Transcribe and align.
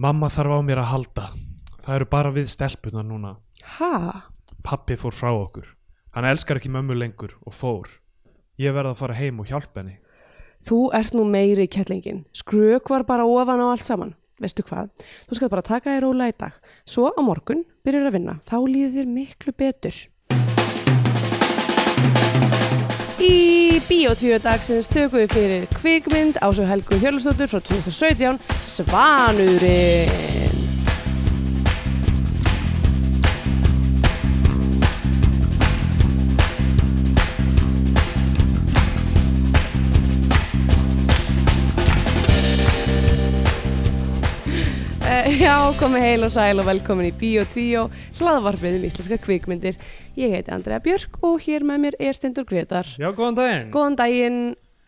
Mamma 0.00 0.30
þarf 0.32 0.54
á 0.56 0.60
mér 0.64 0.78
að 0.80 0.86
halda. 0.94 1.22
Það 1.84 1.94
eru 1.98 2.06
bara 2.08 2.30
við 2.32 2.46
stelpunar 2.48 3.04
núna. 3.04 3.34
Ha? 3.76 4.22
Pappi 4.64 4.96
fór 4.96 5.12
frá 5.12 5.28
okkur. 5.34 5.66
Hann 6.16 6.24
elskar 6.24 6.56
ekki 6.56 6.70
mömmu 6.72 6.96
lengur 6.96 7.34
og 7.44 7.52
fór. 7.52 7.90
Ég 8.56 8.72
verð 8.72 8.94
að 8.94 9.02
fara 9.02 9.18
heim 9.18 9.42
og 9.44 9.52
hjálpa 9.52 9.82
henni. 9.82 9.98
Þú 10.64 10.78
ert 10.96 11.12
nú 11.12 11.26
meiri 11.28 11.68
kettlingin. 11.68 12.24
Skrök 12.32 12.88
var 12.88 13.04
bara 13.04 13.28
ofan 13.28 13.60
á 13.60 13.68
allt 13.74 13.84
saman. 13.84 14.16
Veistu 14.40 14.64
hvað? 14.64 14.88
Þú 15.28 15.36
skal 15.36 15.52
bara 15.52 15.68
taka 15.68 15.92
þér 15.92 16.06
róla 16.06 16.32
í 16.32 16.36
dag. 16.46 16.56
Svo 16.88 17.12
á 17.12 17.20
morgun 17.20 17.66
byrjar 17.84 18.08
að 18.08 18.16
vinna. 18.16 18.40
Þá 18.48 18.56
líður 18.72 18.96
þér 18.96 19.14
miklu 19.20 19.52
betur. 19.52 20.00
Í 23.20 23.59
Bíotvíu 23.88 24.38
dagsins 24.42 24.88
tökum 24.90 25.22
við 25.22 25.36
fyrir 25.36 25.68
kvikmynd 25.76 26.40
Ásug 26.44 26.68
Helgu 26.68 26.98
Hjörlustóttur 27.00 27.50
frá 27.50 27.60
2017 27.60 28.38
Svanurinn. 28.62 30.69
Já, 45.70 45.76
komið 45.78 46.02
heil 46.02 46.24
og 46.26 46.30
sæl 46.34 46.58
og 46.60 46.66
velkomin 46.66 47.10
í 47.10 47.12
Bíotvíu, 47.14 47.84
hlaðvarpið 48.18 48.78
um 48.78 48.86
íslenska 48.88 49.18
kvikmyndir. 49.22 49.76
Ég 50.18 50.32
heiti 50.34 50.50
Andrea 50.54 50.80
Björk 50.82 51.18
og 51.22 51.40
hér 51.44 51.62
með 51.66 51.82
mér 51.84 51.96
er 52.00 52.16
Stendur 52.16 52.46
Gretar. 52.48 52.88
Já, 52.98 53.10
góðan 53.14 53.36
daginn. 53.38 53.68
Góðan 53.74 53.98
daginn 54.00 54.40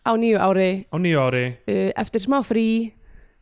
á 0.03 0.11
nýju 0.19 0.39
ári 0.43 0.85
Á 0.91 0.95
nýju 0.99 1.19
ári. 1.23 1.45
uh, 1.67 1.91
eftir 1.95 2.19
smá 2.19 2.41
frí 2.43 2.91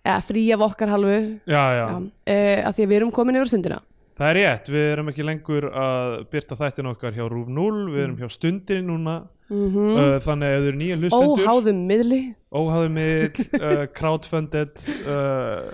eða 0.05 0.21
frí 0.21 0.43
af 0.53 0.61
okkar 0.61 0.89
halvu 0.93 1.39
Já, 1.47 1.63
já. 1.73 1.87
já, 1.89 1.97
uh, 1.97 2.67
að 2.69 2.75
því 2.77 2.83
að 2.85 2.89
við 2.91 2.95
erum 2.99 3.11
komin 3.11 3.35
yfir 3.41 3.47
stundina 3.49 3.81
Það 4.21 4.29
er 4.29 4.35
rétt. 4.37 4.67
Við 4.69 4.91
erum 4.91 5.07
ekki 5.09 5.23
lengur 5.25 5.65
að 5.73 6.25
byrta 6.29 6.55
þættin 6.59 6.89
okkar 6.91 7.15
hjá 7.15 7.23
Rúf 7.25 7.47
0. 7.49 7.87
Við 7.89 8.03
erum 8.03 8.17
hjá 8.19 8.27
stundinni 8.29 8.85
núna. 8.85 9.15
Mm 9.51 9.97
Uh, 10.01 10.17
þannig 10.23 10.47
að 10.47 10.61
þau 10.61 10.67
eru 10.69 10.77
nýja 10.79 10.95
hlustendur. 10.97 11.43
óháðum 11.43 11.79
miðli. 11.89 12.19
Óháðu 12.51 12.89
miðl, 12.91 13.43
uh, 13.59 13.81
crowdfunded 13.95 14.85
uh, 15.07 15.67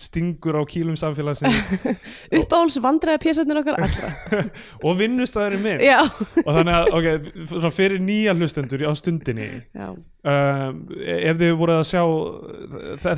stingur 0.00 0.58
á 0.60 0.62
kýlum 0.68 0.96
samfélagsins. 1.00 1.70
Uppáhalds 2.40 2.76
vandræða 2.84 3.22
pjæsarnir 3.24 3.60
okkar 3.62 3.80
allra. 3.80 4.12
Og 4.86 4.98
vinnustæðurinn 5.00 5.64
minn. 5.64 5.84
Og 6.44 6.50
þannig 6.50 6.76
að 6.76 6.92
ok, 6.98 7.08
svona 7.52 7.72
fyrir 7.74 8.04
nýja 8.04 8.36
hlustendur 8.36 8.84
á 8.88 8.92
stundinni 8.96 9.50
um, 10.26 10.80
ef 10.96 11.38
þið 11.38 11.52
voruð 11.60 11.80
að 11.80 11.88
sjá 11.90 12.02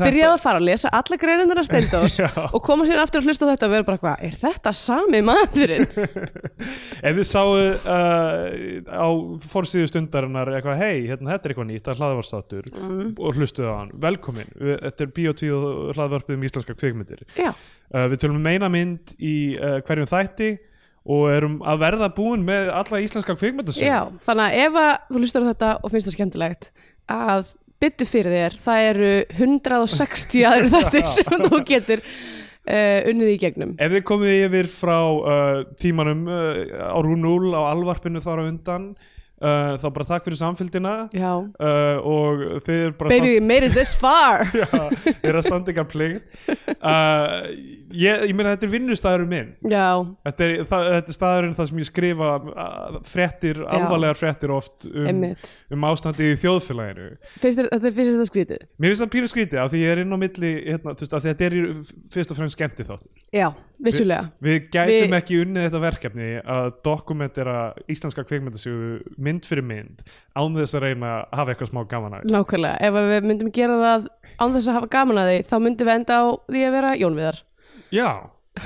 byrjaði 0.02 0.32
að 0.32 0.42
fara 0.42 0.60
að 0.60 0.66
lesa 0.68 0.92
alla 0.98 1.18
greinunnar 1.20 1.62
að 1.62 1.68
Steindós 1.68 2.18
Já. 2.22 2.28
og 2.46 2.60
koma 2.64 2.86
sér 2.88 3.02
aftur 3.02 3.22
að 3.22 3.30
hlusta 3.30 3.48
þetta 3.50 3.68
og 3.68 3.74
vera 3.74 3.88
bara 3.88 4.02
hvað, 4.02 4.24
er 4.28 4.36
þetta 4.42 4.74
sami 4.76 5.22
maðurinn? 5.24 5.86
Ef 6.58 7.18
þið 7.20 7.24
sáu 7.28 7.54
uh, 7.56 7.70
á 8.90 9.07
fórsíðu 9.52 9.88
stundarinnar 9.90 10.50
eitthvað, 10.56 10.78
hei, 10.82 11.02
hérna, 11.08 11.34
þetta 11.34 11.48
er 11.48 11.54
eitthvað 11.54 11.68
nýtt 11.72 11.90
að 11.92 12.00
hlaðvarstáttur 12.02 12.68
Mm. 12.78 13.10
og 13.18 13.34
hlustuðu 13.38 13.68
á 13.68 13.74
hann, 13.80 13.90
velkomin 14.02 14.48
þetta 14.58 15.04
er 15.06 15.12
Bíotvíð 15.18 15.54
og 15.58 15.92
hlaðvarpið 15.98 16.36
um 16.38 16.46
íslenska 16.50 16.76
kvikmyndir 16.78 17.24
já, 17.38 17.52
Uh, 17.88 18.04
við 18.12 18.18
tölum 18.20 18.36
um 18.36 18.46
eina 18.52 18.68
mynd 18.68 19.14
í 19.16 19.56
uh, 19.56 19.78
hverjum 19.80 20.08
þætti 20.10 20.48
og 21.08 21.22
erum 21.32 21.54
að 21.64 21.78
verða 21.80 22.08
búin 22.12 22.42
með 22.44 22.66
alla 22.76 22.98
íslenska 23.00 23.32
kvikmyndasög. 23.40 23.86
já, 23.88 24.02
þannig 24.26 24.44
að 24.44 24.56
ef 24.66 24.76
að 24.82 24.90
þú 25.14 25.22
hlustar 25.22 25.46
á 25.46 25.48
þetta 25.48 25.70
og 25.80 25.94
finnst 25.94 26.10
það 26.10 26.16
skemmtilegt 26.18 26.68
að 27.08 27.48
byttu 27.80 28.08
fyrir 28.10 28.34
þér, 28.36 28.58
það 28.60 28.88
eru 28.90 29.08
160 29.38 30.44
aðrir 30.50 30.68
þættir 30.74 31.08
sem 31.16 31.46
þú 31.48 31.60
getur 31.72 32.02
uh, 32.68 33.10
unnið 33.10 33.34
í 33.34 33.38
gegnum. 33.42 33.76
Ef 33.80 33.92
þið 33.94 34.04
komið 34.08 34.40
yfir 34.46 34.72
frá 34.72 34.98
uh, 35.00 35.60
tímanum 35.80 36.26
uh, 36.28 36.64
á 36.92 36.98
Rúnúl 37.04 37.54
á 37.56 37.72
alvarpinu 37.72 38.22
þar 38.24 38.44
á 38.44 38.48
undan 38.48 38.90
þá 39.38 39.84
bara 39.94 40.04
takk 40.08 40.24
fyrir 40.26 40.38
uh, 41.62 41.98
og 42.02 42.40
þið 42.66 42.80
er 42.88 42.94
bara 42.98 43.12
baby, 43.12 43.36
you 43.36 43.44
made 43.44 43.62
it 43.62 43.70
this 43.76 43.94
far. 43.94 44.48
Já, 44.58 44.66
þið 45.04 45.28
er 45.30 45.38
að 45.38 45.46
standa 45.46 45.70
ykkar 45.70 45.86
uh, 46.82 47.46
ég, 47.92 48.24
ég 48.28 48.34
meina 48.36 48.54
þetta 48.54 48.66
er 48.68 48.72
vinnustæðurum 48.72 49.30
minn. 49.32 49.50
Já, 49.70 49.86
þetta 50.28 50.46
er, 50.46 50.54
það, 50.68 50.88
þetta 50.94 51.12
er 51.12 51.16
staðurinn 51.16 51.56
það 51.58 51.70
sem 51.70 51.80
ég 51.82 51.88
skrifa 51.88 52.30
fréttir, 53.08 53.60
alvarlegar 53.64 54.18
fréttir 54.18 54.52
oft 54.54 54.88
um, 54.88 55.24
um 55.76 55.86
ástandi 55.88 56.32
í 56.32 56.38
þjóðfélaginu. 56.42 57.08
Finnst 57.42 57.62
þér 57.62 57.70
þetta 57.72 57.92
þetta 57.98 58.28
skrítið? 58.28 58.66
Mér 58.78 58.92
finnst 58.92 59.04
það 59.04 59.12
pínu 59.14 59.30
skrítið 59.32 59.62
af 59.62 59.72
því 59.72 59.82
ég 59.82 59.94
er 59.94 60.02
inn 60.02 60.14
á 60.14 60.18
milli 60.20 60.52
hérna, 60.66 60.94
þú 60.98 61.06
veist, 61.06 61.16
þetta 61.28 61.48
er 61.48 61.56
fyrst 62.14 62.34
og 62.34 62.40
fremst 62.40 62.58
skemmti 62.58 62.86
þáttur. 62.88 63.24
já, 63.34 63.48
vissulega. 63.84 64.30
Við 64.44 64.58
gætum 64.74 65.12
Við- 65.12 65.18
ekki 65.18 65.40
unnið 65.42 65.68
þetta 65.68 65.82
verkefni 65.84 66.30
að 66.44 66.70
dokumentera 66.84 67.56
íslenska 67.88 68.24
kvikmyndasögu 68.28 69.16
mynd 69.16 69.48
fyrir 69.48 69.66
mynd 69.66 70.04
án 70.36 70.56
þess 70.56 70.78
að 70.78 70.86
reyna 70.86 71.12
að 71.18 71.38
hafa 71.40 71.54
eitthvað 71.54 71.72
smá 71.72 71.82
gaman 71.88 72.18
að 72.18 72.32
nákvæmlega, 72.32 72.78
ef 72.80 72.98
við 73.12 73.28
myndum 73.28 73.52
gera 73.54 73.78
það 73.82 74.08
án 74.38 74.54
þess 74.54 74.68
að 74.68 74.78
hafa 74.78 74.90
gaman 74.92 75.20
að 75.22 75.30
því, 75.30 75.38
þá 75.48 75.56
myndum 75.64 75.88
við 75.88 75.98
enda 75.98 76.18
á 76.18 76.24
því 76.48 76.64
að 76.64 76.74
vera 76.78 76.96
Jónviðar 76.98 77.42
Já, 77.94 78.08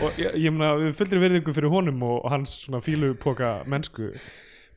og 0.01 0.17
ég, 0.21 0.39
ég 0.47 0.55
meina 0.55 0.73
við 0.81 0.97
fullri 0.99 1.21
verðingu 1.27 1.53
fyrir 1.55 1.73
honum 1.73 2.01
og 2.09 2.25
hans 2.33 2.57
svona 2.65 2.81
fílupoka 2.85 3.61
mennsku 3.71 4.09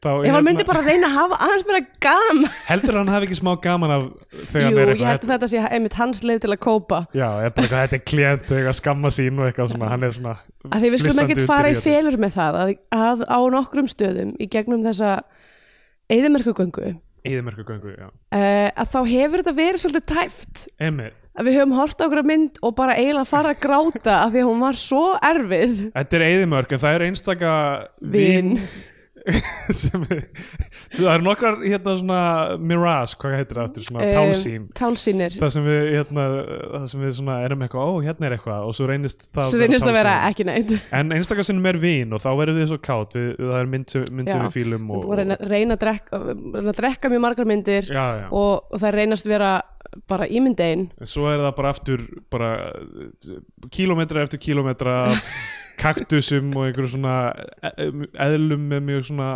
þá 0.04 0.10
ef 0.12 0.26
hérna- 0.26 0.34
hann 0.36 0.46
myndi 0.46 0.66
bara 0.68 0.82
reyna 0.86 1.08
að 1.08 1.16
hafa 1.16 1.38
aðeins 1.46 1.64
meira 1.70 1.80
gaman. 2.06 2.50
Heldur 2.68 2.98
hann 3.00 3.10
hafi 3.14 3.26
ekki 3.30 3.38
smá 3.40 3.52
gaman 3.64 3.94
af 3.96 4.04
þegar 4.52 4.68
jú, 4.68 4.68
hann 4.68 4.82
er 4.84 4.92
ég 4.92 5.00
held 5.00 5.06
eitthvað 5.16 5.32
að 5.32 5.34
þetta 5.38 5.50
sé 5.54 5.64
einmitt 5.78 5.98
hans 6.02 6.22
leið 6.28 6.42
til 6.44 6.52
að 6.54 6.60
kópa. 6.68 7.00
Já, 7.16 7.28
eitthvað, 7.48 7.72
þetta 7.74 7.98
er 7.98 8.04
klient 8.12 8.52
eitthvað 8.52 8.78
skamma 8.82 9.14
sín 9.16 9.40
og 9.40 9.48
eitthvað 9.50 9.72
svona, 9.74 9.90
hann 9.96 10.06
er 10.06 10.14
svona 10.20 10.36
að 10.70 10.84
því 10.86 10.92
við 10.94 11.02
skulum 11.06 11.24
ekkert 11.26 11.48
fara 11.50 11.72
í 11.72 11.80
félur 11.88 12.20
með 12.22 12.36
það 12.38 12.60
að, 12.62 12.76
að 13.00 13.26
á 13.26 13.40
nokkrum 13.56 13.90
stöðum 13.90 14.36
í 14.38 14.50
gegnum 14.52 14.86
þessa 14.86 15.16
eðimerkugöngu 16.12 16.94
uh, 17.26 17.32
Eyðimerkugöngu, 17.34 17.94
já 17.98 18.08
að 18.76 18.90
þá 18.94 18.98
hefur 19.10 19.42
þetta 19.42 19.56
verið 19.60 19.82
svolítið 19.84 20.08
tæft 20.14 20.66
Einmitt. 20.80 21.30
að 21.36 21.48
við 21.50 21.58
höfum 21.60 21.76
hort 21.80 22.02
á 22.02 22.06
okkur 22.06 22.24
mynd 22.32 22.60
og 22.62 22.76
bara 22.78 22.98
eiginlega 23.00 23.30
farið 23.30 23.54
að 23.54 23.62
gráta 23.66 24.18
af 24.22 24.34
því 24.34 24.44
að 24.44 24.50
hún 24.50 24.66
var 24.66 24.80
svo 24.80 25.06
erfið 25.30 25.78
Þetta 25.96 26.20
er 26.20 26.26
eyðimörk 26.30 26.76
en 26.76 26.84
það 26.86 26.98
er 27.00 27.08
einstaka 27.10 27.54
Vin. 28.16 28.52
er, 30.16 30.24
það 30.94 31.10
eru 31.16 31.26
nokkrar 31.26 31.58
hérna 31.64 31.96
svona 32.00 32.20
mirage, 32.62 33.18
hvað 33.22 33.36
heitir 33.40 33.60
það 33.60 33.70
aftur, 33.70 33.86
svona 33.88 34.10
tálsýn. 34.14 34.68
tálsýnir. 34.78 35.38
Það 35.42 35.54
sem 35.56 35.66
við 35.66 35.90
hérna, 35.96 36.26
það 36.76 36.88
sem 36.92 37.06
við 37.06 37.14
svona 37.20 37.38
erum 37.48 37.66
eitthvað, 37.66 37.90
ó 37.90 37.94
hérna 38.06 38.30
er 38.30 38.38
eitthvað 38.38 38.70
og 38.70 38.78
svo 38.78 38.90
reynist 38.92 39.28
það 39.32 39.50
svo 39.52 39.62
reynist 39.64 39.90
að 39.90 39.98
vera 39.98 40.16
ekki 40.30 40.48
neitt. 40.48 40.76
En 40.96 41.16
einstaka 41.16 41.46
sinnum 41.48 41.70
er 41.72 41.82
vín 41.82 42.14
og 42.16 42.24
þá 42.24 42.30
verður 42.42 42.62
við 42.62 42.72
svo 42.74 42.80
kátt 42.90 43.18
við, 43.18 43.30
það 43.42 43.60
er 43.60 43.72
mynd 43.74 43.96
sem, 43.96 44.08
mynd 44.12 44.32
sem 44.32 44.42
Já. 44.42 44.46
við 44.46 44.58
fílum 44.60 44.92
og, 44.94 45.08
og 45.10 45.20
reyna, 45.22 45.40
reyna, 45.42 45.80
að 45.80 45.86
drekka, 45.86 46.22
drekka 46.82 47.14
mjög 47.14 47.26
margar 47.26 47.50
myndir 47.50 47.90
já, 47.90 48.06
já. 48.22 48.28
og, 48.30 48.70
og 48.70 48.84
það 48.84 49.00
reynast 49.00 49.30
vera 49.30 49.56
bara 50.10 50.28
ímyndein 50.28 50.90
En 51.02 51.10
svo 51.10 51.28
er 51.32 51.42
það 51.42 51.54
bara 51.58 51.74
aftur 51.74 52.08
bara 52.34 52.50
kílómetra 53.74 54.26
eftir 54.26 54.42
kílómetra 54.42 54.98
af 55.10 55.22
kaktusum 55.80 56.52
og 56.56 56.68
einhverju 56.68 56.96
svona 56.96 57.16
e- 57.62 57.74
e- 57.88 58.12
eðlum 58.28 58.68
með 58.72 58.86
mjög 58.90 59.08
svona 59.12 59.32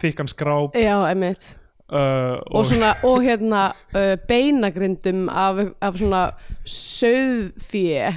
þykkan 0.00 0.30
skráp. 0.30 0.78
Já, 0.78 0.96
emitt 1.10 1.52
uh, 1.90 2.38
og, 2.54 2.66
svona, 2.66 2.92
og 3.06 3.22
hérna 3.24 3.62
uh, 3.94 4.14
beinagrindum 4.28 5.28
af, 5.28 5.62
af 5.82 5.98
svona 5.98 6.22
söðfíi 6.64 8.10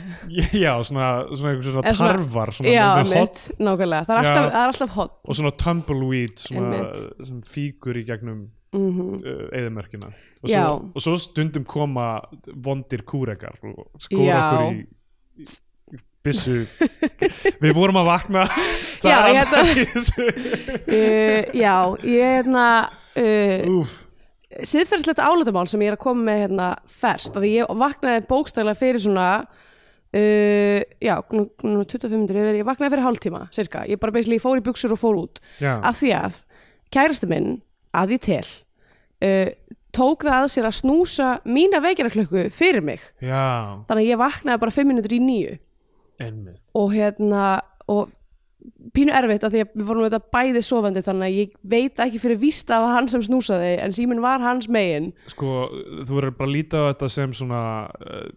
já, 0.64 0.74
svona, 0.84 1.10
svona 1.36 1.62
svona 1.62 1.94
tarfar 1.94 2.54
já, 2.62 2.88
emitt, 3.02 3.46
nákvæmlega. 3.60 4.06
Það 4.08 4.16
er 4.16 4.22
alltaf, 4.22 4.44
Já. 4.44 4.52
það 4.52 4.60
er 4.62 4.74
alltaf 4.74 4.98
hot 4.98 5.16
og 5.24 5.40
svona 5.40 5.54
tumbleweed 5.64 6.44
sem 6.44 7.42
fíkur 7.48 8.02
í 8.02 8.06
gegnum 8.10 8.46
mm 8.74 8.90
uh, 9.22 9.50
eðimörkina 9.54 10.08
og 10.44 10.50
og 10.96 11.02
svo 11.02 11.14
stundum 11.22 11.66
koma 11.66 12.18
vondir 12.66 13.04
kúrekar 13.06 13.60
og 13.64 14.02
skóra 14.02 14.26
Já. 14.26 14.40
okkur 14.42 14.74
í, 14.74 15.48
í 16.24 16.30
byssu. 16.30 16.64
Við 17.64 17.76
vorum 17.76 18.00
að 18.00 18.10
vakna. 18.10 18.46
Já, 19.04 19.18
ég 19.28 19.50
þessu 19.52 20.26
uh, 20.32 21.52
já, 21.52 21.76
ég 22.08 22.38
hérna 22.38 22.68
uh, 23.20 23.80
Úf, 23.82 23.98
siðferðislegt 24.64 25.20
álættamál 25.20 25.68
sem 25.68 25.84
ég 25.84 25.92
er 25.92 25.98
að 25.98 26.04
koma 26.06 26.28
með 26.30 26.42
hérna 26.46 26.70
ferst, 26.88 27.36
að 27.36 27.50
ég 27.50 27.76
vaknaði 27.84 28.24
bókstæðlega 28.30 28.80
fyrir 28.80 29.04
svona 29.04 29.28
uh, 29.44 30.80
já, 31.04 31.16
nú, 31.36 31.48
nú 31.68 31.84
25 31.84 32.16
minnur 32.16 32.40
yfir, 32.40 32.62
ég 32.62 32.70
vaknaði 32.70 32.96
fyrir 32.96 33.08
hálftíma, 33.10 33.44
cirka 33.56 33.84
ég 33.90 34.00
bara 34.00 34.16
basically 34.16 34.40
fór 34.44 34.62
í 34.62 34.66
buksur 34.66 34.96
og 34.96 35.02
fór 35.02 35.20
út. 35.26 35.44
Já, 35.60 35.76
af 35.82 36.00
því 36.00 36.16
að 36.22 36.40
kærasti 36.94 37.32
minn 37.32 37.58
að 37.92 38.16
ég 38.16 38.24
tel 38.30 38.46
uh, 38.48 39.52
tók 39.94 40.24
það 40.26 40.40
að 40.40 40.50
sér 40.56 40.72
að 40.72 40.80
snúsa 40.80 41.36
mína 41.44 41.84
vekjaraklökku 41.84 42.48
fyrir 42.56 42.82
mig. 42.86 43.04
Já. 43.20 43.84
Þannig 43.90 44.00
að 44.00 44.10
ég 44.14 44.24
vaknaði 44.24 44.64
bara 44.64 44.78
5 44.80 44.90
minnútur 44.90 45.20
í 45.20 45.22
nýju 45.22 45.60
Einmitt. 46.22 46.66
og 46.78 46.92
hérna 46.94 47.46
og 47.90 48.12
pínu 48.96 49.12
erfitt 49.16 49.44
að 49.44 49.56
því 49.56 49.64
að 49.64 49.74
við 49.74 49.88
vorum 49.88 50.06
þetta 50.06 50.34
bæði 50.34 50.62
sofandi 50.64 51.04
þannig 51.04 51.26
að 51.26 51.40
ég 51.40 51.56
veit 51.74 52.04
ekki 52.06 52.22
fyrir 52.22 52.40
víst 52.42 52.72
að 52.72 52.86
hann 52.94 53.10
sem 53.12 53.24
snúsaði 53.26 53.74
en 53.84 53.96
síminn 53.96 54.24
var 54.24 54.44
hans 54.44 54.70
megin. 54.72 55.12
Sko, 55.34 55.68
þú 56.04 56.20
verður 56.20 56.38
bara 56.38 56.50
að 56.50 56.56
líta 56.56 56.84
á 56.84 56.90
þetta 56.94 57.10
sem 57.12 57.34
svona 57.36 57.64
uh, 57.90 58.30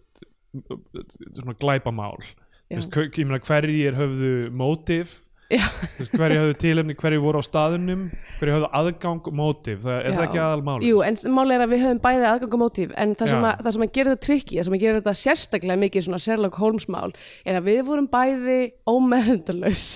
svona 1.37 1.55
glæpamál. 1.61 2.19
Meina 2.67 3.39
hverjir 3.47 3.95
höfðu 3.95 4.33
mótiv 4.51 5.15
Hverjir 5.47 6.41
höfðu 6.41 6.55
tilefni, 6.59 6.95
hverjir 6.99 7.21
voru 7.23 7.39
á 7.39 7.43
staðunum 7.45 8.07
hverjir 8.37 8.53
höfðu 8.57 8.69
aðgang 8.81 9.29
og 9.29 9.37
mótiv. 9.37 9.79
Það 9.85 9.99
er 10.01 10.17
það 10.17 10.25
ekki 10.25 10.41
aðal 10.43 10.65
máli 10.67 10.89
Jú, 10.89 10.99
en 11.07 11.19
máli 11.37 11.55
er 11.55 11.63
að 11.63 11.71
við 11.71 11.83
höfum 11.85 12.01
bæði 12.03 12.27
aðgang 12.31 12.57
og 12.57 12.61
mótíf 12.65 12.91
en 12.99 13.15
það 13.15 13.31
sem, 13.31 13.47
að, 13.47 13.63
það 13.63 13.77
sem 13.77 13.85
að 13.87 13.93
gera 13.95 14.13
þetta 14.13 14.27
trikki 14.27 14.59
það 14.59 14.67
sem 14.67 14.77
að 14.77 14.83
gera 14.83 14.99
þetta 14.99 15.15
sérstaklega 15.21 15.81
mikið 15.85 16.07
svona 16.07 16.21
Sherlock 16.25 16.59
Holmes 16.59 16.89
mál 16.91 17.15
er 17.47 17.61
að 17.61 17.71
við 17.71 17.81
vorum 17.87 18.11
bæði 18.11 18.59
ómeðundalaus 18.91 19.87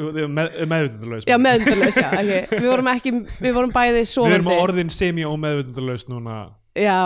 með, 0.00 0.50
meðvitundalaus 0.70 1.26
Já, 1.26 1.36
meðundalaus, 1.40 1.98
já, 1.98 2.08
ekki 2.20 2.60
Við 2.60 2.68
vorum 2.70 2.90
ekki, 2.92 3.12
við 3.42 3.54
vorum 3.56 3.74
bæði 3.74 3.98
við 3.98 4.08
sofandi 4.12 4.38
erum 4.38 4.50
á 4.50 4.54
orðin 4.62 4.92
semi-ómeðvitundalaus 4.94 6.06
núna. 6.10 6.36
Já, 6.78 7.00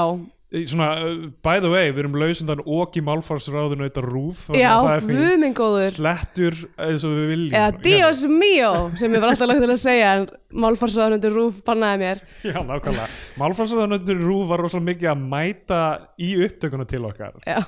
svona, 0.71 0.89
uh, 1.03 1.27
by 1.45 1.61
the 1.63 1.71
way, 1.73 1.91
við 1.91 2.05
erum 2.05 2.17
lausundan 2.21 2.63
og 2.63 2.95
í 2.99 3.03
málfarsráðinu 3.05 3.89
þetta 3.89 4.05
rúf 4.07 4.47
þannig 4.49 4.67
að 4.71 4.89
það 4.89 5.13
er 5.49 5.55
góður. 5.59 5.87
Slettur 5.93 6.59
eins 6.87 7.07
og 7.07 7.15
við 7.17 7.31
viljum. 7.33 7.59
Eða 7.59 7.85
Dios 7.85 8.25
mio 8.31 8.73
sem 9.01 9.15
ég 9.17 9.25
var 9.25 9.33
alltaf 9.33 9.51
lagt 9.51 9.65
til 9.65 9.71
að 9.75 9.83
segja 9.83 10.13
en 10.19 10.27
málfarsáðunundur 10.65 11.35
Rúf 11.35 11.63
bannaði 11.67 12.03
mér. 12.05 12.25
Já, 12.51 12.59
nákvæmlega. 12.63 13.09
Málfarsráðinu 13.41 14.19
rúf 14.23 14.51
var 14.53 14.63
rosalega 14.65 14.91
mikið 14.93 15.13
að 15.15 15.25
mæta 15.35 15.81
í 16.23 16.35
upptökuna 16.47 16.87
til 16.91 17.03
okkar. 17.09 17.41
Já, 17.49 17.61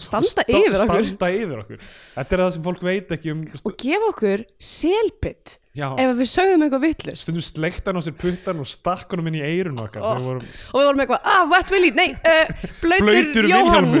Standa 0.00 0.28
sta- 0.28 0.46
yfir 0.48 0.76
okkur. 0.76 1.06
Standa 1.08 1.30
yfir 1.36 1.62
okkur. 1.64 1.88
Þetta 2.16 2.36
er 2.36 2.44
það 2.44 2.52
sem 2.56 2.66
fólk 2.68 2.84
veit 2.86 3.16
ekki 3.16 3.34
um 3.34 3.42
og 3.46 3.74
gefa 3.80 4.12
okkur 4.12 4.44
selbit 4.70 5.56
ef 5.78 6.12
við 6.18 6.26
sögðum 6.26 6.64
eitthvað 6.66 6.82
vittlust 6.82 7.22
stundum 7.24 7.44
sleikti 7.46 7.86
hann 7.86 8.00
á 8.00 8.02
sér 8.02 8.16
puttan 8.18 8.62
og 8.62 8.66
stakk 8.66 9.12
honum 9.14 9.28
inn 9.30 9.38
í 9.38 9.42
eirun 9.46 9.78
okkar 9.84 10.02
oh. 10.02 10.18
vorum 10.18 10.42
og 10.42 10.80
við 10.80 10.88
vorum 10.88 11.02
eitthvað, 11.04 11.20
ah, 11.30 11.44
what 11.50 11.70
will 11.70 11.86
he, 11.86 11.92
nei, 11.94 12.10
uh, 12.26 12.46
blöytur, 12.82 13.06
blöytur 13.06 13.44
Jóhann. 13.50 13.86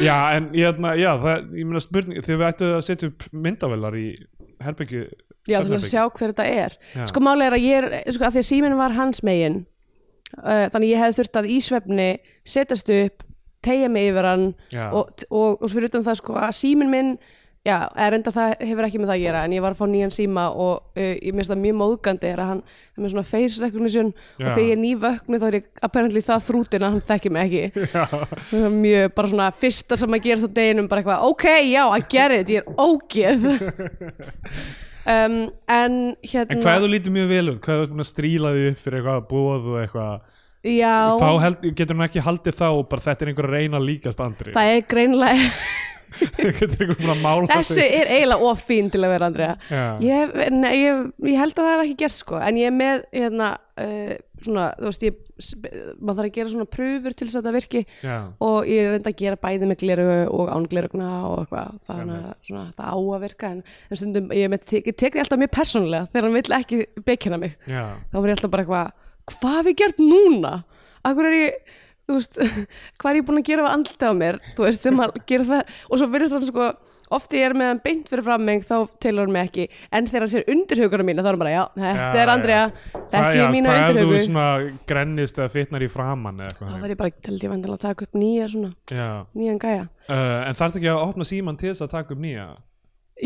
Já, 0.00 0.16
en 0.36 0.52
ég, 0.54 0.62
hérna, 0.64 0.94
ég 0.96 1.66
meina 1.66 1.82
spurning 1.82 2.22
þegar 2.22 2.38
við 2.40 2.46
ættum 2.46 2.76
að 2.76 2.86
setja 2.86 3.10
upp 3.10 3.26
myndavelar 3.34 3.96
í 3.98 4.06
herbyggju 4.62 5.02
Já, 5.48 5.58
til 5.64 5.74
að 5.74 5.86
sjá 5.88 6.02
hver 6.04 6.30
þetta 6.30 6.46
er. 6.46 6.76
Já. 6.94 7.04
Sko 7.10 7.22
máli 7.24 7.46
er 7.48 7.56
að 7.56 7.64
ég 7.64 7.74
er, 7.80 7.86
sko, 8.14 8.22
að 8.28 8.36
því 8.36 8.42
að 8.42 8.48
síminn 8.50 8.76
var 8.78 8.94
hans 8.94 9.22
megin 9.26 9.56
uh, 9.64 9.68
þannig 10.36 10.92
ég 10.92 11.02
hefði 11.02 11.18
þurft 11.20 11.40
að 11.40 11.50
í 11.50 11.58
svefni 11.64 12.08
setjast 12.46 12.94
upp, 12.94 13.26
tegja 13.64 13.90
mig 13.92 14.12
yfir 14.12 14.30
hann 14.30 14.48
og, 14.90 15.26
og, 15.28 15.60
og 15.60 15.68
fyrir 15.68 15.90
utan 15.90 16.06
það 16.06 16.22
sko 16.22 16.38
að 16.40 16.56
síminn 16.56 16.92
minn 16.92 17.12
já, 17.66 17.76
er 18.00 18.16
enda 18.16 18.32
það 18.32 18.54
hefur 18.64 18.86
ekki 18.86 19.00
með 19.00 19.10
það 19.10 19.16
að 19.16 19.24
gera 19.26 19.40
en 19.44 19.54
ég 19.54 19.64
var 19.64 19.74
að 19.74 19.80
fá 19.80 19.86
nýjan 19.90 20.14
síma 20.14 20.46
og 20.54 20.96
uh, 20.96 21.12
ég 21.20 21.36
minnst 21.36 21.52
það 21.52 21.62
mjög 21.64 21.76
móðgandi 21.80 22.30
er 22.30 22.40
að 22.40 22.50
hann 22.54 22.62
er 22.64 23.04
með 23.04 23.12
svona 23.14 23.28
face 23.28 23.60
recognition 23.60 24.12
Já. 24.14 24.46
og 24.46 24.46
þegar 24.46 24.64
ég 24.64 24.72
er 24.72 24.80
nývöknu 24.84 25.40
þá 25.40 25.46
er 25.50 25.58
ég 25.58 25.66
apparently 25.88 26.22
það 26.24 26.46
þrútin 26.48 26.86
að 26.86 26.94
hann 26.96 27.06
þekki 27.10 27.32
mig 27.36 27.56
ekki. 27.60 27.86
Já, 28.62 28.68
mjög 28.72 29.16
bara 29.18 29.32
svona 29.34 29.50
fyrsta 29.60 30.00
sem 30.00 30.16
að 30.16 30.24
gerast 30.28 30.48
á 30.48 30.56
deginum 30.56 30.88
bara 30.90 31.04
eitthvað, 31.04 31.26
ok, 31.28 31.46
já, 31.68 31.82
I 31.84 32.06
get 32.08 32.36
it 32.38 32.54
ég 32.54 32.64
er 32.64 32.80
ógeð 32.80 33.44
um, 35.04 35.38
en 35.76 35.96
hérna 36.24 36.56
en 36.56 36.64
hvað 36.64 36.84
þú 36.84 36.92
lítur 36.94 37.16
mjög 37.16 37.32
vel 37.34 37.46
út, 37.54 37.60
hvað 37.64 37.80
þú 37.80 37.86
ert 37.86 37.94
búin 37.94 38.04
að 38.04 38.10
stríla 38.10 38.54
því 38.56 38.66
upp 38.70 38.84
fyrir 38.84 39.00
eitthvað 39.00 39.26
búið 39.30 39.70
og 39.70 39.80
eitthvað? 39.84 40.36
Já, 40.60 40.96
þá 41.16 41.28
held, 41.40 41.62
getur 41.72 41.96
hann 41.96 42.08
ekki 42.10 42.24
haldið 42.24 42.58
þá 42.58 42.66
og 42.68 42.82
bara 42.90 43.06
þetta 43.06 43.24
er 43.24 43.30
einhver 43.32 43.48
reyna 43.48 43.80
líkast 43.80 44.20
andri 44.20 44.52
það 44.52 44.74
er 44.74 44.82
greinlega 44.90 45.46
þessi 46.18 47.84
er 47.84 48.10
eiginlega 48.10 48.48
of 48.50 48.62
fín 48.66 48.90
til 48.92 49.02
að 49.04 49.12
vera 49.14 49.28
Andrea. 49.30 49.54
Já. 49.70 49.84
ég, 50.02 50.34
ég, 50.74 51.04
ég 51.30 51.38
held 51.38 51.54
að 51.54 51.62
það 51.62 51.70
hef 51.70 51.84
ekki 51.84 51.96
gert 52.02 52.16
sko. 52.16 52.40
En 52.42 52.58
ég 52.60 52.70
er 52.70 52.76
með 52.76 53.04
hérna, 53.14 53.50
uh, 53.80 54.14
svona, 54.44 54.66
þú 54.78 54.88
veist, 54.88 55.04
ég 55.06 55.18
maður 56.00 56.18
þarf 56.20 56.28
að 56.28 56.36
gera 56.36 56.52
svona 56.54 56.68
pröfur 56.76 57.16
til 57.16 57.26
þess 57.28 57.38
að 57.38 57.44
þetta 57.44 57.54
virki 57.56 57.82
Já, 58.04 58.16
og 58.46 58.70
ég 58.70 58.86
er 58.86 58.94
reynda 58.94 59.12
að 59.12 59.20
gera 59.20 59.40
bæði 59.44 59.70
með 59.70 59.80
gleru 59.84 60.06
og 60.36 60.52
án 60.52 60.68
glerugna 60.70 61.10
og 61.28 61.36
eitthvað 61.44 61.78
þannig 61.88 62.16
að 62.30 62.48
svona, 62.50 62.64
það 62.78 62.90
á 62.90 62.96
að 63.00 63.24
virka 63.26 63.52
en, 63.54 63.62
en 63.88 64.00
stundum, 64.00 64.32
ég, 64.36 64.56
ég 64.80 64.90
tek 64.94 65.14
því 65.14 65.24
alltaf 65.24 65.42
mjög 65.42 65.54
persónulega 65.56 66.10
þegar 66.12 66.28
hann 66.28 66.38
vill 66.40 66.58
ekki 66.60 66.80
bekina 67.06 67.40
mig. 67.40 67.56
Já, 67.70 67.84
þá 68.10 68.18
var 68.20 68.30
ég 68.30 68.38
alltaf 68.38 68.54
bara 68.54 68.66
eitthvað 68.66 69.08
hvað 69.30 69.58
hef 69.60 69.70
ég 69.70 69.80
gert 69.80 70.02
núna? 70.02 70.54
Akkur 71.06 71.28
er 71.30 71.36
ég 71.38 71.74
þú 72.10 72.18
veist, 72.18 72.38
hvað 73.00 73.10
er 73.10 73.20
ég 73.20 73.26
búin 73.28 73.40
að 73.40 73.48
gera 73.50 73.66
við 73.66 73.74
andlita 73.76 74.10
á 74.10 74.14
mér, 74.16 74.40
þú 74.56 74.66
veist, 74.66 74.86
sem 74.86 75.02
að 75.04 75.18
gera 75.30 75.48
það 75.50 75.74
og 75.86 76.00
svo 76.00 76.08
virðist 76.10 76.36
hann 76.36 76.46
sko 76.48 76.70
oft 77.14 77.34
ég 77.34 77.44
er 77.48 77.54
með 77.58 77.70
hann 77.72 77.80
beint 77.84 78.10
fyrir 78.10 78.24
fram 78.26 78.44
mig, 78.46 78.62
þá 78.66 78.74
telur 79.02 79.26
hann 79.26 79.34
mig 79.34 79.48
ekki. 79.48 79.66
En 79.96 80.06
þegar 80.08 80.24
hann 80.24 80.32
sér 80.32 80.50
undirhuguna 80.54 81.06
mína, 81.06 81.24
þá 81.24 81.30
er 81.30 81.34
hann 81.34 81.42
bara 81.42 81.54
já, 81.54 81.62
þetta 81.76 82.10
Já, 82.10 82.22
er 82.22 82.32
Andrea, 82.34 82.60
þetta 82.94 83.22
já, 83.34 83.42
er 83.44 83.54
mína 83.54 83.72
Hvað 83.72 83.80
ef 83.80 83.88
þú 83.88 83.94
undirhugu 84.04 84.20
svona 84.26 84.46
grennist 84.92 85.40
eða 85.40 85.52
fitnar 85.56 85.84
í 85.86 85.90
framann 85.90 86.44
þá 86.50 86.76
var 86.76 86.92
ég 86.94 87.00
bara, 87.00 87.14
held 87.26 87.46
ég 87.46 87.52
vandilega 87.54 87.78
að 87.80 87.86
taka 87.88 88.06
upp 88.06 88.20
nýja 88.20 88.46
svona, 88.52 88.70
Já, 88.94 89.08
nýjan 89.40 89.58
gæja. 89.62 89.88
Uh, 90.06 90.36
en 90.46 90.60
þarf 90.60 90.78
ekki 90.80 90.92
að 90.92 91.02
opna 91.08 91.26
síman 91.32 91.58
til 91.60 91.72
þess 91.72 91.86
að 91.86 91.92
taka 91.96 92.14
upp 92.16 92.22
nýja? 92.22 92.46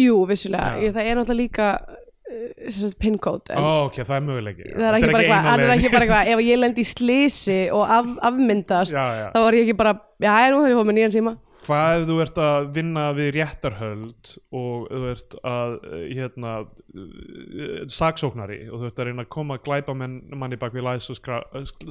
Jú, 0.04 0.16
vissulega, 0.32 0.72
Já. 0.74 0.88
ég, 0.88 0.96
það 0.96 1.10
er 1.10 1.20
náttúrulega 1.20 1.42
líka 1.44 1.68
uh, 1.84 2.50
sem 2.64 2.80
sagt, 2.80 2.98
pincode 3.04 3.54
en 3.54 3.60
Ó, 3.62 3.72
ok, 3.90 4.00
það 4.00 4.16
er 4.16 4.26
möguleiki. 4.30 4.68
Það 4.74 4.88
er 4.88 4.98
ekki 4.98 5.10
er 5.12 5.74
ekki 5.76 5.92
bara 5.92 6.06
eitthvað 6.08 6.32
ef 6.34 6.44
ég 6.48 6.62
lend 6.62 6.80
í 6.80 6.86
slisi 6.88 7.60
og 7.74 7.84
af, 8.00 8.12
afmyndast 8.32 8.96
Já, 8.98 9.04
já. 9.20 9.26
þá 9.36 9.42
var 9.44 9.58
ég 9.60 9.68
ekki 9.68 9.78
bara, 9.84 9.98
já, 10.24 10.32
nú 10.50 10.62
þarf 10.64 10.72
ég 10.72 10.78
að 10.78 10.80
fá 10.80 10.88
með 10.90 10.98
nýjan 10.98 11.18
síma 11.20 11.36
Hvað 11.64 11.94
ef 12.02 12.06
þú 12.10 12.16
ert 12.24 12.38
að 12.44 12.66
vinna 12.76 13.04
við 13.16 13.30
réttarhöld 13.38 14.30
og 14.54 14.88
þú 14.90 15.02
ert 15.12 15.36
að 15.48 15.76
uh, 15.80 15.94
hérna 16.12 16.52
uh, 16.64 17.84
saksóknari 17.90 18.58
og 18.68 18.82
þú 18.82 18.88
ert 18.90 19.00
að 19.02 19.08
reyna 19.08 19.24
að 19.24 19.30
koma 19.34 19.56
að 19.58 19.62
glæpa 19.68 19.94
menn 19.96 20.16
manni 20.40 20.58
bak 20.60 20.74
við 20.76 20.84
læs 20.86 21.08
og 21.12 21.18
skrá, 21.18 21.38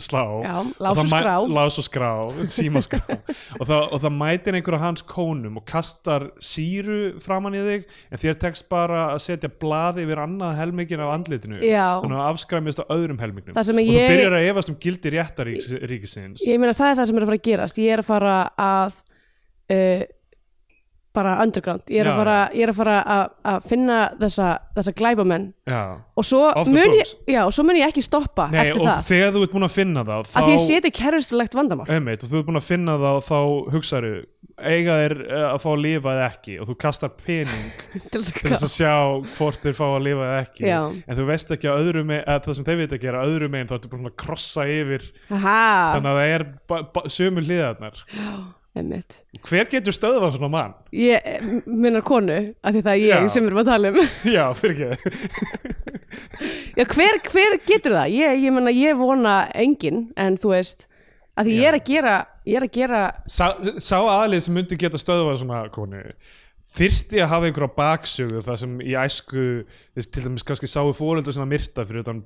slá 0.03 0.21
Já, 0.43 0.55
lás 0.83 1.01
og 1.03 1.09
skrá. 1.09 1.35
lás 1.57 1.79
og 1.81 1.87
skrá, 1.87 2.11
símaskrá 2.53 3.01
og, 3.59 3.63
það, 3.65 3.81
og 3.89 4.03
það 4.03 4.15
mætir 4.19 4.57
einhver 4.59 4.77
af 4.77 4.83
hans 4.85 5.05
kónum 5.09 5.57
og 5.61 5.65
kastar 5.69 6.27
síru 6.43 6.99
framann 7.23 7.57
í 7.57 7.63
þig 7.65 7.87
en 8.13 8.21
þér 8.23 8.39
tekst 8.45 8.69
bara 8.71 9.05
að 9.15 9.23
setja 9.27 9.51
blaði 9.61 10.05
yfir 10.07 10.21
annað 10.25 10.57
helmingin 10.61 11.03
af 11.03 11.13
andlitinu 11.17 11.61
Já. 11.63 11.87
þannig 12.03 12.19
að 12.21 12.29
afskræmist 12.33 12.83
á 12.83 12.85
öðrum 12.93 13.21
helmingnum 13.23 13.57
og 13.57 13.81
ég- 13.81 14.05
þú 14.05 14.13
byrjar 14.13 14.37
að 14.39 14.49
efast 14.51 14.73
um 14.73 14.77
gildi 14.83 15.13
réttaríkisins 15.17 16.45
ég 16.47 16.59
meina 16.61 16.75
það 16.77 16.91
er 16.93 16.99
það 17.01 17.09
sem 17.09 17.17
er 17.19 17.25
að 17.25 17.31
fara 17.31 17.39
að 17.41 17.47
gerast 17.49 17.81
ég 17.81 17.93
er 17.97 18.03
að 18.03 18.09
fara 18.09 18.37
að 18.59 19.01
uh, 19.73 20.03
bara 21.13 21.35
underground. 21.43 21.85
Ég 21.93 22.01
er 22.01 22.07
Já, 22.09 22.11
að 22.13 22.19
fara, 22.23 22.35
ég 22.57 22.65
er 22.65 22.71
að, 22.71 22.77
fara 22.79 22.93
að, 23.15 23.23
að 23.51 23.65
finna 23.69 23.97
þessa, 24.17 24.47
þessa 24.79 24.93
glæbamenn. 24.97 25.47
Já. 25.69 25.81
og 26.17 26.25
svo, 26.25 26.41
ég, 26.73 27.11
já, 27.29 27.41
og 27.45 27.53
svo 27.53 27.65
mun 27.67 27.77
ég 27.77 27.91
ekki 27.91 28.01
stoppa 28.03 28.47
Nei, 28.51 28.63
eftir 28.63 28.81
og 28.81 28.87
það. 28.89 29.03
þegar 29.11 29.35
þú 29.35 29.43
ert 29.45 29.53
búin 29.53 29.67
að 29.67 29.75
finna 29.77 30.03
það 30.07 30.25
þá 30.31 30.39
að 30.39 30.47
því 30.47 30.55
ég 30.55 30.63
seti 30.65 30.91
kerfisfélegt 30.97 31.57
vandamál. 31.59 31.85
Einmitt, 31.93 32.25
og 32.25 32.31
þú 32.33 32.39
ert 32.41 32.47
búin 32.49 32.59
að 32.59 32.65
finna 32.71 32.95
það 33.03 33.19
og 33.19 33.27
þá 33.27 33.37
hugsaðu 33.75 34.13
eiga 34.63 34.95
þeir 35.01 35.15
eh, 35.23 35.45
að 35.49 35.59
fá 35.63 35.67
að 35.71 35.83
lifa 35.83 36.15
eða 36.15 36.25
ekki? 36.31 36.55
Og 36.61 36.69
þú 36.71 36.75
kastar 36.83 37.13
pening 37.17 37.69
til 38.13 38.23
þess 38.23 38.65
að 38.67 38.73
sjá 38.73 38.93
hvort 39.37 39.61
þeir 39.63 39.77
fá 39.77 39.85
að 39.91 40.03
lifa 40.07 40.27
eða 40.27 40.41
ekki. 40.47 40.65
Já. 40.69 40.79
en 40.89 41.19
þú 41.19 41.27
veist 41.29 41.53
ekki 41.55 41.69
að 41.69 41.83
öðru 41.83 42.03
megin 42.09 42.25
að 42.33 42.41
það 42.47 42.59
sem 42.59 42.67
þeir 42.69 42.81
veit 42.81 42.97
að 42.97 43.05
gera 43.05 43.23
öðru 43.29 43.53
megin 43.53 43.69
þá 43.69 43.77
ertu 43.77 43.93
búin 43.93 44.09
að 44.09 44.17
krossa 44.23 44.67
yfir 44.69 45.07
Aha, 45.29 45.61
þannig 45.95 46.11
að 46.11 46.19
það 46.19 46.35
er 46.35 47.15
sömu 47.17 47.45
hliðarnar 47.45 48.01
sko. 48.01 48.27
Einmitt 48.77 49.19
hver 49.45 49.67
getur 49.69 49.93
stöðvað 49.95 50.35
svona 50.37 50.49
mann? 50.53 50.73
ég 50.95 51.45
minnar 51.67 52.03
konu 52.05 52.37
að 52.63 52.77
því 52.77 52.83
það 52.87 52.93
er 52.93 53.01
ég 53.03 53.13
Já. 53.13 53.31
sem 53.33 53.43
við 53.45 53.51
erum 53.51 53.61
að 53.61 53.69
tala 53.71 53.91
um 53.93 53.99
Já, 54.35 54.43
fyrir 54.57 54.83
ekki 54.87 55.13
já, 56.79 56.85
hver, 56.95 57.19
hver 57.29 57.57
getur 57.69 57.97
það? 57.99 58.15
ég, 58.17 58.43
ég 58.47 58.55
menna, 58.55 58.73
ég 58.73 58.97
vona 58.99 59.35
engin 59.53 60.07
en 60.19 60.37
þú 60.41 60.55
veist, 60.55 60.87
að 61.37 61.49
því 61.49 61.57
ég 61.59 61.69
er 61.71 61.79
að 61.79 61.85
gera 61.91 62.15
er 62.43 62.65
að 62.67 62.73
gera 62.75 63.01
sá, 63.29 63.45
sá 63.79 63.97
aðlið 64.01 64.45
sem 64.47 64.57
myndi 64.57 64.79
geta 64.79 64.99
stöðvað 65.01 65.41
svona 65.43 65.61
konu 65.73 66.01
þyrfti 66.73 67.19
að 67.21 67.29
hafa 67.31 67.45
einhverja 67.49 67.75
baksögu 67.77 68.39
það 68.45 68.57
sem 68.63 68.71
í 68.81 68.83
æsku 68.97 69.43
til 70.01 70.23
dæmis 70.25 70.45
kannski 70.47 70.67
sáu 70.71 70.89
fóreldur 70.97 71.33
sem 71.35 71.45
að 71.45 71.51
myrta 71.53 71.81
fyrir 71.87 72.01
utan 72.05 72.19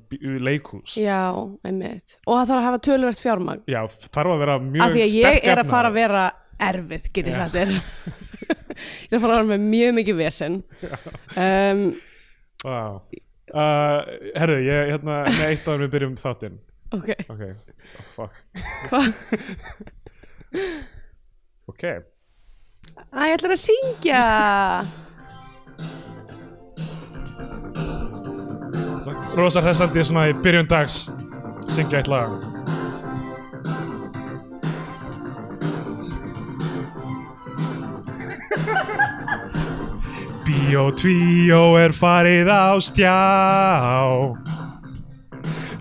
leikhús. 0.47 0.91
Já, 1.01 1.21
einmitt. 1.67 2.07
Og 2.25 2.33
það 2.37 2.47
þarf 2.51 2.59
að 2.59 2.67
hafa 2.69 2.79
töluvert 2.87 3.23
fjármagn. 3.23 3.61
Já, 3.67 3.81
þarf 4.07 4.29
að 4.35 4.41
vera 4.45 4.55
mjög 4.63 4.83
af 4.85 4.89
því 4.95 5.01
að 5.03 5.11
sterk 5.17 5.41
ég 5.41 5.45
er 5.51 5.57
að 5.63 5.71
fara 5.73 5.87
að 5.91 5.97
vera 5.99 6.23
erfið, 6.69 7.03
get 7.13 7.25
ég 7.31 7.35
þér. 7.57 7.71
Ég 8.77 9.09
er 9.09 9.17
að 9.17 9.23
fara 9.23 9.33
að 9.33 9.39
vera 9.39 9.49
með 9.49 9.61
mjög 9.71 9.91
mikið 9.97 10.15
vesen. 10.19 10.55
Um, 11.33 11.79
wow. 12.61 13.01
uh, 13.49 13.99
Herðu, 14.37 14.57
ég 14.67 14.91
hérna 14.93 15.15
með 15.25 15.47
eitt 15.47 15.65
áður 15.65 15.81
við 15.87 15.91
byrjum 15.95 16.13
þáttinn. 16.21 16.59
Ok, 16.93 17.09
Ok, 17.25 17.41
oh, 17.49 18.05
fuck? 18.13 18.37
Ok, 21.67 21.83
Æ, 22.97 23.19
ég 23.29 23.33
ætla 23.37 23.53
að 23.53 23.61
syngja. 23.61 24.21
Rosa 29.37 29.61
hressandi 29.61 30.03
svona 30.05 30.27
í 30.31 30.35
byrjun 30.43 30.69
dags. 30.69 30.95
Syngja 31.69 32.01
eitt 32.01 32.09
lag. 32.09 32.33
Bíó 40.47 40.89
tvíó 40.97 41.61
er 41.79 41.93
farið 41.93 42.49
á 42.49 42.65
stjá. 42.81 43.17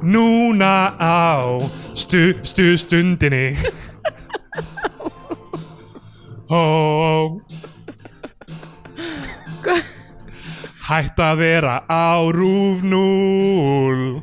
Núna 0.06 0.92
á 1.00 1.58
stu, 1.96 2.37
stu 2.44 2.76
stundinni 2.78 3.56
Ó, 6.48 6.54
ó 6.54 7.40
Hætt 10.86 11.18
að 11.18 11.40
vera 11.40 11.80
á 11.90 12.22
rúf 12.30 12.84
núl 12.86 14.22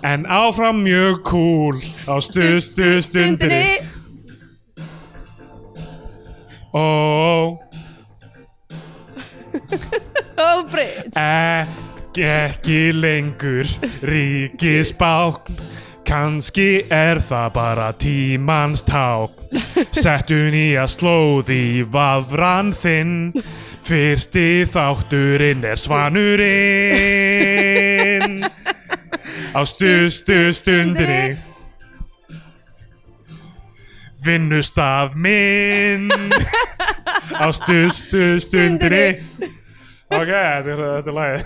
En 0.00 0.24
áfram 0.24 0.80
mjög 0.86 1.20
cool 1.28 1.76
Á 2.08 2.16
stu 2.24 2.56
stu 2.64 3.02
stundinni. 3.04 3.76
Ó, 6.72 6.80
ó 6.80 7.60
Óbreyt 10.56 11.12
Ekki, 11.20 12.24
ekki 12.24 12.80
lengur 12.96 13.68
ríkisbákn 14.00 15.75
Kanski 16.06 16.86
er 16.92 17.18
það 17.18 17.48
bara 17.56 17.92
tímans 17.98 18.84
tákn. 18.86 19.50
Settu 19.90 20.50
nýja 20.54 20.86
slóð 20.86 21.50
í 21.50 21.82
vafran 21.90 22.70
þinn. 22.76 23.32
Fyrsti 23.86 24.66
þátturinn 24.70 25.64
er 25.66 25.76
svanurinn. 25.82 26.36
Á 29.56 29.60
stu 29.66 30.10
stu 30.12 30.52
stundinni 30.54 31.36
Vinnustaf 34.26 35.14
minn. 35.14 36.12
Á 37.34 37.50
stu 37.54 37.90
stu 37.90 38.40
stundinni 38.42 39.16
Ok, 40.06 40.28
þetta 40.30 40.70
er, 40.70 40.80
er 41.02 41.10
lagið. 41.16 41.42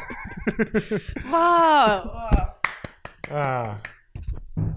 Vá. 1.33 1.49
Ah. 3.31 4.00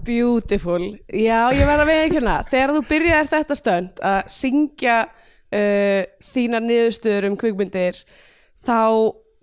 Beautiful. 0.04 0.82
Já, 1.08 1.38
ég 1.56 1.64
verð 1.64 1.84
að 1.84 1.90
veikina 1.92 2.34
Þegar 2.50 2.72
þú 2.76 2.82
byrjaðir 2.90 3.30
þetta 3.32 3.56
stönd 3.58 4.02
að 4.04 4.18
syngja 4.34 4.96
uh, 5.08 6.02
þínar 6.32 6.66
niðurstöður 6.66 7.30
um 7.30 7.38
kvikmyndir 7.40 8.02
þá 8.64 8.78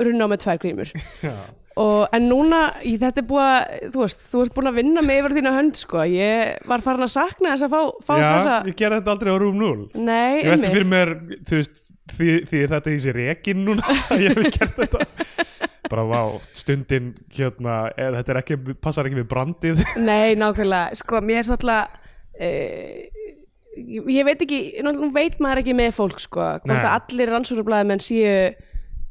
runna 0.02 0.26
á 0.26 0.32
með 0.32 0.40
tvær 0.46 0.62
grímur. 0.62 0.92
Já. 1.26 1.34
og, 1.82 2.08
en 2.18 2.26
núna, 2.30 2.62
í, 2.86 2.96
þetta 3.02 3.22
er 3.22 3.28
búið 3.30 3.48
að 3.48 3.92
þú 3.94 4.02
veist, 4.04 4.24
þú 4.32 4.42
ert 4.46 4.56
búin 4.58 4.70
að 4.72 4.80
vinna 4.82 5.04
með 5.06 5.20
yfir 5.22 5.36
þína 5.38 5.54
hönd 5.56 5.78
sko, 5.80 6.02
ég 6.10 6.66
var 6.70 6.84
farin 6.86 7.06
að 7.06 7.14
sakna 7.14 7.54
þess 7.54 7.68
að 7.68 7.76
fá, 7.76 7.82
fá 8.08 8.14
Já, 8.18 8.26
þessa 8.32 8.56
ég 8.72 8.78
ger 8.82 8.96
þetta 8.98 9.14
aldrei 9.16 9.32
á 9.32 9.38
rúf 9.46 9.56
0 9.62 9.86
Nei, 10.02 10.42
Ég 10.42 10.50
einmitt. 10.56 10.74
fyrir 10.74 10.90
mér, 10.92 11.14
þú 11.48 11.62
veist, 11.62 11.84
því, 12.18 12.30
því 12.50 12.64
er 12.66 12.74
þetta 12.76 12.96
í 12.98 13.00
sér 13.06 13.20
rekin 13.22 13.64
núna 13.70 13.96
ég 14.26 14.34
hef 14.42 14.58
gert 14.58 14.82
þetta 14.84 15.06
bara 15.92 16.06
vá, 16.08 16.22
stundin 16.56 17.12
hérna, 17.36 17.76
eða 18.00 18.22
þetta 18.22 18.34
er 18.34 18.40
ekki, 18.42 18.58
passar 18.84 19.10
ekki 19.10 19.20
við 19.22 19.30
brandið. 19.32 19.84
Nei, 20.10 20.34
nákvæmlega, 20.40 20.98
sko, 21.02 21.22
mér 21.28 21.42
er 21.42 21.48
svolítið 21.50 21.72
uh, 21.76 23.30
ég, 23.78 24.10
ég 24.18 24.28
veit 24.28 24.46
ekki, 24.48 24.62
nú 24.88 25.12
veit 25.16 25.38
maður 25.44 25.64
ekki 25.64 25.76
með 25.78 25.94
fólk, 26.00 26.22
sko, 26.24 26.48
hvort 26.64 26.78
að 26.80 26.92
allir 26.96 27.34
rannsóknarblæðamenn 27.36 28.04
séu 28.04 28.36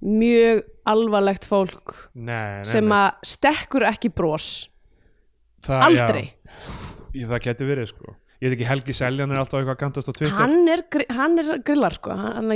mjög 0.01 0.63
alvarlegt 0.89 1.45
fólk 1.45 1.93
nei, 2.17 2.61
nei, 2.63 2.65
sem 2.67 2.89
að 2.97 3.29
stekkur 3.29 3.85
ekki 3.91 4.09
bros. 4.17 4.49
Það- 5.67 5.87
aldrei, 5.91 6.25
já, 6.25 6.75
ég, 7.21 7.29
það 7.29 7.45
geti 7.51 7.69
verið 7.69 7.91
sko 7.93 8.17
ég 8.41 8.49
veit 8.49 8.55
ekki, 8.57 8.67
Helgi 8.71 8.95
Seljan 8.97 9.33
er 9.35 9.41
alltaf 9.43 9.59
eitthvað 9.61 9.75
að 9.77 9.81
gantast 9.83 10.09
á 10.09 10.13
Twitter. 10.17 10.37
Hann 10.39 10.69
er, 10.73 10.83
gri- 10.93 11.07
hann 11.13 11.35
er 11.43 11.51
grillar, 11.67 11.93
sko. 11.99 12.15
Hann 12.17 12.49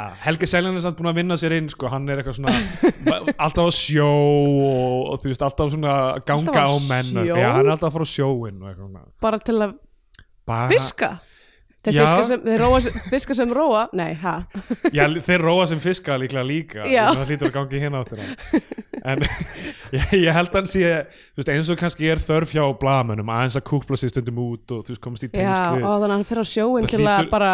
Já, 0.00 0.14
Helgi 0.24 0.48
Seljan 0.48 0.78
er 0.78 0.84
samt 0.86 0.96
búin 1.00 1.10
að 1.12 1.18
vinna 1.20 1.36
sér 1.40 1.56
inn 1.58 1.68
sko, 1.72 1.90
hann 1.92 2.08
er 2.08 2.22
eitthvað 2.22 2.38
svona 2.40 2.54
alltaf 3.44 3.68
á 3.68 3.72
sjó 3.76 4.08
og, 4.08 4.98
og 5.12 5.20
þú 5.22 5.32
veist, 5.34 5.44
alltaf 5.44 5.72
svona 5.74 5.94
ganga 6.24 6.54
Alltaf 6.54 6.56
á 6.56 6.72
á 6.72 6.76
menn? 6.88 7.12
Já, 7.28 7.34
hann 7.52 7.66
er 7.66 7.72
alltaf 7.76 7.90
að 7.92 7.98
fara 7.98 8.08
á 8.08 8.14
sjóin 8.16 8.64
bara 9.26 9.38
til 9.44 9.58
að 9.66 9.76
Bara- 10.46 10.68
fiska 10.72 11.12
þeir 11.86 11.96
Já. 11.96 12.02
fiska 12.06 12.24
sem, 12.30 12.42
þeir 12.46 12.62
róa, 12.64 12.80
sem- 12.84 12.96
fiska 13.14 13.36
sem 13.38 13.52
róa 13.56 13.84
nei, 13.96 14.12
ha, 14.22 14.34
Já, 14.94 15.06
þeir 15.28 15.44
róa 15.46 15.66
sem 15.70 15.80
fiska 15.82 16.18
líklega 16.20 16.46
líka 16.48 16.86
Já. 16.90 17.06
það 17.14 17.30
hlýtur 17.32 17.50
að 17.52 17.56
gangi 17.60 17.82
hérna 17.86 18.02
áttina 18.04 18.28
en 19.06 19.22
ég, 19.96 20.12
ég 20.18 20.34
held 20.34 20.50
að 20.50 20.58
hann 20.60 20.70
sé 20.70 20.82
þú 20.82 21.40
veist, 21.40 21.52
eins 21.54 21.70
og 21.72 21.78
kannski 21.80 22.08
er 22.10 22.22
þörf 22.22 22.54
hjá 22.56 22.64
blagamönnum 22.80 23.30
aðeins 23.36 23.58
að 23.60 23.66
kúpla 23.70 23.98
sig 24.00 24.10
stundum 24.10 24.40
út 24.42 24.74
og 24.74 24.82
þú 24.88 24.94
veist, 24.96 25.02
komast 25.04 25.26
í 25.26 25.30
já, 25.30 25.38
tengsl 25.38 25.76
við 25.78 25.86
og 25.86 26.00
þannig 26.02 26.10
að 26.10 26.16
hann 26.16 26.28
fyrir 26.32 26.42
á 26.42 26.46
að 26.46 27.22
hlýtur- 27.22 27.30
bara, 27.36 27.52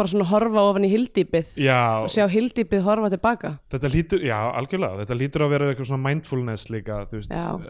bara 0.00 0.08
svona 0.14 0.26
horfa 0.32 0.60
ofan 0.70 0.86
í 0.88 0.90
hildýpið 0.94 1.46
Já, 1.60 1.80
og 2.02 2.08
sjá 2.12 2.24
hildýpið 2.32 2.80
horfa 2.88 3.08
tilbaka 3.14 3.48
þetta 3.74 3.88
lítur, 3.92 4.20
já, 4.24 4.38
algjörlega 4.58 4.98
þetta 5.04 5.16
lítur 5.20 5.40
að 5.46 5.52
vera 5.54 5.64
eitthvað 5.74 5.88
svona 5.92 6.06
mindfulness 6.08 6.64
líka 6.72 6.94
þú 7.10 7.14
veist, 7.20 7.32
Já. 7.36 7.50
uh, 7.54 7.60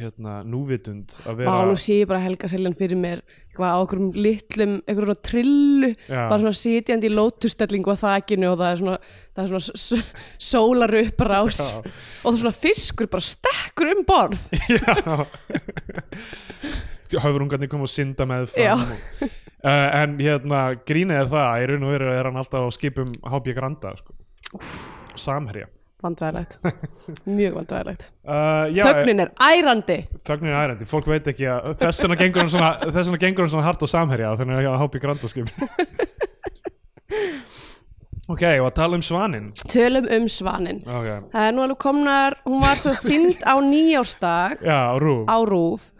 hérna, 0.00 0.32
núvitund 0.50 1.08
að 1.24 1.34
vera 1.44 1.62
nú 1.70 1.76
sé 1.80 1.92
ég 2.02 2.08
bara 2.10 2.24
Helga 2.26 2.46
Seljan 2.50 2.76
fyrir 2.78 2.98
mér 3.00 3.20
eitthvað 3.50 3.70
á 3.74 3.76
okkur 3.82 3.98
litlum, 4.14 4.72
eitthvað 4.86 5.06
svona 5.08 5.24
trillu 5.30 5.90
Já. 6.06 6.20
bara 6.30 6.40
svona 6.44 6.58
sitjandi 6.60 7.06
í 7.10 7.14
lótustellingu 7.16 7.90
á 7.94 7.96
þakinu 8.02 8.46
og 8.52 8.56
það 8.60 8.70
er 8.74 8.78
svona, 8.82 8.98
það 9.34 9.42
er 9.42 9.48
svona 9.54 9.66
s- 9.80 10.04
sólar 10.50 10.92
upp 11.00 11.18
rás 11.30 11.60
Já. 11.70 11.76
og 11.80 12.28
það 12.28 12.34
er 12.36 12.40
svona 12.44 12.60
fiskur 12.66 13.06
bara 13.10 13.26
stekkur 13.30 13.88
um 13.94 14.02
borð 14.10 14.40
höfrungarnir 17.18 17.70
koma 17.72 17.88
og 17.88 17.92
synda 17.92 18.26
með 18.28 18.54
og, 18.64 18.84
uh, 19.64 19.88
en 20.02 20.16
hérna, 20.20 20.62
grínið 20.86 21.24
er 21.24 21.28
það 21.34 21.64
í 21.64 21.68
raun 21.72 21.84
og 21.88 21.92
veru 21.96 22.14
er 22.14 22.30
hann 22.30 22.40
alltaf 22.40 22.66
á 22.66 22.70
skipum 22.76 23.12
HB 23.26 23.54
Granda 23.58 23.94
sko. 23.98 24.16
samherja. 25.20 25.68
Vandræðilegt, 26.00 26.54
mjög 27.38 27.58
vandræðilegt 27.58 28.06
uh, 28.24 28.64
já, 28.72 28.86
þögnin 28.88 29.20
er 29.26 29.32
ærandi. 29.36 29.98
Þögnin 30.24 30.54
er 30.54 30.62
ærandi, 30.62 30.86
fólk 30.88 31.10
veit 31.10 31.28
ekki 31.28 31.44
að 31.52 31.74
þess 31.82 32.06
vegna 32.06 32.16
gengur 32.22 32.40
hann 32.46 32.52
svona, 32.54 33.48
svona 33.52 33.66
hart 33.66 33.84
og 33.84 33.90
samherja 33.92 34.32
þannig 34.40 34.70
að 34.70 34.80
hápi 34.80 35.02
grandaskip 35.02 35.52
Ok, 38.30 38.44
og 38.62 38.68
að 38.68 38.74
tala 38.76 38.94
um 38.94 39.02
svaninn. 39.02 39.48
Tölum 39.66 40.06
um 40.14 40.26
svanin 40.30 40.76
Ok, 40.86 41.06
það 41.32 41.46
er 41.48 41.54
nú 41.56 41.64
alveg 41.64 41.80
komnar, 41.82 42.36
hún 42.46 42.60
var 42.62 42.78
svo 42.78 42.92
sínd 42.96 43.42
á 43.42 43.58
nýjársdag 43.58 44.62
já, 44.62 44.80
rú 45.02 45.24
á 45.26 45.36
rúf 45.44 45.90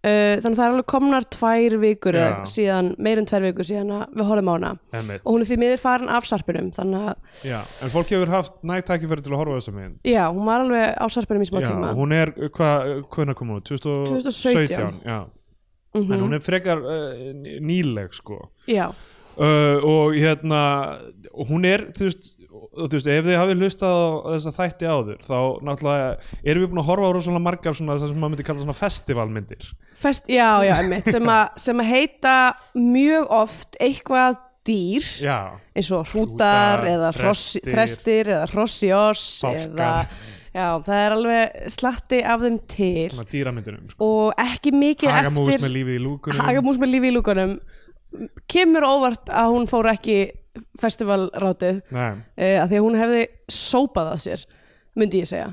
þannig 0.00 0.54
að 0.54 0.56
það 0.56 0.64
er 0.64 0.70
alveg 0.72 0.86
komnar 0.88 1.24
tvær 1.28 1.74
vikur 1.82 2.16
Já. 2.16 2.28
síðan, 2.48 2.86
meir 2.98 3.18
en 3.20 3.26
tvær 3.28 3.42
vikur 3.50 3.66
síðan 3.68 3.90
við 4.16 4.24
horfum 4.30 4.48
á 4.48 4.54
hana 4.56 4.70
Einmitt. 4.96 5.20
og 5.26 5.34
hún 5.34 5.42
er 5.44 5.48
því 5.50 5.58
miður 5.60 5.82
farin 5.82 6.08
af 6.08 6.24
sarpinum 6.30 6.70
þannig 6.72 7.10
að 7.10 7.44
Já, 7.50 7.58
en 7.84 7.92
fólk 7.92 8.14
hefur 8.14 8.32
haft 8.32 8.54
nægt 8.64 8.86
tækifæri 8.88 9.22
til 9.26 9.34
að 9.34 9.42
horfa 9.42 9.52
á 9.52 9.58
þessa 9.60 9.74
mynd 9.76 9.98
já, 10.08 10.24
hún 10.32 10.48
var 10.48 10.64
alveg 10.64 10.96
á 10.96 11.06
sarpinum 11.12 11.44
í 11.44 11.50
smá 11.50 11.60
Já, 11.60 11.68
tíma 11.68 11.92
hún 12.00 12.12
er, 12.16 12.32
hvað, 12.48 13.04
hvernig 13.12 13.36
kom 13.36 13.52
hún? 13.52 13.60
2017 13.60 14.08
2017. 14.08 15.04
Já, 15.04 15.20
Mhm. 15.92 16.12
en 16.14 16.20
hún 16.22 16.34
er 16.36 16.38
frekar 16.40 16.78
uh, 16.78 17.32
nýleg 17.60 18.12
sko 18.14 18.36
já, 18.70 18.88
uh, 19.36 19.78
og 19.84 20.14
hérna 20.14 21.00
og 21.34 21.48
hún 21.50 21.64
er, 21.66 21.88
þú 21.92 22.06
veist, 22.06 22.36
og 22.50 22.88
þú 22.88 22.96
veist 22.96 23.08
ef 23.10 23.26
þið 23.26 23.38
hafið 23.38 23.62
hlustað 23.62 23.94
á 23.94 24.28
þessa 24.34 24.52
þætti 24.56 24.88
áður 24.90 25.22
þá 25.26 25.36
náttúrulega 25.66 26.08
erum 26.42 26.64
við 26.64 26.70
búin 26.72 26.82
að 26.82 26.88
horfa 26.90 27.10
á 27.10 27.14
rosalega 27.14 27.44
margar 27.44 27.76
svona 27.78 27.96
þessar 27.96 28.10
sem 28.10 28.20
maður 28.22 28.32
myndi 28.34 28.46
kalla 28.48 28.64
svona 28.64 28.78
festivalmyndir. 28.80 29.70
Fest, 30.00 30.30
já, 30.32 30.48
já, 30.66 30.74
einmitt 30.80 31.10
sem, 31.12 31.30
a, 31.30 31.38
sem 31.60 31.82
að 31.82 31.90
heita 31.92 32.34
mjög 32.74 33.30
oft 33.40 33.78
eitthvað 33.82 34.40
dýr 34.66 35.06
já, 35.22 35.38
eins 35.76 35.92
og 35.96 36.10
hrútar 36.10 36.84
eða 36.90 37.14
þrestir, 37.16 37.70
þrestir 37.70 38.32
eða 38.34 38.50
hrossjós 38.50 39.24
eða, 39.48 39.92
já, 40.52 40.66
það 40.86 41.04
er 41.04 41.16
alveg 41.16 41.70
slatti 41.76 42.22
af 42.26 42.44
þeim 42.44 42.58
til. 42.74 43.06
Svona 43.14 43.30
dýramyndunum 43.36 43.94
sko. 43.94 44.10
og 44.10 44.42
ekki 44.42 44.74
mikið 44.74 45.14
Hagamús 45.14 45.54
eftir 45.54 45.64
með 45.64 45.76
lífið 45.78 45.96
í 46.00 46.02
lúkunum. 46.08 46.44
Hagamús 46.50 46.82
með 46.82 46.94
lífi 46.96 47.12
í 47.12 47.16
lúkunum. 47.16 47.56
Kemur 48.50 48.84
óvart 48.90 49.30
að 49.30 49.52
hún 49.54 49.68
fór 49.70 49.92
ekki 49.92 50.20
festivalrátið 50.80 51.80
uh, 51.92 52.22
að 52.36 52.70
því 52.72 52.78
að 52.78 52.84
hún 52.86 52.98
hefði 53.00 53.22
sópað 53.54 54.12
að 54.14 54.22
sér 54.26 54.44
myndi 54.98 55.22
ég 55.22 55.30
segja. 55.30 55.50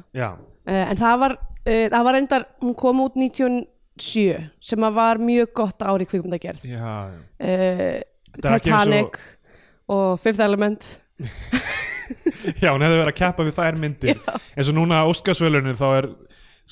Uh, 0.68 0.84
en 0.92 1.00
það 1.00 1.20
var, 1.24 1.36
uh, 1.38 1.88
það 1.94 2.06
var 2.10 2.20
endar 2.22 2.48
hún 2.64 2.78
kom 2.80 3.02
út 3.06 3.18
97 3.20 4.38
sem 4.72 4.88
var 5.00 5.22
mjög 5.22 5.54
gott 5.62 5.86
ári 5.86 6.08
ekki 6.08 6.52
eins 8.62 8.62
og- 8.62 8.62
Titanic 8.62 9.20
og 9.88 10.20
Fifth 10.22 10.44
Element. 10.44 10.88
Já, 12.62 12.72
hún 12.72 12.84
hefði 12.86 13.00
verið 13.02 13.10
að 13.12 13.18
keppa 13.20 13.46
við 13.48 13.56
þær 13.58 13.78
myndir. 13.82 14.20
Eins 14.58 14.70
og 14.72 14.76
núna 14.78 15.02
Óskarsvölunir 15.10 15.76
þá 15.80 15.88
er 15.98 16.08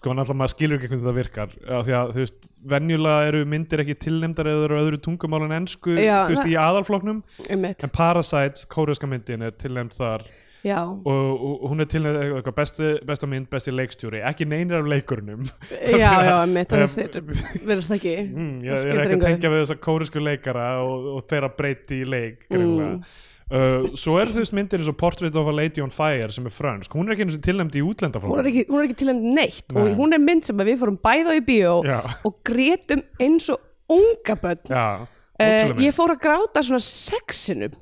sko 0.06 0.14
alltaf 0.14 0.38
maður 0.38 0.54
skilur 0.54 0.78
ekki 0.78 0.92
hvernig 0.92 1.08
það 1.08 1.20
virkar. 1.20 1.54
Af 1.66 1.86
því 1.88 1.98
að 1.98 2.14
þú 2.14 2.24
veist, 2.24 2.50
venjulega 2.76 3.28
eru 3.32 3.44
myndir 3.50 3.82
ekki 3.84 3.98
tilnefndar 4.06 4.50
eða 4.52 4.66
eru 4.70 4.80
öðru 4.84 5.02
tungumál 5.02 5.46
en 5.48 5.60
ensku 5.64 5.96
Já, 5.98 6.24
þú 6.28 6.36
veist, 6.36 6.50
í 6.50 6.58
aðalfloknum 6.62 7.22
einmitt, 7.50 7.86
en 7.86 7.94
Parasite, 7.96 8.68
kóreska 8.72 9.10
myndin 9.10 9.46
er 9.48 9.56
tilnefnd 9.58 9.98
þar. 9.98 10.28
Já, 10.66 10.80
og, 10.82 11.04
og, 11.06 11.66
hún 11.70 11.84
er 11.84 12.52
besti, 12.58 12.96
besta 13.06 13.28
mynd, 13.30 13.46
besti 13.52 13.74
leikstjóri. 13.74 14.24
Ekki 14.26 14.48
neynir 14.50 14.80
af 14.80 14.88
leikurunum. 14.90 15.46
Já, 15.70 16.10
já, 16.26 16.34
einmitt 16.46 16.74
þannig 16.74 16.88
að 16.88 16.96
þeir 16.96 17.68
verðast 17.70 17.94
ekki 18.00 18.16
mm, 18.24 18.56
Það 18.64 18.72
ég, 18.72 18.88
er 18.90 19.04
ekki 19.04 19.20
að 19.20 19.26
tengja 19.28 19.54
við 19.54 19.62
þessa 19.62 19.78
kóresku 19.86 20.26
leikara 20.26 20.66
og, 20.82 21.12
og 21.20 21.30
þeirra 21.30 21.52
breyti 21.54 22.02
í 22.02 22.10
leik 22.10 22.48
greinilega. 22.50 22.96
Mm. 22.96 23.22
Uh, 23.46 23.92
svo 23.94 24.16
er 24.18 24.32
veist 24.34 24.56
myndir 24.58 24.82
eins 24.82 24.88
og 24.90 24.96
Portrait 24.98 25.36
of 25.38 25.46
a 25.46 25.52
Lady 25.54 25.82
on 25.84 25.92
Fire 25.94 26.32
sem 26.34 26.48
er 26.50 26.54
frönsk, 26.54 26.96
hún 26.98 27.06
er 27.06 27.14
ekki 27.14 27.38
tilnefnd 27.46 27.76
í 27.78 27.84
útlendaflokk 27.86 28.32
hún 28.34 28.42
er 28.42 28.48
ekki, 28.50 28.64
hún 28.72 28.80
er 28.80 28.88
ekki 28.88 28.98
til 29.04 29.12
um 29.14 29.20
neitt 29.36 29.70
Nei. 29.70 29.84
og 29.84 30.00
hún 30.00 30.18
er 30.18 30.24
mynd 30.24 30.48
sem 30.48 30.64
við 30.66 30.80
fórum 30.82 30.98
bæða 30.98 31.36
í 31.38 31.44
bíó 31.46 31.76
Já. 31.86 32.00
og 32.26 32.40
grétum 32.50 33.04
eins 33.22 33.52
og 33.54 33.62
unga 33.94 34.38
börn 34.42 34.74
Já, 34.74 34.86
uh, 35.06 35.78
ég 35.78 35.94
fór 35.94 36.16
að 36.16 36.24
gráta 36.26 36.66
svona 36.66 36.82
sexinum 36.82 37.78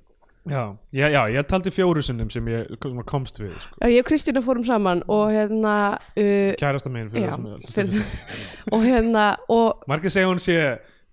já, 0.52 0.76
já, 0.92 1.08
já, 1.08 1.22
ég 1.32 1.48
taldi 1.48 1.72
fjóru 1.72 2.04
sinnum 2.04 2.28
sem 2.28 2.48
ég 2.52 2.74
komst 3.08 3.40
við 3.40 3.56
sko. 3.64 3.80
Já, 3.80 3.88
ég 3.88 4.04
og 4.04 4.10
Kristína 4.12 4.44
fórum 4.44 4.66
saman 4.68 5.06
og 5.08 5.30
hérna 5.32 5.78
uh, 5.96 6.50
kærasta 6.60 6.92
megin 6.92 7.08
fyrir 7.14 7.32
fyrir- 7.72 8.04
og 8.76 8.84
hérna 8.84 9.38
og 9.48 9.88
margir 9.88 10.12
segja 10.12 10.28
hún 10.28 10.44
sé 10.44 10.60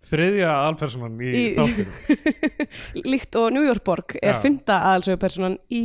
þriðja 0.09 0.51
alpersonan 0.69 1.19
í, 1.21 1.31
Í- 1.31 1.55
þáttinu 1.59 3.05
líkt 3.13 3.37
og 3.41 3.51
New 3.55 3.67
York 3.67 3.85
borg 3.87 4.17
er 4.23 4.35
Já. 4.37 4.41
fymta 4.43 4.79
aðalsögupersonan 4.91 5.59
í 5.77 5.85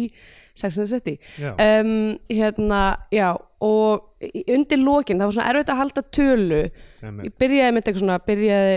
Sex 0.55 0.77
and 0.79 0.87
the 0.87 0.93
City 0.95 1.17
Já. 1.41 1.51
um, 1.59 2.15
hérna, 2.31 2.83
já 3.11 3.33
og 3.65 4.11
undir 4.51 4.77
lokin, 4.79 5.17
það 5.19 5.27
var 5.29 5.35
svona 5.35 5.49
erfitt 5.51 5.69
að 5.73 5.79
halda 5.81 6.01
tölu 6.15 6.59
ég 7.25 7.33
byrjaði 7.39 7.73
með 7.75 7.81
eitthvað 7.81 8.01
svona 8.03 8.17
byrjaði 8.29 8.75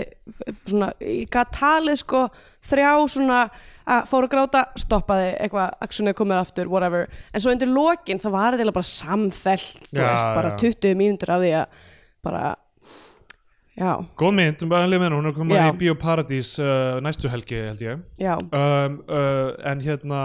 svona, 0.69 0.89
ég 1.05 1.29
gat 1.33 1.51
talið 1.55 1.99
sko 2.01 2.21
þrjá 2.69 2.91
svona 3.15 3.39
að 3.89 4.09
fóru 4.11 4.27
að 4.27 4.33
gráta, 4.33 4.63
stoppaði 4.77 5.29
eitthvað 5.39 5.77
actionið 5.87 6.17
komið 6.19 6.41
aftur, 6.41 6.69
whatever 6.73 7.07
en 7.31 7.41
svo 7.43 7.53
undir 7.55 7.71
lokin 7.71 8.19
það 8.21 8.35
var 8.35 8.57
þetta 8.59 8.75
bara 8.75 8.91
samfellt 8.91 9.87
þú 9.93 10.03
veist, 10.03 10.29
bara 10.35 10.51
já. 10.55 10.59
20 10.67 10.99
mínútur 10.99 11.31
af 11.37 11.43
því 11.45 11.53
að 11.61 11.85
bara 12.27 12.43
góð 14.19 14.35
mynd, 14.35 14.63
um 14.65 14.75
aðlið 14.75 15.03
með 15.03 15.15
hún 15.15 15.29
er 15.29 15.35
komið 15.37 15.59
Já. 15.59 15.65
í 15.65 15.77
Bíóparadís 15.79 16.53
uh, 16.59 16.99
næstu 17.03 17.31
helgi 17.31 17.61
held 17.63 17.83
ég. 17.85 18.05
Já, 18.19 18.33
um, 18.35 18.97
uh, 19.07 19.51
en 19.71 19.83
hérna 19.85 20.23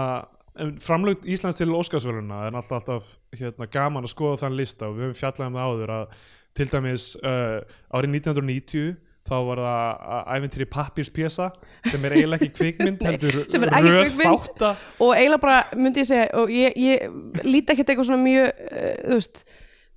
framlögt 0.83 1.25
Íslands 1.27 1.59
til 1.59 1.71
Óskarsvöluna 1.75 2.45
er 2.47 2.55
alltaf, 2.55 2.83
alltaf 2.83 3.15
hérna, 3.35 3.67
gaman 3.71 4.07
að 4.07 4.13
skoða 4.13 4.45
þann 4.45 4.59
lista 4.59 4.89
og 4.89 4.95
við 4.97 5.09
höfum 5.09 5.19
fjallað 5.19 5.49
um 5.49 5.57
það 5.57 5.71
áður 5.71 5.95
að 5.95 6.21
til 6.55 6.69
dæmis 6.71 7.09
uh, 7.19 7.57
árið 7.91 8.15
1990 8.21 8.95
þá 9.25 9.35
var 9.47 9.59
það 9.65 10.29
æfintýri 10.35 10.67
pappírspjesa 10.69 11.49
sem 11.89 12.03
er 12.05 12.15
eiginlega 12.15 12.45
ekki 12.45 12.57
kvikmynd 12.59 13.03
heldur 13.07 13.39
röð 13.41 14.19
þátta. 14.19 14.71
Og 15.01 15.15
eiginlega 15.17 15.41
bara 15.41 15.61
myndi 15.73 16.03
ég 16.03 16.09
segja 16.11 16.27
og 16.37 16.53
ég, 16.53 16.75
ég 16.77 17.47
líti 17.47 17.73
ekkert 17.73 17.91
eitthvað 17.91 18.11
svona 18.11 18.21
mjög 18.23 18.51
uh, 18.51 18.91
þú 19.01 19.17
veist 19.17 19.45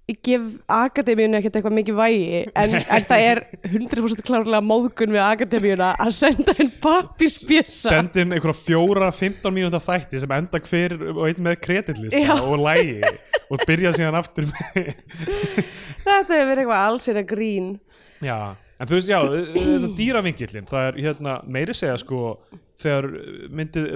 ég 0.09 0.21
gef 0.25 0.45
akademíunni 0.73 1.37
ekkert 1.39 1.59
eitthvað 1.59 1.77
mikið 1.79 1.99
vægi 1.99 2.43
en, 2.57 2.77
en 2.97 3.07
það 3.11 3.25
er 3.27 3.41
100% 3.69 4.25
klárlega 4.25 4.63
móðgun 4.65 5.13
við 5.13 5.25
akademíuna 5.25 5.91
að 6.01 6.15
senda 6.17 6.55
einn 6.57 6.71
pappirspjessa 6.83 7.93
senda 7.93 8.23
inn 8.25 8.33
einhverja 8.37 8.61
fjóra 8.63 9.11
15 9.13 9.53
mínúta 9.55 9.83
þætti 9.85 10.23
sem 10.23 10.37
enda 10.39 10.63
hver 10.65 10.97
og 11.13 11.25
einn 11.29 11.45
með 11.45 11.59
kreditlista 11.67 12.23
Já. 12.25 12.39
og 12.41 12.57
lægi 12.65 13.03
og 13.49 13.67
byrja 13.69 13.93
síðan 13.97 14.19
aftur 14.21 14.49
með 14.49 14.95
þetta 16.09 16.39
hefur 16.39 16.49
verið 16.53 16.63
eitthvað 16.65 16.87
allsir 16.87 17.21
að 17.21 17.29
grín. 17.33 17.69
Já, 18.25 18.39
en 18.79 18.91
þú 18.91 18.97
veist, 18.99 19.11
já, 19.11 19.19
þetta 19.55 19.91
dýravingillin, 19.99 20.69
það 20.69 20.89
er 20.89 20.99
hérna 21.07 21.37
meiri 21.47 21.77
segja 21.77 21.99
sko 22.01 22.33
þegar 22.79 23.09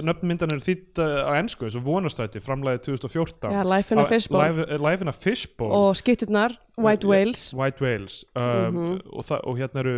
nöfnmyndan 0.03 0.51
er 0.51 0.63
þýtt 0.63 0.99
á 0.99 1.31
ennsku, 1.39 1.67
þessu 1.69 1.81
vonastætti 1.85 2.41
framlæði 2.43 2.81
2014 2.89 3.53
Já, 3.55 3.61
Life 3.67 3.95
in 3.95 4.01
a 4.01 4.07
Fishbowl. 4.09 4.63
Life, 4.83 5.05
in 5.05 5.11
a 5.11 5.15
Fishbowl 5.15 5.75
og 5.77 5.95
skitturnar, 5.95 6.57
White 6.77 7.07
Whales. 7.07 7.45
White 7.55 7.83
Whales. 7.83 8.23
Um, 8.35 8.99
og, 9.05 9.23
það, 9.29 9.45
og 9.47 9.61
hérna 9.61 9.83
eru, 9.85 9.95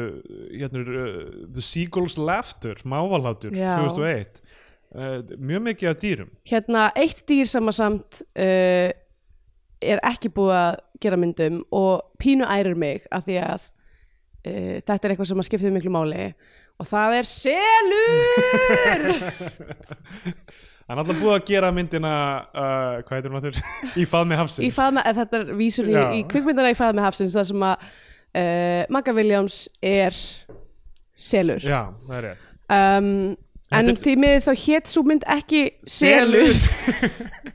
hérna 0.52 0.84
eru 0.84 1.00
uh, 1.02 1.24
The 1.56 1.66
Seagull's 1.66 2.20
Laughter, 2.22 2.84
mávalhátur 2.86 3.58
Já. 3.58 3.74
2001 3.82 4.44
uh, 4.96 5.18
mjög 5.40 5.66
mikið 5.70 5.90
af 5.90 5.98
dýrum. 6.02 6.30
Hérna 6.50 6.90
eitt 6.96 7.24
dýr 7.30 7.50
sem 7.50 7.72
að 7.72 7.78
samt 7.80 8.22
uh, 8.22 8.90
er 9.86 10.04
ekki 10.12 10.32
búið 10.34 10.58
að 10.60 10.76
gera 11.04 11.20
myndum 11.20 11.64
og 11.76 12.06
pínu 12.22 12.48
ærir 12.48 12.78
mig 12.80 13.08
af 13.12 13.26
því 13.28 13.40
að 13.44 13.66
uh, 13.66 14.78
þetta 14.86 15.02
er 15.02 15.16
eitthvað 15.16 15.32
sem 15.32 15.44
að 15.44 15.50
skipta 15.50 15.74
miklu 15.74 15.94
máli 15.96 16.30
og 16.82 16.90
það 16.90 17.20
er 17.20 17.30
selur! 17.30 19.14
Það 20.86 20.94
er 20.94 21.00
alltaf 21.02 21.18
búið 21.18 21.32
að 21.34 21.46
gera 21.48 21.70
myndina 21.74 22.10
uh, 22.46 22.98
hvað 23.08 23.16
heitir 23.16 23.32
hún 23.32 23.40
áttur? 23.40 23.56
Í 24.02 24.04
faðmi 24.06 24.38
hafsins. 24.38 24.68
Í 24.68 24.70
faðma, 24.76 25.02
eða 25.02 25.24
þetta 25.24 25.40
er 25.40 25.48
vísun 25.58 25.88
í, 25.90 25.96
í 25.98 26.20
kvikmyndana 26.30 26.70
í 26.70 26.78
faðma 26.78 27.08
hafsins 27.08 27.34
það 27.34 27.48
sem 27.50 27.66
að 27.66 27.88
uh, 27.90 28.84
Magga 28.94 29.16
Williams 29.18 29.64
er 29.82 30.14
selur. 31.18 31.66
Já, 31.66 31.90
það 32.06 32.20
er 32.20 32.28
rétt. 32.28 32.46
Um, 32.76 33.10
en 33.74 33.98
því 33.98 34.14
miður 34.22 34.46
þá 34.46 34.54
hétt 34.68 34.94
svo 34.94 35.02
mynd 35.10 35.26
ekki 35.34 35.64
selur 35.90 36.54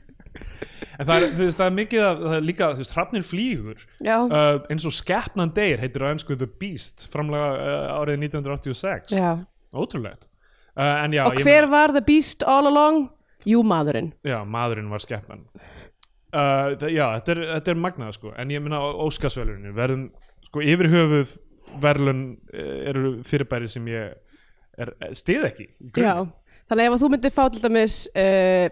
En 1.01 1.07
það 1.09 1.15
er, 1.17 1.27
þú 1.33 1.45
veist, 1.47 1.57
það 1.59 1.67
er 1.71 1.75
mikið 1.79 2.03
að, 2.05 2.19
það 2.27 2.35
er 2.37 2.45
líka, 2.45 2.69
þú 2.75 2.83
veist, 2.83 2.93
hrafnir 2.97 3.25
flýgur 3.25 3.85
uh, 4.05 4.59
eins 4.71 4.85
og 4.85 4.93
Skepnan 4.93 5.53
Deyr 5.57 5.81
heitir 5.81 6.05
á 6.05 6.07
ennsku 6.11 6.37
The 6.37 6.49
Beast 6.61 7.07
framlega 7.13 7.49
uh, 7.57 7.99
árið 7.99 8.21
1986 8.27 9.15
já. 9.17 9.31
Ótrúlegt. 9.73 10.27
Uh, 10.75 11.03
En 11.03 11.15
já, 11.15 11.25
og 11.27 11.41
hver 11.43 11.67
var 11.71 11.91
the 11.95 12.03
beast 12.05 12.45
all 12.47 12.69
along? 12.69 13.07
Jú, 13.47 13.63
maðurinn. 13.65 14.11
Já, 14.27 14.37
maðurinn 14.45 14.91
var 14.93 15.01
Skepnan. 15.03 15.47
Uh, 16.31 16.77
Já, 16.87 17.07
þetta 17.17 17.33
er, 17.33 17.39
þetta 17.57 17.71
er 17.73 17.79
magnað 17.83 18.13
sko. 18.15 18.31
En 18.39 18.51
ég 18.53 18.61
minna 18.63 18.79
Óskarsvelurinn 19.03 19.73
verðum, 19.75 20.05
sko, 20.47 20.61
yfir 20.63 20.87
höfuð 20.93 21.33
verðlun 21.81 22.21
eru 22.53 23.15
fyrirbæri 23.27 23.69
sem 23.71 23.85
ég 23.91 24.13
er, 24.81 24.91
stið 25.15 25.45
ekki 25.47 25.67
Já, 25.95 26.15
þannig 26.71 26.87
ef 26.89 26.97
þú 27.03 27.09
myndir 27.13 27.33
fá 27.35 27.43
til 27.51 27.61
dæmis 27.63 27.97
uh, 28.11 28.67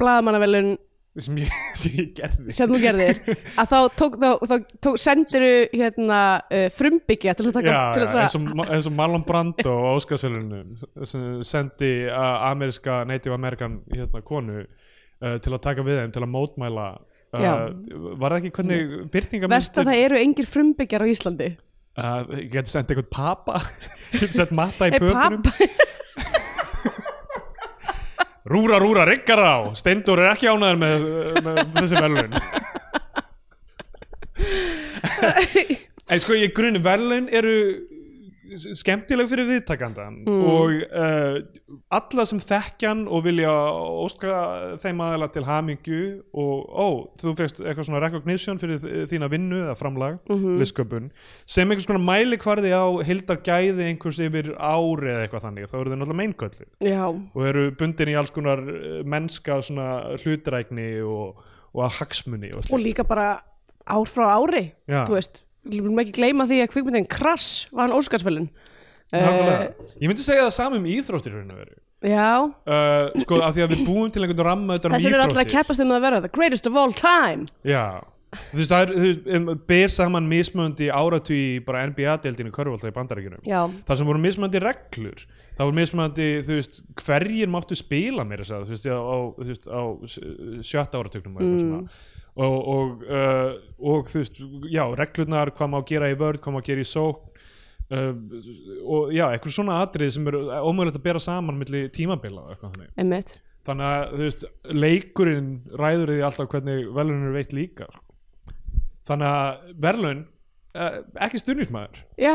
blaðamannavelun 0.00 0.74
sem 1.18 1.38
ég, 1.40 1.50
sem 1.80 1.96
ég 1.98 2.10
gerði. 2.16 2.54
Sem 2.54 2.70
þú 2.70 2.80
gerðir. 2.82 3.20
Að 3.58 3.72
þá, 3.72 3.78
tók, 3.98 4.16
þá, 4.20 4.28
þá 4.46 4.54
tók, 4.86 4.98
sendiru 5.02 5.52
hérna 5.74 6.20
uh, 6.46 6.66
frumbyggja 6.74 7.34
til 7.34 7.46
þess 7.46 7.54
að 7.54 7.58
taka 7.58 7.78
þess 7.96 8.18
eins, 8.20 8.36
og, 8.38 8.62
eins 8.66 8.90
og 8.90 8.96
Marlon 8.98 9.26
Brando 9.26 9.74
á 9.74 9.90
Óskarsölinu 9.96 10.62
sem 11.08 11.40
sendi 11.46 11.92
uh, 12.06 12.46
ameríska 12.50 13.02
Native 13.10 13.34
American 13.36 13.80
hérna 13.90 14.22
konu 14.26 14.62
uh, 14.62 15.36
til 15.42 15.54
að 15.56 15.64
taka 15.66 15.86
við 15.86 16.02
þeim, 16.02 16.14
til 16.14 16.24
að 16.26 16.32
mótmæla 16.36 16.86
uh, 16.94 17.42
var 18.20 18.36
það 18.36 18.38
ekki 18.38 18.54
hvernig 18.60 18.94
byrtinga 19.10 19.50
verst 19.50 19.82
að 19.82 19.92
það 19.92 20.04
eru 20.06 20.22
engir 20.22 20.50
frumbyggjar 20.50 21.06
á 21.06 21.10
Íslandi. 21.10 21.52
Uh, 21.98 22.22
ég 22.38 22.52
geti 22.54 22.70
sendt 22.70 22.92
einhvern 22.92 23.10
papa 23.10 23.58
ég 24.14 24.28
geti 24.28 24.38
sendt 24.38 24.54
matta 24.54 24.86
í 24.86 24.94
pöpunum 24.94 25.42
rúra 28.48 28.78
rúra 28.80 29.04
riggar 29.08 29.40
á. 29.40 29.56
Steindur 29.76 30.18
er 30.22 30.32
ekki 30.32 30.48
ánæður 30.48 30.78
með, 30.80 30.98
með 31.44 31.56
þessi 31.76 31.96
velun 32.00 32.32
en 36.10 36.22
sko 36.22 36.32
ég 36.38 36.54
grunni 36.56 36.80
velun 36.82 37.28
eru 37.28 37.54
skemmtileg 38.58 39.28
fyrir 39.30 39.46
viðtakandan 39.48 40.16
Mm. 40.26 40.42
og 40.44 40.70
uh, 40.90 41.36
alla 41.94 42.24
sem 42.26 42.40
þekkjan 42.42 43.06
og 43.08 43.22
vilja 43.24 43.50
óska 44.04 44.76
þeim 44.82 45.00
aðeila 45.04 45.28
til 45.32 45.44
hamingju 45.46 46.00
og 46.34 46.66
ó, 46.68 46.88
þú 47.20 47.34
fegst 47.38 47.60
eitthvað 47.62 47.86
svona 47.88 48.00
recognition 48.04 48.58
fyrir 48.60 48.82
þína 49.10 49.28
vinnu 49.32 49.62
eða 49.66 49.76
framlag, 49.78 50.18
mm 50.28 50.36
Mhm. 50.40 50.58
lisköpun 50.60 51.10
sem 51.46 51.68
einhvers 51.70 51.86
konar 51.86 52.02
mælikvarði 52.04 52.72
á 52.74 52.84
hildar 53.06 53.36
gæði 53.44 53.86
einhvers 53.90 54.18
yfir 54.20 54.52
ári 54.56 55.10
eða 55.12 55.26
eitthvað 55.28 55.44
þannig 55.46 55.68
þá 55.70 55.76
eru 55.80 55.90
þau 55.90 55.98
náttúrulega 56.00 56.20
meinköllu 56.22 56.66
Já, 56.80 57.04
og 57.34 57.46
eru 57.46 57.70
bundin 57.78 58.08
í 58.08 58.16
alls 58.18 58.30
konar 58.34 58.58
eh, 58.58 59.02
mennska 59.04 59.60
svona 59.62 60.16
hlutrækni 60.22 61.00
og, 61.04 61.36
og 61.74 61.84
að 61.86 62.00
hagsmunni 62.00 62.50
og 62.56 62.64
og 62.72 62.80
líka 62.82 63.04
bara 63.06 63.40
ár 63.90 64.06
frá 64.06 64.26
ári 64.38 64.72
Já. 64.88 65.04
þú 65.06 65.16
veist, 65.18 65.42
við 65.66 65.82
viljum 65.84 66.02
ekki 66.02 66.16
gleyma 66.16 66.48
því 66.48 66.62
að 66.64 66.72
kvikmyndin 66.74 67.08
Krass 67.10 67.68
var 67.72 67.88
hann 67.88 67.96
Óskarsvelun 67.98 68.50
Nákvæmlega. 69.10 69.88
ég 69.98 70.06
myndi 70.10 70.24
segja 70.24 70.46
það 70.46 70.56
saman 70.56 70.78
um 70.80 70.90
íþróttir 70.90 71.34
Já, 72.00 72.48
uh, 72.48 73.10
sko 73.20 73.42
af 73.44 73.52
því 73.52 73.64
að 73.66 73.74
við 73.74 73.80
búum 73.84 74.08
til 74.08 74.22
einhvern 74.24 74.46
ramma 74.46 74.78
utan 74.78 74.88
um 74.88 74.96
þess 74.96 75.04
vegna 75.04 75.18
er 75.18 75.24
allir 75.26 75.36
að 75.36 75.42
íþróttir. 75.42 75.58
keppast 75.58 75.82
um 75.84 75.90
að 75.92 76.06
vera 76.06 76.20
the 76.24 76.32
greatest 76.32 76.68
of 76.70 76.78
all 76.80 76.94
time. 76.96 77.50
Já. 77.66 78.00
Þú 78.30 78.56
veist 78.60 78.70
það 78.70 78.92
er, 78.94 79.16
um, 79.36 79.48
ber 79.68 79.90
saman 79.92 80.28
mismöndi 80.30 80.86
áratu 80.94 81.34
í 81.34 81.58
bara 81.66 81.82
NBA-deildinu 81.90 82.52
körfólta 82.54 82.88
í 82.88 82.94
bandaríkjunum. 82.94 83.42
Já, 83.44 83.66
þar 83.88 83.98
sem 84.00 84.08
voru 84.08 84.22
mismöndi 84.22 84.62
reglur. 84.62 85.24
Það 85.58 85.66
voru 85.66 85.76
mismöndi, 85.80 86.28
þú 86.46 86.58
veist, 86.60 86.78
hverjir 87.02 87.50
máttu 87.52 87.76
spila 87.76 88.24
mér 88.24 88.44
þess 88.44 88.54
að, 88.54 88.68
þú 88.70 88.76
veist, 88.76 88.86
á, 88.86 88.96
á, 88.96 89.18
á 89.76 89.82
sjötta 90.70 91.02
eitthvað 91.02 91.58
svona 91.66 91.82
og, 92.40 92.56
og, 92.74 93.04
uh, 93.04 93.58
og 93.80 94.08
þú 94.10 94.22
veist, 94.22 94.40
já, 94.72 94.84
reglurnar 94.98 95.52
hvað 95.56 95.72
má 95.74 95.78
gera 95.88 96.10
í 96.12 96.16
vörð, 96.20 96.40
hvað 96.44 96.56
má 96.56 96.60
gera 96.66 96.84
í 96.84 96.88
sók 96.88 97.26
uh, 97.92 98.10
og 98.86 99.12
já, 99.14 99.26
eitthvað 99.28 99.56
svona 99.58 99.80
atrið 99.84 100.14
sem 100.16 100.30
eru 100.30 100.42
ómögulegt 100.48 101.00
að 101.00 101.06
bera 101.08 101.22
saman 101.22 101.58
milli 101.60 101.86
tímabila 101.94 102.56
þannig. 102.62 102.92
Þannig 103.68 103.86
að, 103.86 104.04
þú 104.14 104.22
veist, 104.24 104.44
leikurinn 104.72 105.50
ræður 105.76 106.14
því 106.14 106.22
alltaf 106.30 106.48
hvernig 106.54 106.86
velun 106.96 107.26
er 107.28 107.34
veitt 107.36 107.52
líka. 107.52 107.90
Þannig 109.10 109.34
að 109.34 109.74
verðlun 109.84 110.24
uh, 110.78 111.00
ekki 111.26 111.40
stundismæður 111.42 112.02
Já, 112.20 112.34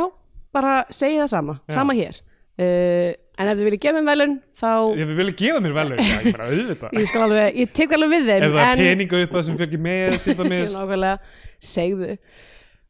bara 0.56 0.80
segi 0.94 1.18
það 1.24 1.32
sama, 1.34 1.60
Já. 1.66 1.78
sama 1.80 1.96
hér. 1.98 2.20
Uh, 2.56 3.12
En 3.36 3.50
ef 3.52 3.58
þið 3.60 3.66
viljið 3.68 3.82
gefa 3.84 4.00
mér 4.00 4.06
velun 4.08 4.34
þá 4.56 4.68
ef 4.96 5.02
þið 5.10 5.18
viljið 5.20 5.38
gefa 5.42 5.62
mér 5.66 5.74
velun, 5.76 5.98
já, 6.00 6.18
ég 6.24 6.36
bara 6.38 6.46
auðvitað. 6.50 6.94
Ég 6.96 7.10
skal 7.10 7.24
alveg, 7.26 7.58
ég 7.60 7.72
tek 7.76 7.96
alveg 7.98 8.12
við 8.14 8.30
þeim 8.30 8.46
ef 8.48 8.54
það 8.56 8.62
er 8.66 8.70
en, 8.72 8.84
peninga 8.86 9.24
upp 9.26 9.34
að 9.36 9.44
sem 9.50 9.58
fekk 9.60 9.74
með 9.86 10.18
til 10.24 10.36
dæmis. 10.40 10.76
Nákvæmlega, 10.78 11.34
segðu. 11.60 12.12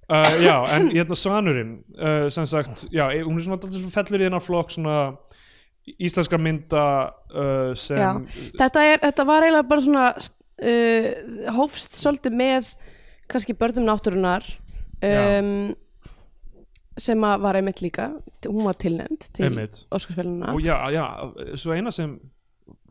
Uh, 0.05 0.35
já, 0.45 0.53
en 0.75 0.91
hérna 0.93 1.17
Svanurinn 1.17 1.71
uh, 1.97 2.27
sem 2.29 2.45
sagt, 2.45 2.83
já, 2.93 3.07
e- 3.09 3.23
hún 3.25 3.39
er 3.39 3.47
svona, 3.47 3.57
dálítið 3.63 3.81
svona 3.87 3.95
fellur 3.95 4.21
í 4.21 4.27
þennan 4.27 4.43
flokk 4.45 4.75
svona 4.75 4.97
íslenskra 5.97 6.37
mynda 6.41 6.83
uh, 7.33 7.71
sem 7.77 7.97
Já. 7.97 8.11
þetta, 8.61 8.83
er, 8.89 8.99
þetta 9.03 9.25
var 9.29 9.45
eiginlega 9.45 9.67
bara 9.69 9.83
svona 9.85 10.05
uh, 10.13 11.09
hófst 11.57 11.97
svolítið 11.97 12.37
með 12.37 12.69
kannski 13.29 13.57
börnum 13.57 13.85
náttúrunar 13.89 14.45
Já. 15.01 15.25
Sem 16.97 17.21
var 17.21 17.57
einmitt 17.59 17.81
líka 17.83 18.09
hún 18.45 18.63
var 18.65 18.77
tilnefnd 18.79 19.27
til 19.35 19.45
Einmitt. 19.49 19.81
Óskarsféluna 19.91 20.53
og 20.53 20.61
já, 20.63 20.75
já, 20.95 21.03
svo 21.59 21.73
eina 21.75 21.91
sem 21.91 22.13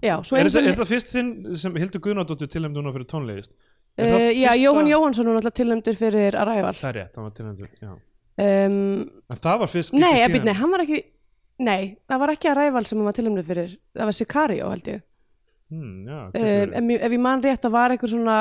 já, 0.05 0.19
svo 0.23 0.37
er 0.37 0.45
einu 0.45 0.51
þetta, 0.51 0.57
sem 0.59 0.67
er 0.67 0.75
þetta 0.75 0.89
fyrst 0.91 1.13
sinn 1.15 1.31
sem 1.57 1.79
Hildur 1.81 2.03
Guðnadóttir 2.05 2.51
tilnæmd 2.53 2.77
núna 2.77 2.93
fyrir 2.93 3.09
tónlist? 3.09 3.55
Er 3.97 4.09
uh, 4.09 4.13
það 4.13 4.25
já, 4.27 4.51
fyrsta- 4.51 4.61
Jóhann 4.65 4.91
Jóhannsson 4.91 5.31
var 5.31 5.39
náttúrulega 5.39 5.59
tilnefndur 5.61 5.97
fyrir 6.01 6.37
Arrival. 6.37 6.75
Það 6.81 6.91
er 6.91 6.99
rétt, 7.01 7.17
hann 7.17 7.25
var 7.31 7.35
tilnæmdur 7.39 7.71
já. 7.81 7.91
um, 7.95 8.77
en 9.31 9.43
það 9.49 9.59
var 9.65 9.73
fyrst 9.73 9.97
nei, 9.97 10.13
ég 10.21 10.35
byrja, 10.35 10.45
nei, 10.51 10.55
hann 10.61 10.75
var 10.75 10.85
ekki 10.85 11.01
nei, 11.65 11.81
það 12.11 12.23
var 12.25 12.35
ekki 12.35 12.53
Arrival 12.53 12.85
sem 12.91 12.99
hann 13.01 13.09
var 13.09 13.19
tilnefndur 13.19 13.49
fyrir 13.49 13.75
það 13.95 14.11
var 14.11 14.19
Sicario 14.21 14.71
held 14.75 14.93
ég. 14.93 15.03
Hmm, 15.73 15.97
já, 16.05 16.21
um, 16.29 16.91
ef, 16.93 17.03
ef 17.09 17.17
ég 17.17 17.21
man 17.25 17.43
rétt 17.43 17.65
það 17.65 17.77
var 17.79 17.95
eitthvað 17.95 18.13
svona 18.19 18.39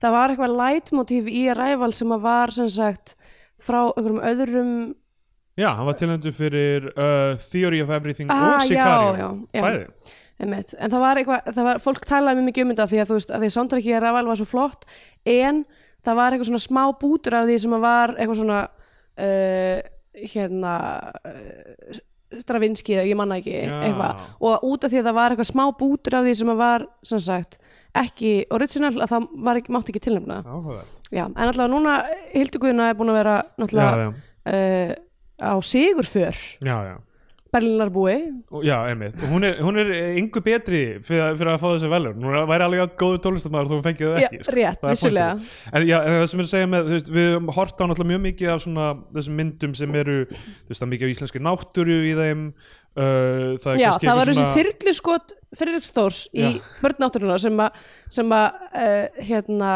það 0.00 0.14
var 0.16 0.32
eitthvað 0.32 0.56
lightmotiv 0.62 1.26
í 1.32 1.44
Arrival 1.50 1.92
sem 1.96 2.14
var 2.22 2.54
sem 2.54 2.68
sagt 2.70 3.16
frá 3.60 3.80
einhverjum 3.90 4.20
öðrum 4.24 4.70
já, 5.58 5.68
hann 5.76 5.86
var 5.86 5.96
tilnæmdur 5.98 6.32
fyrir 6.36 6.86
uh, 6.94 7.36
Theory 7.50 7.80
of 7.82 7.90
Everything 7.90 8.30
Ah, 8.32 8.58
og 8.60 9.18
já. 9.18 9.30
bæði. 9.62 9.86
En 10.40 10.54
það 10.90 11.00
var 11.02 11.16
eitthvað, 11.20 11.50
það 11.52 11.64
var, 11.68 11.78
fólk 11.84 12.04
talaði 12.08 12.40
mjög 12.40 12.46
mikið 12.48 12.64
um 12.64 12.70
þetta 12.72 12.86
því 12.88 13.00
að 13.02 13.08
þú 13.10 13.16
veist, 13.18 13.30
að 13.36 13.42
því 13.44 13.50
soundtrackið 13.56 13.90
í 13.92 13.96
Arrival 13.98 14.26
var 14.30 14.38
svo 14.40 14.46
flott 14.48 14.86
en 15.28 15.64
það 16.06 16.16
var 16.16 16.32
eitthvað 16.32 16.48
svona 16.48 16.62
smá 16.64 16.84
bútur 17.02 17.36
af 17.36 17.44
því 17.50 17.56
sem 17.60 17.74
að 17.76 17.82
var 17.84 18.14
eitthvað 18.16 18.38
svona 18.40 18.60
uh, 19.20 19.80
hérna 20.32 20.76
uh, 21.28 21.98
Stravinski 22.40 22.94
eða 22.94 23.08
ég 23.10 23.18
manna 23.18 23.36
ekki 23.40 23.52
Já. 23.58 23.74
eitthvað. 23.88 24.24
Og 24.46 24.64
út 24.70 24.84
af 24.86 24.92
því 24.92 25.00
að 25.02 25.06
það 25.10 25.16
var 25.18 25.32
eitthvað 25.34 25.48
smá 25.50 25.64
bútur 25.80 26.14
af 26.20 26.24
því 26.28 26.34
sem 26.40 26.52
að 26.54 26.60
var 26.62 26.84
sem 27.10 27.22
sagt 27.26 27.58
ekki 28.00 28.32
original 28.54 28.92
að 29.02 29.10
það 29.10 29.24
var 29.48 29.58
ekki, 29.58 29.72
mátti 29.74 29.90
ekki 29.92 30.02
tilnefna. 30.06 30.36
Já, 31.10 31.24
en 31.26 31.40
allavega 31.50 31.72
núna 31.72 31.96
Hildur 32.32 32.62
Guðna 32.62 32.86
er 32.92 32.94
búin 33.00 33.10
að 33.10 33.18
vera 33.18 33.36
náttúrulega 33.58 34.04
já, 34.06 34.10
uh, 34.54 34.92
á 35.40 35.52
sigurför. 35.64 36.36
Já, 36.60 36.76
já. 36.92 36.98
Berlinarbúi. 37.50 38.14
Já, 38.62 38.76
einmitt, 38.86 39.16
hún 39.26 39.42
er, 39.42 39.56
hún 39.58 39.74
er 39.82 39.88
yngu 40.20 40.38
betri 40.38 41.00
fyrir, 41.02 41.32
fyrir 41.34 41.48
að 41.50 41.56
fá 41.58 41.64
þessi 41.72 41.88
velur 41.90 42.12
hún 42.14 42.36
væri 42.46 42.62
alveg 42.62 42.82
að 42.84 42.92
góðu 43.00 43.18
tónlistamæður 43.24 43.66
þó 43.72 43.74
hún 43.74 43.82
fengið 43.88 44.06
það 44.12 44.20
Já, 44.22 44.26
ekki 44.28 44.38
sko. 44.46 44.54
rétt, 44.54 44.86
vissulega. 44.86 45.32
En 45.74 45.86
já, 45.88 45.96
en 45.98 46.14
það 46.14 46.26
sem 46.30 46.42
er 46.44 46.46
að 46.46 46.52
segja 46.52 46.68
með, 46.70 46.92
veist, 46.94 47.10
við 47.16 47.26
höfum 47.32 47.50
hort 47.56 47.74
á 47.74 47.84
náttúrulega 47.90 48.10
mjög 48.12 48.22
mikið 48.28 48.52
af 48.54 48.62
svona 48.62 48.86
þessum 49.16 49.40
myndum 49.42 49.74
sem 49.80 49.98
eru, 50.04 50.16
þú 50.30 50.70
veist, 50.70 50.78
það 50.78 50.86
er 50.86 50.92
mikið 50.94 51.08
af 51.10 51.14
íslenski 51.16 51.42
náttúru 51.48 51.98
í 52.06 52.14
þeim 52.20 52.46
uh, 52.54 53.58
það 53.66 53.82
Já, 53.82 53.90
það 53.98 54.20
var 54.22 54.30
þessi 54.30 54.40
svona- 54.46 54.56
þyrlu 54.60 54.96
skot 55.00 55.36
Friðriks 55.58 55.90
Þórs 55.98 56.22
í 56.30 56.46
Já. 56.46 56.62
börnátturina 56.86 57.42
sem 57.42 57.64
að 57.66 57.82
sem 58.14 58.30
að 58.38 58.62
uh, 58.70 59.22
hérna 59.26 59.74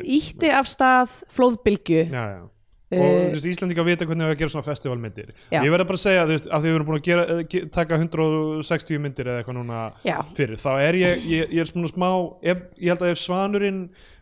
ítti 0.00 0.48
af 0.48 0.64
stað 0.72 1.18
flóðbylgju. 1.28 2.06
Já, 2.08 2.24
já 2.40 2.44
og 2.86 2.98
Eh, 3.02 3.30
þú 3.30 3.34
veist, 3.34 3.46
Íslandingar 3.50 3.86
vita 3.86 4.06
hvernig 4.06 4.28
við 4.28 4.34
að 4.36 4.38
gera 4.38 4.52
svona 4.54 4.66
festivalmyndir 4.68 5.30
Já. 5.50 5.58
ég 5.58 5.72
verði 5.74 5.86
bara 5.88 5.98
að 5.98 6.04
segja, 6.04 6.26
þú 6.26 6.34
veist, 6.36 6.46
af 6.46 6.60
því 6.62 6.68
við 6.70 6.76
erum 6.76 6.86
búin 6.86 7.00
að 7.00 7.06
gera, 7.08 7.24
eh, 7.34 7.64
taka 7.74 7.96
160 7.98 9.00
myndir 9.02 9.26
eða 9.26 9.40
eitthvað 9.42 9.56
núna 9.58 9.80
Já. 10.06 10.18
fyrir, 10.38 10.60
þá 10.62 10.70
er 10.86 10.94
ég, 11.00 11.24
ég, 11.26 11.50
ég 11.50 11.60
er 11.64 11.70
svona 11.70 11.90
smá 11.90 12.10
ef, 12.46 12.62
ég 12.78 12.92
held 12.94 13.02
að 13.02 13.10
ef 13.10 13.18
Svanurinn 13.18 13.80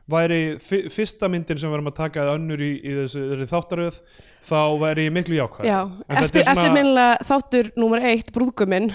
væri 0.08 0.40
fyrsta 0.60 1.28
myndin 1.28 1.58
sem 1.60 1.68
við 1.68 1.78
erum 1.78 1.90
að 1.92 1.96
taka 1.96 2.24
eða 2.24 2.38
önnur 2.38 2.60
í, 2.60 2.72
í 2.80 2.96
þessu, 3.02 3.46
þáttaröð 3.52 4.00
þá 4.44 4.58
væri 4.80 5.06
ég 5.08 5.14
miklu 5.16 5.38
jákvæð 5.38 5.68
Já, 5.68 5.80
En 6.08 6.24
eftir, 6.24 6.44
svona- 6.44 6.56
eftir 6.56 6.74
minnilega 6.76 7.18
þáttur 7.28 7.70
númer 7.80 8.08
eitt, 8.12 8.32
brúðguminn 8.32 8.90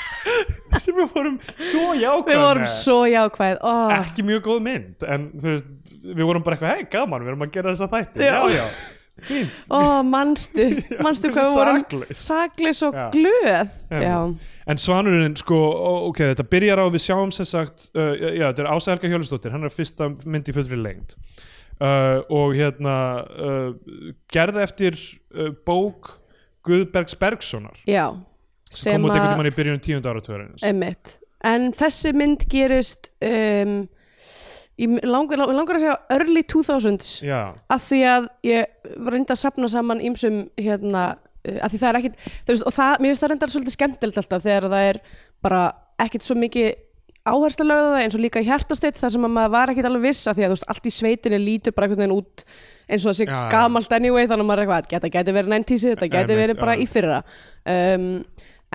sem 0.82 0.94
við 0.96 1.08
vorum 1.14 1.38
svo 1.56 1.94
jákvæð 1.96 2.30
Við 2.30 2.42
vorum 2.42 2.68
svo 2.70 2.98
jákvæð 3.10 3.58
oh. 3.62 3.94
ekki 3.96 4.26
mjög 4.26 4.44
góð 4.46 4.62
mynd 4.66 5.06
en 5.08 5.28
þú 5.34 5.54
veist, 5.54 5.72
við 6.12 6.28
vorum 6.28 6.44
bara 6.46 6.56
eitthvað, 6.56 6.76
hei 6.76 6.86
gaman, 6.92 7.24
við 7.24 7.32
erum 7.32 7.46
að 7.46 7.54
gera 7.56 7.72
þessa 7.74 7.88
þætti. 7.92 8.26
Já. 8.26 8.38
já, 8.54 8.66
fínt. 9.28 9.56
Ó, 9.76 9.78
manstu, 10.06 10.66
manstu 11.06 11.32
hvað 11.32 11.48
við 11.48 11.56
vorum 11.60 12.04
sakleis 12.20 12.84
og 12.86 12.98
Já. 12.98 13.08
glöð. 13.14 13.72
Já, 13.90 14.18
En 14.66 14.80
Svanurinn, 14.82 15.36
sko, 15.38 15.56
ok, 16.08 16.24
þetta 16.32 16.44
byrjar 16.50 16.80
á 16.82 16.86
við 16.90 17.04
sjáum 17.04 17.30
sem 17.30 17.46
sagt, 17.46 17.84
uh, 17.94 18.16
já, 18.18 18.48
þetta 18.48 18.64
er 18.64 18.70
Ása 18.72 18.90
Helga 18.90 19.10
Hjólustóttir, 19.12 19.52
hann 19.54 19.62
er 19.62 19.70
fyrsta 19.70 20.08
mynd 20.26 20.50
í 20.50 20.54
fullri 20.56 20.78
lengd. 20.80 21.14
Uh, 21.76 22.24
og 22.32 22.56
hérna 22.56 22.94
uh, 23.30 23.68
gerði 24.32 24.62
eftir 24.64 24.96
bók 25.68 26.16
Guðbergs 26.66 27.14
Bergssonar 27.20 27.76
já. 27.86 28.08
Sem 28.72 28.96
kom 28.96 29.10
út 29.10 29.14
einhvern 29.14 29.34
tímann 29.36 29.50
í 29.50 29.54
byrjunum 29.54 29.82
tíunda 29.84 30.10
áratverðins 30.14 30.64
Einmitt. 30.66 31.18
En 31.46 31.68
þessi 31.76 32.10
mynd 32.16 32.46
gerist 32.50 33.12
um, 33.22 33.84
ég 34.80 34.96
langar, 35.08 35.40
langar 35.40 35.78
að 35.78 35.86
segja 35.86 35.98
early 36.16 36.42
2000s 36.52 37.12
Já, 37.24 37.40
af 37.72 37.86
því 37.86 38.00
að 38.12 38.26
ég 38.46 38.96
var 38.96 39.16
reynda 39.16 39.36
að 39.36 39.42
sapna 39.42 39.70
saman 39.72 40.02
ímsum 40.04 40.42
hérna, 40.60 41.04
uh, 41.16 41.58
af 41.64 41.72
því 41.72 41.82
það 41.82 41.88
er 41.90 42.00
ekkit 42.00 42.18
veist, 42.50 42.66
og 42.66 42.76
það, 42.76 42.96
mér 43.00 43.12
finnst 43.12 43.24
það 43.24 43.32
reyndar 43.32 43.54
svolítið 43.54 43.76
skemmtilegt 43.78 44.20
alltaf 44.22 44.44
þegar 44.44 44.68
það 44.72 44.90
er 44.90 45.00
bara 45.46 45.62
ekkit 46.06 46.26
svo 46.26 46.36
mikið 46.38 46.74
áhersla 47.26 47.66
lögða 47.66 47.92
það 47.94 48.04
eins 48.04 48.16
og 48.16 48.22
líka 48.22 48.42
í 48.42 48.46
hjartasteitt 48.46 49.00
þar 49.00 49.12
sem 49.16 49.26
að 49.26 49.32
maður 49.34 49.54
var 49.56 49.72
ekkit 49.72 49.88
alveg 49.88 50.04
viss 50.06 50.28
af 50.30 50.36
því 50.36 50.44
að 50.44 50.52
þú 50.52 50.56
veist, 50.56 50.66
allt 50.72 50.86
í 50.86 50.92
sveitinni 50.94 51.40
lítur 51.42 51.74
bara 51.74 51.88
einhvern 51.88 52.04
veginn 52.04 52.18
út 52.20 52.44
eins 52.86 53.06
og 53.08 53.18
já. 53.18 53.38
gamalt 53.50 53.94
anyway 53.96 54.28
þannig 54.28 54.44
að 54.44 54.50
maður 54.50 54.62
er 54.62 54.66
eitthvað, 54.66 54.90
þetta 54.92 55.10
gæti 55.16 55.34
verið 55.34 55.54
90s 55.56 55.86
þetta 55.88 56.10
gæti 56.12 56.36
verið 56.38 56.60
bara 56.60 56.76
í 56.78 56.86
fyrra. 56.90 57.18
Um, 57.66 58.06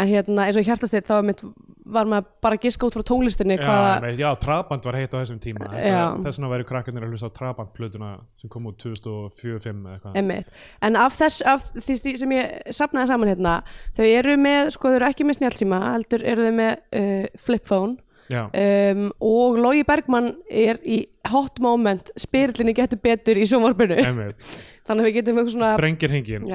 en 0.02 0.10
hérna 0.10 0.48
eins 0.48 0.58
og 0.60 0.66
í 0.66 0.68
hjartasteitt 0.68 1.08
þá 1.08 1.22
mitt, 1.26 1.44
var 1.92 2.10
maður 2.10 2.28
bara 2.44 2.58
að 2.58 2.68
giska 2.68 2.88
út 2.88 2.98
frá 2.98 3.04
tónlistinni 3.08 3.58
já, 3.58 3.64
hvaða, 3.64 4.12
já, 4.20 4.28
Trabant 4.42 4.86
var 4.88 4.98
heitt 5.00 5.16
á 5.16 5.22
þessum 5.22 5.40
tíma. 5.44 5.72
Þess 5.72 6.40
vegna 6.40 6.52
væri 6.52 6.68
krakkarnir 6.70 7.08
að 7.08 7.16
hlusta 7.16 7.32
á 7.32 7.38
Trabant-plötuna 7.40 8.12
sem 8.42 8.52
kom 8.52 8.70
út 8.72 8.78
2004-05 8.84 9.72
eða 9.72 9.96
eitthvað. 9.96 10.20
Einmitt. 10.22 10.62
En 10.86 11.00
af 11.00 11.18
þess, 11.18 11.42
af 11.48 11.72
því 11.78 12.16
sem 12.22 12.38
ég 12.38 12.72
sapnaði 12.78 13.12
saman 13.14 13.34
hérna, 13.34 13.58
þau 13.98 14.06
eru 14.08 14.38
með, 14.42 14.72
sko, 14.78 14.94
þau 14.94 15.02
eru 15.02 15.10
ekki 15.12 15.28
með 15.28 15.42
snjálsíma, 15.42 15.84
heldur 15.96 16.26
eru 16.34 16.48
þau 16.48 16.56
með 16.62 16.74
uh, 16.78 17.28
flipphone. 17.48 18.00
Um, 18.32 19.10
og 19.20 19.58
Logi 19.60 19.84
Bergmann 19.84 20.30
er 20.48 20.80
í 20.88 21.02
hot 21.28 21.60
moment, 21.64 22.14
spyrillinni 22.20 22.74
getur 22.78 23.02
betur 23.04 23.40
í 23.40 23.44
einmitt, 23.44 24.54
þannig 24.92 25.06
að 25.06 25.10
við 25.10 25.18
getum 25.20 25.40
eitthvað 25.40 25.56
svona, 25.56 25.76
þrengir 25.80 26.16
hengin 26.18 26.50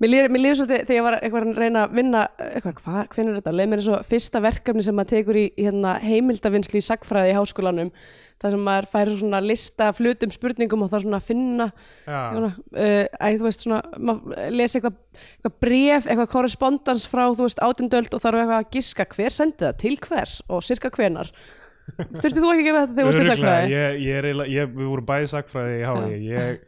mér 0.00 0.12
líður, 0.14 0.56
svolítið 0.56 0.86
þegar 0.88 0.96
ég 0.96 1.04
var 1.04 1.14
eitthvað 1.18 1.46
að 1.50 1.58
reyna 1.60 1.80
að 1.84 1.96
vinna, 1.98 2.22
eitthvað, 2.46 2.74
hvað, 2.78 3.00
hvernig 3.12 3.30
er 3.34 3.38
þetta, 3.40 3.52
leið 3.58 3.68
mér 3.68 3.82
eins 3.82 3.88
og 3.92 4.06
fyrsta 4.08 4.40
verkefni 4.46 4.84
sem 4.86 4.96
maður 4.96 5.10
tekur 5.10 5.38
í, 5.40 5.42
hérna, 5.58 5.92
heimildavinnslu 6.00 6.80
í 6.80 6.86
sagfræði 6.86 7.34
í 7.34 7.36
háskólanum, 7.36 7.90
þar 8.40 8.54
sem 8.56 8.64
maður 8.64 8.88
færi 8.94 9.18
svona 9.20 9.42
lista 9.44 9.90
flutum 9.92 10.32
spurningum 10.32 10.86
og 10.86 10.92
það 10.94 11.04
svona 11.04 11.20
að 11.20 11.28
finna. 11.28 11.68
Svona, 12.06 12.50
uh, 12.80 13.04
æ, 13.20 13.28
þú 13.28 13.48
veist 13.50 13.66
svona 13.66 14.00
maður 14.00 14.56
lesi 14.56 14.80
eitthvað, 14.80 14.98
eitthvað 15.36 15.58
bref 15.66 16.08
eitthvað 16.08 16.32
korrespondans 16.32 17.08
frá, 17.10 17.26
þú 17.28 17.44
veist, 17.44 17.60
átindöld 17.60 18.16
og 18.16 18.24
þarf 18.24 18.40
eitthvað 18.40 18.62
að 18.62 18.70
giska 18.78 19.10
hver 19.12 19.36
sendi 19.36 19.66
það, 19.66 19.80
til 19.84 19.96
hvers 20.08 20.38
og 20.48 20.64
sirka 20.64 20.92
hvenar 20.96 21.34
þurfti 21.90 22.40
þú 22.40 22.50
ekki 22.54 22.62
að 22.62 22.66
gera 22.66 22.82
þetta 22.84 22.94
þegar 22.94 23.00
þú 23.00 23.06
varst 23.10 23.20
í 23.20 23.28
sakfræði? 23.30 23.70
ég, 23.74 24.00
ég 24.04 24.18
er 24.20 24.28
ég, 24.50 24.74
við 24.74 24.90
vorum 24.90 25.06
bæði 25.08 25.30
sagfræði 25.32 25.76
í 25.76 25.86
HÍ, 25.88 26.18
ég, 26.28 26.60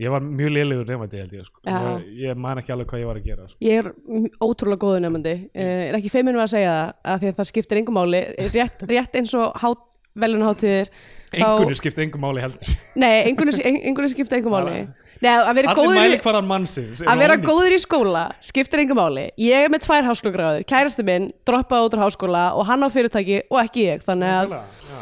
ég 0.00 0.14
var 0.14 0.24
mjög 0.24 0.54
lélegur 0.56 0.88
nefandi 0.88 1.20
held 1.20 1.36
ég, 1.36 1.46
sko. 1.48 1.60
Já. 1.66 1.78
ég, 2.00 2.08
ég 2.24 2.40
man 2.40 2.60
ekki 2.62 2.74
alveg 2.74 2.90
hvað 2.90 3.04
ég 3.04 3.10
var 3.10 3.20
að 3.20 3.28
gera 3.30 3.46
sko. 3.50 3.58
Ég 3.64 3.82
er 3.82 3.92
ótrúlega 4.40 4.84
góðu 4.86 5.04
nefndi 5.04 5.36
uh, 5.50 5.70
er 5.90 6.00
ekki 6.00 6.12
feiminu 6.12 6.42
að 6.42 6.52
segja 6.54 6.74
það 6.74 7.14
að 7.14 7.22
því 7.22 7.32
að 7.32 7.38
það 7.40 7.50
skiptir 7.52 7.82
engum 7.82 7.98
máli 8.00 8.24
rétt, 8.54 8.86
rétt 8.90 9.20
eins 9.20 9.36
og 9.38 9.60
hát, 9.60 9.86
velunaháttíðir 10.20 10.90
engunir 11.38 11.78
skipti 11.78 12.02
engum 12.06 12.24
máli 12.24 12.42
heldur 12.42 12.72
Nei, 12.98 13.28
engunir, 13.30 13.60
engunir 13.62 14.10
skiptir 14.10 14.40
engum 14.40 14.56
máli 14.56 14.80
Nei, 15.20 15.30
að 15.36 15.52
vera 15.58 15.74
góður 15.76 16.00
í 16.00 16.16
eru 16.16 17.08
að 17.12 17.22
vera 17.22 17.36
góður 17.44 17.76
í 17.76 17.78
skóla 17.82 18.24
skiptir 18.42 18.82
engum 18.82 18.98
máli 18.98 19.28
ég 19.38 19.66
er 19.66 19.72
með 19.72 19.84
tvær 19.86 20.08
háskólagráður, 20.08 20.66
kærasti 20.70 21.06
minn 21.06 21.30
droppaði 21.46 21.86
út 21.90 21.96
úr 21.98 22.04
háskóla 22.06 22.44
og 22.56 22.66
hann 22.70 22.82
á 22.82 22.88
fyrirtæki 22.90 23.42
og 23.46 23.62
ekki 23.62 23.86
ég 23.90 24.06
þannig 24.06 24.36
að 24.40 24.54
já. 24.56 25.00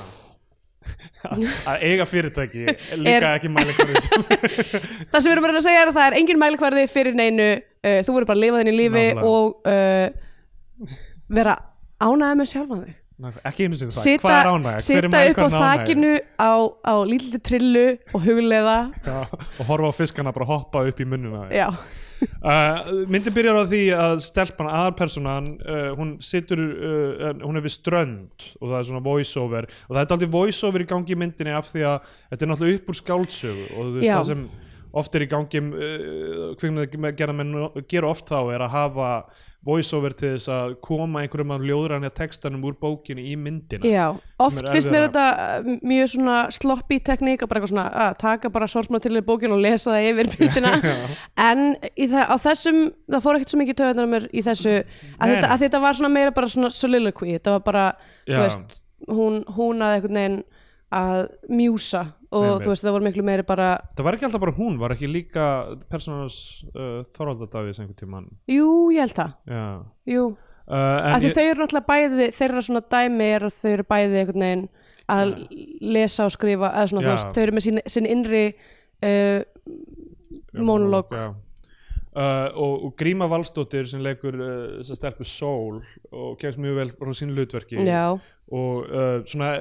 Að 1.28 1.82
eiga 1.88 2.06
fyrirtæki 2.08 2.64
líka 3.04 3.32
ekki 3.38 3.50
mælikvarði. 3.54 4.04
Sem- 4.06 4.28
það 5.10 5.18
sem 5.18 5.28
við 5.28 5.34
erum 5.36 5.48
reyna 5.50 5.62
að 5.62 5.66
segja 5.68 5.82
er 5.82 5.90
að 5.92 5.98
það 5.98 6.06
er 6.10 6.18
engin 6.20 6.40
mælikvarði 6.42 6.86
fyrir 6.92 7.18
neinu. 7.18 7.50
Uh, 7.78 7.98
þú 8.06 8.14
verður 8.16 8.30
bara 8.32 8.38
að 8.38 8.44
lifa 8.44 8.62
þinn 8.62 8.72
í 8.72 8.78
lífi 8.78 9.04
Nákvæmlega. 9.08 9.34
og 9.34 9.44
uh, 9.74 10.96
vera 11.38 11.58
ánægð 12.02 12.40
með 12.42 12.50
sjálfan 12.52 12.82
þig. 12.86 12.96
Ekki 13.18 13.64
einu 13.66 13.74
sinni 13.78 13.90
það, 13.90 14.20
hvað 14.22 14.36
er 14.38 14.76
er 14.78 14.82
sita 14.84 15.20
upp 15.26 15.38
á 15.42 15.48
þakinu 15.50 16.10
á, 16.38 16.50
á 16.86 16.94
lítið 17.02 17.40
trillu 17.48 17.86
og 18.14 18.22
hugleða 18.22 18.76
Já, 19.02 19.16
og 19.58 19.64
horfa 19.66 19.90
á 19.90 19.94
fiskana 19.98 20.30
bara 20.36 20.46
hoppa 20.46 20.84
upp 20.86 21.02
í 21.02 21.06
munnuna 21.08 21.48
já, 21.50 21.66
uh, 22.42 23.06
myndin 23.10 23.34
byrjar 23.34 23.60
á 23.60 23.64
því 23.70 23.82
að 23.96 24.22
stelpan 24.26 24.70
aðalpersonan 24.70 25.50
uh, 25.58 25.90
hún 25.98 26.14
situr 26.24 26.62
uh, 26.62 27.32
hún 27.42 27.60
er 27.60 27.66
við 27.66 27.76
strönd 27.76 28.48
og 28.60 28.70
það 28.70 28.78
er 28.78 28.88
svona 28.90 29.04
voiceover 29.04 29.68
og 29.70 29.92
það 29.92 30.00
er 30.02 30.16
aldrei 30.16 30.32
voiceover 30.38 30.84
í 30.84 30.88
gangi 30.92 31.16
í 31.16 31.20
myndinni 31.24 31.56
af 31.56 31.70
því 31.72 31.84
að 31.90 32.14
þetta 32.30 32.46
er 32.46 32.52
náttúrulega 32.52 32.80
upp 32.80 32.92
úr 32.92 33.00
skáldsögu 33.02 33.68
og 33.68 33.78
þú 33.78 33.92
veist 33.98 34.08
Já. 34.08 34.16
það 34.16 34.32
sem 34.32 34.46
oft 34.98 35.14
er 35.14 35.24
í 35.24 35.30
gangi 35.30 35.64
uh, 35.66 36.48
kvikmyndagerðarmenn 36.60 37.84
gera 37.90 38.12
oft 38.14 38.30
þá 38.30 38.40
er 38.54 38.66
að 38.66 38.74
hafa 38.76 39.12
voiceover 39.68 40.14
til 40.16 40.30
þess 40.34 40.50
að 40.52 40.74
koma 40.84 41.22
einhverjum 41.22 41.52
af 41.54 41.64
ljóðrænja 41.68 42.10
textanum 42.16 42.64
úr 42.68 42.76
bókinu 42.80 43.22
í 43.22 43.34
myndina 43.40 43.84
Já, 43.88 44.06
oft 44.40 44.64
finnst 44.72 44.90
mér 44.92 45.08
þetta 45.08 45.26
uh, 45.34 45.70
mjög 45.92 46.10
svona 46.14 46.38
sloppy 46.54 47.00
tekník 47.04 47.44
að 47.44 47.50
bara 47.50 47.60
eitthvað 47.60 47.74
svona 47.74 47.86
að 48.06 48.18
taka 48.22 48.52
bara 48.54 48.70
sorsmáð 48.70 49.06
til 49.06 49.14
í 49.20 49.24
bókinu 49.28 49.58
og 49.58 49.64
lesa 49.64 49.94
það 49.94 50.10
yfir 50.12 50.32
myndina. 50.34 50.74
En 51.48 51.64
það, 51.94 52.24
á 52.24 52.36
þessum 52.42 52.82
það 53.06 53.24
fór 53.24 53.38
ekkert 53.38 53.54
svo 53.54 53.62
mikið 53.62 53.80
töðunar 53.82 54.10
mér 54.10 54.28
í 54.32 54.44
þessu 54.46 54.74
að 54.74 55.32
þetta, 55.32 55.48
að 55.52 55.64
þetta 55.64 55.82
var 55.84 55.98
svona 55.98 56.14
meira 56.14 56.34
bara 56.36 56.52
svona 56.52 56.70
soliloquy, 56.74 57.34
þetta 57.36 57.56
var 57.58 57.64
bara, 57.66 57.88
þú 58.26 58.38
Já. 58.38 58.44
veist 58.46 58.78
hún, 59.08 59.42
hún 59.56 59.84
að 59.84 59.98
einhvern 59.98 60.20
veginn 60.20 60.40
að 60.94 61.26
mjúsa 61.52 62.02
og 62.32 62.44
Einmitt. 62.44 62.64
þú 62.64 62.70
veist 62.72 62.84
það 62.84 62.94
voru 62.96 63.04
miklu 63.08 63.24
meiri 63.24 63.44
bara 63.48 63.68
það 63.96 64.04
var 64.06 64.16
ekki 64.16 64.26
alltaf 64.28 64.40
bara 64.44 64.54
hún, 64.56 64.78
var 64.80 64.94
ekki 64.94 65.08
líka 65.10 65.46
personas 65.92 66.38
uh, 66.74 67.02
Þorvaldadavíðs 67.16 67.80
einhvern 67.82 67.98
tímann 67.98 68.28
jú, 68.48 68.68
ég 68.94 69.04
held 69.04 69.16
það, 69.16 69.32
já 69.48 69.64
jú 70.14 70.24
uh, 70.32 71.12
að 71.12 71.24
því 71.24 71.28
ég- 71.30 71.36
þau 71.38 71.44
eru 71.50 71.62
náttúrulega 71.66 71.88
bæði 71.92 72.30
þeirra 72.38 72.64
svona 72.68 72.84
dæmi 72.96 73.28
er 73.36 73.46
að 73.48 73.58
þau 73.60 73.70
eru 73.74 73.86
bæði 73.92 74.20
einhvern 74.22 74.46
veginn 74.46 74.66
að 75.08 75.34
lesa 75.96 76.26
og 76.28 76.32
skrifa 76.36 76.68
eða 76.76 76.88
svona, 76.90 77.04
Já. 77.04 77.08
þú 77.08 77.14
veist, 77.16 77.30
þau 77.36 77.42
eru 77.46 77.56
með 77.56 77.64
sín, 77.68 77.78
sín 77.88 78.08
innri 78.12 78.42
uh, 79.08 79.40
monolog 80.68 81.12
já. 81.16 81.28
Uh, 82.18 82.48
og, 82.58 82.72
og 82.88 82.94
Gríma 82.98 83.28
Valsdóttir 83.30 83.86
sem 83.86 84.00
leikur 84.02 84.34
uh, 84.34 84.48
þess 84.80 84.90
að 84.90 84.98
stelpu 84.98 85.26
Sól 85.28 85.76
og 86.10 86.32
kemst 86.40 86.58
mjög 86.58 86.80
vel 86.80 86.88
frá 86.96 87.12
sínu 87.14 87.36
hlutverki. 87.36 87.78
Já, 87.86 88.16
og 88.50 88.88
uh, 88.88 89.20
svona 89.28 89.52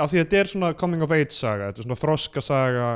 af 0.00 0.10
því 0.10 0.18
að 0.18 0.24
þetta 0.24 0.38
er 0.40 0.50
svona 0.50 0.72
coming 0.80 1.04
of 1.04 1.12
age 1.14 1.36
saga 1.36 1.68
þetta 1.68 1.82
er 1.82 1.86
svona 1.86 2.00
þroska 2.00 2.42
saga 2.42 2.88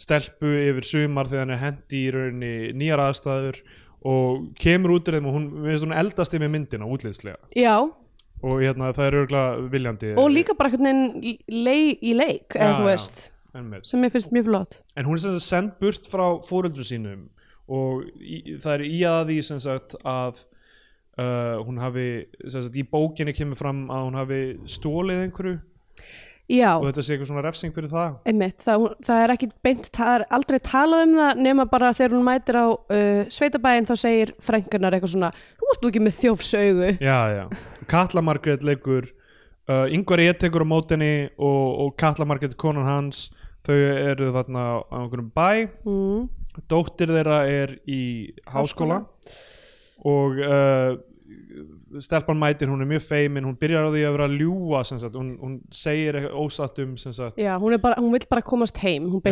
stelpu 0.00 0.52
yfir 0.70 0.88
sumar 0.88 1.28
þegar 1.30 1.44
hann 1.44 1.54
er 1.54 1.60
hendi 1.60 2.00
í 2.00 2.12
rauninni 2.14 2.54
nýjar 2.80 3.02
aðstæður 3.04 3.60
og 4.08 4.46
kemur 4.58 4.96
út 4.96 5.10
úr 5.10 5.18
þeim 5.18 5.28
og 5.28 5.36
hún, 5.36 5.44
veist 5.66 5.86
hún 5.86 5.94
eldast 6.02 6.34
yfir 6.34 6.50
myndina 6.50 6.88
útlýðslega 6.88 7.38
já. 7.58 7.76
Og 8.42 8.56
hérna 8.58 8.90
það 8.96 9.04
er 9.06 9.18
örgulega 9.20 9.68
viljandi 9.76 10.14
og 10.18 10.32
líka 10.32 10.56
bara 10.58 10.72
einhvern 10.72 10.88
veginn 10.88 11.38
lei, 11.68 11.92
í 12.00 12.16
leik 12.18 12.56
eða 12.56 12.72
Já, 12.72 12.78
þú 12.80 12.88
veist, 12.88 13.22
mér. 13.54 13.84
sem 13.86 14.08
ég 14.08 14.16
finnst 14.16 14.34
mjög 14.34 14.48
flott. 14.48 14.80
En 14.96 15.06
hún 15.06 15.20
er 15.20 15.26
sem 15.26 15.36
sagt 15.36 15.46
send 15.46 15.78
burt 15.78 16.08
frá 16.10 16.24
fóröldur 16.48 16.88
sínum 16.88 17.28
og 17.70 18.08
í, 18.18 18.58
það 18.62 18.72
er 18.74 18.86
í 18.88 19.02
að 19.08 19.22
því 19.30 19.38
sem 19.46 19.60
sagt 19.62 19.94
að 20.02 20.42
uh, 21.18 21.60
hún 21.62 21.78
hafi 21.82 22.08
sem 22.46 22.64
sagt 22.64 22.78
í 22.78 22.86
bókinni 22.88 23.34
kemur 23.36 23.58
fram 23.58 23.86
að 23.92 24.08
hún 24.08 24.18
hafi 24.20 24.42
stólið 24.70 25.26
einhverju. 25.26 25.60
Já, 26.50 26.74
og 26.74 26.88
þetta 26.88 27.04
sé 27.06 27.14
eitthvað 27.14 27.28
svona 27.30 27.42
refsing 27.46 27.72
fyrir 27.72 27.92
það. 27.92 28.16
Einmitt, 28.28 28.58
það, 28.60 28.84
það 29.06 29.20
er 29.22 29.32
ekki 29.36 29.48
beint 29.64 29.88
það 29.94 30.14
er 30.16 30.24
aldrei 30.36 30.58
talað 30.66 31.04
um 31.06 31.14
það 31.16 31.42
nema 31.46 31.66
bara 31.70 31.92
þegar 31.96 32.16
hún 32.16 32.26
mætir 32.26 32.58
á 32.58 32.66
uh, 32.66 33.22
sveitabæin 33.32 33.88
þá 33.88 33.94
segir 34.02 34.34
frængarnar 34.42 34.96
eitthvað 34.96 35.14
svona 35.14 35.30
þú 35.38 35.70
ert 35.70 35.84
nú 35.84 35.92
ekki 35.92 36.02
með 36.02 36.18
þjófsaugu. 36.18 36.90
Já, 36.98 37.18
já. 37.38 37.44
Katla 37.88 38.24
Margrét 38.26 38.66
leikur 38.66 39.06
uh, 39.70 39.86
Ingvar 39.94 40.24
ég 40.26 40.36
tekur 40.42 40.66
á 40.66 40.72
mótinni 40.74 41.14
og, 41.38 41.68
og 41.86 41.96
Katla 42.02 42.26
Margrét 42.28 42.56
er 42.56 42.60
konan 42.60 42.90
hans 42.90 43.30
þau 43.62 43.78
eru 43.78 44.32
þarna 44.34 44.66
á 44.82 44.98
einhverjum 44.98 45.32
bæ. 45.32 45.50
Mm. 45.86 46.26
Dóttir 46.70 47.12
þeirra 47.12 47.40
er 47.48 47.78
í 47.88 48.02
háskóla, 48.52 49.02
og 50.02 50.38
uh, 50.42 50.98
stelpan 52.00 52.38
mætir, 52.40 52.68
hún 52.68 52.80
er 52.80 52.88
mjög 52.88 53.02
feimin 53.04 53.44
hún 53.44 53.56
byrjar 53.60 53.86
á 53.88 53.90
því 53.92 54.02
að 54.06 54.14
vera 54.16 54.26
að 54.28 54.36
sagt, 54.88 55.16
hún, 55.16 55.32
hún 55.40 55.56
segir 55.74 56.16
eitthvað 56.18 56.38
ósatt 56.40 56.78
um 56.82 56.94
sem 57.00 57.14
sagt, 57.16 57.40
Já, 57.40 57.52
hún, 57.60 57.76
bara, 57.80 57.98
hún 58.00 58.12
vill 58.12 58.26
bara 58.30 58.42
komast 58.42 58.78
heim. 58.82 59.08
Hún 59.12 59.22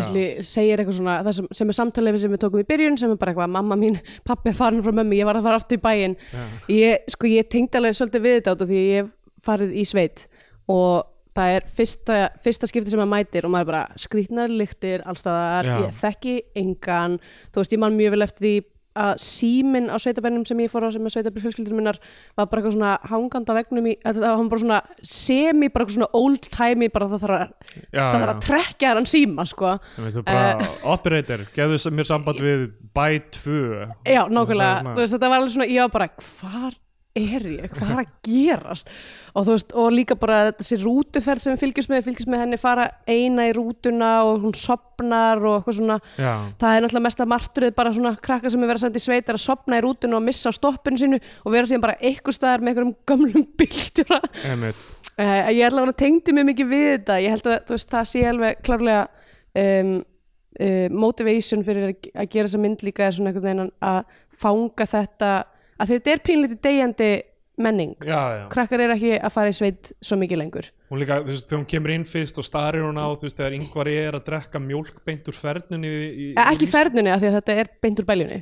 segir 0.44 0.80
eitthvað 0.80 0.98
svona 0.98 1.20
það 1.24 1.38
sem, 1.38 1.48
sem 1.60 1.72
er 1.72 1.78
samtalið 1.78 2.18
sem 2.24 2.34
við 2.34 2.42
tókum 2.44 2.62
í 2.62 2.68
byrjun 2.68 2.98
sem 3.00 3.14
er 3.14 3.20
bara 3.20 3.34
eitthvað 3.34 3.54
mamma 3.56 3.78
mín, 3.80 4.00
pappi 4.24 4.52
er 4.52 4.58
farin 4.58 4.84
frá 4.84 4.92
mömmu 4.92 5.16
ég 5.18 5.28
var 5.28 5.40
að 5.40 5.48
fara 5.48 5.60
aftur 5.60 5.80
í 5.80 5.84
bæinn. 5.84 6.18
Já. 6.32 6.44
ég, 6.76 7.08
sko, 7.16 7.30
ég 7.30 7.48
tengdi 7.52 7.80
alveg 7.80 7.96
svolítið 7.96 8.26
við 8.26 8.36
þetta 8.38 8.56
út 8.56 8.66
af 8.66 8.72
því 8.72 8.84
ég 8.84 9.14
farið 9.44 9.74
í 9.80 9.86
sveit 9.88 10.26
og 10.70 11.08
það 11.36 11.54
er 11.56 11.70
fyrsta, 11.70 12.18
fyrsta 12.42 12.70
skipti 12.70 12.92
sem 12.92 13.00
maður 13.00 13.14
mætir 13.14 13.46
og 13.46 13.54
maður 13.54 13.70
bara 13.72 13.84
skrýtnar 14.00 14.52
lyktir 14.52 15.04
allstaðar, 15.08 15.70
Já. 15.70 15.78
ég 15.86 15.96
þekki 16.02 16.36
engan. 16.62 17.18
Þú 17.50 17.62
veist, 17.62 17.74
ég 17.76 17.82
man 17.82 17.98
mjög 17.98 18.16
vel 18.16 18.26
eftir 18.26 18.46
því 18.46 18.54
að 19.00 19.20
síminn 19.22 19.86
á 19.86 19.96
sveitabennum 20.02 20.42
sem 20.48 20.58
ég 20.64 20.70
fór 20.70 20.82
á 20.82 20.90
sem 20.90 21.04
er 21.06 21.12
sveitabennum 21.14 21.44
fjölskyldur 21.44 21.76
minnar 21.78 21.98
var 22.34 22.48
bara 22.50 22.58
eitthvað 22.58 22.74
svona 22.74 22.94
hangandi 23.06 23.54
á 23.54 23.58
vegnum 23.60 23.86
í, 23.86 23.94
það 24.02 24.18
var 24.24 24.50
bara 24.50 24.62
svona 24.64 24.80
semi, 25.06 25.70
bara 25.70 25.86
eitthvað 25.86 25.98
svona 26.00 26.10
old 26.18 26.48
timey 26.50 26.90
bara 26.90 27.08
það 27.12 27.24
þarf 27.24 27.36
að, 27.36 27.54
það 27.94 28.18
þarf 28.18 28.34
að 28.34 28.42
trekja 28.48 28.92
hann 28.98 29.08
síma 29.08 29.46
sko. 29.46 29.76
Ég 29.94 30.08
veit, 30.08 30.16
þú 30.18 30.24
bara, 30.26 30.68
operator, 30.96 31.46
gefðu 31.54 31.94
mér 31.94 32.10
samband 32.10 32.42
við 32.42 32.66
bæ 32.90 33.06
2 33.38 33.62
Já, 34.10 34.22
nákvæmlega, 34.26 34.74
þú 34.90 34.98
veist, 34.98 35.14
þetta 35.14 35.30
var 35.30 35.38
alveg 35.38 35.54
svona, 35.54 35.70
ég 35.70 35.86
var 35.86 35.94
bara, 35.94 36.10
hvar 36.26 36.80
er 37.18 37.46
ég, 37.50 37.72
hvað 37.74 37.90
er 37.90 38.00
að 38.04 38.10
gerast? 38.26 38.90
Og 39.34 39.46
þú 39.46 39.54
veist, 39.56 39.72
og 39.82 39.94
líka 39.94 40.16
bara 40.18 40.52
þessi 40.54 40.78
rútuferð 40.84 41.42
sem 41.42 41.54
við 41.56 41.62
fylgjumst 41.64 41.90
með, 41.90 42.04
fylgjumst 42.06 42.30
með 42.30 42.42
henni 42.44 42.58
fara 42.60 42.86
eina 43.08 43.48
í 43.48 43.54
rútuna 43.56 44.10
og 44.28 44.44
hún 44.44 44.54
sopnar 44.58 45.42
og 45.42 45.56
eitthvað 45.58 45.78
svona, 45.80 45.98
Já, 46.20 46.30
það 46.60 46.76
er 46.76 46.84
náttúrulega 46.84 47.06
mesta 47.08 47.26
marturið 47.32 47.74
bara 47.80 47.94
svona 47.96 48.14
krakka 48.28 48.52
sem 48.52 48.62
er 48.62 48.70
verið 48.70 48.80
að 48.80 48.86
senda 48.86 49.02
í 49.02 49.06
sveit 49.06 49.32
er 49.32 49.40
að 49.40 49.44
sopna 49.46 49.80
í 49.80 49.84
rútuna 49.84 50.20
og 50.20 50.24
missa 50.28 50.54
á 50.54 50.58
stoppinu 50.58 51.02
sínu 51.02 51.20
og 51.42 51.54
vera 51.56 51.70
síðan 51.70 51.84
bara 51.88 51.98
eitthvað 51.98 52.38
staðar 52.38 52.62
með 52.62 52.72
einhverjum 52.74 52.94
gömlum 53.10 53.48
bílstjóra. 53.58 54.22
Uh, 55.20 55.50
ég 55.50 55.66
ætla 55.66 55.84
að 55.84 55.96
tengdi 56.00 56.32
mig 56.36 56.46
mikið 56.52 56.70
við 56.70 56.88
þetta. 56.94 57.20
Ég 57.24 57.34
held 57.34 57.50
að 57.50 57.74
veist, 57.74 57.90
það 57.90 58.10
sé 58.12 58.26
alveg 58.30 58.62
klárlega 58.64 59.02
um, 59.58 59.96
uh, 60.62 60.86
motivation 60.94 61.64
fyrir 61.66 61.90
að, 61.90 62.12
að 62.14 62.30
gera 62.30 62.48
þessa 62.48 62.62
mynd 62.62 62.84
líka 62.86 63.08
er 63.08 63.18
svona 63.18 63.66
að 63.90 64.04
fanga 64.40 64.86
þetta 64.88 65.32
að 65.80 65.94
þetta 65.94 66.12
er 66.14 66.22
pínlítið 66.28 66.60
deyjandi 66.66 67.10
menning. 67.60 67.90
Já, 68.00 68.20
já. 68.38 68.44
Krakkar 68.52 68.80
er 68.80 68.94
ekki 68.94 69.10
að 69.20 69.32
fara 69.34 69.50
í 69.52 69.56
sveit 69.56 69.90
svo 70.00 70.16
mikið 70.20 70.38
lengur. 70.40 70.68
Hún 70.88 71.02
líka, 71.02 71.18
þú 71.20 71.32
veist, 71.34 71.48
þegar 71.50 71.58
hún 71.60 71.66
kemur 71.74 71.92
inn 71.96 72.06
fyrst 72.08 72.38
og 72.40 72.46
starir 72.46 72.86
hún 72.86 72.96
á, 72.96 73.06
þú 73.20 73.26
veist, 73.28 73.36
þegar 73.36 73.56
yngvar 73.58 73.90
er 73.92 74.16
að 74.16 74.24
drekka 74.30 74.62
mjólk 74.64 75.02
beint 75.04 75.28
úr 75.28 75.36
ferðnunni 75.36 75.90
í, 75.90 76.06
í, 76.08 76.30
eh, 76.36 76.46
ekki 76.54 76.64
í- 76.68 76.72
ferðunni 76.72 77.12
af 77.12 77.20
því 77.20 77.28
að 77.32 77.36
þetta 77.40 77.58
er 77.64 77.70
beint 77.84 78.00
úr 78.00 78.08
bæljunni 78.08 78.40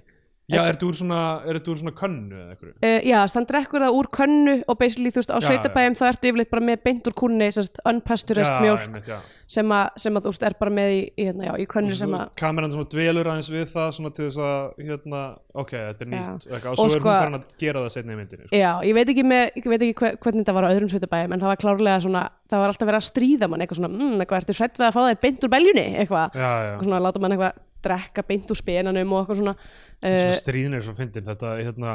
Já, 0.49 0.63
er 0.65 0.79
þetta 0.79 0.87
úr 0.89 0.97
svona, 0.97 1.17
er 1.45 1.59
svona 1.61 1.93
könnu 1.93 2.37
eða 2.41 2.55
eitthvað? 2.55 2.71
Uh, 2.81 2.95
já, 3.05 3.17
þann 3.35 3.47
drekkur 3.51 3.83
það 3.85 3.97
úr 3.99 4.07
könnu 4.17 4.55
og 4.65 4.79
basically 4.81 5.11
þú 5.13 5.21
veist 5.21 5.33
á 5.33 5.37
Já, 5.37 5.45
sveitabæjum 5.45 5.97
þá 5.99 6.05
ertu 6.09 6.31
yfirleitt 6.31 6.53
bara 6.55 6.65
með 6.65 6.79
beint 6.87 7.11
úr 7.11 7.17
kúnni 7.21 7.49
sérst, 7.53 7.81
unpasteurized 7.85 8.63
mjólk 8.65 8.87
einmitt, 8.87 9.11
já. 9.13 9.19
sem 9.45 9.75
að, 9.77 9.91
sem 10.01 10.17
að 10.17 10.25
þú 10.25 10.33
veist 10.33 10.47
er 10.49 10.57
bara 10.63 10.75
með 10.79 10.95
í, 10.95 11.03
hérna, 11.21 11.51
já, 11.51 11.53
í 11.61 11.67
könnu 11.69 11.99
sem 12.01 12.17
að 12.17 12.33
kameran 12.41 12.73
svona 12.73 12.89
dvelur 12.97 13.31
aðeins 13.35 13.53
við 13.53 13.67
það 13.75 13.93
svona 13.99 14.15
til 14.17 14.25
þess 14.25 14.41
að, 14.49 14.81
hérna, 14.89 15.23
ok, 15.53 15.77
þetta 15.77 16.07
er 16.07 16.11
nýtt 16.15 16.49
Já. 16.49 16.57
eitthvað, 16.57 16.73
og 16.73 16.73
Og 16.73 16.81
svo 16.81 16.89
er 16.89 16.97
sko- 16.97 17.13
hún 17.13 17.21
farin 17.21 17.39
að 17.43 17.55
gera 17.61 17.85
það 17.85 17.95
setna 17.99 18.17
í 18.17 18.19
myndinni 18.23 18.49
sko. 18.49 18.57
Já, 18.65 18.73
ég 18.89 18.97
veit 18.97 19.13
ekki, 19.13 19.29
með, 19.29 19.45
ég 19.53 19.71
veit 19.75 19.81
ekki 19.85 20.01
hver, 20.01 20.19
hvernig 20.25 20.47
þetta 20.47 20.57
var 20.57 20.65
á 20.65 20.73
öðrum 20.73 20.93
sveitabæjum 20.95 21.37
en 21.37 21.45
það 21.45 21.53
var 21.53 21.63
klárlega 21.67 22.03
svona, 22.09 22.27
það 22.49 22.65
var 22.65 22.73
alltaf 22.73 22.89
verið 22.89 23.03
að 23.03 23.09
stríða 23.13 23.53
mann 23.53 23.61
eitthvað 23.61 23.83
svona, 23.83 23.93
mm, 23.93 24.21
eitthvað, 24.25 24.45
ertu 24.47 24.57
hrætt 24.63 24.81
við 24.81 24.89
að 24.89 24.97
fá 24.97 25.03
þér 25.05 25.23
beint 25.27 25.45
úr 25.45 25.53
beljunni, 25.59 25.89
eitthvað, 26.01 26.39
Já, 26.39 26.51
já, 26.65 26.77
og 26.79 26.85
svona 26.89 27.05
láta 27.05 27.21
mann 27.21 27.37
eitthvað 27.37 27.65
drekka 27.85 28.25
beint 28.27 28.51
úr 28.51 28.59
spenanum 28.59 29.13
og 29.15 29.23
eitthvað 29.23 29.41
svona 29.43 29.55
svona 30.03 30.33
uh, 30.33 30.39
stríðin 30.39 30.79
er 30.79 30.87
svo 30.87 30.95
fyndin. 30.99 31.27
Þetta, 31.27 31.55
hérna 31.63 31.95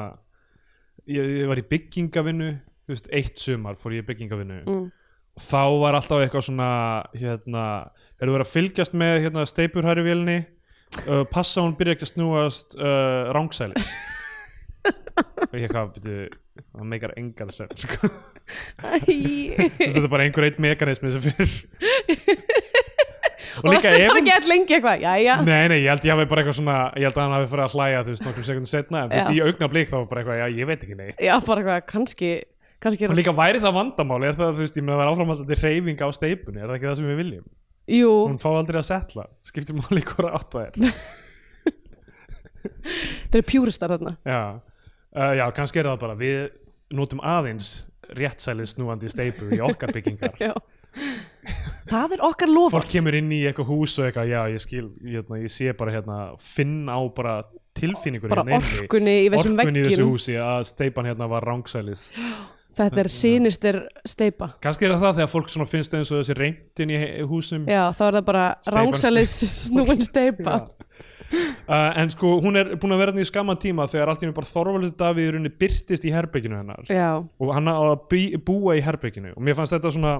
ég, 1.08 1.34
ég 1.44 1.50
var 1.50 1.62
í 1.62 1.66
byggingavinnu 1.68 2.52
þú 2.84 2.96
veist, 2.96 3.10
eitt 3.16 3.40
sumar 3.40 3.80
fór 3.80 3.96
ég 3.98 4.04
í 4.04 4.08
byggingavinnu. 4.10 4.60
Mm, 4.68 4.88
og 5.34 5.46
þá 5.46 5.62
var 5.82 5.98
alltaf 5.98 6.24
eitthvað 6.24 6.48
svona 6.50 6.72
hérna, 7.16 7.66
er 8.20 8.28
þú 8.28 8.36
verið 8.36 8.46
að 8.48 8.54
fylgjast 8.54 8.98
með 9.00 9.16
hérna, 9.26 9.46
steipurhæri 9.50 10.06
vélni 10.06 10.38
uh, 11.08 11.24
passa 11.32 11.64
hún 11.64 11.78
byrja 11.80 11.98
ekki 11.98 12.08
að 12.10 12.14
snúast 12.14 12.78
uh, 12.78 13.32
rángsælis 13.36 13.94
og 15.50 15.58
ég 15.58 15.72
hvað, 15.72 15.96
byrju 15.98 16.28
það 16.60 16.90
meikar 16.92 17.16
engan 17.18 17.54
sem 17.54 17.70
sko. 17.80 18.10
Æ, 18.84 19.00
þetta 19.80 20.04
er 20.04 20.12
bara 20.12 20.28
einhver 20.28 20.50
eitt 20.50 20.60
mekanismi 20.62 21.14
sem 21.16 21.24
fyrir 21.24 21.56
og 23.62 23.68
það 23.74 23.98
ef 24.00 24.12
hún- 24.12 24.20
ekki 24.22 24.34
all 24.36 24.48
lengi 24.50 24.76
eitthvað, 24.78 25.04
já, 25.04 25.12
já 25.24 25.34
Nei, 25.44 25.68
nei, 25.72 25.80
ég 25.84 25.90
held 25.94 26.08
ég 26.08 26.14
hafi 26.16 26.26
bara 26.32 26.42
eitthvað 26.44 26.58
svona 26.60 26.78
ég 26.98 27.06
held 27.08 27.18
að 27.18 27.24
hann 27.24 27.36
hafi 27.38 27.50
farið 27.54 27.66
að 27.68 27.76
hlæja, 27.78 28.00
þú 28.04 28.14
veist, 28.14 28.26
nokkrum 28.28 28.48
sekundum 28.48 28.72
setna 28.72 29.04
en 29.04 29.10
þú 29.12 29.20
veist, 29.20 29.34
í 29.34 29.44
augnablík 29.48 29.88
þá 29.92 29.96
var 30.00 30.08
bara 30.14 30.24
eitthvað, 30.24 30.40
já, 30.42 30.48
ég 30.58 30.70
veit 30.72 30.82
ekki 30.88 30.98
neitt. 31.00 31.20
Já, 31.22 31.34
bara 31.46 31.62
eitthvað, 31.64 31.82
kannski, 31.94 32.32
kannski 32.84 33.10
og 33.10 33.18
líka 33.20 33.36
væri 33.38 33.60
það 33.64 33.78
vandamál, 33.78 34.22
er 34.24 34.34
það, 34.40 34.56
þú 34.58 34.64
veist, 34.66 34.80
ég 34.80 34.84
meina 34.88 34.98
það 34.98 35.06
er 35.06 35.12
áframhaldandi 35.14 35.60
reyfing 35.62 36.00
á 36.02 36.08
steipunni, 36.18 36.60
er 36.64 36.68
það 36.72 36.78
ekki 36.80 36.90
það 36.90 36.98
sem 37.02 37.12
við 37.12 37.20
viljum? 37.24 37.46
Jú, 37.94 38.12
hún 38.32 38.40
fá 38.40 38.50
aldrei 38.56 38.80
að 38.80 38.88
setla, 38.90 39.28
skiptir 39.44 39.76
máli 39.76 40.02
hvora 40.08 40.34
átt 40.40 40.54
það 40.56 40.70
er. 40.70 40.74
Þeir 42.64 43.40
eru 43.42 43.48
pjúristar 43.50 43.92
þarna. 43.92 44.14
Já, 44.28 44.40
uh, 45.20 45.34
já, 45.36 45.44
kannski 45.58 45.82
er 45.82 45.90
það 45.92 46.00
bara 46.04 46.16
við 46.20 46.40
notum 46.96 47.20
aðeins 47.26 47.74
réttsælið 48.14 48.70
snúandi 48.72 49.10
steipu 49.12 49.50
í 49.56 49.60
okkar 49.64 49.92
byggingar. 49.96 50.36
Já 50.48 50.54
Það 51.90 52.16
er 52.16 52.24
okkar 52.30 52.52
lofað 52.52 52.78
fólk 52.78 52.92
kemur 52.94 53.18
inn 53.18 53.32
í 53.36 53.42
eitthvað 53.50 53.70
hús 53.74 53.98
og 54.00 54.08
eitthvað, 54.08 54.32
já, 54.32 54.40
ég 54.54 54.64
skil 54.64 54.86
hérna, 55.04 55.40
ég 55.44 55.52
sé 55.54 55.74
bara 55.78 55.94
hérna, 55.98 56.18
finn 56.40 56.88
á 56.88 57.00
bara 57.16 57.36
tilfinningur 57.78 58.32
Bara 58.32 58.46
hérna 58.48 58.60
orkunni 58.62 59.16
í 59.26 59.30
þessum 59.34 59.58
orkunni 59.60 59.82
í 59.82 59.88
þessu 59.88 60.00
veggjum. 60.00 60.12
húsi 60.14 60.36
að 60.40 60.68
steipan 60.72 61.10
hérna 61.10 61.30
var 61.32 61.48
rángsælis 61.50 62.10
Þetta 62.74 63.04
er 63.04 63.10
sinister 63.14 63.76
steipa 64.10 64.54
kannski 64.64 64.88
er 64.88 64.96
það 64.96 65.04
það 65.04 65.18
þegar 65.20 65.32
fólk 65.34 65.52
finnst 65.70 65.98
eins 65.98 66.12
og 66.14 66.24
þessi 66.24 66.36
reyndin 66.40 66.94
í 66.94 66.98
húsum. 67.30 67.68
Já, 67.70 67.84
þá 67.94 68.04
er 68.08 68.18
það 68.18 68.26
bara 68.32 68.46
rángsælis 68.74 69.36
snúin 69.68 70.02
steipa 70.02 70.56
Já. 70.64 70.72
Uh, 71.34 71.92
en 72.00 72.12
sko 72.14 72.38
hún 72.44 72.60
er 72.60 72.74
búin 72.80 72.96
að 72.96 73.02
vera 73.02 73.14
þarna 73.14 73.24
í 73.24 73.30
skamman 73.30 73.60
tíma 73.62 73.88
þegar 73.92 74.12
allt 74.12 74.24
í 74.24 74.28
henni 74.28 74.36
bara 74.38 74.50
Þorvaldur 74.50 74.94
Davíð 75.00 75.28
í 75.28 75.34
rauninni 75.36 75.52
byrtist 75.64 76.08
í 76.08 76.14
herbygginu 76.14 76.60
hennar. 76.60 76.88
Já, 76.92 77.10
og 77.20 77.54
hann 77.56 77.72
að 77.72 78.18
búa 78.46 78.78
í 78.78 78.84
herbygginu 78.86 79.34
og 79.34 79.46
mér 79.46 79.58
fannst 79.58 79.76
þetta 79.76 79.94
svona 79.96 80.16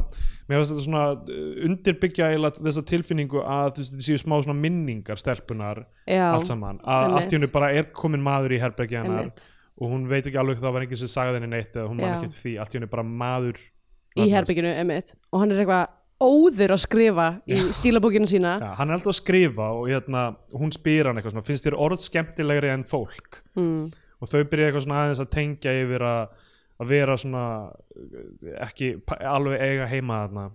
fannst 0.50 0.74
þetta 0.74 0.86
svona 0.88 1.06
uh, 1.16 1.48
undirbyggja 1.70 2.32
þessa 2.60 2.86
tilfinningu 2.94 3.44
að 3.44 3.82
þetta 3.82 4.08
séu 4.10 4.22
smá 4.22 4.38
svona 4.42 4.60
minningar 4.60 5.22
stelpunar 5.22 5.86
já 6.10 6.26
allt 6.32 6.50
saman. 6.50 6.82
Að 6.84 7.08
einmitt. 7.08 7.20
allt 7.20 7.34
í 7.34 7.40
henni 7.40 7.52
bara 7.54 7.74
er 7.74 7.90
komin 7.96 8.24
maður 8.24 8.58
í 8.58 8.62
herbyggja 8.64 9.04
hennar 9.04 9.28
einmitt. 9.28 9.48
og 9.80 9.94
hún 9.94 10.08
veit 10.12 10.26
ekki 10.26 10.40
alveg 10.42 10.62
það 10.62 10.78
var 10.78 10.88
enginn 10.88 11.04
sem 11.04 11.12
sagði 11.12 11.40
henni 11.40 11.54
neitt 11.56 11.76
eða 11.76 11.90
hún 11.92 12.04
ekki 12.04 12.30
eftir 12.30 12.40
því, 12.40 12.56
allt 12.62 12.74
í 12.74 12.80
henni 12.80 12.92
bara 12.92 13.06
maður 13.08 13.60
í 14.14 14.30
herbygginu, 14.30 14.72
emitt 14.84 15.16
og 15.32 15.42
hann 15.42 15.54
er 15.54 15.64
eitthvað 15.64 16.00
óður 16.22 16.76
að 16.76 16.82
skrifa 16.84 17.28
í 17.50 17.58
stílabókinu 17.76 18.30
sína. 18.30 18.56
Já, 18.62 18.70
hann 18.80 18.92
er 18.92 18.98
alltaf 18.98 19.14
að 19.14 19.20
skrifa 19.20 19.70
og 19.76 19.90
hérna, 19.92 20.24
hún 20.56 20.74
spyr 20.76 21.10
hann 21.10 21.20
eitthvað 21.20 21.36
svona, 21.36 21.48
finnst 21.48 21.68
þér 21.68 21.78
orð 21.86 22.04
skemmtilegri 22.06 22.72
en 22.74 22.86
fólk? 22.88 23.42
Mm. 23.60 23.92
og 24.24 24.32
þau 24.32 24.44
byrja 24.52 24.70
eitthvað 24.70 24.86
svona 24.86 25.00
aðeins 25.04 25.24
að 25.24 25.32
tengja 25.36 25.72
yfir 25.84 26.06
að, 26.08 26.36
að 26.80 26.92
vera 26.94 27.18
svona 27.20 27.46
ekki 28.64 28.94
alveg 29.20 29.64
eiga 29.64 29.90
heima 29.92 30.22
þarna. 30.24 30.46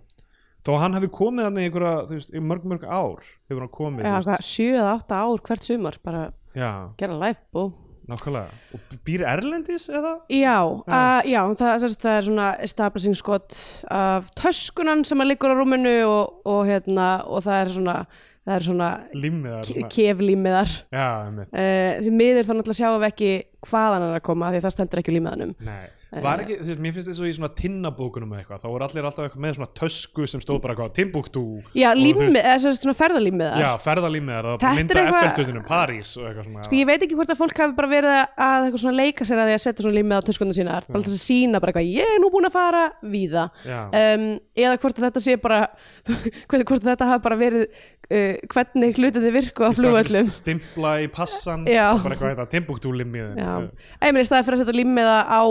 Þó 0.65 0.71
að 0.73 0.81
hann 0.83 0.97
hefði 0.97 1.11
komið 1.15 1.45
þarna 1.47 1.61
í 1.61 1.67
einhverja, 1.69 1.91
þú 2.09 2.17
veist, 2.17 2.33
í 2.33 2.41
mörg 2.43 2.65
mörg 2.67 2.81
ár 2.89 3.21
hefur 3.49 3.61
hann 3.63 3.75
komið, 3.77 4.01
já, 4.03 4.09
þú 4.09 4.15
veist. 4.17 4.31
hvað, 4.31 4.47
sjö 4.49 4.71
eða 4.73 4.95
átta 4.97 5.21
ár 5.23 5.45
hvert 5.47 5.69
sumar 5.69 5.99
bara 6.03 6.23
já, 6.57 6.71
gera 6.99 7.19
live 7.21 7.45
bó 7.55 7.69
nákvæmlega. 8.09 8.57
Og 8.75 8.95
býr 9.07 9.23
Erlendis 9.29 9.85
eða? 9.89 10.15
Já, 10.33 10.55
uh, 10.65 11.19
já 11.29 11.41
það, 11.59 11.75
það, 11.83 11.93
það 12.03 12.15
er 12.15 12.25
svona 12.29 12.47
establishing 12.65 13.17
skot 13.19 13.57
af 13.93 14.31
töskunan 14.39 15.05
sem 15.07 15.21
að 15.23 15.31
liggur 15.33 15.53
á 15.53 15.59
rúminu 15.59 15.93
og, 16.07 16.41
og, 16.49 16.63
hérna, 16.69 17.09
og 17.29 17.45
það 17.45 17.61
er 17.63 17.71
svona, 17.77 17.95
það 18.47 18.55
er 18.57 18.67
svona 18.69 18.89
Límiðar 19.13 19.69
svona. 19.69 19.91
keflímiðar 19.95 20.75
einmitt. 20.95 21.53
Uh, 21.53 22.03
sem 22.07 22.19
miður 22.23 22.49
þá 22.49 22.53
náttúrulega 22.57 22.79
sjáum 22.81 22.99
við 23.03 23.09
ekki 23.13 23.31
hvaðan 23.69 24.01
hann 24.01 24.09
er 24.13 24.19
að 24.21 24.27
koma 24.29 24.51
því 24.53 24.63
það 24.65 24.75
stendur 24.77 25.01
ekki 25.03 25.13
á 25.13 25.17
límiðanum 25.17 25.55
Nei, 25.67 25.85
var 26.09 26.41
ekki, 26.41 26.55
þú 26.57 26.69
veist, 26.71 26.81
mér 26.81 26.93
finnst 26.95 27.09
þetta 27.09 27.17
svo 27.19 27.27
í 27.29 27.33
svona 27.37 27.49
tinnabókunum 27.59 28.31
eða 28.33 28.41
eitthvað, 28.41 28.61
þá 28.63 28.67
voru 28.71 28.85
allir 28.87 29.07
alltaf 29.09 29.27
eitthvað 29.27 29.43
með 29.43 29.57
svona 29.59 29.69
tösku 29.77 30.25
sem 30.31 30.41
stóð 30.41 30.61
bara 30.63 30.73
eitthvað 30.73 30.95
Timbuktu 30.97 31.43
Já, 31.77 31.89
límið, 31.97 32.39
eða 32.39 32.73
svona 32.79 32.95
ferðalímiðar 32.97 33.61
Já, 33.61 33.67
ferðalímiðar, 33.83 34.49
það 34.63 34.79
mynda 34.79 35.03
FN-tutinum, 35.11 35.67
París 35.69 36.15
og 36.17 36.25
eitthvað 36.29 36.47
svona. 36.49 36.65
Sko 36.65 36.79
ég 36.79 36.89
veit 36.89 37.05
ekki 37.05 37.19
hvort 37.19 37.33
að 37.35 37.41
fólk 37.43 37.61
hafi 37.61 37.77
bara 37.77 37.91
verið 37.93 38.17
að 38.17 38.65
eitthvað 38.65 38.83
svona 38.85 38.97
leika 38.97 39.29
sér 39.29 39.43
að 39.43 39.51
því 39.51 39.57
að 39.59 39.63
setja 39.67 39.85
svona 39.85 39.99
límið 39.99 40.17
á 40.17 40.21
töskundar 40.29 40.57
sínar. 40.57 40.89
Bara 40.89 41.05
þess 41.05 41.19
að 41.19 41.23
sína 41.27 41.61
bara 41.61 41.73
eitthvað, 41.75 41.93
ég 41.99 42.15
er 42.15 42.21
nú 42.23 42.33
búin 42.33 42.49
að 42.49 42.57
fara 42.57 42.83
víða. 43.05 43.45
Já. 43.69 43.79
um, 43.93 44.27
eða 44.65 44.81
hvort 44.81 44.99
að 44.99 45.07
þetta 45.09 45.23
sé 45.23 45.37
bara 45.39 45.61
hvort, 46.49 46.83
þetta 46.89 47.09
hafi 47.13 47.23
bara 47.25 47.37
verið 47.39 47.65
uh, 47.69 48.35
hvernig 48.53 48.97
hlutinni 48.99 49.33
virku 49.33 49.65
á 49.65 49.69
flugvöllum. 49.77 50.29
stimpla 50.33 50.95
í 51.03 51.09
passan 51.13 51.67
Já. 51.69 51.93
bara 52.01 52.15
eitthvað 52.15 52.33
þetta, 52.33 52.47
Timbuktu 52.55 52.93
limmiðin 52.95 53.39
Já, 53.39 53.53
ég 54.07 54.15
meni 54.15 54.25
í 54.25 54.29
staði 54.29 54.47
fyrir 54.47 54.59
að 54.59 54.65
setja 54.65 54.79
límiða 54.79 55.19
á 55.29 55.41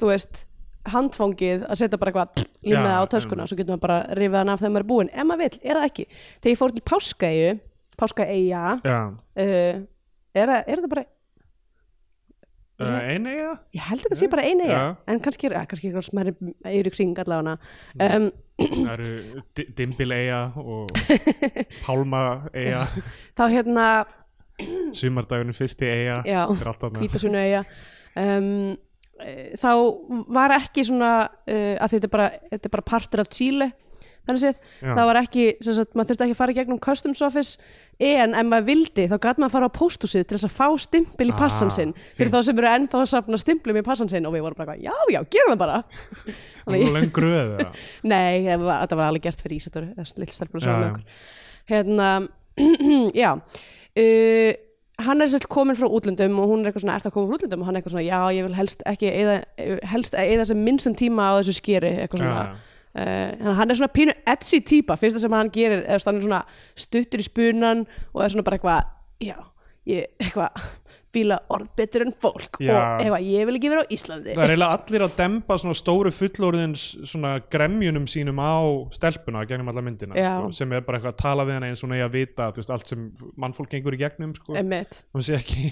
þú 0.00 0.10
veist, 0.12 0.44
handfangið 0.92 1.64
að 1.66 1.80
setja 1.80 1.98
bara 1.98 2.12
eitthvað 2.12 2.44
límiða 2.62 2.92
Já, 2.94 3.02
á 3.02 3.10
töskuna 3.10 3.46
svo 3.50 3.56
getur 3.58 3.74
maður 3.74 3.84
bara 3.88 3.98
rifið 4.20 4.38
hann 4.38 4.52
af 4.54 4.60
þegar 4.62 4.74
maður 4.76 4.84
er 4.84 4.90
búinn 4.92 5.10
ef 5.12 5.26
maður 5.26 5.42
vill, 5.46 5.60
eða 5.72 5.84
ekki. 5.88 6.06
Þegar 6.40 6.52
ég 6.54 6.60
fór 6.62 6.74
til 6.76 6.84
Páskaeyju 6.92 7.50
Páskaeyja 7.96 8.64
Já. 8.86 8.98
uh, 9.10 9.84
er, 10.36 10.46
það- 10.52 10.64
er 10.66 10.74
þetta 10.80 10.92
bara 10.94 11.06
Uh, 12.76 12.92
Einu 13.08 13.30
eiga? 13.32 13.52
Ég 13.72 13.80
held 13.88 14.02
að 14.02 14.10
þetta 14.10 14.16
sé 14.20 14.26
bara 14.28 14.42
Já. 14.68 14.80
en 15.08 15.20
kannski 15.24 15.48
er 15.48 15.54
kannski 15.64 15.88
eitthvað 15.88 16.04
smæri 16.10 16.32
yfir 16.76 16.90
kring 16.92 17.14
allavega 17.22 17.54
um, 18.18 18.26
Það 18.60 18.90
eru 18.92 19.40
Di- 19.56 19.64
Dimbil 19.78 20.12
eiga 20.12 20.40
og 20.60 20.92
Pálma 21.86 22.20
eiga 22.52 22.82
þá 23.32 23.42
hérna 23.54 23.86
Sumardagurinn 24.92 25.56
fyrsti 25.56 25.88
eiga 25.88 26.18
Já, 26.28 26.42
Þetta 26.52 26.66
er 26.66 26.70
allt 26.74 26.84
þarna. 26.84 27.00
hvítasunu 27.00 27.40
eiga 27.40 27.62
um, 28.20 28.76
þá 29.56 29.70
var 30.36 30.56
ekki 30.60 30.84
svona 30.90 31.10
uh, 31.30 31.74
að 31.80 31.96
þetta 31.96 32.06
er 32.10 32.14
bara, 32.18 32.30
þetta 32.52 32.68
er 32.70 32.74
bara 32.78 32.88
partur 32.94 33.22
af 33.24 33.30
Chile 33.32 33.72
þannig 34.26 34.40
séð, 34.42 34.56
það 34.82 35.04
var 35.06 35.18
ekki 35.20 35.42
sagt, 35.62 35.92
maður 35.94 36.08
þurfti 36.10 36.24
ekki 36.26 36.34
að 36.34 36.38
fara 36.40 36.50
í 36.50 36.56
gegnum 36.56 36.78
customs 36.82 37.20
office 37.22 37.60
en 38.02 38.32
ef 38.34 38.48
maður 38.48 38.64
vildi 38.72 39.04
þá 39.06 39.14
gæti 39.22 39.38
maður 39.38 39.46
að 39.46 39.54
fara 39.54 39.68
á 39.70 39.76
pósthúsið 39.78 40.24
til 40.26 40.34
þess 40.34 40.48
að 40.48 40.54
fá 40.56 40.66
stimpil 40.82 41.28
í 41.28 41.34
Ah, 41.36 41.38
passan 41.44 41.70
sinn 41.70 41.92
fyrir 42.00 42.32
fínt. 42.32 42.34
þá 42.34 42.48
sem 42.48 42.58
eru 42.58 42.70
ennþá 42.72 43.02
að 43.04 43.06
safna 43.12 43.38
stimplum 43.38 43.78
í 43.78 43.84
passan 43.86 44.10
sinn 44.10 44.26
og 44.26 44.34
við 44.34 44.42
vorum 44.48 44.58
bara, 44.58 44.74
já, 44.82 44.90
já, 45.14 45.20
gerum 45.30 45.52
það 45.54 45.62
bara 45.62 45.78
Það 45.86 46.74
var 46.74 46.96
löng 46.98 47.12
gröð 47.20 47.38
eða? 47.60 47.68
Nei, 48.16 48.34
það 48.48 48.66
var, 48.66 48.82
var 48.98 49.06
alveg 49.12 49.26
gert 49.28 49.46
fyrir 49.46 49.60
Já, 50.66 50.74
með 50.74 50.88
já. 50.88 50.90
okkur 50.90 51.06
Hérna, 51.70 52.10
já 53.22 53.30
uh, 53.38 54.65
Hann 55.04 55.20
er 55.20 55.28
sérst 55.28 55.48
komin 55.52 55.76
frá 55.76 55.90
útlöndum 55.92 56.38
og 56.40 56.48
hún 56.48 56.62
er 56.62 56.70
eitthvað 56.70 56.86
svona, 56.86 56.94
ert 56.96 57.08
að 57.08 57.12
koma 57.16 57.28
frá 57.28 57.36
útlöndum 57.36 57.60
og 57.60 57.68
hann 57.68 57.76
er 57.76 57.82
eitthvað 57.82 57.94
svona, 57.96 58.06
já, 58.06 58.20
ég 58.32 58.46
vil 58.46 58.56
helst 58.56 58.84
ekki 58.88 59.10
eða, 59.10 59.34
helst 59.92 60.16
eða 60.16 60.46
sem 60.48 60.62
minnstum 60.64 60.94
tíma 60.96 61.26
á 61.28 61.32
þessu 61.36 61.56
skeri 61.58 61.90
eitthvað 62.00 62.22
svona 62.22 62.38
já. 62.38 62.56
Uh, 62.96 63.50
hann 63.58 63.68
er 63.68 63.76
svona 63.76 63.92
pínu 63.92 64.14
etsy 64.32 64.62
típa 64.64 64.94
fyrsta 64.96 65.20
sem 65.20 65.34
hann 65.36 65.50
gerir, 65.52 65.82
eða 65.84 66.00
hann 66.06 66.16
er 66.22 66.24
svona 66.24 66.38
stuttur 66.80 67.20
í 67.20 67.26
spunan 67.26 67.82
og 68.14 68.22
er 68.24 68.32
svona 68.32 68.46
bara 68.46 68.56
eitthvað 68.56 68.86
já, 69.20 69.36
ég, 69.84 70.08
eitthvað 70.16 70.64
fíla 71.16 71.40
orð 71.56 71.72
betur 71.80 72.06
en 72.06 72.14
fólk 72.14 72.60
Já. 72.62 72.70
og 72.76 73.02
eitthvað, 73.02 73.28
ég 73.32 73.50
vil 73.50 73.58
ekki 73.58 73.72
vera 73.74 73.84
á 73.84 73.92
Íslandi. 73.96 74.36
Það 74.36 74.44
er 74.46 74.54
eiginlega 74.54 74.78
allir 74.78 75.06
að 75.08 75.18
dempa 75.18 75.58
svona 75.64 75.80
stóru 75.82 76.14
fullorðins 76.14 76.86
svona 77.02 77.34
gremjunum 77.52 78.08
sínum 78.12 78.40
á 78.40 78.56
stelpuna 78.96 79.44
gegnum 79.48 79.74
alla 79.74 79.84
myndina 79.84 80.16
sko, 80.16 80.50
sem 80.56 80.76
er 80.76 80.86
bara 80.86 81.00
eitthvað 81.00 81.16
að 81.16 81.22
tala 81.24 81.48
við 81.48 81.58
hana 81.58 81.72
eins 81.72 81.84
og 81.84 81.94
eigi 81.96 82.06
að 82.06 82.18
vita 82.20 82.50
veist, 82.56 82.74
allt 82.76 82.92
sem 82.92 83.08
mannfólk 83.40 83.72
gengur 83.72 83.96
í 83.96 84.02
gegnum 84.04 84.36
sko. 84.38 84.56
Hún 84.56 85.24
sé 85.24 85.38
ekki, 85.40 85.70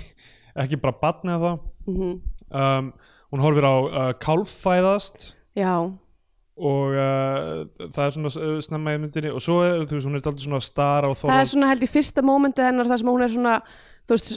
ekki 0.64 0.80
bara 0.82 0.96
batna 0.98 1.40
það. 1.42 1.66
Mm 1.90 2.14
um, 2.54 2.92
hún 3.32 3.42
horfir 3.42 3.66
á 3.66 3.74
uh, 3.74 4.12
kálffæðast 4.20 5.32
Já, 5.58 5.74
og 6.54 6.94
uh, 6.94 7.64
það 7.94 8.04
er 8.04 8.14
svona 8.16 8.30
uh, 8.30 8.58
snemma 8.62 8.94
í 8.94 9.00
myndinni 9.02 9.32
og 9.34 9.42
svo 9.44 9.60
er, 9.66 9.82
þú 9.88 9.98
veist, 9.98 10.08
hún 10.08 10.18
er 10.18 10.22
alltaf 10.22 10.44
svona 10.44 10.62
star 10.64 11.08
á 11.08 11.10
það 11.18 11.40
er 11.40 11.50
svona 11.50 11.72
held 11.72 11.86
í 11.86 11.90
fyrsta 11.90 12.24
mómenti 12.26 12.64
hennar 12.64 12.90
þar 12.90 13.02
sem 13.02 13.10
hún 13.10 13.26
er 13.26 13.34
svona 13.34 13.56
þú 14.04 14.16
veist, 14.16 14.36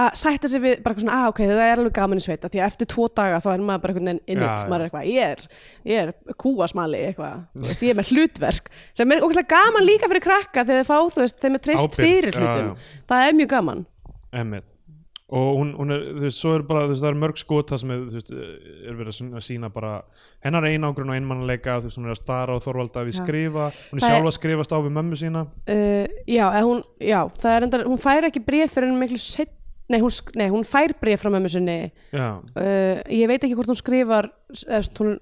að 0.00 0.08
sætta 0.20 0.48
sig 0.52 0.62
við 0.64 0.82
bara 0.84 1.02
svona, 1.02 1.18
að 1.24 1.28
ok, 1.32 1.40
það 1.50 1.62
er 1.66 1.82
alveg 1.82 1.94
gaman 2.00 2.20
í 2.20 2.24
sveita 2.24 2.50
því 2.52 2.60
að 2.62 2.66
eftir 2.70 2.90
tvo 2.94 3.06
daga 3.20 3.38
þá 3.44 3.48
er 3.54 3.64
maður 3.68 3.84
bara 3.84 3.94
einhvern 3.94 4.10
veginn 4.10 4.20
Já, 4.20 4.32
innit, 4.34 4.48
já. 4.64 4.68
maður 4.70 4.80
er 4.80 4.90
eitthvað, 4.90 5.06
ég 5.10 5.30
er 5.30 5.46
ég 5.90 6.02
er 6.04 6.34
kúasmali 6.44 7.04
eitthvað, 7.10 7.46
þú 7.54 7.68
veist, 7.68 7.86
ég 7.86 7.94
er 7.94 8.00
með 8.00 8.12
hlutverk 8.14 8.72
sem 9.00 9.14
er 9.16 9.24
okkur 9.28 9.46
gaman 9.54 9.88
líka 9.88 10.10
fyrir 10.10 10.26
krakka 10.26 10.66
þegar 10.66 10.82
þeir 10.84 10.90
fá, 10.90 10.98
þú 11.16 11.24
veist, 11.26 11.40
þeim 11.44 11.56
er 11.60 11.64
treyst 11.68 11.96
fyrir 12.00 12.34
já, 12.36 12.42
hlutum. 12.44 12.74
það 13.10 13.28
er 13.30 13.40
mjög 13.40 13.54
gaman. 13.56 13.86
Emmett 14.32 14.76
og 15.30 15.60
hún, 15.60 15.68
hún 15.78 15.92
er, 15.94 16.00
þú 16.16 16.24
veist, 16.26 16.40
svo 16.42 16.56
er 16.58 16.62
bara 16.66 16.88
þú 16.88 16.94
veist, 16.96 17.02
það 17.04 17.12
er 17.12 17.18
mörg 17.22 17.38
skot 17.38 17.68
það 17.70 17.78
sem 17.84 17.90
er, 17.94 18.00
þú 18.10 18.16
veist, 18.18 18.30
er 18.90 18.96
verið 18.98 19.18
að 19.38 19.44
sína 19.46 19.68
bara 19.70 19.92
hennar 20.42 20.66
einangrun 20.66 21.12
og 21.12 21.14
einmannleika 21.14 21.76
þú 21.78 21.86
veist, 21.86 22.00
hún 22.00 22.08
er 22.08 22.14
að 22.16 22.18
stara 22.18 22.56
á 22.58 22.64
Þorvalda 22.64 23.04
við 23.06 23.14
Já. 23.14 23.20
skrifa 23.22 23.68
hún 23.70 24.00
er 24.00 24.02
Það 24.02 24.08
er- 24.08 24.16
sjálf 24.16 24.26
að 24.32 24.36
skrifast 24.40 24.74
á 24.74 24.78
við 24.82 24.96
mömmu 24.96 25.20
sína. 25.20 25.44
Uh, 25.70 26.10
já, 26.26 26.46
hún, 26.66 26.82
já, 26.98 27.20
það 27.44 27.54
er 27.54 27.68
endar 27.68 27.86
hún 27.86 28.02
fær 28.02 28.26
ekki 28.26 28.42
bréf 28.42 28.74
fyrir 28.74 28.90
henni 28.90 29.04
miklu 29.04 29.22
set 29.22 29.54
nei, 29.90 30.00
hún, 30.02 30.12
nei, 30.38 30.48
hún 30.52 30.66
fær 30.68 30.94
bréf 31.00 31.24
frá 31.24 31.32
mömmu 31.32 31.50
sinni. 31.52 31.78
Uh, 32.14 33.00
ég 33.10 33.30
veit 33.30 33.42
ekki 33.42 33.56
hvort 33.58 33.70
hún 33.70 33.78
skrifar 33.78 34.30
þú 34.52 34.68
veist, 34.70 35.00
hún, 35.02 35.16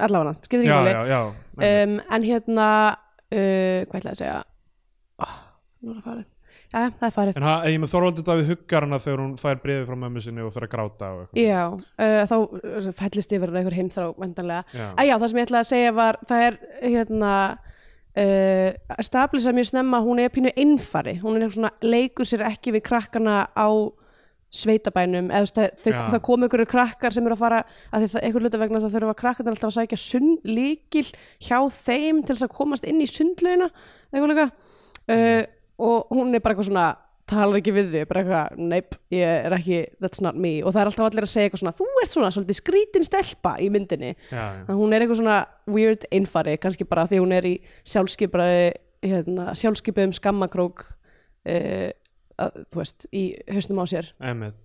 allavega, 0.00 0.36
skiptir 0.42 0.68
ekki 0.68 0.92
Emmett. 0.92 1.40
um, 1.56 1.96
en 2.16 2.28
hérna 2.28 2.68
uh, 2.92 3.82
hvað 3.88 3.98
ætlaði 3.98 4.14
að 4.14 4.20
segja? 4.22 4.38
Oh, 5.22 5.34
nú 5.82 5.92
er 5.92 5.98
það 5.98 6.06
farið. 6.10 6.30
Ja, 6.72 6.86
það 6.88 7.04
er 7.06 7.12
farið. 7.12 7.36
En 7.36 7.44
ha, 7.44 7.54
ég 7.68 7.82
með 7.82 7.90
Þorvaldur 7.92 8.24
Davíð 8.24 8.50
huggar 8.54 8.86
hana 8.86 8.98
þegar 9.04 9.20
hún 9.20 9.34
fær 9.40 9.58
bréfið 9.60 9.82
frá 9.90 9.98
mömmu 10.04 10.22
sinni 10.24 10.44
og 10.44 10.54
fyrir 10.54 10.70
að 10.70 10.72
gráta 10.72 11.10
já, 11.36 11.60
uh, 11.68 12.22
þá 12.30 12.36
fællist 12.96 13.34
yfir 13.36 13.52
einhver 13.52 13.76
heimþrá 13.76 14.06
vendanlega 14.16 14.86
að 14.94 15.10
já, 15.10 15.12
það 15.18 15.26
sem 15.28 15.42
ég 15.42 15.48
ætlaði 15.48 15.60
að 15.60 15.68
segja 15.68 15.92
var 15.98 16.18
það 16.30 16.46
er 16.46 16.56
hérna 16.80 17.34
uh, 18.22 18.96
stablisa 19.04 19.52
mjög 19.52 19.68
snemma 19.68 20.00
að 20.00 20.08
hún 20.08 20.22
er 20.22 20.32
pínu 20.32 20.54
innfari, 20.64 21.18
hún 21.20 21.36
er 21.42 21.52
svona 21.52 21.74
leikur 21.84 22.28
sér 22.28 22.46
ekki 22.48 22.72
við 22.78 22.86
krakkana 22.88 23.42
á 23.52 23.68
sveitabænum 24.52 25.30
eða 25.32 25.46
þú 25.48 25.62
veist, 25.62 25.84
það, 25.84 26.00
það 26.12 26.22
kom 26.28 26.44
einhverju 26.44 26.68
krakkar 26.68 27.14
sem 27.14 27.28
eru 27.28 27.36
að 27.36 27.44
fara 27.44 27.60
að 27.88 28.06
það 28.12 28.26
einhver 28.26 28.46
hluta 28.46 28.60
vegna 28.60 28.82
það 28.82 28.96
þurfa 28.96 29.14
krakkarnir 29.22 29.54
alltaf 29.54 29.70
að 29.70 29.76
sækja 29.78 30.00
sund, 30.02 30.42
líkil 30.44 31.06
hjá 31.46 31.58
þeim 31.78 32.20
til 32.20 32.36
þess 32.36 32.46
að 32.48 32.56
komast 32.58 32.88
inn 32.88 33.00
í 33.00 33.08
sundlauna 33.08 33.70
eitthvað 34.12 34.34
líka. 34.34 34.50
Uh, 35.08 35.42
og 35.82 36.12
hún 36.14 36.36
er 36.36 36.44
bara 36.44 36.54
eitthvað 36.54 36.68
svona 36.68 36.90
talar 37.32 37.58
ekki 37.62 37.72
við 37.74 37.94
þau, 37.94 38.04
bara 38.10 38.22
eitthvað, 38.22 38.60
neip 38.72 38.96
ég 39.14 39.46
er 39.46 39.56
ekki, 39.56 39.80
that's 40.02 40.22
not 40.24 40.36
me. 40.36 40.58
Og 40.60 40.74
það 40.74 40.82
er 40.82 40.90
alltaf 40.90 41.08
allir 41.08 41.26
að 41.26 41.32
segja 41.32 41.48
eitthvað 41.48 41.62
svona, 41.62 41.74
þú 41.78 41.88
ert 42.02 42.12
svona 42.12 42.30
svolítið 42.34 42.58
skrítin 42.58 43.06
stelpa 43.06 43.54
í 43.62 43.68
myndinni, 43.72 44.12
já. 44.28 44.42
að 44.66 44.78
hún 44.78 44.92
er 44.92 45.04
eitthvað 45.04 45.22
svona 45.22 45.38
weird 45.70 46.06
einfari, 46.12 46.58
kannski 46.60 46.86
bara 46.88 47.06
því 47.08 47.22
hún 47.22 47.34
er 47.38 47.48
í 47.48 47.54
sjálfskipaði 47.88 48.66
hérna, 49.06 49.48
sjálfskipaðum 49.58 50.14
skammakrók 50.18 50.84
uh, 50.84 51.88
að, 52.42 52.60
þú 52.72 52.82
veist, 52.82 53.08
í 53.14 53.24
haustum 53.50 53.82
á 53.82 53.86
sér. 53.90 54.12
Emmett 54.20 54.60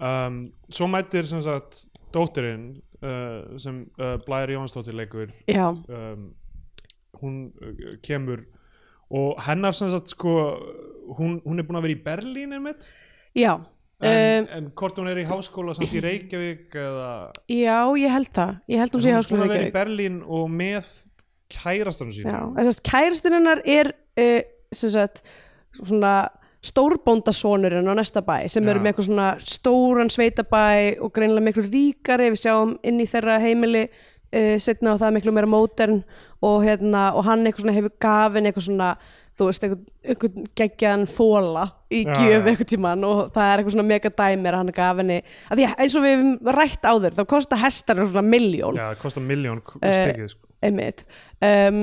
um, 0.00 0.44
svo 0.72 0.88
mætir 0.90 1.28
sem 1.28 1.42
sagt 1.44 1.84
dóttirinn 2.14 2.80
uh, 3.04 3.58
sem 3.60 3.82
uh, 4.00 4.16
Blæri 4.26 4.56
Jónsdóttir 4.56 4.96
leikur. 4.96 5.34
Já, 5.48 5.68
um, 5.70 6.30
hún 7.20 7.42
uh, 7.60 7.98
kemur 8.04 8.46
og 9.10 9.42
hennar 9.44 9.76
sem 9.76 9.90
sagt 9.90 10.12
sko 10.14 10.32
hún, 11.18 11.40
hún 11.44 11.60
er 11.60 11.66
búin 11.66 11.80
að 11.80 11.88
vera 11.88 11.96
í 11.96 12.00
Berlín 12.06 12.56
einmitt. 12.56 12.88
Já, 13.36 13.52
en, 14.02 14.46
um, 14.46 14.50
en 14.56 14.72
hvort 14.78 14.98
hún 14.98 15.10
er 15.10 15.22
í 15.22 15.28
háskóla 15.28 15.76
samt 15.76 15.94
í 15.94 16.02
Reykjavík 16.04 16.74
eða? 16.80 17.12
Já, 17.52 17.78
ég 18.00 18.16
held 18.16 18.32
það. 18.40 18.56
Ég 18.72 18.82
held 18.82 18.96
hún 18.96 19.04
sé 19.04 19.10
í 19.10 19.12
hún 19.12 19.18
er 19.18 19.22
háskóla 19.22 19.44
að 19.44 19.46
vera 19.46 19.60
í 19.60 19.64
Reykjavík. 19.66 19.78
Berlín 19.78 20.20
og 20.26 20.50
með 20.54 20.96
kærastanum 21.50 22.14
sínu 22.14 22.30
Já, 22.30 22.40
þess 22.56 22.80
að 22.80 22.84
kæristinn 22.86 23.36
hennar 23.38 23.62
er 23.68 23.94
uh, 24.22 24.42
sem 24.70 24.92
sagt 24.94 25.24
svona 25.78 26.14
stórbóndasonurinn 26.64 27.88
á 27.88 27.94
næsta 27.96 28.22
bæ 28.24 28.48
sem 28.52 28.64
Já. 28.64 28.70
eru 28.70 28.80
með 28.82 28.92
eitthvað 28.92 29.08
svona 29.08 29.28
stóran 29.40 30.10
sveitabæ 30.12 31.00
og 31.00 31.12
greinilega 31.16 31.46
miklu 31.48 31.64
ríkari 31.68 32.30
við 32.34 32.42
sjáum 32.44 32.74
inn 32.84 33.00
í 33.00 33.06
þeirra 33.08 33.38
heimili 33.40 33.86
uh, 33.88 34.58
setna 34.60 34.94
og 34.94 35.00
það 35.00 35.08
er 35.08 35.16
miklu 35.18 35.32
meira 35.36 35.50
mótern 35.50 36.02
og, 36.40 36.60
hérna, 36.64 37.10
og 37.16 37.24
hann 37.28 37.46
eitthvað 37.46 37.66
svona 37.66 37.78
hefur 37.78 37.96
gafin 38.00 38.48
eitthvað 38.50 38.66
svona 38.68 38.90
þú 39.40 39.46
veist, 39.48 39.64
eitthvað, 39.64 39.84
eitthvað 40.04 40.42
geggjaðan 40.60 41.06
fóla 41.08 41.64
í 41.88 42.02
gjöf 42.04 42.44
eitthvað 42.50 42.68
tíman 42.74 43.06
og 43.08 43.22
það 43.32 43.46
er 43.46 43.62
eitthvað 43.62 43.76
svona 43.78 43.88
mega 43.88 44.12
dæmir 44.20 44.52
að 44.56 44.60
hann 44.60 44.74
gaf 44.76 45.00
henni, 45.00 45.16
að 45.48 45.62
því 45.62 45.68
eins 45.80 45.96
og 45.96 46.04
við 46.04 46.12
hefum 46.16 46.52
rætt 46.58 46.84
áður, 46.90 47.16
þá 47.16 47.22
kosta 47.32 47.60
hestar 47.62 48.02
svona 48.04 48.26
miljón 48.26 48.76
Já, 48.76 48.84
það 48.90 49.00
kostar 49.06 49.24
miljón 49.30 49.62
Eh, 49.80 49.96
stekið 49.96 50.28
sko. 50.34 50.46
einmitt 50.68 51.04
um, 51.40 51.80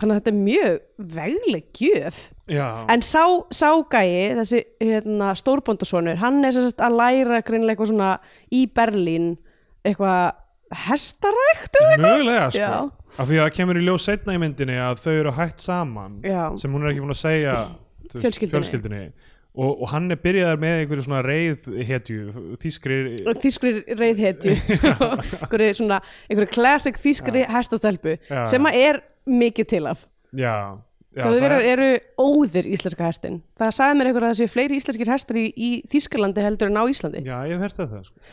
þannig 0.00 0.16
að 0.16 0.20
þetta 0.20 0.32
er 0.32 0.38
mjög 0.40 0.78
vegleg 1.14 1.66
gjöf 1.80 2.20
Já, 2.50 2.66
en 2.90 3.02
sá, 3.06 3.22
sá 3.54 3.68
gæi, 3.92 4.34
þessi 4.40 4.62
hérna, 4.82 5.30
stórbóndasonur, 5.38 6.18
hann 6.18 6.40
er 6.44 6.56
sagt 6.56 6.82
að 6.82 6.96
læra 6.98 7.42
greinlega 7.46 7.76
eitthvað 7.76 7.92
svona 7.92 8.10
í 8.50 8.64
Berlín 8.74 9.34
eitthvað 9.86 10.32
hestarækt 10.84 11.78
mögulega 12.00 12.48
sko 12.54 12.62
Já. 12.62 12.72
af 13.18 13.26
því 13.28 13.38
að 13.38 13.44
það 13.44 13.54
kemur 13.58 13.78
í 13.80 13.84
ljós 13.86 14.04
setna 14.06 14.36
í 14.36 14.40
myndinni 14.42 14.76
að 14.78 15.00
þau 15.04 15.12
eru 15.16 15.32
hætt 15.38 15.62
saman 15.64 16.18
Já. 16.26 16.42
sem 16.60 16.74
hún 16.74 16.84
er 16.86 16.92
ekki 16.92 17.04
búin 17.04 17.14
að 17.14 17.22
segja 17.22 17.54
þú 18.10 18.10
veist, 18.10 18.24
Fjölskyldunni. 18.24 18.54
fjölskyldunni. 18.56 19.02
Og, 19.50 19.80
og 19.82 19.88
hann 19.90 20.04
er 20.14 20.18
byrjaðar 20.22 20.60
með 20.62 20.76
einhverju 20.84 21.04
svona 21.08 21.20
reið 21.26 21.64
hetju, 21.88 22.18
þýskri 22.62 22.98
þýskri 23.42 23.72
reyðhetju. 23.98 24.52
Einhverju 25.42 25.72
svona, 25.80 25.98
einhverju 26.30 26.52
classic 26.54 27.00
þýskri 27.02 27.42
hestastelpu 27.50 28.14
Já. 28.30 28.44
sem 28.46 28.68
að 28.70 28.78
er 28.78 29.00
mikið 29.26 29.68
til 29.74 29.82
af. 29.90 30.04
Já, 30.30 30.54
já 31.18 31.24
það 31.26 31.48
er- 31.48 31.66
eru 31.72 31.88
óðir 32.22 32.68
íslenska 32.70 33.08
hestin. 33.10 33.40
Það 33.58 33.74
sagði 33.80 33.98
mér 33.98 34.12
einhver 34.12 34.28
að 34.28 34.32
það 34.36 34.38
séu 34.44 34.52
fleiri 34.54 34.78
íslenskir 34.78 35.10
hestar 35.16 35.40
í, 35.42 35.46
í 35.50 35.70
Þýskalandi 35.90 36.46
heldur 36.46 36.70
en 36.70 36.78
á 36.78 36.84
Íslandi. 36.94 37.24
Já, 37.26 37.36
ég 37.50 37.58
hef 37.58 37.66
hert 37.66 37.80
þetta 37.82 38.04
sko. 38.06 38.26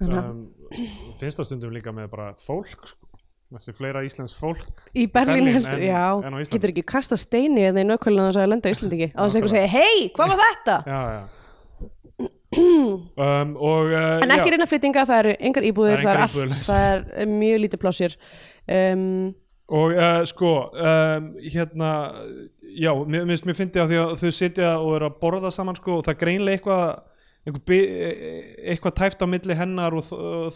Þannig 0.00 0.18
að- 0.20 0.30
um, 0.30 1.14
finnst 1.20 1.40
það 1.40 1.48
stundum 1.48 1.72
líka 1.80 1.96
með 1.96 2.12
bara 2.12 2.34
fólk 2.36 2.76
sko. 2.92 3.09
Þessi 3.56 3.74
fleira 3.76 4.02
íslensk 4.06 4.38
fólk. 4.40 4.62
Í 4.94 5.06
Berlín, 5.10 5.48
Berlín 5.50 5.66
en- 5.74 5.82
já, 5.88 6.04
en 6.28 6.38
getur 6.52 6.70
ekki 6.74 6.84
kasta 6.86 7.16
steini 7.18 7.64
eða 7.70 7.82
í 7.82 7.88
nökkvælinu 7.88 8.28
þess 8.30 8.40
að 8.44 8.50
lenda 8.52 8.70
á 8.70 8.74
Íslandi 8.76 8.98
ekki? 9.00 9.08
Að 9.14 9.24
þess 9.24 9.34
að 9.34 9.40
einhver 9.40 9.54
segja, 9.56 9.70
hei, 9.74 10.08
hvað 10.14 10.32
var 10.34 10.42
þetta? 10.44 10.76
já, 10.86 11.00
já. 11.16 11.22
um, 12.60 13.52
og 13.56 13.92
uh, 13.94 14.16
En 14.24 14.32
ekki 14.34 14.50
reyna 14.52 14.66
flyttinga, 14.68 15.04
það 15.08 15.20
eru 15.24 15.34
engar 15.48 15.66
íbúðir, 15.68 16.00
Það 16.02 16.08
það 16.08 16.16
er, 16.16 16.22
allt, 16.24 16.64
það 16.66 17.04
er 17.24 17.30
mjög 17.30 17.60
lítið 17.64 17.80
plásir 17.84 18.16
um, 18.66 19.04
og 19.70 19.92
uh, 19.94 20.24
sko 20.26 20.50
um, 20.74 21.28
hérna 21.46 21.90
já, 22.74 22.90
mér, 23.06 23.28
mér, 23.30 23.44
mér 23.46 23.54
fyndi 23.58 23.78
að 23.82 23.92
því 23.92 24.00
að 24.02 24.16
þau 24.24 24.32
sitja 24.34 24.72
og 24.82 24.96
eru 24.98 25.06
að 25.12 25.20
borða 25.22 25.52
saman 25.54 25.78
sko 25.78 26.00
og 26.00 26.04
það 26.08 26.18
greinlega 26.24 26.58
eitthvað 26.58 26.82
eitthvað, 27.46 27.62
bi- 27.70 28.66
eitthvað 28.74 28.96
tæft 28.98 29.22
á 29.22 29.26
milli 29.30 29.56
hennar 29.56 29.94
og 29.96 30.10
uh, 30.12 30.50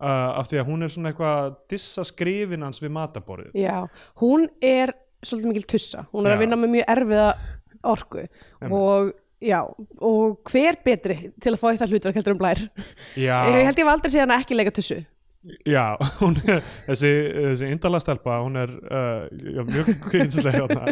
af 0.00 0.50
því 0.50 0.60
að 0.62 0.68
hún 0.70 0.84
er 0.84 0.92
svona 0.94 1.12
eitthvað 1.12 1.38
að 1.44 1.54
dissa 1.74 2.04
skrifin 2.08 2.66
hans 2.66 2.82
við 2.82 2.94
mataborðið. 2.96 3.56
Já, 3.60 3.76
hún 4.22 4.46
er 4.64 4.94
svolítið 5.20 5.52
mikil 5.52 5.66
tussa, 5.74 6.06
hún 6.14 6.26
er 6.26 6.34
Já. 6.34 6.36
að 6.38 6.44
vinna 6.44 6.58
með 6.60 6.74
mjög 6.76 6.92
erfiða 6.94 7.30
orku. 7.90 8.26
Og 8.70 9.12
já, 9.44 9.60
og 10.00 10.50
hver 10.50 10.78
betri 10.84 11.16
til 11.40 11.54
að 11.54 11.62
fá 11.62 11.70
eitt 11.70 11.86
hlutverk 11.86 12.20
heldur 12.20 12.36
um 12.36 12.40
blær? 12.40 12.60
Já, 13.16 13.36
ég 13.52 13.64
held 13.68 13.82
ég 13.82 13.88
var 13.88 13.98
aldrei 13.98 14.14
síðan 14.14 14.36
ekki 14.36 14.58
leika 14.58 14.74
tussu. 14.76 15.00
Já 15.68 15.96
hún 16.20 16.36
er, 16.44 16.60
þessi, 16.90 17.10
þessi 17.38 17.72
indala 17.72 18.00
stelpa 18.02 18.42
hún 18.44 18.60
er 18.60 18.72
uh, 18.76 19.24
já, 19.30 19.62
mjög 19.64 19.94
kynnslega 20.10 20.66
og 20.66 20.74
það 20.76 20.90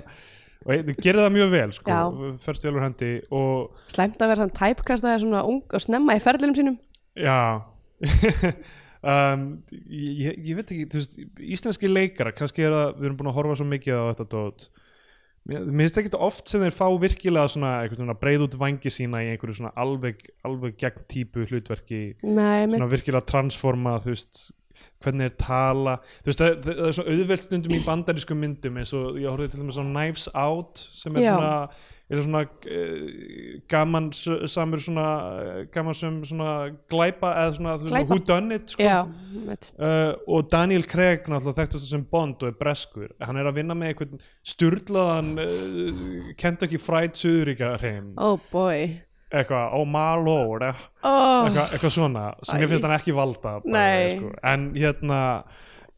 gerir 0.98 1.20
það 1.20 1.34
mjög 1.36 1.50
vel 1.52 1.74
sko, 1.76 1.98
fyrst 2.42 2.64
vel 2.64 2.72
úr 2.74 2.86
hendi 2.86 3.11
og 3.28 3.92
slæmt 3.92 4.24
að 4.24 4.32
vera 4.32 4.44
hann 4.46 4.54
tæpkastaði 4.56 5.20
svona 5.22 5.44
ung 5.48 5.61
og 5.68 5.84
snemma 5.84 6.16
í 6.16 6.24
ferðlinum 6.24 6.56
sínum. 6.56 6.80
Já 7.18 7.61
um, 9.03 9.46
ég, 9.88 10.36
ég 10.51 10.59
veit 10.59 10.74
ekki 10.74 10.88
þú 10.90 11.01
veist, 11.01 11.16
íslenski 11.57 11.90
leikara 11.90 12.34
kannski 12.36 12.66
er 12.66 12.76
að 12.76 12.92
við 12.99 13.09
erum 13.09 13.18
búin 13.20 13.32
að 13.32 13.38
horfa 13.38 13.59
svo 13.61 13.68
mikið 13.70 13.99
á 13.99 14.05
þetta 14.12 14.28
dót. 14.34 14.68
Mér 15.49 15.86
finnst 15.86 15.99
ekki 16.03 16.18
oft 16.20 16.51
sem 16.51 16.61
þeir 16.61 16.74
fá 16.76 16.86
virkilega 17.01 17.49
svona, 17.49 17.72
svona 17.94 18.16
breið 18.20 18.44
út 18.44 18.57
vangi 18.61 18.90
sína 18.92 19.22
í 19.24 19.30
einhverju 19.32 19.62
svona 19.62 19.72
alveg, 19.80 20.26
alveg 20.44 20.76
gegn 20.76 21.07
típu 21.09 21.46
hlutverki. 21.49 22.01
Nei, 22.20 22.66
svona 22.66 22.84
mitt, 22.84 22.92
virkilega 22.99 23.24
transforma 23.30 23.94
þú 24.05 24.12
veist 24.12 24.42
hvernig 25.03 25.30
þeir 25.30 25.36
tala. 25.40 25.94
Þú 26.20 26.30
veist 26.30 26.42
það, 26.42 26.59
það 26.66 26.82
er 26.84 26.96
svo 26.99 27.07
auðvelt 27.14 27.46
stundum 27.46 27.76
í 27.78 27.84
bandarískum 27.86 28.42
myndum 28.42 28.80
eins 28.82 28.92
og 28.99 29.16
ég 29.22 29.30
horfði 29.30 29.55
til 29.55 29.62
dæmis 29.62 29.80
á 29.80 29.84
Knives 29.86 30.26
Out 30.34 30.82
sem 31.01 31.16
er 31.16 31.24
Já. 31.24 31.32
svona 31.32 31.55
er 32.09 32.22
svona 32.24 32.40
uh, 32.44 33.56
gaman 33.68 34.06
samur 34.48 34.80
svona 34.80 35.06
uh, 35.28 35.59
gaman 35.72 35.96
sem 35.96 36.14
svona 36.24 36.52
glæpa 36.88 37.34
eða 37.42 37.56
svona, 37.59 37.74
svona 37.82 38.02
who 38.09 38.18
done 38.24 38.56
it 38.56 38.72
sko. 38.72 38.82
já, 38.82 39.02
mitt 39.44 39.72
uh, 39.76 40.14
og 40.26 40.48
Daniel 40.52 40.86
Craig 40.88 41.28
náttúrulega 41.28 41.61
þekktast 41.61 41.90
sem 41.90 42.06
Bond 42.09 42.40
og 42.42 42.52
er 42.52 42.56
breskur. 42.56 43.11
Hann 43.20 43.36
er 43.36 43.50
að 43.50 43.61
vinna 43.61 43.76
með 43.76 43.92
einhvern 43.92 44.24
sturlaðan 44.46 45.34
uh, 45.44 46.32
Kentucky 46.40 46.80
Fried 46.80 47.18
Suðuríka 47.18 47.74
hreim 47.76 48.14
oh 48.16 48.40
boy. 48.52 48.88
Eitthvað, 49.28 49.74
oh 49.76 49.84
my 49.84 50.16
lord 50.24 50.64
eh, 50.64 50.84
eitthvað, 51.04 51.72
eitthvað 51.76 51.92
svona 51.92 52.28
sem 52.40 52.56
Æ. 52.56 52.62
ég 52.64 52.70
finnst 52.70 52.86
hann 52.88 52.96
ekki 52.96 53.12
valda 53.12 53.59
bara, 53.61 54.06
sko. 54.14 54.30
en 54.48 54.70
hérna 54.72 55.18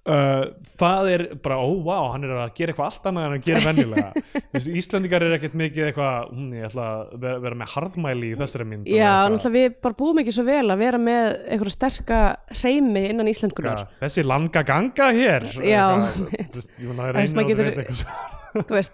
uh, 0.09 0.45
það 0.81 1.11
er 1.15 1.25
bara, 1.45 1.59
ó 1.61 1.69
wow 1.85 2.11
hann 2.15 2.25
er 2.27 2.33
að 2.37 2.55
gera 2.59 2.73
eitthvað 2.73 2.89
allt 2.89 3.09
annað 3.11 3.27
en 3.27 3.67
venjulega 3.67 4.13
Þú 4.51 4.57
veist, 4.57 4.71
Íslandingar 4.81 5.25
er 5.27 5.35
ekkert 5.37 5.57
mikið 5.61 5.89
eitthvað 5.89 6.31
hm, 6.33 6.47
ég 6.59 6.69
ætla 6.71 6.87
að 6.91 7.13
vera, 7.25 7.43
vera 7.45 7.59
með 7.61 7.75
harðmæli 7.75 8.31
í 8.31 8.39
þessari 8.41 8.67
mynd 8.71 8.89
já, 8.91 8.97
eitthvað. 8.97 9.35
náttúrulega 9.35 9.57
við 9.59 9.77
bara 9.87 9.99
búum 10.01 10.23
ekki 10.23 10.35
svo 10.37 10.47
vel 10.49 10.65
að 10.65 10.83
vera 10.85 11.03
með 11.03 11.29
einhverja 11.45 11.77
sterka 11.77 12.23
hreimi 12.63 13.05
innan 13.13 13.31
íslenskunar 13.31 13.77
Eitthvað, 13.77 14.01
þessi 14.07 14.27
langa 14.27 14.65
ganga 14.67 15.11
hér 15.17 15.47
Já. 15.61 15.85
eitthvað, 16.01 16.51
þú 16.51 16.61
veist, 16.61 16.83
að 16.91 17.21
að 17.21 17.85
eitthvað 17.85 18.91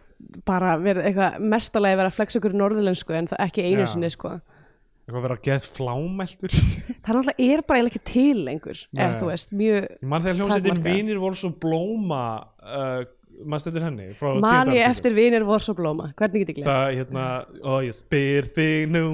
bara 0.47 0.77
verið 0.81 1.09
eitthvað 1.09 1.41
mestalagi 1.53 1.99
vera 1.99 2.11
að 2.11 2.17
flexa 2.19 2.41
ykkur 2.41 2.55
í 2.55 2.61
norðurlensku 2.61 3.17
en 3.17 3.29
það 3.31 3.43
ekki 3.47 3.65
einu 3.67 3.85
Já. 3.85 3.91
sinni 3.93 4.11
sko 4.13 4.37
eitthvað 5.07 5.23
vera 5.23 5.37
að 5.39 5.45
geta 5.47 5.71
flámæltur 5.71 6.55
það 7.07 7.11
er 7.11 7.19
náttúrulega 7.19 7.51
er 7.51 7.67
bara 7.69 7.83
ekki 7.87 8.05
til 8.11 8.41
lengur 8.47 8.81
ef 8.83 9.19
þú 9.21 9.29
veist, 9.31 9.53
mjög 9.55 9.85
ég 9.87 10.09
man 10.13 10.25
þegar 10.25 10.41
hljómsveitin 10.41 10.83
vinir 10.87 11.21
voru 11.23 11.39
svo 11.39 11.53
blóma 11.63 12.25
uh, 12.63 13.05
mannst 13.45 13.69
eftir 13.69 13.85
henni 13.85 14.09
mani 14.41 14.49
áratugnum. 14.49 14.91
eftir 14.91 15.15
vinir 15.17 15.45
vor 15.45 15.61
svo 15.61 15.75
blóma. 15.77 16.11
Hvernig 16.17 16.43
get 16.43 16.53
ég 16.53 16.59
glemt 16.61 16.71
Það 16.71 16.87
hérna, 17.01 17.27
og 17.63 17.85
ég 17.87 17.97
spyr 17.97 18.49
þig 18.57 18.87
nú 18.93 19.05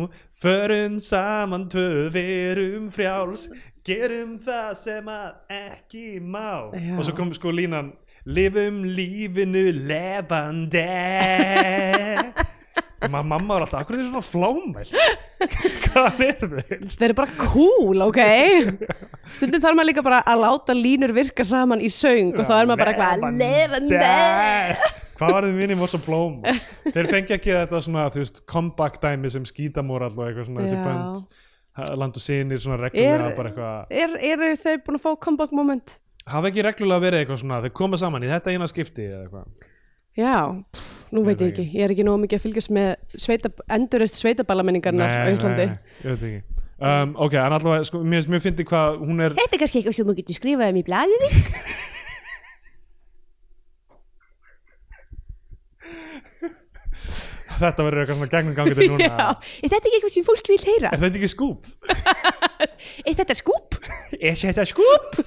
Förum 0.43 1.01
saman 1.03 1.69
tvö, 1.73 2.09
verum 2.15 2.89
frjáls 2.95 3.49
Gerum 3.83 4.37
það 4.39 4.71
sem 4.79 5.09
að 5.11 5.33
ekki 5.51 6.21
má. 6.23 6.71
Já. 6.71 6.95
Og 6.95 7.03
svo 7.07 7.17
kom 7.19 7.33
sko 7.35 7.51
línan 7.51 7.93
Lifum 8.23 8.85
lífinu 8.95 9.65
lefandi 9.91 10.87
Ma, 13.11 13.23
Mamma 13.27 13.55
var 13.57 13.65
alltaf, 13.67 13.81
akkur 13.83 13.97
er 13.97 14.03
þið 14.03 14.11
svona 14.13 14.23
flámæl 14.27 14.91
Hvað 15.87 16.21
er 16.27 16.37
þið? 16.43 16.85
þeir 16.95 17.07
eru 17.09 17.17
bara 17.19 17.37
cool, 17.41 18.03
ok? 18.07 18.21
Stundum 19.35 19.63
þarf 19.65 19.79
maður 19.79 19.89
líka 19.91 20.05
bara 20.07 20.21
að 20.29 20.43
láta 20.45 20.77
línur 20.77 21.15
virka 21.17 21.47
saman 21.47 21.83
í 21.83 21.91
söng 21.93 22.35
og 22.37 22.45
þá 22.47 22.53
er 22.61 22.69
maður 22.71 22.83
bara 22.85 22.93
eitthvað 22.93 23.41
lefandi 23.41 24.03
Hvað 25.23 25.35
var 25.37 25.47
þið 25.47 25.59
minni 25.61 25.79
voru 25.79 25.93
svo 25.93 26.01
blóma 26.07 26.55
Þeir 26.93 27.09
fengi 27.11 27.35
ekki 27.37 27.53
þetta 27.55 27.81
svona, 27.85 28.07
þú 28.15 28.23
veist, 28.23 28.41
comeback 28.51 29.01
dæmi 29.03 29.31
sem 29.35 29.45
skítamóral 29.47 30.13
og 30.15 30.23
eitthvað 30.29 30.49
svona 30.49 30.65
þessi 30.65 30.79
Já. 30.79 30.85
bönd. 30.87 31.27
Ha- 31.79 31.91
land 31.97 32.17
og 32.19 32.25
sinir 32.25 32.61
svona 32.61 32.77
reglulega 32.83 33.29
Er- 33.31 33.37
bara 33.37 33.51
eitthvað. 33.53 33.93
er, 34.03 34.17
eru 34.33 34.49
þeir 34.61 34.81
búin 34.85 34.99
að 34.99 35.05
fá 35.07 35.13
comeback 35.25 35.53
moment? 35.57 35.95
Hafa 36.29 36.51
ekki 36.51 36.63
reglulega 36.67 37.01
verið 37.07 37.23
eitthvað 37.25 37.41
svona 37.45 37.61
þeir 37.65 37.73
koma 37.79 37.97
saman 38.01 38.27
í 38.27 38.29
þetta 38.33 38.53
eina 38.53 38.69
skipti 38.71 39.07
eða 39.09 39.23
eitthvað 39.27 39.71
já, 40.19 40.37
pff, 40.73 40.89
nú 41.13 41.25
veit 41.27 41.41
ég 41.41 41.53
ekki. 41.53 41.67
ég 41.77 41.85
er 41.87 41.95
ekki 41.95 42.07
nógu 42.07 42.23
mikið 42.25 42.39
að 42.39 42.47
fylgjast 42.47 42.73
með 42.75 42.91
sveita, 43.17 43.53
endurist 43.73 44.19
sveitaballamenningarnar 44.21 45.15
á 45.25 45.27
Íslandi. 45.33 45.69
nei, 45.73 45.79
ég 46.05 46.11
veit 46.11 46.27
ekki. 46.31 46.43
Um, 46.83 47.13
ok, 47.15 47.37
en 47.39 47.55
allavega, 47.55 47.87
sko, 47.87 48.01
mér, 48.03 48.27
mér 48.27 48.41
fyndi 48.43 48.65
hvað 48.67 48.97
hún 49.05 49.23
er 49.23 49.37
Þetta 49.39 49.55
er 49.55 49.61
kannski 49.63 49.79
eitthvað 49.79 49.95
sem 50.01 50.09
þú 50.09 50.15
getur 50.19 50.35
skrifað 50.41 50.73
um 50.73 50.81
í 50.81 50.85
blæðið 50.89 51.27
þitt 51.29 51.53
þetta 57.63 57.87
verður 57.87 58.03
eitthvað 58.03 58.19
svona 58.21 58.33
gegnum 58.35 58.57
gangið 58.59 58.83
núna 58.93 59.09
er 59.63 59.73
þetta 59.73 59.81
ekki 59.83 59.97
eitthvað 59.99 60.15
sem 60.17 60.27
fólk 60.29 60.51
vil 60.53 60.61
heyra? 60.69 60.93
er 60.93 61.03
þetta 61.07 61.21
ekki 61.23 61.33
skúp? 61.33 61.71
Er 63.07 63.15
þetta 63.19 63.35
skúp? 63.39 63.77
er 64.31 64.37
þetta 64.39 64.65
skúp? 64.67 65.19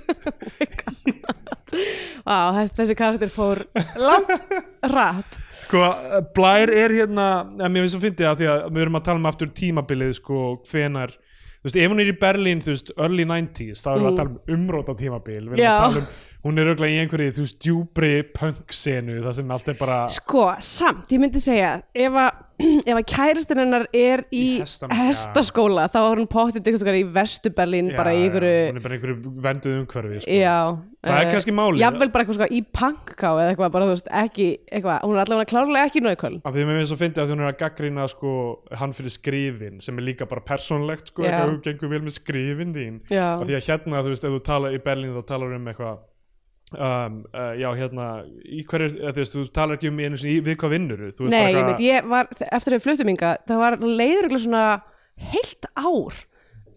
Vá, 2.26 2.38
þetta- 2.56 2.76
þessi 2.80 2.96
karakter 3.00 3.32
fór 3.34 3.62
langt 4.00 4.44
rætt 4.92 5.38
Sko, 5.66 5.82
Blær 6.36 6.70
er 6.72 6.94
hérna 6.94 7.28
að 7.58 7.72
mér 7.74 7.86
finnst 7.86 7.98
að 7.98 8.04
fyndi 8.06 8.26
það 8.28 8.42
því 8.42 8.50
að 8.54 8.66
við 8.76 8.84
erum 8.86 9.00
að 9.00 9.06
tala 9.08 9.22
um 9.22 9.30
aftur 9.32 9.50
tímabilið 9.58 10.12
sko, 10.20 10.42
hvenar 10.70 11.16
þú 11.16 11.66
veist, 11.70 11.80
ef 11.82 11.90
hún 11.92 12.04
er 12.04 12.12
í 12.12 12.18
Berlín, 12.22 12.62
þú 12.62 12.72
veist, 12.76 12.92
early 12.96 13.26
90s 13.32 13.82
þá 13.82 13.90
erum 13.96 14.06
við 14.06 14.12
að 14.12 14.20
tala 14.22 14.30
um 14.36 14.60
umróta 14.60 14.96
tímabil 15.00 15.40
við 15.42 15.56
erum 15.58 15.66
að 15.66 15.82
tala 15.88 16.04
um, 16.04 16.10
hún 16.46 16.62
er 16.62 16.68
auðvitað 16.70 16.92
í 16.94 16.98
einhverju 17.02 17.36
þú 17.36 17.44
veist, 17.46 17.60
djúbri 17.66 18.10
punk-senu 18.36 19.20
það 19.26 19.38
sem 19.40 19.54
allt 19.56 19.70
er 19.72 19.78
bara 19.80 20.00
Sko, 20.14 20.44
samt, 20.62 21.10
ég 21.10 21.22
myndi 21.24 21.42
segja 21.42 21.72
ef 21.90 22.18
að, 22.22 22.42
ef 22.90 22.94
að 22.94 23.06
kæristinn 23.10 23.62
hennar 23.64 23.88
er 23.90 24.22
í, 24.30 24.62
Í 24.62 24.62
já. 24.62 24.90
hestaskóla 25.00 25.88
þá 25.90 25.98
er 26.04 26.22
hún 26.22 26.30
pottið 26.30 26.70
eitthvað 26.70 27.00
í 27.00 27.04
Vestuberlín 27.16 27.90
bara 27.98 28.14
í 28.14 28.22
Já, 28.22 28.28
einhverju 28.28 28.54
hún 28.70 28.78
er 28.78 28.86
bara 28.86 28.94
í 28.94 29.00
einhverju 29.00 29.34
venduð 29.48 29.80
umhverfi 29.82 30.22
sko. 30.22 30.38
Já, 30.38 30.58
Það 31.06 31.20
er 31.20 31.26
eh, 31.28 31.32
kannski 31.36 31.54
málið. 31.54 31.82
Jafnvel 31.84 32.10
bara 32.14 32.24
eitthvað 32.24 32.38
sko 32.40 32.48
í 32.50 32.62
punkká 32.78 33.30
eða 33.36 33.50
eitthvað 33.52 33.74
bara, 33.76 33.86
þú 33.86 33.94
veist, 33.94 34.08
ekki 34.22 34.48
eitthvað, 34.70 34.98
hún 35.06 35.18
er 35.18 35.22
allavega 35.26 35.50
klárlega 35.52 35.90
ekki 35.90 36.02
náuköl 36.06 36.36
af 36.42 36.56
því 36.56 36.62
að 36.64 36.70
mér 36.70 36.80
finnst 36.82 36.96
að 36.96 37.02
fyndi 37.04 37.22
að 37.22 37.34
hún 37.34 37.44
er 37.44 37.50
að 37.52 37.60
gaggrina 37.62 38.08
sko, 38.10 38.32
hann 38.82 38.96
fyrir 38.98 39.14
skrifin 39.14 39.78
sem 39.86 39.98
er 40.02 40.08
líka 40.10 40.26
bara 40.30 40.46
persónlegt 40.46 41.10
sko, 41.14 41.26
Já. 41.26 41.42
eitthvað, 45.70 46.02
um 46.76 47.18
eitthvað 47.18 47.18
uh, 47.32 47.54
já, 47.60 47.68
hérna, 47.80 48.08
í 48.44 48.64
hverju 48.68 48.92
þú 49.00 49.16
veist, 49.20 49.38
þú 49.38 49.46
talar 49.56 49.80
ekki 49.80 49.92
um 49.92 50.02
einu 50.04 50.20
sinni 50.20 50.42
við 50.46 50.60
hvað 50.62 50.76
vinnur 50.76 51.04
Nei, 51.32 51.54
ég 51.56 51.70
veit, 51.70 51.84
ég 51.86 52.10
var, 52.12 52.30
eftir 52.52 52.78
að 52.78 52.86
fluttum 52.86 53.12
inga 53.14 53.36
það 53.48 53.64
var 53.64 53.78
leiður 53.86 54.38
svona 54.46 54.66
heilt 55.32 55.70
ár 55.76 56.22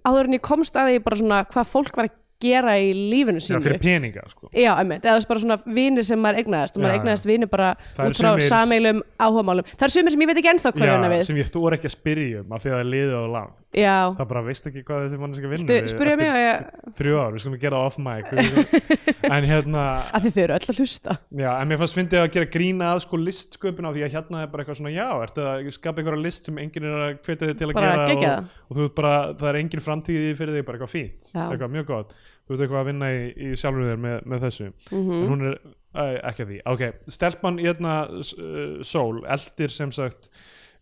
áður 0.09 0.31
en 0.31 0.39
ég 0.39 0.45
komst 0.45 0.79
að 0.79 0.93
því 0.93 1.05
bara 1.05 1.21
svona 1.21 1.43
hvað 1.51 1.71
fólk 1.73 1.99
var 1.99 2.09
að 2.11 2.17
gera 2.41 2.75
í 2.79 2.93
lífinu 2.95 3.41
já, 3.41 3.47
sínu. 3.49 3.61
fyrir 3.65 3.81
peninga 3.83 4.23
sko. 4.31 4.49
Já, 4.55 4.71
einmitt, 4.79 5.03
eða 5.03 5.17
þú 5.17 5.21
veist 5.21 5.29
bara 5.33 5.43
svona 5.43 5.57
vinir 5.79 6.05
sem 6.07 6.21
maður 6.23 6.39
eignaðist 6.45 6.77
og 6.77 6.81
Já, 6.81 6.85
maður 6.87 6.95
já. 6.95 6.99
eignaðist 7.01 7.27
vinir 7.27 7.51
bara 7.51 7.71
Það 7.97 8.05
eru 8.05 8.15
út 8.15 8.21
frá 8.23 8.31
sumir- 8.31 8.49
sameilum 8.53 9.01
áhugamálum. 9.19 9.65
Það 9.75 9.87
er 9.89 9.95
sumir 9.97 10.15
sem 10.15 10.23
ég 10.23 10.31
veit 10.31 10.39
ekki 10.43 10.53
ennþá 10.55 10.73
hvað 10.77 10.87
já, 10.87 10.93
hérna 10.95 11.09
við. 11.15 11.23
sem 11.27 11.37
ég 11.43 11.51
þór 11.51 11.77
ekki 11.79 11.89
að 11.91 11.97
spyrja 11.99 12.43
um 12.45 12.53
af 12.55 12.63
því 12.63 12.69
að 12.71 12.77
það 12.77 12.85
er 12.85 12.93
liðið 12.95 13.17
á 13.19 13.25
lang 13.39 13.57
Já, 13.69 13.97
það 14.17 14.29
bara 14.31 14.41
veist 14.47 14.65
ekki 14.71 14.81
hvað 14.89 15.03
þessi 15.05 15.19
manneska 15.21 15.49
vinnur 15.51 15.69
Viltu 15.69 15.91
spyrja 15.93 16.15
mig 16.17 16.29
og 16.33 16.39
ég, 16.41 16.63
þrjú 16.97 17.17
ár, 17.21 17.35
við 17.35 17.43
skulum 17.43 17.59
gera 17.61 17.77
það 17.77 17.89
off 17.91 17.99
mic 18.01 18.31
Við- 18.33 19.27
en 19.37 19.45
hérna 19.51 19.83
að 20.09 20.25
þið 20.25 20.33
þau 20.39 20.43
eru 20.47 20.55
öll 20.57 20.69
að 20.73 20.79
hlusta. 20.81 21.17
Já, 21.37 21.51
en 21.61 21.69
mér 21.69 21.81
fannst 21.83 21.99
fyndið 21.99 22.23
að 22.23 22.31
gera 22.39 22.49
grína 22.55 22.89
að 22.95 23.03
sko 23.05 23.21
listsköpun 23.21 23.85
á 23.85 23.93
því 23.93 24.07
að 24.07 24.15
hérna 24.17 24.41
er 24.47 24.49
bara 24.55 24.65
eitthvað 24.65 24.81
svona 24.81 24.95
já, 24.95 25.07
ertu 25.27 25.45
að 25.45 25.69
skapa 25.77 26.01
einhverja 26.01 26.25
list 26.25 26.49
sem 26.49 26.63
enginn 26.65 26.89
er 26.89 26.97
að 27.11 27.21
hvetja 27.29 27.51
þig 27.51 27.59
til 27.61 27.69
að 27.69 27.77
Bara 27.77 27.93
gera 27.93 28.09
geggjað. 28.09 28.39
og, 28.39 28.65
og 28.73 28.79
þú 28.81 28.87
veit 28.89 28.97
bara, 29.03 29.13
það 29.37 29.49
er 29.53 29.61
engin 29.61 29.85
framtíð 29.85 30.17
í 30.17 30.25
því 30.25 30.35
fyrir 30.41 30.57
þig, 30.57 30.67
bara 30.71 30.79
eitthvað 30.81 30.95
fínt, 30.97 31.31
Já. 31.35 31.45
eitthvað 31.53 31.75
mjög 31.77 31.87
gott 31.93 32.17
þú 32.49 32.55
veit 32.57 32.61
eitthvað 32.65 32.81
að 32.81 32.87
vinna 32.93 33.09
í, 33.13 33.25
í 33.37 33.51
sjálfur 33.61 33.85
þér 33.93 34.01
með, 34.05 34.23
með 34.33 34.47
þessu 34.47 34.69
Mhm. 34.93 35.13
en 35.19 35.29
hún 35.29 35.43
er 35.51 35.59
uh, 35.95 36.15
ekki 36.31 36.45
að 36.45 36.49
því, 36.53 36.61
ok, 36.73 36.83
stelpan 37.09 37.59
í 37.61 37.67
hérna 37.69 37.97
uh, 38.09 38.83
sól, 38.83 39.21
eldir 39.29 39.71
sem 39.71 39.93
sagt 39.93 40.31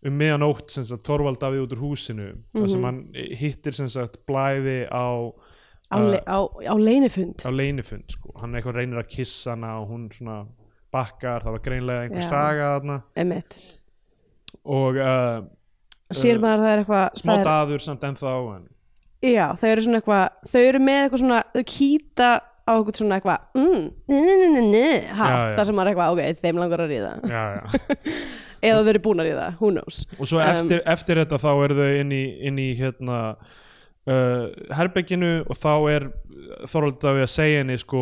um 0.05 0.13
miðanótt 0.17 0.69
sem 0.71 0.85
sagt 0.85 1.03
Þorvald 1.07 1.39
Davíð 1.41 1.63
út 1.65 1.73
úr 1.75 1.81
húsinu 1.81 2.27
þar 2.53 2.61
Mhm. 2.61 2.69
sem 2.69 2.83
hann 2.83 2.99
hittir 3.39 3.73
sem 3.73 3.89
sagt 3.89 4.19
blæði 4.27 4.87
á 4.91 5.33
á, 5.91 5.97
uh, 5.97 6.19
á, 6.27 6.39
á 6.67 6.75
leinifund 6.77 7.41
á 7.43 7.49
leinifund 7.51 8.11
sko. 8.11 8.31
hann 8.39 8.53
eitthvað 8.53 8.75
reynir 8.81 8.99
að 8.99 9.07
kissa 9.09 9.51
hana 9.55 9.79
og 9.81 9.89
hún 9.89 10.09
svona 10.11 10.45
bakkar, 10.93 11.41
það 11.43 11.51
var 11.51 11.59
greinlega 11.65 12.03
einhver 12.07 12.21
Já. 12.23 12.29
saga 12.29 12.79
þarna 12.79 13.01
Einmitt 13.15 13.57
og 14.65 14.95
uh, 14.97 15.41
Sér 16.15 16.39
maður 16.39 16.61
að 16.61 16.63
það 16.63 16.71
er 16.71 16.81
eitthvað 16.83 17.17
smá 17.19 17.33
er, 17.37 17.43
daður 17.47 17.81
samt 17.83 18.03
ennþá 18.07 18.33
en, 18.55 18.67
Já, 19.25 19.45
þau 19.57 19.69
eru 19.71 19.83
svona 19.87 19.99
eitthvað 20.01 20.51
Þau 20.51 20.61
eru 20.61 20.81
með 20.83 20.99
eitthvað 21.03 21.21
svona, 21.23 21.39
þau 21.55 21.63
kýta 21.71 22.29
á 22.67 22.71
eitthvað 22.75 22.99
svona 22.99 23.17
eitthvað 23.17 23.45
mm, 23.57 23.85
Já, 24.11 25.23
já. 25.23 25.55
þar 25.57 25.69
sem 25.69 25.77
maður 25.77 25.87
er 25.87 25.93
eitthvað, 25.93 26.17
ok, 26.17 26.41
þeim 26.43 26.59
langar 26.61 26.83
að 26.83 26.91
ríða 26.91 27.13
já, 27.31 27.43
já. 27.55 27.61
eða 28.67 28.81
þau 28.83 28.91
eru 28.93 29.01
búin 29.07 29.23
að 29.23 29.29
ríða, 29.29 29.45
who 29.61 29.71
knows 29.73 30.01
og 30.17 30.29
svo 30.29 30.41
Um, 30.41 30.49
eftir, 30.51 30.81
eftir 30.93 31.21
þetta 31.23 31.39
þá 31.41 31.49
eru 31.53 31.77
þau 31.79 31.93
inn 32.01 32.11
í, 32.13 32.23
inn 32.49 32.59
í 32.61 32.67
hérna 32.77 33.19
uh, 33.33 34.43
herbygginu 34.77 35.31
og 35.47 35.57
þá 35.59 35.71
er 35.95 36.09
Þorvald 36.69 36.99
Davíð 37.01 37.25
að 37.25 37.31
segja 37.33 37.61
henni 37.63 37.77
sko 37.81 38.01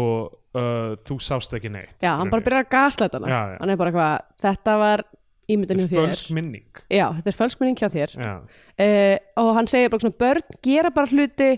uh, 0.57 0.95
þú 1.05 1.19
sást 1.23 1.55
ekki 1.57 1.71
neitt 1.73 2.01
Já, 2.03 2.15
hann 2.19 2.33
bara 2.33 2.45
byrjar 2.45 2.65
að 2.65 2.73
gaslæta 2.75 3.21
hana 3.21 3.31
Já, 3.31 3.39
já. 3.53 3.57
Hann 3.61 3.73
er 3.73 3.79
bara 3.81 3.93
eitthvað, 3.93 4.27
þetta 4.45 4.75
var 4.81 5.05
ímyndin 5.51 5.81
hjá 5.83 5.89
þér. 5.91 5.99
fölsk 6.09 6.31
minning. 6.35 6.81
Já, 6.89 7.05
þetta 7.17 7.31
er 7.31 7.37
fölskminning 7.39 7.77
hjá 7.81 7.89
þér. 7.93 8.15
Uh, 8.25 9.17
og 9.43 9.51
hann 9.59 9.67
segir 9.71 9.91
bara 9.93 10.05
svona 10.05 10.19
börn 10.23 10.57
gera 10.65 10.91
bara 10.95 11.11
hluti 11.11 11.51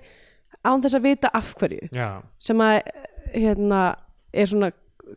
án 0.68 0.84
þess 0.84 0.98
að 1.00 1.06
vita 1.08 1.32
af 1.38 1.54
hverju. 1.60 1.88
Já, 1.96 2.10
sem 2.44 2.64
að 2.66 2.82
hérna 3.38 3.82
er 4.34 4.50
svona 4.50 4.72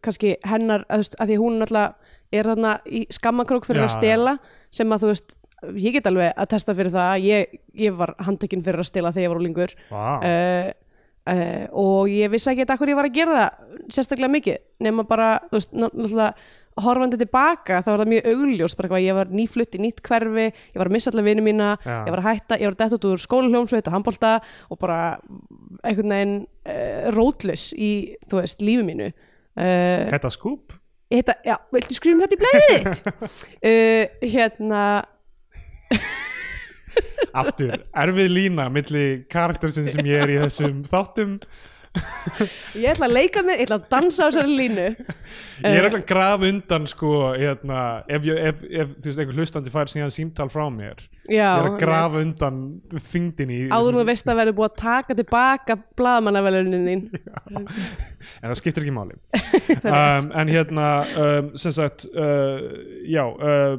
kannski 0.04 0.36
hennar 0.46 0.84
að, 0.88 1.02
veist, 1.02 1.16
að 1.18 1.32
því 1.32 1.38
hún 1.42 1.58
náttúrulega 1.58 1.94
er 2.30 2.46
þarna 2.46 2.74
í 2.86 3.00
skammakrók 3.10 3.66
fyrir 3.66 3.82
Já, 3.82 3.88
að 3.88 3.96
stela 3.96 4.34
sem 4.70 4.92
að 4.94 5.02
þú 5.02 5.08
veist 5.10 5.34
ég 5.82 5.96
get 5.96 6.06
alveg 6.08 6.30
að 6.38 6.50
testa 6.54 6.74
fyrir 6.78 6.94
það. 6.94 7.24
Ég, 7.26 7.58
ég 7.82 7.96
var 7.98 8.14
handtekinn 8.22 8.62
fyrir 8.64 8.80
að 8.84 8.88
stela 8.92 9.10
þegar 9.12 9.26
ég 9.26 9.32
var 9.34 9.40
úlingur 9.42 9.74
vá. 9.90 10.06
Uh, 10.22 10.70
uh, 11.34 11.66
og 11.82 12.08
ég 12.12 12.30
vissi 12.32 12.52
ekki 12.52 12.64
að 12.68 12.78
hverju 12.80 12.94
ég 12.94 13.00
var 13.00 13.10
að 13.10 13.18
gera 13.18 13.36
það 13.40 13.90
sérstaklega 13.96 14.34
mikið 14.36 14.62
nema 14.86 15.04
bara, 15.10 15.32
þú 15.50 15.58
veist, 15.58 15.74
ná- 15.74 15.90
náttúrulega 15.90 16.30
horfandi 16.84 17.18
tilbaka 17.20 17.80
þá 17.84 17.88
var 17.92 18.02
það 18.02 18.10
mjög 18.12 18.28
augljós 18.32 18.76
bara 18.78 18.88
eitthvað, 18.88 19.04
ég 19.06 19.16
var 19.18 19.32
nýflutt 19.40 19.76
í 19.76 19.80
nýtt 19.84 20.02
hverfi 20.06 20.46
ég 20.48 20.78
var 20.80 20.90
að 20.90 20.96
missa 20.96 21.12
allar 21.12 21.26
vini 21.26 21.44
mína, 21.46 21.70
Já. 21.84 21.96
ég 22.06 22.10
var 22.14 22.22
að 22.22 22.28
hætta 22.30 22.58
ég 22.60 22.68
var 22.70 22.76
að 22.76 22.82
detta 22.84 22.98
út 22.98 23.08
úr 23.10 23.22
skólahljómsveit 23.24 23.90
og 23.90 23.96
handbolta 23.96 24.32
og 24.70 24.80
bara 24.82 24.98
einhvern 25.84 26.14
veginn 26.16 26.36
uh, 26.66 27.10
rótlaus 27.16 27.70
í, 27.76 27.90
þú 28.30 28.40
veist, 28.42 28.64
lífi 28.64 28.86
mínu 28.86 29.08
uh, 29.10 30.10
Þetta 30.14 30.32
skúp? 30.34 30.76
Þetta, 31.10 31.34
já, 31.42 31.56
viltu 31.74 31.96
skrifum 31.96 32.20
þetta 32.22 32.36
í 32.36 32.42
blæðið 32.44 32.76
þitt? 32.76 33.02
uh, 33.66 34.04
hérna 34.36 34.84
Aftur, 37.36 37.76
erfið 37.94 38.30
lína 38.34 38.66
milli 38.72 39.04
karaktersin 39.30 39.86
sem 39.90 40.06
ég 40.08 40.24
er 40.24 40.32
í 40.34 40.38
þessum 40.42 40.80
þáttum 40.88 41.36
ég 42.78 42.86
ætla 42.92 43.08
að 43.08 43.14
leika 43.16 43.42
mér, 43.42 43.58
ég 43.58 43.66
ætla 43.66 43.78
að 43.80 43.86
dansa 43.90 44.22
á 44.22 44.28
þessari 44.30 44.56
línu. 44.60 44.84
Ég 45.60 45.76
er 45.80 45.86
ekki 45.88 45.98
að 45.98 46.04
grafa 46.08 46.46
undan 46.48 46.86
sko, 46.90 47.10
hérna, 47.34 47.80
ef, 48.06 48.28
ef, 48.30 48.62
ef 48.64 48.92
þú 48.94 49.08
veist, 49.10 49.22
einhver 49.24 49.38
hlustandi 49.40 49.72
fær 49.74 49.90
síðan 49.90 50.14
símtal 50.14 50.46
frá 50.52 50.64
mér. 50.72 51.02
Já, 51.26 51.34
Ég 51.34 51.40
er 51.40 51.58
að 51.58 51.66
einmitt. 51.66 51.82
grafa 51.82 52.22
undan 52.24 52.60
þyngdin 53.10 53.52
í 53.54 53.60
áður 53.74 53.98
nú 53.98 54.04
veist 54.08 54.30
að 54.30 54.40
verður 54.40 54.58
búið 54.60 54.70
að 54.70 54.78
taka 54.84 55.18
tilbaka 55.18 55.78
blaðmannavelunin 55.98 56.88
þín. 56.90 57.04
En 58.40 58.50
það 58.50 58.58
skiptir 58.62 58.86
ekki 58.86 58.96
máli. 58.96 59.18
Um, 59.90 60.26
en 60.36 60.50
hérna 60.50 60.86
um, 61.18 61.46
sem 61.58 61.72
sagt 61.74 62.04
uh, 62.12 62.58
já 63.08 63.22
uh, 63.26 63.78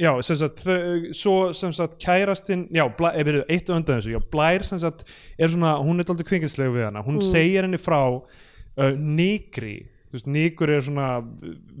já, 0.00 0.10
sem 0.24 0.36
sagt 0.40 0.62
þau- 0.64 1.12
svo 1.14 1.34
sem 1.56 1.72
sagt 1.76 1.98
kærastinn 2.02 2.66
já, 2.72 2.86
bla, 2.96 3.12
ef 3.20 3.26
við 3.28 3.42
eitt 3.52 3.68
og 3.70 3.76
undan 3.80 4.00
þessu 4.00 4.14
já, 4.16 4.20
Blær 4.32 4.64
sem 4.66 4.80
sagt 4.82 5.04
er 5.38 5.52
svona, 5.52 5.74
hún 5.84 6.00
er 6.00 6.08
daldið 6.08 6.28
kvinginslega 6.32 6.72
við 6.78 6.86
hana, 6.88 7.02
hún 7.04 7.20
segir 7.24 7.66
henni 7.68 7.80
frá 7.80 8.00
uh, 8.16 8.92
nýgri 8.96 9.76
þú 10.10 10.16
veist, 10.18 10.28
nýgur 10.34 10.70
er 10.74 10.80
svona 10.82 11.08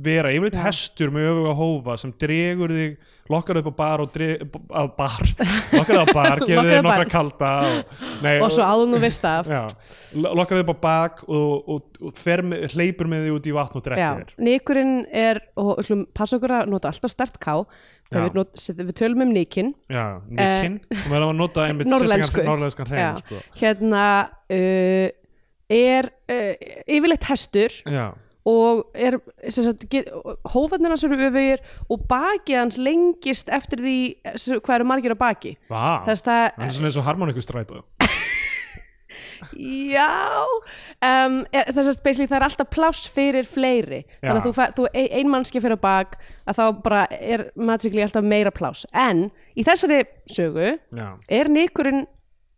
vera, 0.06 0.30
yfirleitt 0.30 0.58
hestur 0.62 1.10
með 1.14 1.30
öfuga 1.32 1.54
hófa 1.58 1.96
sem 1.98 2.12
dregur 2.22 2.70
þig, 2.70 2.92
lokkar 3.30 3.58
upp 3.60 3.70
á 3.70 3.74
bar 3.80 4.02
og 4.04 4.12
dreg, 4.14 4.44
að 4.80 4.90
bar, 4.98 5.32
lokkar 5.76 5.98
upp 6.04 6.12
á 6.14 6.16
bar 6.20 6.42
gefur 6.44 6.70
þig 6.70 6.84
nokkra 6.86 7.08
kalda 7.10 7.50
og, 7.66 7.94
nei, 8.22 8.36
og 8.38 8.54
svo 8.54 8.66
áður 8.66 8.92
nú 8.92 9.02
veist 9.02 9.26
af. 9.26 9.50
Lokkar 10.40 10.60
þau 10.60 10.64
upp 10.64 10.72
á 10.74 10.78
bak 10.86 11.24
og, 11.26 11.70
og, 11.74 12.00
og 12.02 12.16
fer 12.18 12.42
með, 12.46 12.68
hleypur 12.74 13.10
með 13.10 13.26
því 13.26 13.34
út 13.36 13.50
í 13.50 13.54
vatn 13.54 13.80
og 13.80 13.84
Já, 13.84 13.90
drekkir 13.90 14.22
þér. 14.22 14.34
Nýkurinn 14.48 14.96
er 15.10 15.42
og 15.58 15.72
við 15.74 15.84
ætlum 15.84 16.04
passa 16.16 16.38
okkur 16.38 16.56
að 16.60 16.70
nota 16.72 16.90
alltaf 16.90 17.14
stert 17.14 17.38
ká 17.42 17.54
við, 18.10 18.34
not, 18.34 18.58
við 18.80 18.92
tölum 18.98 19.24
um 19.26 19.32
nýkin 19.34 19.72
Já, 19.90 20.18
nikkin 20.30 20.80
og 20.90 21.06
maður 21.12 21.26
á 21.26 21.28
að 21.28 21.38
nota 21.38 21.66
einmitt 21.68 21.90
Eh, 21.90 22.46
norðlenskan 22.46 22.90
hrein 22.90 23.20
sko. 23.20 23.40
hérna 23.60 24.04
uh, 24.50 25.06
er 25.70 26.10
uh, 26.30 26.52
yfirleitt 26.90 27.24
hestur 27.30 27.74
Já, 27.86 28.08
og 28.50 28.86
er 28.96 29.18
hófarnir 30.54 30.90
hans 30.94 31.04
eru 31.06 31.18
öfugir 31.20 31.60
og 31.92 32.06
bakið 32.10 32.56
hans 32.62 32.78
lengist 32.80 33.50
eftir 33.52 33.82
því 33.84 33.96
sem- 34.40 34.60
hvað 34.64 34.78
eru 34.80 34.88
margir 34.90 35.14
á 35.14 35.18
baki. 35.20 35.54
Vá. 35.70 36.02
Þess 36.08 36.24
það 36.26 36.44
Það 36.56 36.66
er 36.66 36.76
svona 36.78 36.90
eins 36.90 37.00
og 37.02 37.08
harmonikustrætu 37.10 37.82
Já. 39.56 40.44
Um, 41.00 41.40
er, 41.56 41.70
þess 41.72 41.88
að 41.94 42.00
basically 42.04 42.28
það 42.28 42.36
er 42.40 42.44
alltaf 42.46 42.68
pláss 42.74 43.06
fyrir 43.12 43.46
fleiri. 43.48 44.02
Þannig 44.20 44.28
Já. 44.28 44.36
að 44.36 44.46
þú, 44.46 44.52
fe- 44.58 44.70
þú 44.76 44.86
ein, 44.92 45.08
ein 45.20 45.30
mannski 45.32 45.62
fyrir 45.64 45.78
á 45.80 45.84
bak 45.84 46.18
að 46.50 46.58
þá 46.60 46.64
bara 46.84 47.02
er 47.16 47.46
magically 47.56 48.04
alltaf 48.04 48.26
meira 48.26 48.52
pláss. 48.54 48.84
En 48.92 49.28
í 49.56 49.64
þessari 49.66 50.02
sögu 50.30 50.74
Já, 50.96 51.06
er 51.32 51.50
nýkurinn 51.52 52.04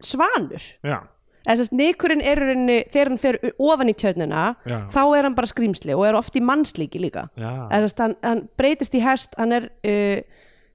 svanur. 0.02 0.66
Já, 0.82 0.98
þess 1.46 1.72
að 1.72 1.78
nýkurinn 1.80 2.22
er 2.22 2.42
rauninni 2.42 2.78
þegar 2.92 3.12
hann 3.12 3.22
fer 3.22 3.40
ofan 3.58 3.90
í 3.90 3.96
tjörnina 3.98 4.44
Já. 4.68 4.78
þá 4.94 5.02
er 5.18 5.26
hann 5.28 5.38
bara 5.38 5.50
skrýmsli 5.50 5.96
og 5.96 6.06
er 6.08 6.18
oft 6.20 6.38
í 6.38 6.44
mannslíki 6.44 7.02
líka. 7.02 7.28
Þess 7.36 7.98
að 7.98 8.06
hann, 8.06 8.16
hann 8.22 8.46
breytist 8.60 8.94
í 8.98 9.02
hest 9.04 9.34
hann 9.40 9.56
er 9.58 9.68
uh, 9.68 10.22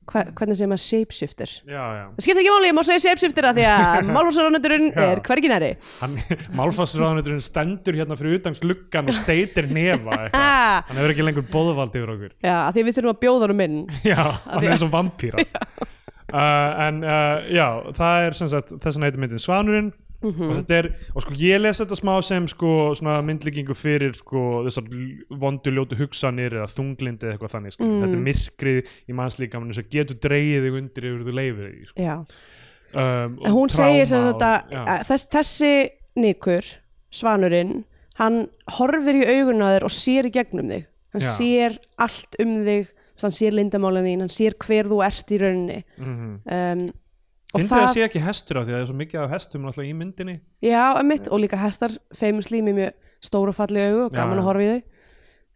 hva, 0.07 0.22
hvernig 0.38 0.55
segir 0.55 0.70
maður 0.72 0.84
shapeshifter? 0.86 1.53
Já, 1.68 1.82
já. 1.97 2.03
Það 2.15 2.24
skiptir 2.24 2.41
ekki 2.43 2.51
máli, 2.53 2.70
ég 2.70 2.76
má 2.78 2.82
segja 2.88 3.03
shapeshifter 3.03 3.47
að 3.49 3.57
því 3.59 3.65
að 3.74 4.07
málfarsaránundurinn 4.15 4.88
Já. 4.93 5.01
er 5.03 5.22
hvergi 5.28 5.51
næri 5.51 5.72
hann, 5.99 6.15
málfarsráðunauturinn 6.59 7.43
stendur 7.43 7.97
hérna 7.99 8.18
fyrir 8.20 8.39
utan 8.39 8.55
gluggan 8.61 9.11
og 9.11 9.18
steitir 9.20 9.68
nefa 9.68 10.15
eitthvað. 10.30 10.88
hann 10.88 11.01
hefur 11.01 11.15
ekki 11.15 11.28
lengur 11.28 11.47
bóðvald 11.51 11.99
yfir 11.99 12.13
okkur. 12.15 12.34
Já, 12.39 12.55
að 12.70 12.80
því 12.80 12.86
við 12.88 12.97
þurfum 12.99 13.13
að 13.15 13.22
bjóða 13.26 13.47
honum 13.47 13.63
inn. 13.68 13.78
Já, 14.07 14.24
hann 14.47 14.63
er 14.63 14.74
eins 14.78 14.88
og 14.88 14.93
vampýra 14.95 15.43
uh, 16.32 16.72
en 16.88 17.03
uh, 17.03 17.47
já, 17.51 17.68
það 17.99 18.28
er 18.30 18.39
sem 18.39 18.51
sagt 18.55 18.76
þess 18.78 18.95
að 18.99 19.09
heiti 19.09 19.24
myndin 19.26 19.43
Svanurinn 19.43 19.91
Mhm. 20.24 20.49
og 20.49 20.55
þetta 20.57 20.78
er, 20.80 20.88
og 21.15 21.22
sko 21.22 21.34
ég 21.38 21.59
les 21.61 21.80
þetta 21.80 21.95
smá 21.99 22.15
sem 22.24 22.47
sko 22.47 22.95
svona 22.97 23.20
myndlíkingu 23.22 23.76
fyrir 23.78 24.15
sko 24.18 24.63
þessar 24.65 24.88
l- 24.89 25.38
vondu 25.38 25.70
ljótu 25.72 25.95
hugsanir 25.99 26.51
eða 26.57 26.68
þunglindi 26.74 27.28
eða 27.28 27.36
eitthvað 27.38 27.53
þannig 27.53 27.74
sko. 27.76 27.84
Mm. 27.86 27.99
þetta 28.01 28.18
er 28.18 28.26
myrkrið 28.26 28.95
í 29.09 29.13
mannslíkamann 29.13 29.74
sem 29.78 29.86
getur 29.91 30.15
dreigið 30.18 30.65
þig 30.65 30.78
undir 30.82 31.03
yfir 31.11 31.24
þú 31.28 31.34
leifir 31.38 31.70
því 31.70 31.88
sko. 31.91 32.01
já. 32.01 32.15
um, 32.97 33.38
en 33.45 33.51
hún 33.53 33.70
segir 33.70 34.05
að, 34.18 34.28
og- 34.34 35.05
þess, 35.05 35.28
þessi 35.28 35.89
nikur, 36.18 36.65
svanurinn 37.11 37.84
hann 38.18 38.47
horfir 38.80 39.22
í 39.22 39.26
augun 39.38 39.61
á 39.61 39.78
þér 39.78 39.84
og 39.86 39.91
sér 39.93 40.26
í 40.26 40.32
gegnum 40.34 40.68
þig 40.72 40.86
hann 41.13 41.22
Já. 41.22 41.30
sér 41.38 41.78
allt 41.97 42.36
um 42.41 42.55
þig 42.65 42.88
hann 43.22 43.32
sér 43.32 43.51
lindamálin 43.53 44.05
þín, 44.05 44.20
hann 44.26 44.30
sér 44.34 44.53
hver 44.57 44.86
þú 44.89 44.97
ert 45.05 45.30
í 45.32 45.38
rauninni 45.41 45.84
Mhm. 45.97 46.41
um, 46.45 46.82
og 46.88 46.93
Fyndi 47.54 47.70
það 47.72 47.86
að 47.86 47.93
sé 47.93 48.04
ekki 48.04 48.22
hestur 48.26 48.60
á 48.60 48.62
því 48.62 48.72
að 48.72 48.76
það 48.76 48.82
er 48.84 48.89
svo 48.89 48.98
mikið 49.00 49.22
af 49.24 49.34
hestum 49.34 49.64
náttúrulega 49.64 49.89
í 49.89 49.98
myndinni. 50.02 50.36
Já, 50.66 50.84
emitt, 51.00 51.30
og 51.32 51.39
líka 51.39 51.60
hestar 51.62 51.95
famously 52.18 52.60
með 52.66 52.80
mjög 52.82 52.98
stóra 53.30 53.54
falli 53.56 53.86
augu 53.88 54.02
og 54.08 54.16
gaman 54.18 54.36
Já. 54.36 54.41
að 54.41 54.48
horfa 54.50 54.66
í 54.66 54.72
þau. 54.74 54.82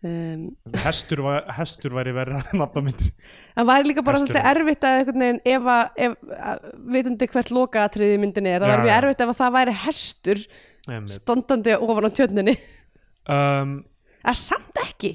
Um, 0.01 0.45
hestur, 0.81 1.19
var, 1.21 1.43
hestur 1.59 1.93
væri 1.93 2.09
verið 2.15 2.39
að 2.39 2.55
nafna 2.57 2.81
myndir 2.81 3.11
en 3.53 3.67
væri 3.69 3.91
líka 3.91 4.01
bara 4.01 4.17
svolítið 4.17 4.47
erfitt 4.49 4.87
að 4.87 4.95
einhvern 4.97 5.21
veginn 5.21 5.41
ef 5.51 5.67
að, 5.69 5.91
ef, 6.07 6.15
að 6.41 6.63
vitandi 6.95 7.27
hvert 7.35 7.51
lokaatriði 7.53 8.15
myndinni 8.23 8.49
er, 8.49 8.63
það 8.63 8.71
væri 8.71 8.87
mjög 8.87 8.95
erfitt 8.95 9.21
ef 9.21 9.33
að 9.33 9.37
það 9.43 9.53
væri 9.59 9.75
hestur 9.83 10.41
Einmitt. 10.87 11.13
standandi 11.19 11.75
ofan 11.77 12.09
á 12.09 12.11
tjörninni. 12.17 12.55
Um, 13.29 13.75
að 14.25 14.39
samt 14.41 14.81
ekki. 14.81 15.11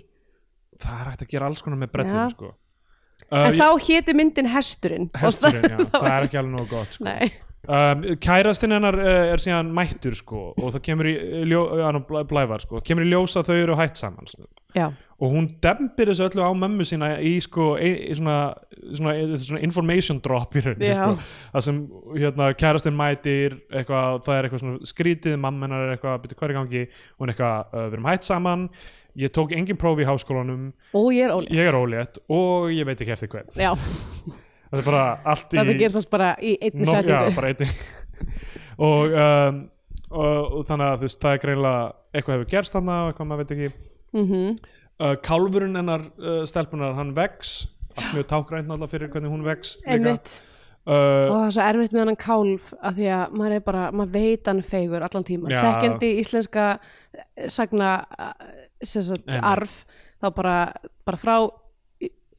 það 0.84 1.00
er 1.00 1.10
hægt 1.10 1.26
að 1.26 1.34
gera 1.34 1.50
alls 1.50 1.66
konar 1.66 1.82
með 1.82 1.92
brellum 1.96 2.22
Já. 2.22 2.54
Sko. 3.22 3.30
en 3.32 3.48
uh, 3.50 3.58
þá 3.58 3.88
héti 3.88 4.14
myndin 4.18 4.50
hesturinn 4.52 5.10
hesturinn, 5.22 5.66
já, 5.72 5.78
það- 5.94 6.12
er 6.12 6.28
ekki 6.28 6.40
alveg 6.42 6.54
nógu 6.58 6.70
gott 6.76 6.96
sko. 7.00 7.18
Um, 7.66 8.04
kærastinn 8.22 8.70
hennar 8.76 8.94
uh, 8.94 9.32
er 9.32 9.40
síðan 9.42 9.72
mættur 9.74 10.14
sko, 10.14 10.52
og 10.54 10.68
það 10.76 10.82
kemur 10.86 11.08
í 11.10 11.14
ljó, 11.50 11.64
hann 11.82 11.96
blæ- 12.06 12.22
blævar 12.30 12.62
sko, 12.62 12.78
kemur 12.86 13.02
í 13.02 13.08
ljós 13.10 13.34
að 13.40 13.48
þau 13.48 13.56
eru 13.64 13.78
hætt 13.80 13.98
saman 13.98 14.28
sko. 14.30 14.46
og 15.16 15.32
hún 15.32 15.48
dembir 15.64 16.10
þessu 16.12 16.26
öllu 16.28 16.44
á 16.46 16.52
mömmu 16.54 16.84
sína 16.86 17.08
í 17.24 17.32
sko 17.42 17.72
í, 17.80 17.90
svona, 18.14 18.52
svona, 18.94 19.14
svona 19.40 19.62
information 19.64 20.20
drop 20.22 20.54
í 20.54 20.62
rauninni 20.62 20.92
sko. 20.92 21.16
það 21.56 21.64
sem 21.66 21.80
hérna 22.20 22.50
kærastinn 22.60 22.94
mætir 23.00 23.56
eitthvað, 23.72 24.20
það 24.28 24.38
er 24.38 24.48
eitthvað 24.50 24.76
skrítið 24.92 25.38
mamma 25.40 25.66
hennar 25.66 25.86
er 25.88 25.94
eitthvað, 25.96 26.28
hvað 26.36 26.46
er 26.50 26.54
í 26.54 26.58
gangi 26.60 26.84
og 26.86 27.24
hún 27.24 27.32
er 27.32 27.34
eitthvað, 27.34 27.72
uh, 27.72 27.86
við 27.88 27.96
erum 27.98 28.10
hætt 28.12 28.28
saman 28.30 28.68
ég 29.16 29.32
tók 29.34 29.54
engin 29.56 29.78
próf 29.80 30.00
í 30.02 30.08
háskólanum. 30.08 30.72
Og 30.96 31.12
ég 31.16 31.28
er 31.28 31.36
ólétt. 31.36 31.54
Ég 31.56 31.70
er 31.70 31.78
ólétt 31.78 32.20
og 32.28 32.68
ég 32.74 32.88
veit 32.88 33.00
ekki 33.00 33.16
eftir 33.16 33.32
hvern 33.32 33.54
það 34.66 34.80
er 34.80 34.86
bara 34.90 35.04
allt 35.32 35.54
í 35.54 35.60
þetta 35.60 35.76
gerst 35.80 35.98
allt 36.00 36.10
bara 36.12 36.32
í 36.42 36.56
einni 36.60 36.88
setningu. 36.90 37.70
Og, 38.76 39.08
um, 39.08 39.60
og, 40.12 40.56
og 40.58 40.64
þannig 40.68 40.84
að 40.84 40.98
þú 41.00 41.06
veist, 41.06 41.20
það 41.22 41.34
er 41.34 41.38
greinlega 41.40 41.84
eitthvað 42.12 42.34
hefur 42.34 42.48
gerst 42.50 42.74
þarna 42.74 42.96
og 43.00 43.06
eitthvað 43.08 43.28
maður 43.30 43.40
veit 43.40 43.54
ekki. 43.54 43.68
Mm 44.12 44.50
uh, 45.00 45.14
kálfurinn 45.24 45.78
hennar 45.80 46.04
uh, 46.20 46.42
stelpunar, 46.48 46.92
hann 46.98 47.14
vex. 47.16 47.54
Allt 47.96 48.12
mjög 48.12 48.26
tákrænt 48.28 48.68
náttúrulega 48.68 48.92
fyrir 48.92 49.10
hvernig 49.14 49.32
hún 49.32 49.46
vex. 49.46 49.78
Einmitt. 49.88 50.34
Og 50.84 50.92
uh, 50.92 51.32
það 51.32 51.46
er 51.46 51.54
svo 51.56 51.64
erfitt 51.70 51.96
með 51.96 52.04
hann 52.04 52.20
kálf 52.20 52.68
að 52.76 53.00
því 53.00 53.08
að 53.16 53.38
maður 53.40 53.56
er 53.56 53.64
bara, 53.70 53.86
maður 53.96 54.12
veit 54.18 54.50
hann 54.52 54.62
feigur 54.68 55.06
allan 55.08 55.26
tíma, 55.26 55.54
þekkjandi 55.56 56.10
íslenska 56.20 56.66
eh, 56.76 57.48
sagna 57.50 57.94
sagt, 58.84 59.30
arf 59.40 59.84
þá 60.22 60.28
bara, 60.36 60.56
bara 61.06 61.20
frá 61.20 61.36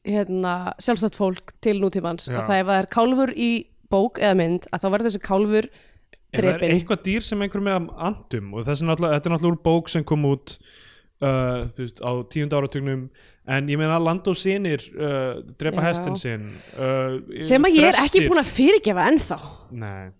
hérna, 0.08 0.54
sjálfstætt 0.82 1.18
fólk 1.18 1.52
til 1.64 1.78
nútímans 1.82 2.28
Já. 2.28 2.38
að 2.40 2.48
það 2.48 2.60
ef 2.60 2.68
það 2.70 2.80
er 2.80 2.90
kálfur 2.94 3.32
í 3.34 3.50
bók 3.92 4.20
eða 4.22 4.36
mynd 4.38 4.68
að 4.72 4.82
þá 4.82 4.88
verður 4.92 5.08
þessi 5.08 5.24
kálfur 5.24 5.68
er 5.68 6.44
það 6.44 6.44
drepinn. 6.44 6.74
eitthvað 6.76 7.02
dýr 7.08 7.24
sem 7.24 7.42
einhver 7.44 7.64
með 7.64 7.88
andum 8.08 8.52
og 8.54 8.68
þessi 8.68 8.86
náttúrulega, 8.88 9.18
þetta 9.18 9.30
er 9.30 9.34
náttúrulega 9.34 9.56
úr 9.56 9.64
bók 9.64 9.90
sem 9.92 10.06
kom 10.08 10.28
út 10.28 10.54
uh, 10.58 11.66
þú 11.74 11.84
veist, 11.84 12.02
á 12.04 12.10
tíunda 12.32 12.60
áratugnum 12.60 13.08
en 13.48 13.68
ég 13.72 13.80
meina 13.80 13.98
land 14.02 14.28
og 14.28 14.36
sinir 14.36 14.84
uh, 14.92 15.40
drepa 15.60 15.82
Já. 15.82 15.88
hestin 15.88 16.18
sinn 16.20 16.48
uh, 16.76 17.18
sem 17.44 17.64
að 17.64 17.78
ég 17.80 17.90
er 17.90 18.00
ekki 18.04 18.26
búin 18.28 18.42
að 18.42 18.52
fyrirgefa 18.52 19.06
ennþá. 19.12 19.38
Nei, 19.72 20.10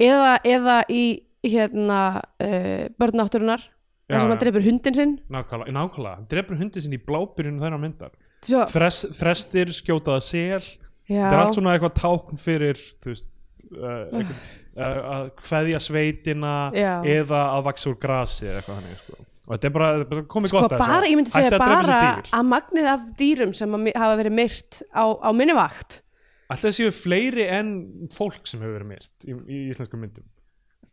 eða, 0.00 0.36
eða 0.48 0.78
í 0.88 1.04
hérna 1.44 2.00
uh, 2.18 2.86
börnátturinnar 2.98 3.68
Sem 4.08 4.16
já. 4.16 4.24
hann 4.24 4.38
drepur 4.40 4.64
hundin 4.64 4.94
sinn 4.96 5.16
nákvæmlega, 5.28 5.72
nákvæmlega 5.76 6.14
hann 6.16 6.28
drepur 6.32 6.56
hundin 6.56 6.84
sinn 6.84 6.96
í 6.96 7.00
blábyrjun 7.04 7.58
þennan 7.60 7.82
myndar 7.82 8.14
Svo, 8.46 8.62
Þres, 8.70 9.02
þrestir 9.18 9.72
skjótaða 9.74 10.22
sel 10.24 10.62
þetta 11.08 11.32
er 11.34 11.40
allt 11.42 11.56
svona 11.58 11.74
eitthvað 11.74 11.96
tákn 11.98 12.38
fyrir 12.40 12.78
þú 13.02 13.10
veist 13.12 13.26
uh, 13.74 14.04
eitthvað, 14.20 14.44
uh, 14.78 15.00
að 15.16 15.30
kveðja 15.42 15.80
sveitina 15.82 16.52
Já. 16.76 16.92
eða 17.18 17.40
að 17.56 17.66
vaksa 17.68 17.90
úr 17.92 17.98
grasi 18.00 18.46
eða 18.48 18.60
eitthvað 18.62 18.78
hannig 18.80 19.00
sko. 19.02 19.18
og 19.48 19.52
þetta 19.56 19.68
er 19.70 19.74
bara, 19.76 19.90
þetta 19.98 20.06
er 20.06 20.10
bara 20.14 20.26
komið 20.36 20.52
sko 20.52 20.62
gott 20.62 20.76
að 20.76 20.82
bara, 20.84 20.98
þessu. 21.02 21.10
ég 21.12 21.20
myndi 21.20 21.34
segja 21.34 21.48
Ætti 21.50 21.58
að 21.58 21.64
drepa 21.64 21.74
bara 21.74 21.98
þessi 21.98 22.22
dýr. 22.22 22.32
að 22.38 22.48
magnið 22.54 22.90
af 22.94 23.06
dýrum 23.20 23.54
sem 23.60 23.76
að 23.78 23.84
mi- 23.88 23.96
hafa 24.04 24.18
verið 24.22 24.36
myrt 24.38 24.82
á, 24.94 25.04
á 25.18 25.30
minni 25.36 25.58
vakt 25.58 26.00
það 26.48 26.76
séu 26.78 26.92
fleiri 26.96 27.44
en 27.58 27.74
fólk 28.14 28.46
sem 28.48 28.62
hefur 28.64 28.78
verið 28.78 28.92
mist 28.94 29.26
í, 29.28 29.34
í 29.36 29.58
íslenskum 29.74 30.00
myndum 30.00 30.24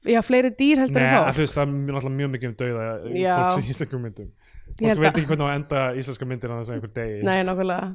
já, 0.10 0.20
fleiri 0.26 0.52
dýr 0.60 0.82
heldur 0.84 1.02
Nei, 1.02 1.08
en 1.10 1.16
að 1.18 1.26
fólk. 1.26 1.36
þú 1.38 1.44
veist, 1.46 1.58
það 1.58 1.66
er 1.66 1.74
náttúrulega 1.96 2.16
mjög 2.20 2.32
mikið 2.36 2.50
um 2.52 2.56
dauða 2.62 2.86
fólks 3.06 3.58
í 3.58 3.74
íslenskum 3.74 4.06
myndum. 4.06 4.30
Fólk 4.76 4.88
held 4.90 5.02
veit 5.04 5.12
ekki 5.12 5.28
hvernig 5.32 5.46
á 5.46 5.52
enda 5.56 5.82
íslenska 6.02 6.28
myndir 6.30 6.52
að 6.54 6.62
það 6.62 6.70
segja 6.70 6.80
einhver 6.80 6.94
degi 7.00 7.20
nei, 7.26 7.38
nákvæmlega, 7.48 7.92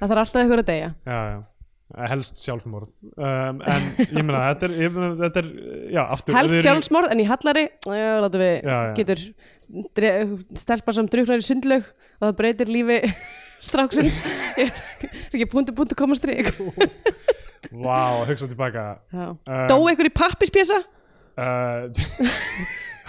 það 0.00 0.12
þarf 0.14 0.22
alltaf 0.24 0.46
ykkur 0.48 0.62
að 0.64 0.70
deyja. 0.70 0.88
Já, 1.04 1.18
já. 1.34 1.42
helst 2.10 2.40
sjálfsmorð. 2.40 2.88
Um, 3.14 3.60
en 3.70 3.84
ég 4.00 4.24
meina, 4.24 4.40
þetta 4.54 4.66
er, 4.66 4.76
ég 4.80 4.94
meina, 4.94 5.10
þetta 5.20 5.42
er 5.42 5.50
já, 5.94 6.00
aftur 6.16 6.34
helst 6.38 6.54
erum- 6.56 6.64
sjálfsmorð 6.64 7.12
en 7.12 7.20
í 7.22 7.26
hallari 7.28 7.64
látum 8.24 8.42
við, 8.42 8.54
Já, 8.64 8.78
já. 8.88 8.92
getur 8.98 9.24
dre, 9.94 10.12
stelpa 10.58 10.94
sem 10.96 11.10
druknar 11.12 11.42
í 11.42 11.46
sundlaug 11.46 11.84
og 11.84 12.24
það 12.30 12.36
breytir 12.40 12.72
lífi 12.72 12.98
er 13.74 14.72
ekki 15.32 15.46
punktu 15.52 15.76
punktu 15.76 15.96
koma 15.96 16.16
strik? 16.18 16.50
Vá, 17.74 18.24
hugsa 18.28 18.48
tilbaka. 18.50 18.82
Um, 19.12 19.38
dó 19.70 19.78
einhver 19.88 20.08
í 20.08 20.12
pappispjesa? 20.14 20.82
Uh, 21.36 21.90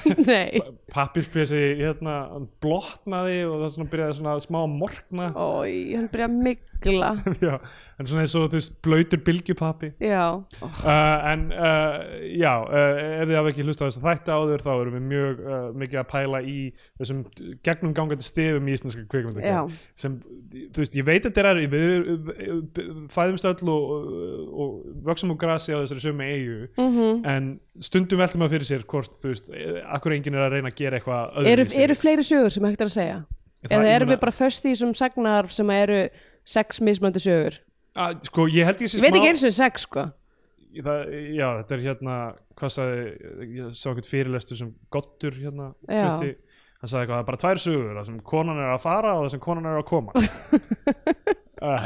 nei 0.25 0.61
Pappirspjösi 0.95 1.61
hérna, 1.81 2.15
blotnaði 2.63 3.41
og 3.49 3.57
það 3.59 3.73
svona 3.73 3.91
byrjaði 3.91 4.17
svona 4.19 4.35
smá 4.45 4.59
að 4.61 4.75
morgna. 4.75 5.27
Ói, 5.35 5.73
hann 5.91 6.07
byrja 6.13 6.29
að 6.29 6.37
migla 6.45 7.09
já, 7.43 7.55
en 7.99 8.09
svona 8.09 8.23
eins 8.23 8.35
og 8.37 8.47
þú 8.47 8.59
veist 8.59 8.77
blöytur 8.85 9.21
bylgjupappi. 9.25 9.91
Já, 9.99 10.23
uh, 10.61 11.27
en 11.31 11.45
uh, 11.51 11.97
já 12.31 12.53
uh, 12.63 13.01
ef 13.19 13.27
þið 13.27 13.39
hafa 13.39 13.51
ekki 13.51 13.65
hlustað 13.67 13.91
þess 13.91 14.01
að 14.01 14.07
þætti 14.09 14.35
áður 14.35 14.65
þá 14.65 14.71
erum 14.75 14.97
við 14.97 15.05
mjög 15.11 15.43
uh, 15.43 15.67
mikið 15.83 16.01
að 16.01 16.07
pæla 16.13 16.41
í 16.45 16.57
þessum 17.01 17.21
gegnum 17.67 17.95
gangandi 17.97 18.27
stefum 18.29 18.71
í 18.71 18.77
íslenska 18.77 19.03
Já. 19.03 19.09
kvikmyndagerð 19.11 19.75
sem, 19.99 20.17
þú 20.53 20.83
veist, 20.83 20.97
ég 20.99 21.07
veit 21.07 21.25
að 21.25 21.35
þetta 21.35 21.51
er 21.51 21.61
við, 21.75 21.99
fæðumst 23.11 23.49
öll 23.51 23.73
og, 23.73 23.91
og, 23.91 24.55
og 24.65 25.03
vöxum 25.09 25.35
úr 25.35 25.39
grasi 25.41 25.75
á 25.75 25.81
þessari 25.83 26.07
sömu 26.07 26.31
eigu 26.31 26.59
mm 26.79 27.23
en 27.25 27.47
stundum 27.83 28.19
veltum 28.21 28.41
maður 28.41 28.55
fyrir 28.55 28.67
sér 28.69 28.83
hvort, 28.87 29.15
þú 29.19 29.31
veist, 29.31 29.49
akkur 29.97 30.15
enginn 30.15 30.37
er 30.37 30.45
að 30.45 30.55
reyna 30.55 30.71
að 30.71 30.77
gera 30.85 30.99
eitthvað 31.01 31.21
eru, 31.41 31.51
öðruvísi. 31.51 31.81
Eru 31.85 31.97
fleiri 31.99 32.25
sögur 32.31 32.53
sem 32.55 32.69
hægt 32.69 32.81
er 32.85 32.89
að 32.91 32.95
segja? 32.95 33.17
Það- 33.65 33.75
eða 33.79 33.93
erum 33.97 34.11
við 34.13 34.19
bara 34.21 34.35
föst 34.37 34.65
í 34.67 34.71
þessum 34.75 34.93
sagnar 34.97 35.47
sem 35.51 35.69
eru 35.73 35.99
sex 36.45 36.79
mismöndi 36.85 37.21
sögur? 37.23 37.59
Að, 37.95 38.17
sko, 38.27 38.45
ég 38.51 38.67
held 38.67 38.81
ég 38.83 38.91
sé 38.91 38.97
ég 38.99 39.05
veit 39.05 39.13
smá 39.15 39.19
ekki 39.23 39.29
eins 39.33 39.43
og 39.47 39.53
sex 39.55 39.85
sko. 39.87 40.03
Það, 40.75 41.05
já, 41.37 41.45
þetta 41.61 41.75
er 41.77 41.83
hérna 41.85 42.15
hvað 42.59 42.71
sagði, 42.75 43.03
ég 43.55 43.69
sá 43.79 43.85
eitthvað 43.93 44.09
fyrirlestur 44.11 44.57
sem 44.59 44.73
Gottur 44.91 45.37
hérna 45.39 45.69
Já. 45.87 46.03
flutti, 46.03 46.33
hann 46.81 46.91
sagði 46.91 47.05
eitthvað, 47.05 47.15
það 47.15 47.23
er 47.23 47.29
bara 47.29 47.41
tvær 47.45 47.61
sögur 47.63 47.95
það 47.95 48.05
sem 48.09 48.19
konan 48.33 48.59
er 48.59 48.73
að 48.75 48.81
fara 48.83 49.13
og 49.15 49.23
það 49.25 49.31
sem 49.37 49.43
konan 49.47 49.69
er 49.71 49.79
að 49.79 49.87
koma. 49.93 50.11
Uh, 51.65 51.79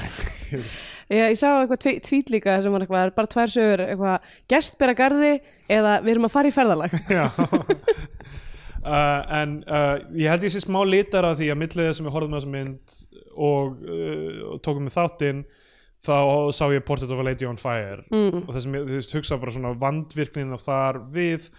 ég, 1.13 1.19
ég 1.29 1.35
sá 1.37 1.45
eitthvað 1.61 1.77
tví- 1.83 1.99
tvít 2.01 2.31
líka 2.33 2.55
sem 2.59 2.73
var 2.73 2.81
eitthvað, 2.81 3.11
bara 3.15 3.29
tvær 3.29 3.51
sögur 3.53 3.83
eitthvað, 3.85 4.23
gestbera 4.49 4.95
garði 4.97 5.29
eða 5.69 5.91
við 6.01 6.15
erum 6.15 6.25
að 6.25 6.33
fara 6.33 6.49
í 6.49 6.55
ferðalag. 6.55 6.95
Já 7.13 7.27
Uh, 8.79 9.21
en 9.35 9.55
uh, 9.67 9.97
ég 10.15 10.31
held 10.31 10.45
ég 10.47 10.53
sé 10.53 10.61
smá 10.63 10.79
litar 10.87 11.25
af 11.27 11.39
því 11.39 11.49
að 11.51 11.57
millið 11.59 11.89
þess 11.89 11.99
að 11.99 12.05
við 12.05 12.13
horfum 12.15 12.35
á 12.35 12.37
þessa 12.37 12.51
mynd 12.53 12.93
og, 13.35 13.81
uh, 13.83 14.37
og 14.53 14.61
tókum 14.63 14.87
við 14.87 14.95
þáttinn 14.95 15.41
þá 16.07 16.15
sá 16.55 16.63
ég 16.71 16.85
Portrait 16.87 17.11
of 17.11 17.19
a 17.19 17.25
Lady 17.27 17.47
on 17.49 17.59
Fire 17.59 18.05
mm. 18.07 18.45
og 18.45 18.53
þessum 18.55 18.77
ég 18.77 18.85
þú 18.87 18.99
veist, 19.01 19.15
hugsa 19.17 19.39
bara 19.41 19.55
svona 19.55 19.73
vandvirknin 19.81 20.55
þar 20.63 21.01
við 21.11 21.49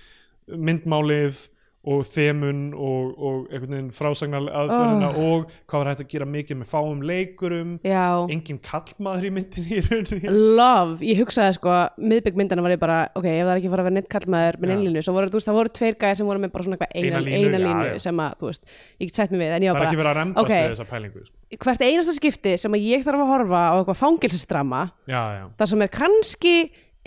myndmálið 0.48 1.42
og 1.80 2.02
þemun 2.04 2.58
og, 2.76 3.12
og 3.16 3.36
einhvern 3.48 3.72
veginn 3.72 3.92
frásagnar 3.96 4.48
aðferðina 4.52 5.08
og 5.16 5.46
hvað 5.64 5.80
var 5.80 5.88
hægt 5.88 6.02
að 6.04 6.10
gera 6.12 6.26
mikið 6.28 6.58
með 6.60 6.68
fáum 6.68 7.00
leikurum. 7.08 7.70
Já, 7.88 8.02
engin 8.34 8.58
kallmaður 8.60 9.24
í 9.24 9.30
myndinni 9.38 9.78
í 9.78 9.84
rauninni. 9.86 10.34
Love. 10.60 10.98
Ég 11.08 11.22
hugsaði 11.22 11.56
sko, 11.56 11.76
miðbygg 11.96 12.36
myndana 12.36 12.64
var 12.66 12.74
ég 12.74 12.82
bara 12.82 12.98
ok, 13.16 13.24
ef 13.32 13.40
það 13.46 13.52
er 13.54 13.62
ekki 13.62 13.72
fara 13.72 13.84
að 13.84 13.88
vera 13.88 13.96
neitt 13.96 14.10
kallmaður 14.12 14.60
með 14.60 14.74
einlínu, 14.76 15.04
svo 15.06 15.14
voru, 15.16 15.32
þú 15.32 15.40
veist, 15.40 15.48
það 15.48 15.58
voru 15.60 15.72
tveir 15.80 15.96
gæðir 16.04 16.20
sem 16.20 16.28
voru 16.28 16.44
með 16.44 16.52
bara 16.52 16.68
svona 16.68 16.76
eitthvað 16.76 16.92
eina, 17.00 17.06
Eina 17.08 17.24
línu, 17.24 17.40
eina 17.40 17.62
línu 17.64 17.88
já. 17.88 18.02
sem 18.04 18.22
að, 18.26 18.36
þú 18.42 18.50
veist, 18.50 18.62
ég 19.00 19.08
get 19.08 19.22
sætt 19.22 19.32
mig 19.32 19.40
við 19.40 19.56
en 19.56 19.64
ég 19.64 19.70
það 19.70 19.78
var 19.80 19.86
bara, 19.86 20.00
verið 20.00 20.10
að 20.12 20.20
rembast 20.20 20.44
Ok. 20.44 20.52
við 20.52 20.74
þessa 20.74 20.88
pælingu 20.90 21.24
sko. 21.24 21.34
hvert 21.64 21.84
einasta 21.88 22.14
skipti 22.16 22.52
sem 22.60 22.76
að 22.76 22.86
ég 22.90 23.08
þarf 23.08 23.24
að 23.24 23.32
horfa 23.32 23.62
á 23.64 23.74
eitthvað 23.80 24.90
já, 25.08 25.48
þar 25.58 25.68
sem 25.70 25.82
er 25.84 25.90
kannski 25.94 26.54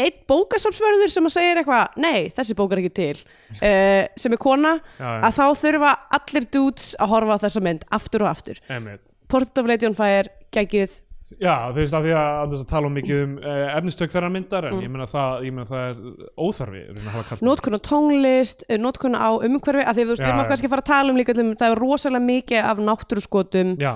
einn 0.02 0.16
bókasafsverður 0.28 1.12
sem 1.14 1.28
að 1.30 1.36
segja 1.36 1.56
eitthvað 1.62 1.98
nei, 2.02 2.30
þessi 2.34 2.56
bók 2.58 2.72
er 2.74 2.82
ekki 2.82 2.94
til 2.98 3.16
uh, 3.62 4.04
sem 4.18 4.34
er 4.34 4.42
kona, 4.42 4.76
Já, 4.98 5.06
já. 5.06 5.20
að 5.30 5.38
þá 5.38 5.46
þurfa 5.64 5.92
allir 6.18 6.48
dudes 6.56 6.92
að 6.98 7.12
horfa 7.14 7.38
á 7.38 7.44
þessa 7.46 7.62
mynd 7.70 7.84
aftur 7.94 8.26
og 8.26 8.32
aftur 8.34 8.62
emitt 8.74 9.14
Port 9.30 9.58
of 9.58 9.66
Lady 9.70 9.86
on 9.90 9.98
Fire, 9.98 10.30
geggjuð 10.54 11.00
Já, 11.42 11.54
þú 11.72 11.80
veist, 11.80 11.94
af 11.98 12.04
því 12.04 12.12
að 12.14 12.32
að 12.44 12.52
þess 12.52 12.64
að 12.66 12.72
tala 12.74 12.90
um 12.90 12.94
mikið 13.00 13.22
um 13.24 13.32
uh, 13.40 13.62
efnistök 13.78 14.12
þeirra 14.14 14.30
myndar, 14.34 14.66
Mm. 14.68 14.76
en 14.76 14.84
ég 14.84 14.92
meina 14.92 15.06
það, 15.10 15.46
það 15.70 15.86
er 15.88 16.02
óþarfi 16.44 16.82
að 16.92 17.44
notkun 17.48 17.78
á 17.80 17.82
tónlist, 17.88 18.66
eh, 18.68 18.78
notkun 18.78 19.16
á 19.18 19.30
umhverfi 19.40 19.86
að 19.88 19.96
því 19.98 20.04
að 20.04 20.10
þú 20.10 20.14
veist, 20.14 20.26
við 20.28 20.34
já. 20.44 20.48
kannski 20.52 20.68
að 20.68 20.74
fara 20.76 20.84
að 20.84 20.92
tala 20.92 21.14
um 21.14 21.18
líka 21.22 21.36
um, 21.40 21.54
það 21.58 21.72
er 21.72 21.82
rosalega 21.82 22.28
mikið 22.28 22.68
af 22.74 22.84
náttúruskotum 22.90 23.72
Já, 23.82 23.94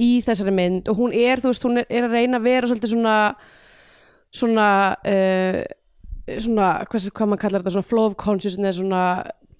í 0.00 0.10
þessari 0.24 0.54
mynd 0.56 0.88
og 0.88 0.96
hún 1.02 1.12
er, 1.12 1.42
þú 1.42 1.50
veist, 1.52 1.66
hún 1.68 1.82
er, 1.82 1.88
er 1.90 2.06
að 2.08 2.14
reyna 2.16 2.38
að 2.40 2.46
vera 2.48 2.70
svolítið 2.70 2.94
svona 2.94 3.16
svona 4.34 4.70
uh, 4.98 5.60
svona, 6.38 6.72
hvað, 6.90 7.10
hvað 7.14 7.30
maður 7.32 7.42
kallar 7.44 7.62
þetta, 7.62 7.74
svona 7.76 7.90
flow 7.90 8.10
of 8.10 8.18
consciousness 8.20 8.80
svona 8.80 9.04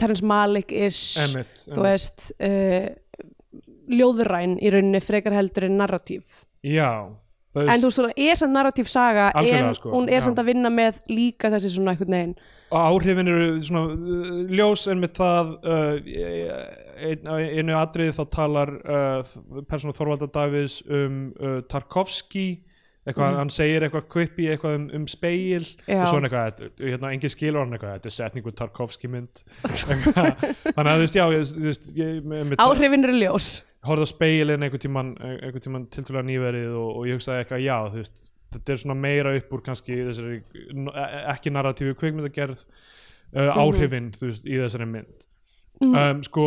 Terrence 0.00 0.24
Malick-ish 0.24 1.34
þú 1.66 1.82
veist 1.84 2.30
uh, 2.40 2.90
ljóðræn 3.90 4.58
í 4.62 4.70
rauninni 4.72 5.02
frekar 5.02 5.34
heldur 5.34 5.66
en 5.66 5.80
narratív. 5.80 6.38
Já, 6.62 7.10
en 7.58 7.82
þú 7.82 7.88
veist, 7.88 8.00
hún 8.00 8.14
er 8.14 8.38
samt 8.38 8.54
narratív 8.54 8.88
saga 8.90 9.30
en 9.40 9.74
sko, 9.74 9.90
hún 9.96 10.08
er 10.08 10.20
já. 10.20 10.26
samt 10.28 10.40
að 10.40 10.52
vinna 10.52 10.70
með 10.72 11.00
líka 11.10 11.50
þessi 11.52 11.74
svona 11.74 11.94
einhvern 11.94 12.16
veginn. 12.16 12.34
Og 12.70 12.78
áhrifin 12.78 13.32
eru 13.32 13.48
svona 13.66 13.96
uh, 13.96 14.40
ljós 14.54 14.86
en 14.92 15.02
með 15.02 15.14
það 15.18 15.52
uh, 15.74 15.94
einu 17.00 17.76
atriði 17.80 18.16
þá 18.16 18.24
talar 18.30 18.74
uh, 18.78 19.36
persónu 19.66 19.96
Þorvalda 19.96 20.30
Davids 20.32 20.80
um 20.86 21.22
Tarkovski 21.68 22.48
eitthvað, 23.08 23.38
hann 23.40 23.52
segir 23.54 23.86
eitthvað 23.86 24.08
kvipi 24.12 24.48
eitthvað 24.52 24.76
um, 24.78 24.86
um 25.00 25.06
speil. 25.10 25.64
Já. 25.86 26.02
og 26.02 26.10
svona 26.12 26.28
eitthvað, 26.28 26.66
hérna, 26.84 27.12
engin 27.14 27.32
skilur 27.32 27.64
hann 27.64 27.76
eitthvað 27.76 27.96
þetta 27.96 28.10
er 28.10 28.16
setningu 28.16 28.52
Tarkovski 28.56 29.10
mynd. 29.12 29.42
Þannig 29.64 30.84
að 30.84 30.90
þú 30.90 31.06
veist, 31.06 31.16
já 31.16 31.24
ég, 31.32 31.46
þú 31.54 31.66
veist, 31.70 31.88
ég, 31.96 32.58
áhrifin 32.60 33.08
eru 33.08 33.16
ljós. 33.16 33.48
Horfði 33.88 34.04
á 34.04 34.12
speilin 34.12 34.66
einhvern 34.66 34.84
tíman, 34.84 35.14
einhvern 35.24 35.64
tíman 35.64 35.88
tiltölulega 35.88 36.28
nýverið 36.28 36.76
og, 36.76 36.90
og 37.00 37.08
ég 37.08 37.16
hugsaði 37.16 37.44
eitthvað, 37.46 37.64
já, 37.64 37.76
þú 37.88 38.02
veist 38.02 38.28
þetta 38.50 38.74
er 38.74 38.82
svona 38.82 38.98
meira 38.98 39.32
upp 39.38 39.54
úr 39.54 39.64
kannski 39.64 39.96
þessari, 40.08 40.38
e- 40.90 41.24
ekki 41.32 41.52
narratífu 41.54 41.96
kvikmyndagerð 42.00 42.60
uh, 42.60 43.50
áhrifin, 43.62 44.10
þú 44.16 44.30
veist, 44.30 44.46
í 44.46 44.60
þessari 44.60 44.88
mynd. 44.90 45.26
Um, 45.80 46.18
sko, 46.26 46.46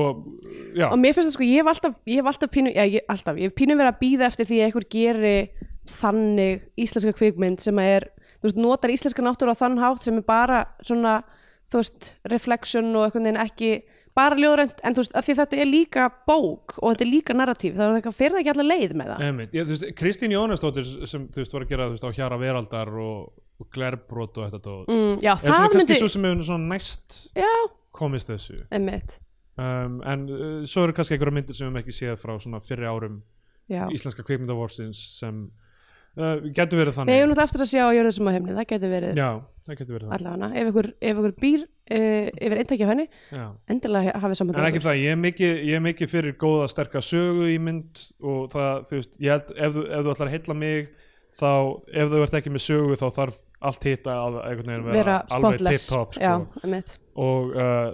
og 0.85 0.97
mér 1.01 1.15
finnst 1.15 1.31
það 1.31 1.35
sko, 1.39 1.45
ég 1.47 1.63
hef 1.63 1.69
alltaf, 1.71 1.95
alltaf 2.05 2.51
pínu, 2.53 2.69
já, 2.75 2.83
ég, 2.85 3.05
alltaf, 3.09 3.39
ég 3.41 3.49
hef 3.49 3.55
pínu 3.57 3.77
verið 3.79 3.89
að 3.89 4.01
býða 4.03 4.27
eftir 4.27 4.49
því 4.49 4.59
að 4.59 4.67
einhver 4.67 4.85
geri 4.93 5.37
þannig 5.89 6.67
íslenska 6.79 7.13
kvikmynd 7.17 7.63
sem 7.63 7.79
er, 7.83 8.07
þú 8.39 8.49
veist, 8.49 8.61
notar 8.61 8.93
íslenska 8.93 9.25
náttúru 9.25 9.55
á 9.55 9.61
þann 9.61 9.81
hátt 9.81 10.05
sem 10.05 10.19
er 10.19 10.27
bara 10.27 10.63
svona, 10.85 11.19
þú 11.71 11.81
veist, 11.81 12.13
reflection 12.31 12.93
og 12.95 13.07
einhvern 13.07 13.27
veginn 13.27 13.43
ekki 13.43 13.73
bara 14.13 14.37
ljóðrænt, 14.37 14.81
en 14.85 14.95
þú 14.95 15.03
veist, 15.03 15.15
að 15.17 15.27
því 15.27 15.35
þetta 15.39 15.59
er 15.59 15.69
líka 15.69 16.07
bók 16.27 16.75
og 16.77 16.93
þetta 16.93 17.05
er 17.05 17.09
líka 17.09 17.35
narratív, 17.35 17.77
það 17.77 17.87
er 17.87 17.99
eitthvað 17.99 18.17
fyrir 18.19 18.35
það 18.35 18.41
ekki 18.43 18.51
allar 18.53 18.67
leið 18.69 18.95
með 18.99 19.11
það. 19.11 19.23
Ég, 19.23 19.55
þú 19.63 19.73
veist, 19.73 19.85
Kristín 19.97 20.35
Jónasdóttir 20.35 20.89
sem 21.09 21.25
þú 21.33 21.41
veist 21.41 21.55
var 21.55 21.65
að 21.65 21.73
gera 21.73 21.87
þú 21.87 21.95
veist, 21.95 22.05
á 22.05 22.17
Hjara 22.19 22.39
Veraldar 22.41 22.93
og, 23.03 23.31
og 23.57 23.69
Glerbrot 23.73 24.37
og 24.37 24.47
þetta 24.47 24.61
dót. 24.67 24.91
Mm, 24.93 25.15
já, 25.17 25.31
er 25.33 25.41
svona 25.41 25.57
það 25.57 25.65
kannski 25.73 25.81
myndi, 25.81 25.99
svo 26.03 26.11
sem 26.13 26.27
hefur 26.29 26.47
svona 26.51 26.69
næst 26.75 27.17
já, 27.41 27.51
komist 27.97 28.29
þessu 28.29 28.59
emmitt, 28.77 29.17
um, 29.57 29.99
en 30.13 30.27
uh, 30.29 30.55
svo 30.69 30.85
eru 30.85 30.97
kannski 30.99 31.17
einhverja 31.17 31.37
myndir 31.39 31.57
sem 31.57 31.65
við 31.65 31.71
höfum 31.71 31.81
ekki 31.81 31.97
séð 31.97 32.21
frá 32.21 32.35
svona 32.37 32.61
fyrri 32.63 32.89
árum 32.89 33.19
já. 33.71 33.87
íslenska 33.89 34.25
kvikmyndavorsins 34.27 35.01
sem 35.17 35.47
uh, 36.19 36.35
getur 36.55 36.81
verið 36.81 36.93
Við 36.93 36.97
þannig 36.99 37.17
eigum 37.17 37.31
náttúrulega 37.31 37.47
eftir 37.49 37.63
að 37.65 37.71
sjá 37.71 37.83
á 37.83 37.95
jörðu 37.97 38.13
sem 38.17 38.29
á 38.29 38.31
heimni, 38.35 38.55
það 38.57 38.67
getur 38.71 38.93
verið 38.93 39.21
Já, 39.21 39.29
það 39.67 39.79
getur 39.79 39.97
verið 39.97 40.15
allavega, 40.17 40.49
ef 40.53 40.71
ykkur, 40.71 40.89
ef 40.93 41.21
ykkur 41.21 41.35
býr 41.43 41.63
uh, 41.63 42.27
yfir 42.47 42.61
eintæki 42.63 42.85
af 42.85 42.91
henni, 42.93 43.07
Já. 43.33 43.45
endilega 43.75 44.17
hafið 44.23 44.41
samband 44.41 44.59
En 44.59 44.65
við 44.65 44.71
ekki 44.71 44.83
það, 44.87 44.99
ég 45.03 45.15
er 45.15 45.21
mikið, 45.23 45.55
ég 45.69 45.79
er 45.79 45.85
mikið 45.87 46.13
fyrir 46.13 46.37
góða 46.43 46.67
sterka 46.73 47.03
sögu 47.05 47.47
í 47.53 47.57
mynd 47.63 48.03
og 48.21 48.51
það, 48.53 48.85
þú 48.89 48.99
veist, 48.99 49.17
ég 49.19 49.37
held 49.37 49.55
ef 49.55 49.77
þú, 49.77 49.87
ef 49.89 50.05
þú 50.05 50.15
ætlar 50.15 50.29
að 50.31 50.35
heilla 50.37 50.57
mig 50.63 50.91
þá, 51.33 51.51
ef 51.93 52.11
þú 52.13 52.25
ert 52.25 52.37
ekki 52.39 52.53
með 52.53 52.65
sögu 52.67 52.99
þá 52.99 53.07
þarf 53.17 53.39
allt 53.63 53.87
hitta 53.87 54.17
að 54.19 54.41
einhvern 54.43 54.73
veginn 54.73 54.89
vera, 54.89 54.99
vera 54.99 55.15
alveg 55.37 55.57
spotless 55.57 55.87
tip-top 55.87 56.19
já, 56.19 56.33
sko. 56.35 56.63
einmitt. 56.63 56.97
Og 57.19 57.51
uh, 57.53 57.93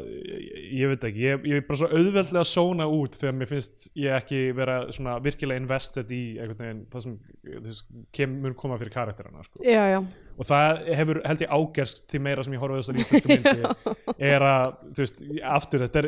ég, 0.71 0.87
veit 0.87 1.03
ekki, 1.09 1.23
ég, 1.25 1.47
ég 1.49 1.59
er 1.59 1.65
bara 1.67 1.81
svo 1.81 1.89
auðveldlega 1.91 2.39
að 2.39 2.47
sóna 2.47 2.87
út 2.87 3.17
þegar 3.19 3.35
mér 3.35 3.49
finnst 3.51 3.89
ég 3.99 4.15
ekki 4.15 4.39
vera 4.55 4.77
svona 4.95 5.17
virkilega 5.23 5.59
invested 5.59 6.13
í 6.15 6.21
einhvern 6.37 6.61
veginn 6.61 6.85
það 6.93 7.05
sem 7.05 7.17
þú 7.49 7.63
veist, 7.65 7.89
kem, 8.15 8.37
mun 8.45 8.55
koma 8.59 8.79
fyrir 8.79 8.95
karakterana 8.95 9.43
sko. 9.43 9.59
já, 9.65 9.81
já, 9.91 9.99
og 10.39 10.47
það 10.47 10.83
hefur 10.95 11.21
held 11.27 11.41
ég 11.43 11.51
ágerst 11.51 12.03
því 12.09 12.21
meira 12.23 12.43
sem 12.47 12.53
ég 12.55 12.61
horfa 12.63 12.79
þessar 12.79 13.01
íslensku 13.03 13.27
myndi 13.35 14.23
er 14.31 14.45
að, 14.47 14.77
þú 14.95 15.03
veist, 15.05 15.17
aftur 15.55 15.83
þetta 15.85 15.99
er 15.99 16.07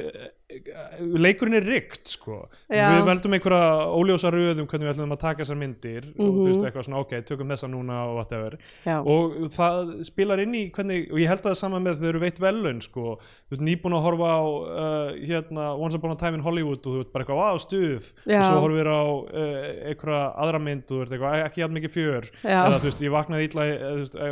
leikurinn 1.22 1.56
er 1.56 1.64
rikt 1.64 2.10
sko, 2.12 2.42
Já. 2.68 2.90
við 2.98 3.06
veldum 3.08 3.36
einhverja 3.38 3.68
óljósa 3.96 4.32
röðum 4.34 4.68
hvernig 4.68 4.88
við 4.90 4.94
ætlum 4.98 5.14
að 5.16 5.22
taka 5.22 5.44
þessar 5.46 5.60
myndir 5.62 6.08
og 6.12 6.18
þú 6.20 6.32
Mhm. 6.32 6.48
veist 6.50 6.64
eitthvað 6.68 6.86
svona, 6.88 7.00
ok, 7.06 7.12
tökum 7.30 7.52
þessa 7.54 7.70
núna 7.72 8.00
og 8.10 8.16
whatever 8.20 8.58
já. 8.86 8.98
og 9.00 9.36
það 9.56 10.04
spilar 10.10 10.40
inn 10.44 10.56
í 10.60 10.64
hvernig, 10.76 11.08
og 11.12 11.18
ég 11.20 11.28
held 11.32 11.40
að 11.46 11.52
það 11.54 11.60
saman 11.62 11.84
með 11.88 12.02
þau 12.02 12.08
eru 12.12 12.20
veitt 12.26 12.40
velun 12.44 12.82
sko, 12.84 13.06
þú 13.48 13.56
veist 13.56 13.64
nýbúin 13.68 13.96
að 13.96 14.04
horfa 14.08 14.28
á 14.28 14.42
uh, 14.44 15.10
hérna 15.24 15.70
Once 15.80 15.96
Upon 15.96 16.12
a 16.12 16.16
Time 16.20 16.36
in 16.40 16.44
Hollywood 16.44 16.84
og 16.84 16.92
þú 16.92 17.00
veist 17.00 17.14
bara 17.16 17.24
eitthvað, 17.24 17.48
á 17.48 17.56
stuð 17.64 18.04
Já. 18.28 18.40
og 18.40 18.46
svo 18.52 18.60
horfir 18.66 18.88
á 18.92 19.02
uh, 19.08 19.88
einhverja 19.92 20.24
aðra 20.36 20.60
mynd 20.68 20.84
og 20.84 20.92
þú 20.92 21.00
veist 21.06 21.16
eitthvað, 21.16 21.32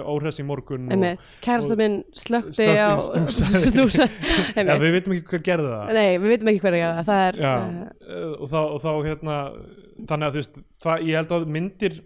óhress 0.10 0.42
í 0.42 0.46
morgun 0.48 0.90
kærasta 1.46 1.78
minn 1.80 2.02
slökti 2.18 2.68
á 2.78 2.96
snúsa 3.00 4.08
ja, 4.56 4.78
við 4.80 5.00
veitum 5.00 5.16
ekki 5.18 5.34
hver 5.34 5.46
gerði 5.46 5.74
það. 5.74 5.94
Nei, 5.98 6.10
við 6.18 6.36
veitum 6.36 6.54
ekki 6.54 6.64
hverja 6.66 6.94
það, 7.00 7.10
það 7.10 7.26
er 7.26 7.42
uh, 7.42 8.32
og, 8.36 8.46
þá, 8.52 8.60
og 8.62 8.80
þá 8.84 8.92
hérna 9.10 9.42
þannig 10.06 10.30
að 10.30 10.32
þú 10.32 10.42
veist, 10.44 10.64
það, 10.84 11.06
ég 11.10 11.20
held 11.20 11.36
að 11.36 11.52
myndir 11.58 12.00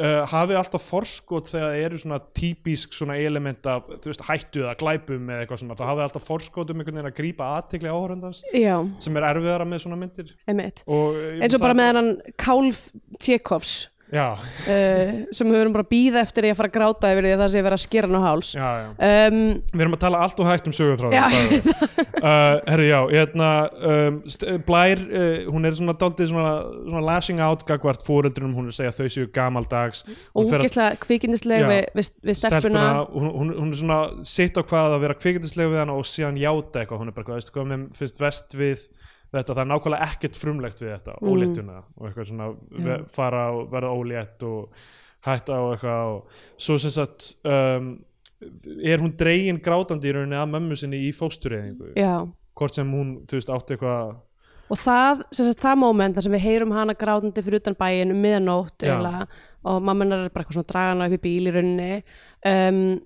uh, 0.00 0.22
hafi 0.30 0.56
alltaf 0.58 0.86
forskot 0.86 1.50
þegar 1.52 1.68
það 1.68 1.84
eru 1.86 2.00
svona 2.02 2.18
típisk 2.38 2.96
svona 2.96 3.18
element 3.20 3.68
af, 3.70 3.90
veist, 4.06 4.24
hættu 4.28 4.64
eða 4.64 4.74
glæpum 4.80 5.30
eða 5.30 5.44
eitthvað 5.44 5.62
svona, 5.62 5.78
það 5.78 5.92
hafi 5.92 6.04
alltaf 6.06 6.28
forskot 6.28 6.72
um 6.72 6.82
einhvern 6.82 7.00
veginn 7.00 7.12
að 7.12 7.18
grípa 7.18 7.50
aðtikli 7.58 7.92
áhörndans 7.92 8.42
já, 8.56 8.76
sem 9.02 9.20
er 9.20 9.28
erfiðara 9.30 9.68
með 9.68 9.84
svona 9.86 10.00
myndir. 10.00 10.34
Einmitt. 10.48 10.84
Og, 10.86 11.18
eins 11.38 11.56
og 11.58 11.64
bara 11.64 11.78
með 11.78 11.92
hennan 11.92 12.12
Kálf 12.40 12.86
Tjekovs 13.22 13.76
uh, 14.12 15.12
sem 15.32 15.48
við 15.48 15.60
erum 15.62 15.72
bara 15.74 15.86
að 15.86 15.90
býða 15.94 16.20
eftir 16.22 16.44
því 16.46 16.50
að 16.52 16.58
fara 16.60 16.68
að 16.70 16.74
gráta 16.76 17.12
yfir 17.14 17.26
því 17.26 17.32
að 17.32 17.42
það 17.42 17.52
sé 17.54 17.62
verið 17.64 17.76
að 17.78 17.82
skera 17.86 18.08
hann 18.10 18.18
á 18.20 18.22
háls. 18.26 18.50
Já, 18.52 18.68
já. 18.82 18.88
Um, 19.08 19.38
Við 19.72 19.84
erum 19.86 19.96
að 19.96 20.02
tala 20.04 20.20
allt 20.26 20.42
og 20.42 20.50
hægt 20.50 20.68
um 20.68 20.74
sögutráð 20.76 21.16
Já. 21.16 21.24
uh, 22.22 22.60
Herru, 22.68 22.86
já, 22.86 22.98
hérna 23.12 23.48
um, 23.72 24.18
Blær, 24.68 25.02
uh, 25.08 25.50
hún 25.54 25.68
er 25.70 25.78
svona 25.78 25.94
daldið 26.02 26.30
svona, 26.32 26.52
svona 26.86 27.04
lashing 27.08 27.40
out 27.42 27.64
gagvart 27.68 28.04
fóreldrunum, 28.06 28.54
hún 28.58 28.68
er 28.68 28.74
að 28.74 28.78
segja 28.80 28.94
þau 29.00 29.08
séu 29.16 29.30
gamaldags. 29.34 30.04
Að- 30.06 30.42
ógislega 30.44 30.90
kvikindisleg 31.02 31.66
við, 31.68 31.84
við, 31.98 32.12
við 32.28 32.40
stelpuna. 32.42 32.86
Hún, 33.12 33.30
hún, 33.38 33.54
hún 33.62 33.72
er 33.72 33.80
svona 33.80 34.00
sitt 34.28 34.58
á 34.58 34.62
hvað 34.62 34.98
að 34.98 35.04
vera 35.06 35.18
kvikindislega 35.18 35.72
við 35.72 35.82
hann 35.84 35.94
og 35.96 36.04
síðan 36.08 36.40
játa 36.40 36.82
eitthvað, 36.84 37.02
hún 37.02 37.12
er 37.12 37.16
bara 37.16 37.28
hvað, 37.30 37.40
veistu 37.40 37.56
hvað 37.56 37.70
mér 37.72 37.88
finnst 37.96 38.20
vest 38.22 38.56
við 38.58 38.84
þetta, 39.32 39.54
það 39.54 39.62
er 39.64 39.70
nákvæmlega 39.72 40.08
ekkert 40.10 40.36
frumlegt 40.40 40.82
við 40.82 40.90
þetta, 40.96 41.14
Mm. 41.20 41.28
óléttuna 41.32 41.76
og 41.96 42.08
eitthvað 42.08 42.28
svona 42.28 42.48
ve- 42.86 43.04
fara 43.08 43.44
og 43.52 43.70
verða 43.72 43.92
ólétt 43.96 44.42
og 44.48 44.68
hætta 45.26 45.58
og 45.60 45.76
eitthvað 45.76 46.16
og 46.16 46.26
svo 46.58 46.78
sem 46.78 46.90
sagt 46.90 47.34
um, 47.44 47.92
er 48.82 48.98
hún 48.98 49.16
dregin 49.16 49.60
grátandi 49.62 50.10
í 50.10 50.12
rauninni 50.16 50.36
að 50.36 50.50
mömmu 50.50 50.76
sinni 50.76 50.98
í 51.08 51.12
fóstureyðingu? 51.14 51.92
Já. 51.96 52.26
Hvort 52.58 52.74
sem 52.74 52.90
hún, 52.92 53.20
þú 53.26 53.38
veist, 53.38 53.48
átti 53.54 53.76
eitthvað 53.76 54.16
og 54.72 54.78
það, 54.80 55.22
sem 55.36 55.46
sagt, 55.46 55.60
það 55.60 55.76
moment 55.82 56.14
þar 56.16 56.22
sem 56.24 56.32
við 56.32 56.44
heyrum 56.46 56.70
hana 56.72 56.94
grátandi 56.96 57.42
fyrir 57.44 57.60
utan 57.60 57.74
bæin 57.76 58.10
um 58.14 58.20
miðanótt 58.24 58.82
og 59.64 59.82
mammanar 59.84 60.24
er 60.24 60.30
bara 60.32 60.44
eitthvað 60.44 60.56
svona 60.58 60.70
dragana 60.72 61.06
upp 61.06 61.16
í 61.18 61.22
bíl 61.22 61.46
í 61.50 61.52
rauninni 61.52 62.02
um, 62.48 63.00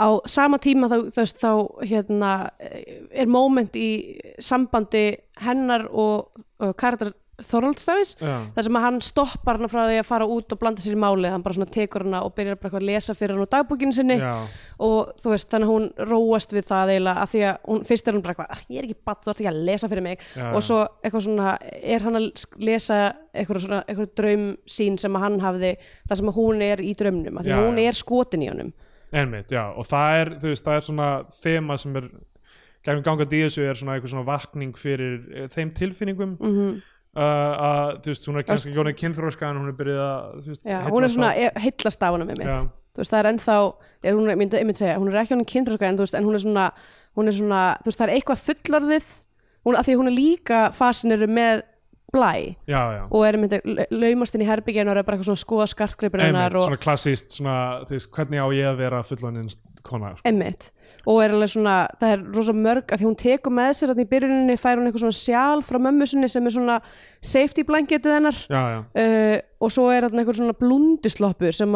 á 0.00 0.08
sama 0.30 0.56
tíma 0.62 0.88
þá, 0.88 0.96
þá, 1.12 1.22
þá 1.44 1.52
hérna, 1.84 2.32
er 3.12 3.28
moment 3.28 3.76
í 3.76 3.88
sambandi 4.40 5.06
hennar 5.44 5.86
og, 5.92 6.30
og 6.60 6.76
karakter 6.80 7.12
Þorvaldsstafis 7.40 8.10
já, 8.20 8.32
þar 8.52 8.64
sem 8.66 8.76
að 8.76 8.82
hann 8.84 8.98
stoppar 9.00 9.56
hana 9.56 9.68
frá 9.72 9.86
því 9.88 9.94
að 10.02 10.08
fara 10.10 10.26
út 10.28 10.52
og 10.52 10.58
blanda 10.60 10.82
sér 10.84 10.92
í 10.92 10.98
málið, 11.00 11.30
hann 11.32 11.44
bara 11.46 11.56
svona 11.56 11.70
tekur 11.72 12.04
hana 12.04 12.18
og 12.26 12.34
byrjar 12.36 12.58
bara 12.60 12.76
að 12.76 12.84
lesa 12.84 13.14
fyrir 13.16 13.32
hann 13.32 13.46
úr 13.46 13.48
dagbókinu 13.54 13.96
sinni 13.96 14.18
já, 14.20 14.34
og 14.84 15.14
þú 15.22 15.32
veist, 15.32 15.48
þannig 15.54 15.70
að 15.70 15.72
hún 15.72 15.86
róast 16.10 16.52
við 16.52 16.66
það 16.68 16.92
eiginlega 16.92 17.22
að 17.24 17.32
því 17.32 17.42
að 17.48 17.56
hún, 17.70 17.80
fyrst 17.88 18.10
er 18.12 18.18
hún 18.18 18.24
bara 18.26 18.34
eitthvað 18.34 18.52
"Ah, 18.52 18.60
ég 18.68 18.82
er 18.82 18.88
ekki 18.90 18.98
badd, 19.08 19.22
þú 19.24 19.32
ert 19.32 19.40
ekki 19.40 19.50
að 19.54 19.62
lesa 19.70 19.88
fyrir 19.94 20.04
mig. 20.10 20.26
Já, 20.36 20.44
og 20.52 20.66
svo 20.68 20.82
eitthvað 21.00 21.24
svona, 21.30 21.56
er 21.96 22.04
hann 22.04 22.20
að 22.20 22.28
lesa 22.68 23.00
eitthvað 23.32 23.64
svona, 23.64 23.80
eitthvað 23.88 24.14
draum 24.20 24.46
sín 24.76 25.00
sem 25.00 25.16
að 25.16 25.24
hann 25.24 25.40
hafði, 25.40 25.72
þar 26.12 26.20
sem 26.20 26.28
að 26.34 26.38
hún 26.42 26.62
er 26.68 26.84
í 26.84 26.92
draumnum, 26.92 27.40
að 27.40 27.48
því 27.48 27.56
Já, 27.56 27.64
hún 27.64 27.78
er 27.88 27.92
skotin 28.04 28.44
í 28.44 28.52
honum 28.52 28.72
einmitt, 29.12 29.52
já 29.52 29.64
og 29.74 29.86
það 29.88 30.20
er, 30.20 30.32
þú 30.42 30.52
veist, 30.52 30.66
það 30.66 30.76
er 30.76 30.86
svona 30.86 31.08
þema 31.34 31.76
sem 31.80 31.96
er 32.00 32.08
gegnum 32.86 33.04
gangandi 33.04 33.40
í 33.40 33.44
þessu 33.46 33.66
er 33.66 33.78
svona 33.78 33.96
eitthvað 33.96 34.14
svona 34.14 34.28
vakning 34.28 34.78
fyrir 34.78 35.16
eh, 35.34 35.48
þeim 35.52 35.72
tilfinningum 35.76 36.36
mm. 36.38 36.52
-hmm. 36.56 36.76
að, 37.20 37.96
þú 38.04 38.12
veist, 38.12 38.28
hún 38.28 38.40
er 38.40 38.46
kannski 38.48 38.70
ekki 38.70 38.78
góðin 38.78 39.00
kynþróska 39.02 39.48
en 39.50 39.60
hún 39.60 39.72
er 39.72 39.78
byrjuð 39.80 40.04
að, 40.04 40.36
þú 40.44 40.52
veist, 40.54 40.62
Já, 40.64 40.76
heillast 40.76 40.94
hún 40.94 41.04
er 41.04 41.14
svona, 41.14 41.32
af- 41.32 41.40
e- 41.40 41.64
heillast 41.66 42.02
af 42.02 42.14
honum 42.14 42.28
með 42.28 42.38
mitt 42.38 42.48
Já. 42.48 42.60
þú 42.94 43.02
veist, 43.02 43.12
það 43.12 43.20
er 43.20 43.30
ennþá 43.32 43.56
er 44.02 44.14
hún, 44.14 44.30
ég 44.30 44.38
myndi, 44.38 44.56
ég 44.56 44.66
myndi 44.66 44.82
segja, 44.84 44.98
hún 44.98 45.10
er 45.10 45.20
ekki 45.22 45.34
honum 45.34 45.50
kynþróska 45.52 45.88
en 45.88 45.98
þú 45.98 46.06
veist, 46.06 46.14
en 46.14 46.24
hún 46.24 46.34
er 46.34 46.44
svona, 46.46 46.70
hún 47.16 47.28
er 47.28 47.34
svona 47.34 47.62
þú 47.82 47.90
veist, 47.90 48.00
það 48.00 48.08
er 48.08 48.14
eitthvað 48.14 48.44
fullorðið 48.46 49.10
hún, 49.66 49.76
að 49.76 49.84
því 49.84 49.92
að 49.92 50.00
hún 50.00 50.10
er 50.10 50.16
líka 50.16 50.60
fascineru 50.72 51.28
með 51.28 51.62
blæ. 52.12 52.32
Já, 52.70 52.82
já. 52.96 53.02
Og 53.10 53.24
er 53.26 53.38
myndi 53.40 53.60
laumast 53.90 54.36
inn 54.36 54.44
í 54.44 54.48
herbygginu 54.48 54.92
og 54.92 55.00
er 55.00 55.06
bara 55.06 55.18
eitthvað 55.18 55.32
svona 55.32 55.44
skoða 55.44 55.68
skartgripin 55.72 56.24
hennar 56.26 56.50
Einmitt, 56.50 56.60
og 56.60 56.70
svona 56.70 56.84
klassíst, 56.84 57.34
svona, 57.36 57.56
þú 57.88 57.96
veist, 57.96 58.10
hvernig 58.16 58.42
á 58.42 58.46
ég 58.56 58.70
að 58.70 58.80
vera 58.84 59.02
fullaninn 59.06 59.50
kona, 59.86 60.14
sko. 60.16 60.28
emmitt 60.28 60.70
og 61.08 61.20
er 61.24 61.34
alveg 61.34 61.52
svona, 61.54 61.74
það 62.00 62.14
er 62.14 62.24
rosa 62.36 62.54
mörg 62.56 62.92
að 62.92 63.00
því 63.00 63.06
hún 63.08 63.18
tekur 63.20 63.54
með 63.56 63.70
sér 63.78 63.92
að 63.94 64.02
í 64.02 64.08
byrjuninni 64.10 64.56
fær 64.60 64.80
hún 64.80 64.88
eitthvað 64.88 65.04
svona 65.06 65.18
sjál 65.20 65.62
frá 65.64 65.78
mömmu 65.80 66.08
sinni 66.10 66.28
sem 66.28 66.46
er 66.46 66.54
svona 66.56 66.76
safety 67.24 67.64
blanketið 67.68 68.16
hennar. 68.18 68.40
Já, 68.50 68.60
uh, 68.82 69.36
og 69.60 69.72
svo 69.72 69.86
er 69.92 70.06
þarna 70.06 70.24
eitthvað 70.24 70.40
svona 70.40 70.56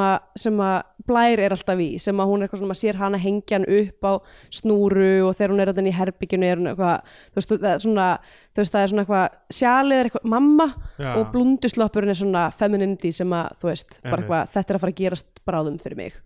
a, 0.01 0.11
sem 0.41 0.61
að 0.65 0.77
blær 1.07 1.43
er 1.45 1.55
alltaf 1.57 1.79
í 1.85 1.89
sem 2.01 2.21
að 2.23 2.31
hún 2.31 2.43
er 2.43 2.47
eitthvað 2.49 2.61
svona, 2.63 2.71
maður 2.73 2.81
sér 2.83 2.99
hana 3.01 3.19
hengja 3.21 3.59
hann 3.59 3.67
upp 3.79 4.07
á 4.09 4.13
snúru 4.59 5.09
og 5.29 5.35
þegar 5.39 5.55
hún 5.55 5.61
er 5.65 5.73
þarna 5.73 5.91
í 5.93 5.97
herbygginu 5.99 6.49
er 6.51 6.61
hún 6.63 6.71
eitthvað, 6.73 7.17
þú 7.33 7.41
veist, 7.41 7.55
það 7.55 7.71
er 7.75 7.83
svona 7.85 8.07
þú 8.55 8.63
veist, 8.63 8.75
það 8.77 8.83
er 8.87 8.93
svona 8.95 9.05
eitthvað, 9.05 9.41
sjalið 9.61 9.99
er 10.03 10.11
eitthvað 10.11 10.31
mamma 10.37 10.69
Já. 10.99 11.11
og 11.21 11.27
blundusloppurinn 11.35 12.15
er 12.15 12.21
svona 12.23 12.47
femininity 12.55 13.13
sem 13.13 13.37
að, 13.37 13.53
þú 13.61 13.71
veist, 13.73 14.01
bara 14.07 14.23
eitthvað 14.25 14.55
þetta 14.57 14.73
er 14.75 14.79
að 14.81 14.85
fara 14.87 14.95
að 14.97 15.03
gerast 15.05 15.45
bráðum 15.49 15.79
fyrir 15.83 16.01
mig 16.01 16.17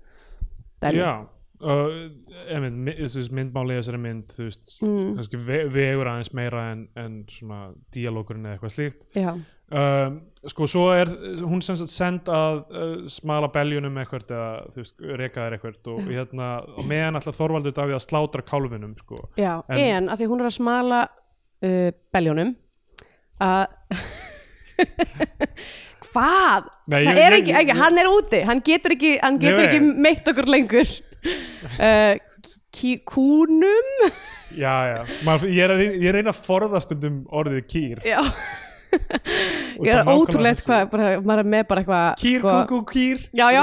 Dæmi. 0.79 1.01
já 1.03 1.11
uh, 1.59 2.69
mi- 2.71 2.95
þú 2.95 3.19
veist, 3.19 3.33
myndmáli 3.35 3.75
í 3.75 3.81
þessari 3.81 3.99
mynd, 4.03 4.29
þú 4.37 4.45
veist, 4.47 4.77
Mm. 4.85 5.15
kannski 5.19 5.41
ve 5.43 5.57
vegur 5.75 6.07
aðeins 6.07 6.33
meira 6.39 6.69
en, 6.73 6.89
en 6.95 7.25
svona 7.27 7.73
díalókurinn 7.95 8.47
eða 8.47 8.59
eitthvað 8.61 8.75
slíkt 8.77 9.17
Já, 9.19 9.33
um, 9.71 10.19
sko, 10.49 10.67
svo 10.71 10.85
er 10.95 11.11
hún 11.43 11.61
sem 11.65 11.77
sagt 11.81 11.93
send 11.93 12.29
að 12.33 12.61
uh, 12.71 12.93
smala 13.13 13.51
beljunum 13.53 13.97
eitthvað 14.01 14.31
eða, 14.33 14.51
þú 14.73 14.83
veist, 14.83 14.95
reka 15.21 15.45
þær 15.47 15.57
eitthvað 15.59 15.91
og 15.95 16.07
hérna, 16.13 16.49
og 16.79 16.87
meðan 16.89 17.19
alltaf 17.21 17.37
Þorvaldur 17.41 17.75
Davíð 17.77 17.99
að 17.99 18.05
slátra 18.07 18.45
kálfinum, 18.49 18.95
sko. 19.03 19.23
Já, 19.41 19.59
En- 19.69 19.83
en, 19.85 20.09
að 20.15 20.23
því 20.23 20.31
hún 20.33 20.45
er 20.45 20.51
að 20.51 20.57
smala 20.61 21.03
uh, 21.09 21.91
beljónum 22.15 22.55
að 23.45 23.67
hvað? 26.09 26.71
Nei, 26.89 27.03
það 27.05 27.13
ég- 27.19 27.25
er 27.27 27.37
ekki, 27.41 27.55
ekki, 27.63 27.77
hann 27.83 27.99
er 28.01 28.09
úti 28.13 28.41
hann 28.49 28.63
getur 28.65 28.95
ekki, 28.97 29.13
hann 29.23 29.39
getur 29.43 29.65
Ég 29.67 29.69
ekki 29.73 30.01
meitt 30.09 30.33
okkur 30.33 30.51
lengur. 30.55 30.89
Uh, 31.83 32.15
kúnum? 33.11 33.89
Já, 34.55 34.71
já, 34.87 35.01
Maður, 35.27 35.51
ég, 35.51 35.65
er 35.67 35.81
ég 35.99 36.13
reyna 36.15 36.31
að 36.31 36.39
forðast 36.47 36.95
um 36.95 37.17
orðið 37.35 37.65
kýr. 37.73 38.01
Já 38.07 38.21
ég 39.85 39.91
er 39.93 40.09
ótrúlegt 40.09 40.63
hvað, 40.67 40.87
bara, 40.93 41.11
maður 41.21 41.43
er 41.43 41.51
með 41.55 41.67
bara 41.71 41.83
eitthvað 41.83 42.23
Kýr, 42.23 42.39
sko, 42.41 42.55
kúkú, 42.71 42.81
kýr 42.93 43.25
Já, 43.37 43.47
já. 43.55 43.61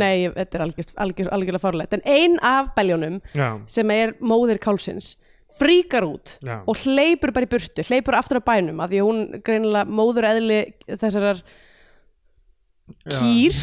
Nei, 0.00 0.30
þetta 0.34 0.58
er 0.58 0.64
algjör, 0.66 0.88
algjör, 1.06 1.30
algjörlega 1.36 1.62
farlegt 1.62 1.96
en 1.98 2.04
ein 2.08 2.38
af 2.42 2.72
beljónum 2.78 3.20
Já, 3.36 3.48
sem 3.70 3.92
er 3.94 4.14
móðir 4.24 4.60
kálsins 4.64 5.14
fríkar 5.54 6.06
út 6.08 6.38
og 6.66 6.80
hleypur 6.82 7.30
bara 7.36 7.46
í 7.46 7.50
burtu 7.52 7.84
hleypur 7.86 8.16
aftur 8.18 8.40
á 8.42 8.48
bænum 8.48 8.80
af 8.82 8.90
því 8.90 9.02
hún 9.04 9.20
greinilega 9.46 9.86
móður 9.86 10.26
eðli 10.32 10.60
þessarar 10.96 11.44
kýr. 13.08 13.54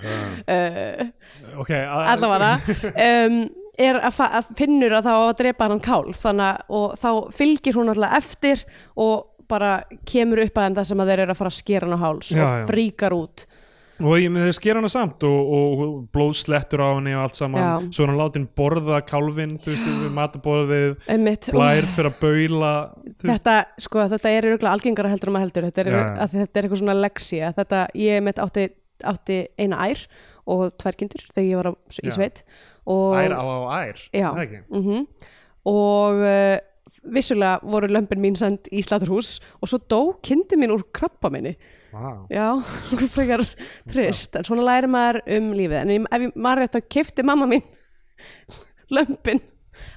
Uh, 0.00 1.10
Ok, 1.60 1.70
allavega. 1.70 2.54
Um, 3.26 3.34
er 3.80 4.00
að, 4.00 4.20
að 4.28 4.52
finnur 4.58 4.94
að 4.98 5.08
þá 5.08 5.14
að 5.16 5.34
drepa 5.40 5.70
hann 5.70 5.82
kálf 5.84 6.22
þannig 6.24 6.76
og 6.80 6.94
þá 7.00 7.10
fylgir 7.36 7.78
hún 7.78 7.92
alltaf 7.92 8.18
eftir 8.20 8.64
og 9.00 9.26
bara 9.50 9.80
kemur 10.06 10.44
upp 10.44 10.60
að 10.60 10.70
enda 10.70 10.84
sem 10.86 11.00
að 11.02 11.10
þeir 11.10 11.24
eru 11.24 11.34
að 11.34 11.40
fara 11.40 11.50
að 11.50 11.58
skera 11.58 11.88
hann 11.88 11.98
á 11.98 12.04
háls 12.04 12.30
Já, 12.30 12.44
og 12.44 12.70
fríkar 12.70 13.16
út. 13.16 13.44
Og 14.00 14.16
ég 14.16 14.30
með 14.32 14.46
þeir 14.46 14.56
sker 14.56 14.78
hana 14.78 14.88
samt 14.88 15.24
og, 15.28 15.50
og 15.52 15.80
blóð 16.14 16.30
slettur 16.40 16.80
á 16.80 16.88
henni 16.88 17.12
og 17.12 17.26
allt 17.26 17.36
saman. 17.36 17.60
Já. 17.60 17.88
Svo 17.96 18.06
er 18.06 18.12
hann 18.12 18.20
látin 18.20 18.46
borða 18.56 19.00
kálfin 19.04 19.58
Þú 19.60 19.74
veist, 19.74 19.88
við 19.90 20.14
mataborðið 20.16 20.94
Blær 21.52 21.88
fyrir 21.92 22.08
að 22.08 22.16
baula 22.22 22.72
þetta, 23.20 23.56
sko, 23.84 24.06
þetta 24.14 24.32
er 24.32 24.48
örgulega 24.54 24.72
algengara 24.72 25.12
heldur 25.12 25.32
um 25.32 25.36
að 25.40 25.44
heldur. 25.44 25.68
Þetta 25.68 25.84
er, 25.84 25.92
Já, 25.92 26.04
að 26.24 26.36
þetta 26.38 26.62
er 26.62 26.68
eitthvað 26.68 26.82
svona 26.84 26.96
leksía 27.02 27.52
þetta, 27.58 27.82
ég 28.00 28.24
mitt 28.24 28.40
átti, 28.46 28.66
átti 29.12 29.40
eina 29.60 29.84
ær 29.90 30.06
og 30.50 30.72
tvær 30.80 30.96
kindur 30.98 31.22
þegar 31.30 31.46
ég 31.48 31.60
var 31.60 31.68
á, 31.70 31.72
í 32.02 32.10
sveit. 32.14 32.42
Og, 32.90 33.14
Ær 33.20 33.34
á 33.36 33.42
á 33.44 33.58
ær? 33.84 34.02
Það 34.34 34.42
ekki? 34.46 34.62
mm 34.70 35.06
og 35.70 36.16
uh, 36.24 36.56
vissulega 37.12 37.58
voru 37.68 37.90
lömpin 37.92 38.18
mín 38.24 38.34
send 38.38 38.70
í 38.72 38.80
sláturhús 38.82 39.34
og 39.60 39.68
svo 39.68 39.78
dó 39.92 39.98
kindi 40.24 40.56
mín 40.56 40.72
úr 40.72 40.86
krabba 40.96 41.28
minni. 41.30 41.52
Vá. 41.92 42.24
já, 42.32 42.46
frekar 43.14 43.42
trist. 43.90 44.36
En 44.40 44.46
svona 44.48 44.64
læri 44.64 44.88
maður 44.90 45.20
um 45.36 45.50
lífið. 45.58 45.76
En 45.82 45.92
ég- 45.98 46.08
ef 46.08 46.24
ég 46.24 46.34
maður 46.40 46.62
rétt 46.64 46.78
að 46.80 46.88
kifti 46.96 47.26
mamma 47.28 47.46
mín 47.50 47.62
lömpin 48.96 49.40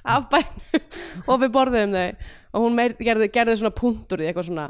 af 0.04 0.28
bænum 0.30 0.84
og 1.30 1.40
við 1.42 1.52
borðum 1.56 1.94
þau. 1.96 2.08
Og 2.54 2.66
hún 2.68 2.78
gerði, 3.00 3.30
gerði 3.34 3.56
svona 3.62 3.74
punktur 3.74 4.20
í 4.22 4.28
eitthvað 4.28 4.50
svona 4.50 4.68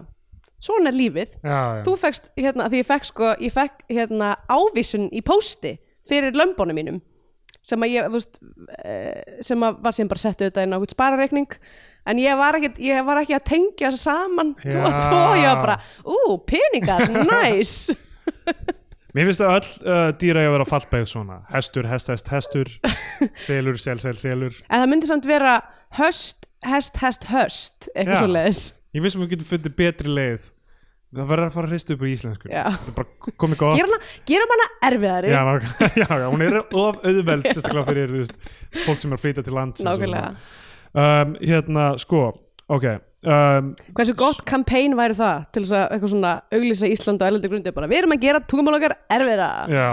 svona 0.65 0.91
er 0.91 0.99
lífið. 0.99 1.39
Já, 1.41 1.59
já. 1.79 1.81
þú 1.87 1.97
fekst 2.01 2.31
hérna, 2.41 2.69
því 2.73 2.83
ég 2.83 2.89
fekk 2.91 3.09
sko 3.11 3.33
ég 3.43 3.55
fekk 3.55 3.83
hérna 3.93 4.35
ávísun 4.49 5.11
í 5.13 5.25
pósti 5.25 5.77
fyrir 6.09 6.37
lömbunum 6.37 6.77
mínum 6.77 7.03
sem 7.65 7.81
að 7.81 7.95
ég, 7.95 8.09
þú 8.13 8.19
veist 8.19 8.41
eh, 8.85 9.37
sem 9.45 9.63
að 9.65 9.77
var 9.87 9.97
sem 9.97 10.09
bara 10.11 10.21
settu 10.21 10.49
þetta 10.51 10.65
inn 10.67 10.77
á 10.77 10.79
sparareikning. 10.93 11.59
En 12.05 12.21
ég 12.21 12.37
var 12.37 12.59
ekki, 12.59 12.75
ég 12.85 13.07
var 13.07 13.23
ekki 13.23 13.39
að 13.39 13.47
tengja 13.49 13.89
þessu 13.89 14.03
saman. 14.03 14.53
Tvo, 14.61 14.83
Já. 14.85 14.99
tvo, 15.07 15.23
ég 15.41 15.49
var 15.49 15.63
bara, 15.63 15.77
ú, 16.05 16.37
peningar, 16.45 17.07
nice 17.33 17.97
Mér 19.15 19.29
finnst 19.29 19.41
það 19.41 19.53
öll 19.55 19.67
uh, 19.87 20.07
dýra 20.19 20.43
að 20.43 20.55
vera 20.57 20.67
fallbeigð 20.67 21.07
svona. 21.07 21.37
Hestur, 21.53 21.87
hest, 21.87 22.09
hest, 22.11 22.29
hestur. 22.35 22.71
Selur, 23.39 23.79
sel, 23.79 24.01
sel, 24.03 24.17
selur. 24.19 24.57
En 24.67 24.83
það 24.83 24.89
myndi 24.91 25.09
samt 25.09 25.29
vera 25.29 25.53
höst, 26.01 26.49
hest, 26.67 26.99
hest, 27.03 27.29
höst 27.31 27.89
eitthvað 27.95 28.25
svo 28.25 28.33
leiðis 28.33 28.65
Ég 28.95 29.03
vissum 29.03 29.25
við 29.25 29.35
getum 29.35 29.49
fundið 29.49 29.77
betri 29.79 30.13
leið 30.13 30.51
Það 31.15 31.31
verður 31.31 31.47
að 31.47 31.57
fara 31.57 31.69
að 31.69 31.75
hristu 31.75 31.95
upp 31.95 32.05
í 32.05 32.13
íslensku. 32.15 32.51
Já. 32.51 32.65
Þetta 32.75 32.91
er 32.91 32.99
bara 32.99 33.35
komið 33.45 33.61
gott. 33.61 33.79
Gerum 33.79 33.95
hana, 33.95 34.13
gerum 34.31 34.55
hana 34.55 34.69
erfiðari. 34.89 35.33
Já, 35.33 35.43
já, 36.03 36.07
já, 36.11 36.27
hún 36.33 36.45
er 36.47 36.61
of 36.65 37.01
auðveld 37.07 37.51
sérstaklega 37.51 37.87
fyrir 37.91 38.15
veist, 38.19 38.39
fólk 38.85 39.03
sem 39.05 39.15
er 39.15 39.19
að 39.19 39.27
flytja 39.27 39.47
til 39.47 39.59
nákvæmlega. 39.59 40.29
Um, 40.95 41.35
Hérna, 41.43 41.89
sko, 41.99 42.29
ok 42.71 42.87
um, 43.25 43.71
hversu 43.97 44.15
gott 44.19 44.43
kampæn 44.49 44.97
væri 44.99 45.17
það 45.19 45.47
til 45.55 45.65
þess 45.65 45.77
að 45.79 45.85
eitthvað 45.87 46.13
svona 46.13 46.33
auglýsa 46.55 46.91
Ísland 46.93 47.23
og 47.23 47.29
erlendur 47.29 47.53
grundi 47.55 47.75
bara, 47.75 47.89
við 47.91 48.03
erum 48.03 48.17
að 48.17 48.25
gera 48.27 48.43
tungumál 48.51 48.79
okkar 48.79 48.97
erfiðara. 49.17 49.49
Já. 49.73 49.89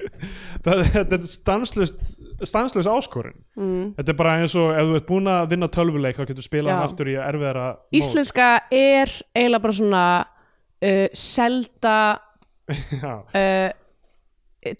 Þetta 0.66 1.16
er 1.16 1.28
stanslust 1.30 2.16
stanslust 2.46 2.90
áskorun. 2.90 3.36
Mm. 3.58 3.92
Þetta 3.98 4.12
er 4.12 4.18
bara 4.18 4.34
eins 4.40 4.54
og 4.58 4.72
ef 4.74 4.88
þú 4.88 4.96
ert 4.98 5.08
búin 5.08 5.30
að 5.30 5.52
vinna 5.52 5.68
tölvuleik 5.72 6.18
þá 6.18 6.24
getur 6.30 6.46
spilað 6.46 6.76
hann 6.76 6.88
aftur 6.88 7.10
í 7.12 7.16
erfiðara 7.20 7.66
mót. 7.74 7.86
Íslenska 8.00 8.48
er 8.70 9.12
eiginlega 9.34 9.64
bara 9.66 9.78
svona 9.80 10.04
uh, 10.24 11.06
selda 11.16 11.96
uh, 13.10 13.70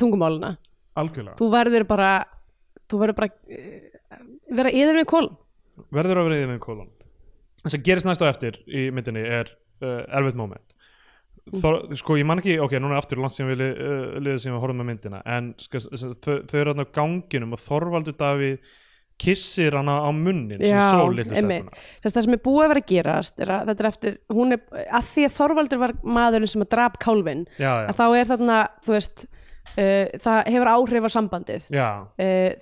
tungumáluna 0.01 0.55
algjörlega. 1.01 1.37
Þú 1.41 1.51
verður 1.55 1.87
bara 1.91 2.11
þú 2.91 3.03
verður 3.05 3.21
bara 3.21 3.31
uh, 3.31 4.19
vera 4.61 4.75
yfir 4.75 5.01
með 5.01 5.09
kól 5.11 5.29
Verður 5.95 6.21
að 6.21 6.29
vera 6.29 6.41
yfir 6.43 6.53
með 6.53 6.63
kolon 6.65 6.91
Það 7.61 7.75
sem 7.75 7.83
gerist 7.85 8.09
næst 8.09 8.23
á 8.25 8.31
eftir 8.31 8.61
í 8.67 8.89
myndinni 8.95 9.23
er 9.25 9.53
uh, 9.85 10.03
erfitt 10.19 10.39
moment 10.39 10.77
Þor, 11.51 11.81
sko 11.99 12.19
ég 12.21 12.29
man 12.29 12.43
ekki, 12.43 12.59
ok, 12.63 12.77
núna 12.83 12.95
er 12.97 13.03
aftur 13.03 13.21
langt 13.23 13.35
sem 13.35 13.49
við 13.49 13.65
uh, 13.65 14.19
liðið 14.21 14.43
sem 14.45 14.55
við 14.55 14.63
horfum 14.63 14.83
með 14.83 14.91
myndina 14.93 15.23
en 15.25 15.51
sko, 15.61 15.81
þau, 15.89 16.37
þau 16.47 16.61
eru 16.61 16.75
þarna 16.75 16.87
á 16.87 16.95
ganginum 17.01 17.57
og 17.57 17.63
Þorvaldur 17.65 18.17
Davíð 18.21 18.77
kissir 19.21 19.77
hana 19.77 19.99
á 20.01 20.11
munnin 20.17 20.63
sem 20.63 20.79
sól 20.93 21.13
litlu 21.17 21.37
Þess, 21.37 22.15
það 22.15 22.23
sem 22.25 22.37
er 22.37 22.43
búið 22.45 22.63
að 22.63 22.73
vera 22.73 22.83
að 22.85 22.93
gerast 22.93 23.43
er 23.43 23.53
að 23.57 23.67
þetta 23.73 23.85
er 23.85 23.91
eftir, 23.91 24.17
hún 24.33 24.57
er, 24.57 24.63
að 24.87 25.11
því 25.11 25.27
að 25.27 25.37
Þorvaldur 25.37 25.83
var 25.83 25.95
maðurinn 26.19 26.53
sem 26.55 26.65
að 26.65 26.73
drap 26.77 26.97
kálfin 27.03 27.45
Já, 27.57 27.69
já, 27.69 27.91
að 27.91 28.01
þá 28.01 28.07
er 28.07 28.31
þarna, 28.31 28.63
þú 28.87 28.97
veist 28.97 29.27
uh, 29.27 30.07
það 30.25 30.41
hefur 30.55 30.73
áhrif 30.73 31.07
á 31.07 31.11
sambandið. 31.17 31.69
Uh, 31.71 32.01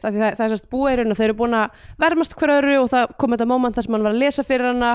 það, 0.01 0.19
það, 0.19 0.27
það 0.27 0.45
er 0.45 0.53
sérst 0.55 0.69
búið 0.73 1.05
og 1.05 1.19
þau 1.19 1.25
eru 1.29 1.39
búin 1.39 1.57
að 1.61 1.87
vermast 2.03 2.37
hver 2.39 2.55
öðru 2.59 2.77
og 2.83 2.91
það 2.93 3.17
kom 3.21 3.35
þetta 3.37 3.49
moment 3.53 3.79
þar 3.79 3.87
sem 3.87 3.97
hann 3.97 4.07
var 4.09 4.17
að 4.17 4.23
lesa 4.25 4.47
fyrir 4.47 4.71
hana 4.73 4.93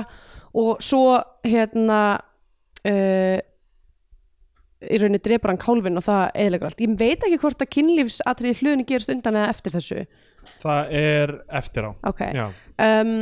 og 0.63 0.83
svo 0.83 1.17
hérna 1.47 2.01
uh, 2.83 3.39
í 4.89 4.99
rauninni 5.01 5.21
drepur 5.23 5.53
hann 5.53 5.61
kálfin 5.61 5.99
og 5.99 6.05
það 6.05 6.23
eðilegur 6.43 6.69
allt. 6.69 6.83
Ég 6.83 6.95
veit 6.99 7.25
ekki 7.27 7.39
hvort 7.41 7.63
að 7.63 7.71
kynlífsatriði 7.77 8.59
hlutinni 8.59 8.87
gerist 8.89 9.13
undan 9.13 9.39
eða 9.39 9.51
eftir 9.53 9.75
þessu. 9.77 10.05
Það 10.63 10.95
er 10.99 11.35
eftir 11.61 11.87
á. 11.87 11.91
Ok, 12.11 12.23
Já, 12.35 12.45
um, 12.87 13.13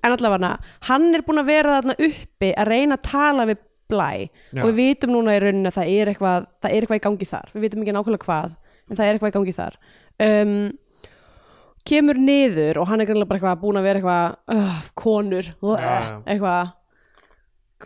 en 0.00 0.14
allavega 0.16 0.54
hann 0.88 1.10
er 1.14 1.24
búin 1.26 1.42
að 1.42 1.50
vera 1.50 1.76
þarna 1.78 1.96
uppi 2.08 2.52
að 2.56 2.70
reyna 2.70 2.96
að 2.96 3.06
tala 3.10 3.46
við 3.50 3.60
blæ 3.90 4.10
Já. 4.54 4.62
og 4.62 4.68
við 4.70 4.78
vitum 4.78 5.12
núna 5.12 5.34
í 5.36 5.40
rauninni 5.42 5.68
að 5.68 5.76
það 5.80 5.94
er 5.96 6.12
eitthvað 6.12 6.46
það 6.62 6.70
er 6.70 6.84
eitthvað 6.84 7.00
í 7.00 7.04
gangi 7.06 7.28
þar, 7.28 7.50
við 7.54 7.66
vitum 7.66 7.82
ekki 7.84 7.96
nákvæmlega 7.96 8.28
hvað 8.28 8.54
en 8.54 8.96
það 8.98 9.04
er 9.06 9.18
eitthvað 9.18 9.32
í 9.32 9.36
gangi 9.36 9.56
þar. 9.58 9.78
Um, 10.20 10.54
kemur 11.90 12.20
niður 12.20 12.80
og 12.80 12.90
hann 12.90 13.02
er 13.02 13.08
greinlega 13.08 13.30
bara 13.30 13.40
eitthvað 13.40 13.62
búin 13.62 13.80
að 13.80 13.88
vera 13.88 14.00
eitthvað 14.00 14.56
uh, 14.56 14.80
konur, 15.00 15.50
uh, 15.64 15.80
eitthvað 16.24 16.72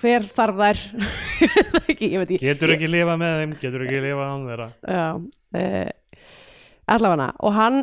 hver 0.00 0.26
þarf 0.28 0.60
þær? 0.60 0.82
Ég 1.44 1.90
ekki, 1.94 2.08
ég 2.12 2.20
veit 2.20 2.30
ekki. 2.30 2.42
Getur 2.46 2.72
ekki 2.74 2.88
lifað 2.90 3.18
með 3.20 3.34
þeim, 3.40 3.54
getur 3.60 3.84
ekki 3.84 4.02
lifað 4.02 4.30
án 4.32 4.46
þeirra. 4.48 4.68
Já, 4.88 5.06
uh, 5.60 6.22
allavega 6.94 7.28
og 7.44 7.54
hann 7.56 7.80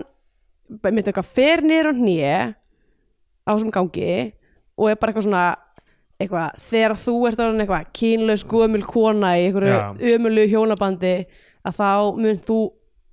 myndi 0.82 1.12
eitthvað 1.12 1.32
fer 1.32 1.64
niður 1.66 1.92
á 1.92 1.94
hnýja 1.98 2.36
á 3.46 3.50
þessum 3.52 3.74
gangi 3.76 4.12
og 4.78 4.90
er 4.92 5.00
bara 5.00 5.12
eitthvað 5.12 5.28
svona 5.28 5.46
eitthvað, 6.22 6.60
þegar 6.68 6.96
þú 7.02 7.16
ert 7.30 7.42
orðin 7.46 7.64
eitthvað 7.66 7.90
kynlaus 7.98 8.46
gömul 8.52 8.84
kona 8.86 9.34
í 9.38 9.42
Já. 9.42 9.48
einhverju 9.48 10.14
ömulu 10.16 10.46
hjónabandi 10.52 11.16
að 11.68 11.80
þá 11.80 11.90
mun 12.18 12.42
þú 12.46 12.60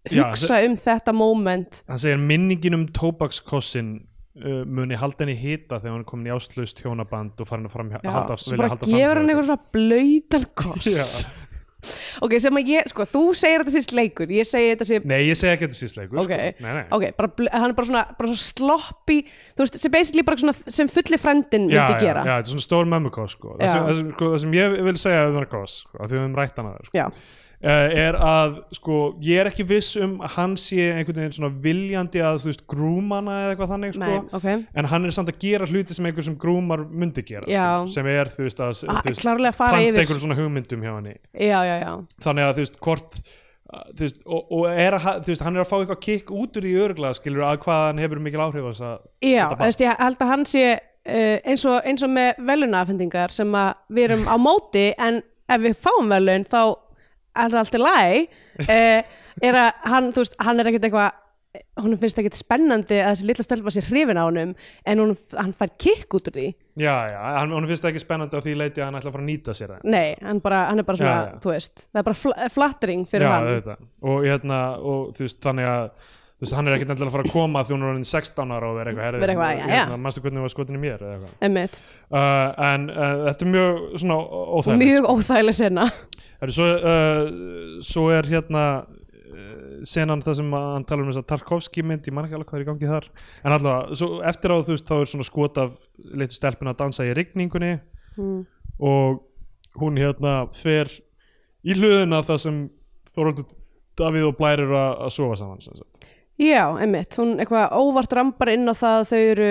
Já, 0.08 0.22
hugsa 0.24 0.60
um 0.64 0.76
þetta 0.78 1.12
moment. 1.16 1.82
Hann 1.88 2.00
segir 2.00 2.20
minningin 2.22 2.76
um 2.78 2.86
tóbakskossin 2.96 3.90
uh, 4.38 4.62
muni 4.64 4.98
halda 4.98 5.24
henni 5.24 5.36
hita 5.38 5.80
þegar 5.80 5.96
hann 5.96 6.04
er 6.04 6.08
komin 6.08 6.30
í 6.30 6.34
áslaust 6.36 6.80
hjónaband 6.84 7.42
og 7.42 7.50
farin 7.50 7.68
að 7.68 7.74
fram, 7.74 7.92
Já, 7.96 8.00
halda, 8.14 8.38
vilja 8.38 8.62
bara 8.62 8.72
halda 8.74 8.88
gefur 8.88 9.02
hann 9.02 9.12
fram 9.18 9.28
hjá 9.28 9.34
eitthvað 9.34 9.50
svona 9.50 9.68
blöytan 9.78 10.48
koss 10.62 10.94
Já. 10.94 11.34
ok, 12.26 12.32
sem 12.42 12.56
að 12.58 12.70
ég, 12.72 12.88
sko, 12.90 13.04
þú 13.06 13.20
segir 13.38 13.62
þetta 13.62 13.72
sést 13.76 13.92
leikur 13.94 14.32
ég 14.34 14.46
segi 14.48 14.72
þetta 14.72 14.86
sé 14.88 14.98
Nei, 15.06 15.20
ég 15.28 15.38
segi 15.38 15.52
ekki 15.52 15.68
þetta 15.68 15.78
sístleikur 15.78 16.20
Ok, 16.24 16.32
sko. 16.34 16.64
nei, 16.64 16.72
nei. 16.74 16.84
ok, 16.96 17.04
bara, 17.20 17.30
hann 17.54 17.68
er 17.70 17.76
bara 17.78 17.88
svona, 17.90 18.02
bara 18.18 18.32
svona 18.32 18.42
sloppy, 18.42 19.18
þú 19.54 19.62
veist, 19.64 19.78
sem 19.84 19.94
basically 19.94 20.24
bara 20.26 20.40
svona 20.42 20.56
sem 20.58 20.90
fulli 20.90 21.20
frendin 21.22 21.68
Já, 21.70 21.84
myndi 21.84 21.94
já, 21.94 22.02
gera 22.02 22.24
já, 22.26 22.32
þetta 22.32 22.50
er 22.50 22.54
svona 22.56 22.66
stór 22.66 22.90
mömmukoss 22.90 23.36
sko. 23.38 23.54
Já. 23.62 23.70
sem, 23.70 23.90
sem, 24.00 24.10
sko, 24.16 24.32
það 24.34 24.42
sem 24.44 24.56
ég 24.58 24.78
vil 24.88 24.96
segja 25.04 25.26
um 25.30 25.38
það 25.38 25.50
koss, 25.54 25.76
sko, 25.84 25.94
af 26.02 26.10
því 26.10 26.18
við 26.18 26.24
höfum 26.24 26.38
rætt 26.42 26.58
þar 26.58 26.88
sko, 26.90 26.96
Já, 26.98 27.06
er 27.98 28.18
að 28.22 28.58
sko, 28.76 28.98
ég 29.24 29.40
er 29.42 29.48
ekki 29.50 29.64
viss 29.66 29.96
um 29.98 30.18
að 30.22 30.36
hann 30.36 30.52
sé 30.60 30.84
einhvern 30.92 31.18
veginn 31.24 31.34
svona 31.34 31.50
viljandi 31.64 32.22
að 32.22 32.38
þú 32.44 32.50
veist 32.52 32.62
grúmana 32.70 33.40
eða 33.42 33.54
eitthvað 33.54 33.72
þannig 33.72 33.96
sko. 33.96 34.04
nei, 34.04 34.36
ok. 34.38 34.46
En 34.78 34.90
hann 34.92 35.08
er 35.08 35.16
samt 35.16 35.32
að 35.32 35.40
gera 35.42 35.66
hluti 35.66 35.96
sem 35.96 36.06
einhver 36.06 36.28
sem 36.28 36.38
grúmar 36.38 36.84
myndi 36.86 37.24
gera 37.26 37.48
sko, 37.48 37.90
sem 37.96 38.06
er 38.14 38.30
þú 38.30 38.46
veist 38.46 38.62
að 38.62 38.84
Ah, 38.88 39.02
planta 39.02 39.82
einhverjum 39.82 40.22
svona 40.22 40.38
hugmyndum 40.38 40.86
hjá 40.86 40.94
já, 41.82 41.92
þannig 42.22 42.46
að 42.46 42.54
þú 42.54 42.64
veist 42.64 42.80
hvort 42.86 43.20
þú 43.68 44.04
veist, 44.06 44.20
og, 44.24 44.52
og 44.54 44.66
er 44.70 44.96
að, 44.96 45.08
veist, 45.26 45.42
hann 45.44 45.56
er 45.58 45.64
að 45.64 45.68
fá 45.68 45.76
eitthvað 45.78 46.00
kikk 46.06 46.30
út 46.32 46.56
úr 46.56 46.64
því 46.64 46.74
örglega 46.86 47.18
skilur 47.18 47.44
að 47.44 47.58
hvað 47.66 47.82
hann 47.84 48.02
hefur 48.02 48.22
mikil 48.24 48.44
áhrif 48.46 48.64
á 48.64 48.70
þess 48.70 48.84
að 48.88 48.98
já, 49.28 49.42
þú 49.50 49.58
veist, 49.60 49.82
ég 49.84 50.00
held 50.00 50.22
að 50.24 50.32
hann 50.32 50.46
sé 50.48 50.64
uh, 50.72 51.36
eins, 51.42 51.64
og, 51.68 51.80
eins 51.84 52.04
og 52.06 52.12
með 52.14 52.40
velunafendingar 52.48 53.34
sem 53.34 53.58
að 53.60 53.74
við 53.92 54.06
erum 54.08 54.24
á 54.30 54.36
móti 54.40 54.86
en 54.96 55.20
ef 55.48 55.64
við 55.64 55.76
fáum 55.84 56.08
velun 56.12 56.46
þá 56.48 56.60
er 57.46 57.62
alltaf 57.62 57.80
læg 57.82 58.28
uh, 58.66 59.16
er 59.48 59.54
að 59.64 59.88
hann, 59.92 60.12
þú 60.12 60.24
veist, 60.24 60.36
hann 60.42 60.60
er 60.60 60.70
ekkert 60.72 60.88
eitthvað 60.90 61.24
hún 61.80 61.94
finnst 61.98 62.18
ekkert 62.20 62.36
spennandi 62.38 62.98
að 63.00 63.12
þessi 63.14 63.26
litla 63.26 63.44
stelpa 63.46 63.72
sér 63.74 63.86
hrifin 63.88 64.18
á 64.20 64.24
honum 64.26 64.50
en 64.86 65.00
hún, 65.02 65.14
hann 65.38 65.54
fær 65.56 65.70
kikk 65.80 66.18
út 66.18 66.28
úr 66.30 66.36
því. 66.36 66.44
Já, 66.78 66.92
já, 67.10 67.16
hann, 67.38 67.54
hann 67.56 67.66
finnst 67.70 67.86
ekki 67.88 68.02
spennandi 68.02 68.38
á 68.38 68.42
því 68.44 68.54
leiti 68.60 68.82
að 68.82 68.86
hann 68.90 68.98
ætla 69.00 69.10
að 69.10 69.16
fara 69.16 69.24
að 69.24 69.30
nýta 69.30 69.54
sér 69.58 69.72
það. 69.72 69.86
Nei, 69.94 70.10
hann, 70.22 70.42
bara, 70.44 70.60
hann 70.68 70.82
er 70.82 70.86
bara 70.86 71.00
svona, 71.00 71.14
Já, 71.16 71.30
já. 71.32 71.40
þú 71.42 71.52
veist 71.54 71.82
það 71.88 72.00
er 72.02 72.06
bara 72.10 72.20
fl 72.20 72.36
flattering 72.54 73.06
fyrir 73.10 73.26
já, 73.26 73.32
hann. 73.34 73.88
og 74.12 74.28
hérna, 74.28 74.60
og 74.92 75.10
þú 75.16 75.26
veist, 75.26 75.40
þannig 75.48 75.70
að 75.72 75.88
þú 76.38 76.44
veist, 76.46 76.54
hann 76.54 76.68
er 76.70 76.76
ekkert 76.76 76.92
endilega 76.94 77.10
að 77.10 77.16
fara 77.16 77.26
að 77.26 77.34
koma 77.34 77.62
því 77.66 77.74
hún 77.74 77.80
er 77.82 77.90
orðin 77.92 78.04
16 78.06 78.52
ára 78.54 78.68
og 78.68 78.76
vera 78.78 78.92
eitthvað 78.92 79.06
herri, 79.08 79.22
Vera 79.22 79.34
eitthvað, 79.34 79.50
já, 79.50 79.64
já. 79.64 79.72
hérna, 79.72 79.96
manstu 80.04 80.22
hvernig 80.22 80.44
var 80.44 80.52
skotin 80.52 80.78
í 80.78 80.82
mér 80.84 81.02
eða 81.02 81.16
eitthvað 81.16 81.48
Einmitt. 81.48 81.80
uh, 82.12 82.20
en 82.68 82.86
uh, 82.92 83.24
þetta 83.24 83.46
er 83.46 83.50
mjög 83.56 83.80
svona 84.04 84.18
óþægilegt 84.28 84.84
mjög 84.84 85.08
óþægileg 85.10 85.58
sena 85.58 85.88
Herri, 86.38 86.54
svo, 86.54 86.68
uh, 86.92 87.82
svo 87.88 88.06
er 88.14 88.30
hérna 88.30 88.64
uh, 88.84 89.50
senan 89.94 90.22
það 90.22 90.38
sem 90.38 90.54
hann 90.60 90.86
talar 90.86 91.02
um 91.02 91.10
þess 91.10 91.22
að 91.24 91.28
Tarkovski 91.34 91.86
mynd, 91.90 92.06
ég 92.06 92.14
man 92.14 92.28
ekki 92.28 92.38
alveg 92.38 92.52
hvað 92.52 92.62
er 92.62 92.66
í 92.66 92.70
gangi 92.70 92.92
þar 92.94 93.10
en 93.42 93.58
allavega, 93.58 93.98
svo 93.98 94.22
eftir 94.30 94.54
á 94.54 94.56
þú 94.62 94.76
veist 94.76 94.88
þá 94.92 94.96
er 95.00 95.12
svona 95.16 95.30
skot 95.32 95.62
af 95.64 95.82
leitu 96.22 96.38
stelpun 96.38 96.70
að 96.70 96.80
dansa 96.84 97.08
í 97.08 97.14
rigningunni 97.18 97.74
mm. 98.14 98.40
og 98.78 99.24
hún 99.82 99.98
hérna 99.98 100.44
fer 100.54 100.94
í 101.66 101.74
hluðina 101.74 102.22
það 102.22 102.44
sem 102.46 102.66
Þorvaldur 103.18 103.56
Davíð 103.98 104.28
og 104.28 104.36
Blær 104.38 104.62
eru 104.62 104.76
að 104.78 105.08
sofa 105.10 105.38
saman 105.40 105.62
sem 105.62 105.74
sagt. 105.74 105.97
Já, 106.38 106.62
einmitt, 106.78 107.16
hún 107.18 107.32
eitthvað 107.42 107.72
óvart 107.74 108.12
rambar 108.14 108.52
inn 108.52 108.70
á 108.70 108.74
það 108.78 108.96
að 109.00 109.08
þau 109.10 109.22
eru 109.32 109.48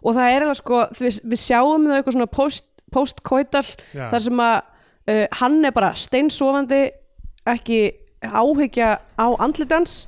og 0.00 0.14
það 0.16 0.30
er 0.34 0.44
alveg 0.46 0.58
sko, 0.62 0.78
við, 0.96 1.18
við 1.28 1.40
sjáum 1.42 1.84
þau 1.90 1.96
eitthvað 1.98 2.16
svona 2.16 2.30
post, 2.32 2.64
post-koital 2.94 3.66
Já. 3.92 4.06
þar 4.14 4.24
sem 4.24 4.40
að 4.46 4.54
uh, 5.12 5.26
hann 5.42 5.58
er 5.68 5.74
bara 5.76 5.90
steinsofandi 6.00 6.80
ekki 7.52 7.80
áhyggja 8.24 8.94
á 9.20 9.26
andlitans 9.44 10.06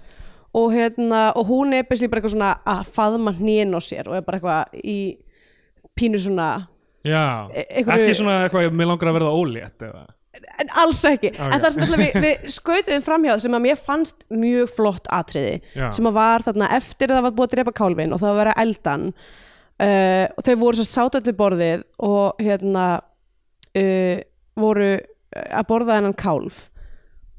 og 0.56 0.72
hérna 0.76 1.30
og 1.36 1.46
hún 1.48 1.72
er 1.76 1.84
besið 1.88 2.10
bara 2.12 2.20
eitthvað 2.22 2.34
svona 2.38 2.50
að 2.68 2.88
faðma 2.96 3.32
hnén 3.38 3.76
á 3.76 3.80
sér 3.84 4.08
og 4.08 4.16
er 4.18 4.24
bara 4.26 4.40
eitthvað 4.40 4.82
í 4.84 4.98
pínu 5.96 6.20
svona 6.20 6.48
Já, 7.02 7.50
E- 7.52 7.66
einhverju- 7.82 8.04
ekki 8.08 8.18
svona 8.20 8.34
eitthvað 8.46 8.72
mér 8.78 8.88
langar 8.92 9.08
að 9.10 9.16
verða 9.20 9.36
ólétt 9.36 9.84
eða 9.88 10.02
en 10.62 10.72
alls 10.82 11.02
ekki, 11.10 11.30
Ok. 11.34 11.42
en 11.44 11.60
það 11.60 11.68
er 11.68 11.74
sem 11.76 11.84
alltaf 11.86 12.02
við, 12.02 12.18
við 12.24 12.50
skautum 12.56 13.04
framhjáð 13.06 13.44
sem 13.44 13.56
að 13.58 13.64
mér 13.66 13.80
fannst 13.80 14.26
mjög 14.30 14.72
flott 14.76 15.08
atriði, 15.12 15.54
Já. 15.76 15.86
sem 15.94 16.08
að 16.10 16.18
var 16.18 16.44
þarna 16.46 16.70
eftir 16.78 17.10
að 17.10 17.18
það 17.18 17.26
var 17.28 17.36
búið 17.38 17.48
að 17.48 17.56
drepa 17.56 17.76
kálfin 17.82 18.12
og 18.14 18.22
það 18.22 18.28
var 18.30 18.36
að 18.36 18.42
vera 18.42 18.58
eldan. 18.66 19.08
Uh, 19.82 20.26
og 20.38 20.44
þau 20.46 20.54
voru 20.60 20.78
svo 20.78 20.84
sátötu 20.86 21.32
borðið 21.34 21.80
og 22.06 22.38
hérna 22.38 22.84
uh, 23.74 24.18
voru 24.62 24.90
að 25.32 25.68
borða 25.68 25.96
þennan 25.98 26.16
kálf. 26.20 26.66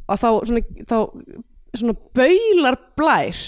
Og 0.10 0.20
þá 0.20 0.30
svona, 0.50 0.64
þá 0.90 0.98
svona 1.78 1.96
baular 2.18 2.80
blær. 2.98 3.44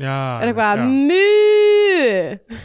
Já, 0.00 0.16
er 0.42 0.50
eitthvað 0.50 0.82
mjög 0.88 2.62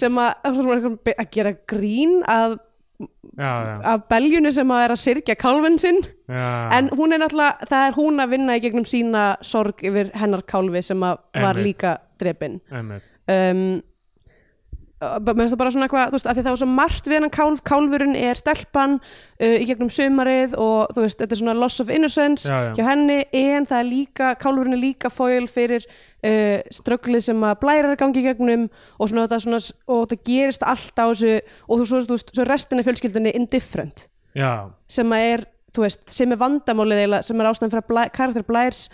sem 0.00 0.20
að, 0.22 0.30
að 0.46 1.30
gera 1.34 1.52
grín 1.68 2.20
að, 2.30 2.56
já, 3.00 3.50
já, 3.66 3.74
að 3.92 4.02
beljunni 4.12 4.52
sem 4.52 4.72
að 4.74 4.84
er 4.84 4.94
að 4.94 5.02
syrgja 5.04 5.36
kálfin 5.40 5.78
sinn 5.80 6.00
en 6.28 6.90
hún 6.98 7.14
er 7.16 7.22
náttúrulega, 7.22 7.68
það 7.70 7.86
er 7.88 7.98
hún 7.98 8.24
að 8.24 8.34
vinna 8.36 8.56
í 8.58 8.62
gegnum 8.64 8.86
sína 8.88 9.24
sorg 9.46 9.82
yfir 9.86 10.12
hennar 10.20 10.42
kálfi 10.48 10.82
sem 10.84 11.06
að 11.06 11.18
var 11.34 11.56
Einmitt. 11.56 11.66
líka 11.66 11.96
Einmitt. 12.70 13.20
um, 13.32 13.62
mér 15.00 15.38
finnst 15.38 15.54
það 15.54 15.60
bara 15.62 15.72
svona 15.72 15.86
eitthvað 15.86 16.10
þú 16.10 16.16
veist, 16.16 16.26
að 16.28 16.36
því 16.36 16.42
það 16.44 16.52
var 16.52 16.60
svo 16.60 16.66
margt 16.68 17.06
við 17.08 17.16
hennan 17.16 17.32
kálf 17.32 17.60
kálfurinn 17.64 18.16
er 18.20 18.36
stelpan 18.36 18.96
uh, 19.00 19.54
í 19.56 19.66
gegnum 19.68 19.90
sumarið 19.92 20.56
og 20.60 20.92
þú 20.92 21.04
veist, 21.06 21.18
þetta 21.22 21.36
er 21.36 21.40
svona 21.40 21.54
loss 21.56 21.80
of 21.80 21.92
innocence 21.94 22.50
Já, 22.50 22.58
já. 22.66 22.72
hjá 22.76 22.84
henni, 22.90 23.16
en 23.40 23.68
það 23.70 23.78
er 23.78 23.88
líka 23.88 24.32
kálfurinn 24.42 24.76
er 24.76 24.82
líka 24.82 25.12
foil 25.12 25.48
fyrir 25.48 25.86
uh, 25.88 26.58
strögglið 26.76 27.24
sem 27.30 27.46
að 27.48 27.56
blæra 27.64 27.94
að 27.94 28.00
gangi 28.02 28.20
í 28.20 28.26
gegnum 28.28 28.66
og 28.98 29.08
svona 29.08 29.24
þetta 29.24 29.40
svona 29.46 29.62
og 29.88 30.02
þetta 30.04 30.20
gerist 30.28 30.66
allt 30.68 31.00
á 31.00 31.06
þessu 31.08 31.36
og 31.40 31.80
þú 31.80 31.86
svo, 31.88 32.02
þú 32.04 32.18
veist, 32.18 32.34
svo 32.36 32.48
restin 32.50 32.82
af 32.82 32.90
fjölskyldunni 32.90 33.32
indifferent 33.40 34.04
Já, 34.36 34.68
sem 34.84 35.16
að 35.16 35.30
er, 35.30 35.46
þú 35.72 35.86
veist, 35.86 36.04
sem 36.12 36.36
er 36.36 36.44
vandamálið 36.44 37.06
eiginlega, 37.06 37.26
sem 37.26 37.40
er 37.40 37.48
ástæðan 37.48 37.72
fyrir 37.72 37.86
að 37.86 37.90
blæ, 37.94 38.02
karakter 38.20 38.46
Blærs 38.46 38.84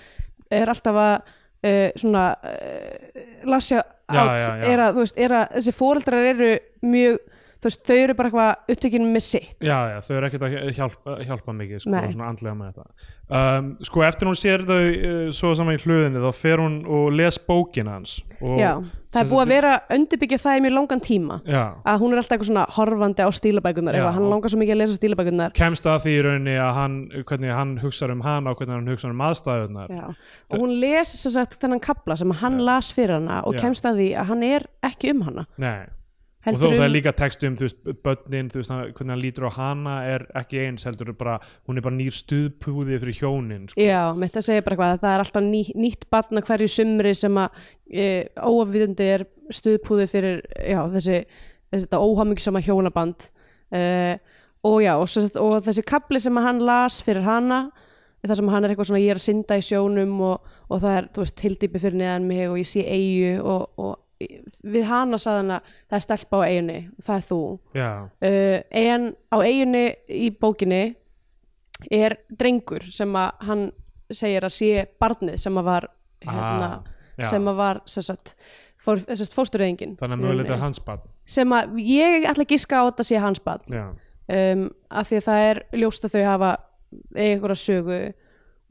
er 0.55 0.71
alltaf 0.71 1.03
að 1.03 1.35
uh, 1.65 1.89
svona 1.97 2.27
uh, 2.43 3.23
lasja 3.49 3.83
átt, 4.07 4.47
er 4.67 4.83
er 5.19 5.35
að 5.35 5.57
þessi 5.57 5.75
fóreldrar 5.75 6.29
eru 6.35 6.51
mjög, 6.87 7.19
þú 7.67 7.73
veist, 7.73 7.83
þau 7.89 7.97
eru 7.99 8.17
bara 8.17 8.31
eitthvað 8.31 8.75
upptekinn 8.77 9.07
með 9.11 9.25
sitt. 9.27 9.55
Já, 9.67 9.79
já, 9.91 9.99
þau 10.07 10.15
eru 10.17 10.29
ekkert 10.31 10.47
að 10.47 10.57
hjálpa, 10.77 11.19
hjálpa 11.27 11.55
mikið 11.61 11.83
sko, 11.83 11.95
Nei. 11.97 12.13
svona 12.13 12.31
andlega 12.31 12.59
með 12.61 12.75
þetta. 12.77 13.15
Um, 13.27 13.73
Sko, 13.83 14.05
eftir 14.07 14.29
hún 14.29 14.37
sér 14.39 14.63
þau 14.63 14.77
uh, 14.79 15.33
svo 15.35 15.49
saman 15.59 15.75
í 15.75 15.81
hluðinni, 15.83 16.21
þá 16.23 16.39
fer 16.39 16.61
hún 16.63 16.77
og 16.87 17.09
les 17.11 17.41
bókina 17.43 17.97
hans 17.97 18.21
og, 18.39 18.53
Já, 18.61 18.77
það 19.11 19.19
er 19.19 19.31
búið 19.33 19.43
að 19.43 19.51
vera 19.51 19.73
undirbyggja 19.97 20.39
það 20.45 20.59
í 20.59 20.63
mjög 20.63 20.75
langan 20.77 21.03
tíma 21.03 21.39
Já, 21.43 21.65
að 21.91 22.05
hún 22.05 22.15
er 22.15 22.21
alltaf 22.21 22.37
eitthvað 22.37 22.51
svona 22.53 22.67
horfandi 22.77 23.27
á 23.27 23.31
stílabækunar 23.35 23.99
eitthvað, 23.99 24.15
hann 24.21 24.29
langar 24.31 24.55
svo 24.55 24.61
mikið 24.63 24.77
að 24.77 24.81
lesa 24.85 24.99
stílabækunar 25.01 25.57
kemst 25.59 25.91
að 25.91 25.99
því 26.07 26.15
í 26.15 26.23
rauninni 26.29 26.57
að 26.63 26.73
hann, 26.79 26.97
hvernig 27.33 27.55
hann 27.59 27.75
hugsar 27.83 28.15
um 28.15 28.23
hana 28.29 28.55
og 28.55 28.63
hvernig 28.63 28.79
hann 28.79 28.95
hugsar 28.95 29.17
um 29.17 29.27
aðstæðunar 29.27 29.99
og 29.99 30.57
hún 30.63 30.79
les 30.85 31.17
sem 31.19 31.35
sagt 31.35 31.59
þennan 31.59 31.83
kapla 31.83 32.15
sem 32.23 32.39
hann 32.45 32.63
las 32.63 32.93
fyrir 32.95 33.19
hana 33.19 33.43
og 33.43 33.59
kemst 33.59 33.91
að 33.91 34.05
því 34.05 34.11
að 34.23 34.31
hann 34.31 34.47
er 34.47 34.71
ekki 34.87 35.11
um 35.17 35.27
hana. 35.27 35.49
Nei, 35.59 35.89
og 36.55 36.59
þó 36.61 36.67
það 36.67 36.77
er 36.77 36.87
um- 36.87 36.95
líka 36.95 37.13
textu 37.17 37.49
um 37.49 37.57
þú 37.59 37.67
veist, 37.67 37.79
börnin, 38.05 38.51
þú 38.53 38.61
veist, 38.61 38.73
hvernig 38.97 39.13
hann 39.15 39.23
lítur 39.23 39.49
á 39.49 39.53
hana 39.57 39.95
er 40.07 40.27
ekki 40.43 40.61
eins, 40.65 40.87
heldur 40.87 41.13
bara 41.17 41.39
hún 41.69 41.79
er 41.79 41.87
bara 41.87 41.97
nýr 41.97 42.15
stuðpúði 42.15 43.01
fyrir 43.03 43.19
hjónin 43.21 43.69
sko. 43.71 43.81
Já, 43.81 44.15
mitt 44.17 44.37
að 44.37 44.47
segja 44.49 44.65
bara 44.67 44.77
eitthvað 44.77 44.95
að 44.95 45.03
það 45.05 45.15
er 45.15 45.25
alltaf 45.25 45.47
ný, 45.47 45.63
nýtt 45.75 46.07
barn 46.11 46.41
að 46.41 46.47
hverju 46.51 46.69
sumri 46.69 47.15
sem 47.15 47.41
að 47.43 47.51
e, 47.91 48.07
óafviðandi 48.37 49.09
er 49.17 49.27
stuðpúði 49.51 50.09
fyrir 50.11 50.43
já, 50.57 50.81
þessi, 50.97 51.25
þessi 51.75 51.91
óhamingisama 51.93 52.63
hjónaband 52.63 53.31
e, 53.73 53.83
og 54.67 54.79
já, 54.83 54.95
og, 54.97 55.09
svo, 55.11 55.27
og 55.43 55.59
þessi 55.67 55.87
kapli 55.87 56.21
sem 56.23 56.37
hann 56.37 56.63
las 56.65 57.03
fyrir 57.03 57.27
hana 57.27 57.67
það 58.27 58.41
sem 58.41 58.51
hann 58.51 58.65
er 58.65 58.73
eitthvað 58.73 58.91
svona, 58.91 59.03
ég 59.03 59.13
er 59.15 59.21
að 59.21 59.27
synda 59.27 59.59
í 59.59 59.65
sjónum 59.65 60.17
og, 60.27 60.51
og 60.67 60.83
það 60.83 60.99
er, 60.99 61.09
þú 61.15 61.23
veist, 61.23 61.37
tildýpi 61.41 61.83
fyrir 61.83 62.01
neðan 62.01 62.29
mig 62.29 62.49
og 62.51 62.59
ég 62.61 62.69
sé 62.69 62.83
eigu 62.83 63.37
og, 63.43 63.69
og 63.79 63.95
við 64.19 64.85
hana 64.89 65.19
sagði 65.21 65.43
hann 65.43 65.55
að 65.59 65.73
það 65.91 65.97
er 65.99 66.05
stelpa 66.07 66.39
á 66.41 66.47
eigunni, 66.49 66.79
það 67.05 67.17
er 67.21 67.27
þú. 67.29 67.41
Uh, 67.77 68.59
en 68.71 69.09
á 69.33 69.37
eiginni 69.45 69.85
í 70.09 70.31
bókinni 70.41 70.83
er 71.93 72.17
drengur 72.33 72.87
sem 72.89 73.13
að 73.21 73.47
hann 73.51 73.67
segir 74.13 74.47
að 74.47 74.55
sé 74.57 74.87
barnið 75.03 75.37
sem 75.43 75.59
að 75.61 75.69
var 75.73 75.89
hérna, 76.25 76.71
Ah, 77.17 77.25
sem 77.25 77.47
að 77.49 77.57
var 77.57 77.79
fór, 78.77 79.01
fóstureyðingin 79.33 79.95
þannig 79.97 80.19
að 80.19 80.21
mögulega 80.21 80.43
þetta 80.45 80.55
er 80.57 80.61
hans 80.61 80.81
barn. 80.85 81.01
sem 81.25 81.53
að 81.57 81.77
ég 81.81 82.27
ætla 82.29 82.45
að 82.45 82.51
giska 82.53 82.77
á 82.77 82.83
að 82.85 82.91
þetta 82.91 83.07
sé 83.09 83.21
hans 83.25 83.41
barn. 83.41 83.97
Um, 84.27 84.65
af 84.91 85.09
því 85.09 85.17
að 85.21 85.27
það 85.29 85.45
er 85.51 85.61
ljóst 85.81 86.05
að 86.05 86.17
þau 86.17 86.25
hafa 86.27 86.51
einhverja 87.17 87.57
sögu 87.63 87.99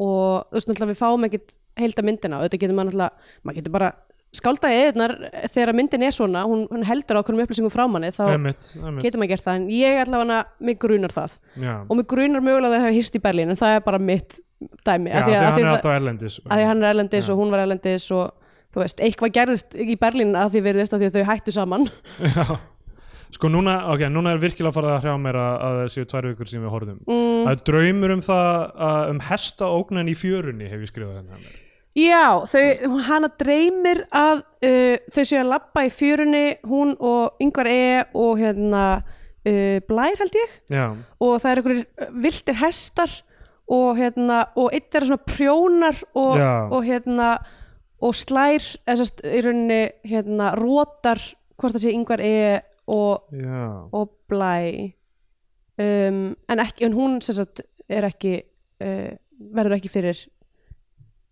og 0.04 0.46
þú 0.52 0.58
veist 0.58 0.68
náttúrulega 0.70 0.92
við 0.92 1.00
fáum 1.00 1.26
ekkit 1.30 1.56
heilda 1.80 2.04
myndina 2.06 2.38
og 2.38 2.46
þetta 2.46 2.60
getur 2.62 2.76
maður 2.78 2.90
náttúrulega 2.92 3.44
maður 3.44 3.58
getur 3.62 3.76
bara 3.76 3.90
skáldaði 4.40 4.80
eðunar 4.84 5.16
þegar 5.54 5.74
myndin 5.78 6.06
er 6.08 6.16
svona, 6.16 6.46
hún, 6.50 6.66
hún 6.72 6.86
heldur 6.88 7.20
á 7.20 7.22
okkur 7.22 7.42
upplýsingum 7.46 7.74
frá 7.74 7.86
manni 7.92 8.14
þá 8.16 8.24
emitt, 8.36 8.70
emitt 8.80 9.06
getur 9.06 9.22
maður 9.22 9.34
gert 9.34 9.46
það 9.46 9.60
en 9.62 9.68
ég 9.74 10.02
allavega 10.06 10.40
mig 10.60 10.80
grunar 10.82 11.16
það 11.16 11.38
já, 11.62 11.76
og 11.82 12.00
mig 12.00 12.10
grunar 12.12 12.46
mögulega 12.46 12.72
að 12.72 12.78
það 12.78 12.88
hefur 12.88 12.98
hýst 13.00 13.20
í 13.20 13.24
Berlín 13.26 13.54
en 13.54 13.62
það 13.62 13.78
er 13.78 13.86
bara 13.86 14.02
mitt 14.12 14.40
dæmi 14.88 15.12
já 15.12 15.20
af 15.20 15.28
því 15.28 15.36
að 15.36 15.42
að, 15.42 15.52
hann 15.52 15.62
er 15.62 15.70
að, 15.70 15.76
alltaf 15.76 16.00
erlendis 16.00 16.40
að 16.46 16.52
því 16.52 16.66
að 16.66 16.70
hann 16.72 16.84
er 16.84 16.90
erlendis 16.94 17.28
Já. 17.28 17.32
og 17.34 17.42
hún 17.42 17.54
var 17.54 17.64
erlendis 17.66 18.08
og 18.16 18.26
þú 18.76 18.84
veist, 18.84 19.02
eitthvað 19.04 19.36
gerðist 19.38 19.76
í 19.80 19.96
Berlín 20.00 20.36
að 20.36 20.56
því 20.56 20.64
verðist 20.66 20.96
að 20.96 21.04
því 21.04 21.10
að 21.10 21.20
þau 21.20 21.28
hættu 21.32 21.54
saman. 21.56 21.86
Sko 23.36 23.50
núna, 23.52 23.78
ok, 23.92 24.06
núna 24.12 24.36
er 24.36 24.40
virkilega 24.40 24.72
að 24.72 24.78
fara 24.78 24.92
að 24.96 25.06
hrjá 25.06 25.16
mér 25.20 25.38
að, 25.40 25.56
að 25.66 25.78
það 25.80 25.88
séu 25.96 26.08
tvær 26.12 26.28
vikur 26.30 26.50
sem 26.52 26.64
við 26.64 26.72
horfðum. 26.72 27.00
mm, 27.08 27.48
er 27.52 27.62
draumur 27.68 28.14
um 28.16 28.24
það, 28.24 28.52
að, 28.88 29.00
um 29.12 29.22
hesta 29.30 29.70
ógnan 29.76 30.12
í 30.12 30.16
fjörunni 30.20 30.70
hef 30.72 30.84
ég 30.86 30.92
skrifað 30.92 31.18
hérna. 31.22 31.56
Já, 31.96 32.44
þau, 32.52 32.98
hana 33.08 33.30
dreymir 33.40 34.02
að 34.12 34.42
uh, 34.68 34.96
þau 35.16 35.22
séu 35.22 35.40
að 35.40 35.52
labba 35.54 35.86
í 35.88 35.92
fjörunni 35.96 36.46
hún 36.68 36.92
og 37.00 37.40
yngvar 37.44 37.70
E 37.72 37.86
og 38.12 38.42
hérna 38.42 38.82
uh, 39.00 39.78
Blær 39.88 40.20
held 40.20 40.36
ég. 40.42 40.58
Já, 40.76 40.86
og 41.24 41.38
það 41.40 41.52
er 41.52 41.62
einhverjir 41.62 42.12
viltir 42.26 42.60
hestar 42.60 43.16
og 43.72 43.96
hérna 43.98 44.44
og 44.60 44.76
eitt 44.76 44.94
er 44.94 45.08
svona 45.08 45.24
prjónar 45.26 46.04
og, 46.14 46.36
og 46.76 46.84
hérna 46.86 47.30
og 48.04 48.14
slær 48.18 48.62
sérst 48.62 49.24
í 49.26 49.42
rauninni 49.42 49.82
hérna 50.06 50.52
rótar 50.60 51.22
hvort 51.56 51.78
það 51.78 51.86
sé 51.88 51.96
yngvar 51.96 52.22
E 52.22 52.36
og, 52.92 53.32
og 53.96 54.12
Blæ 54.30 54.92
um, 55.80 56.36
en, 56.36 56.62
ekki, 56.62 56.86
en 56.86 56.98
hún 56.98 57.18
sagt 57.24 57.64
er 57.90 58.06
ekki 58.12 58.38
uh, 58.84 59.16
verður 59.56 59.80
ekki 59.80 59.92
fyrir 59.94 60.22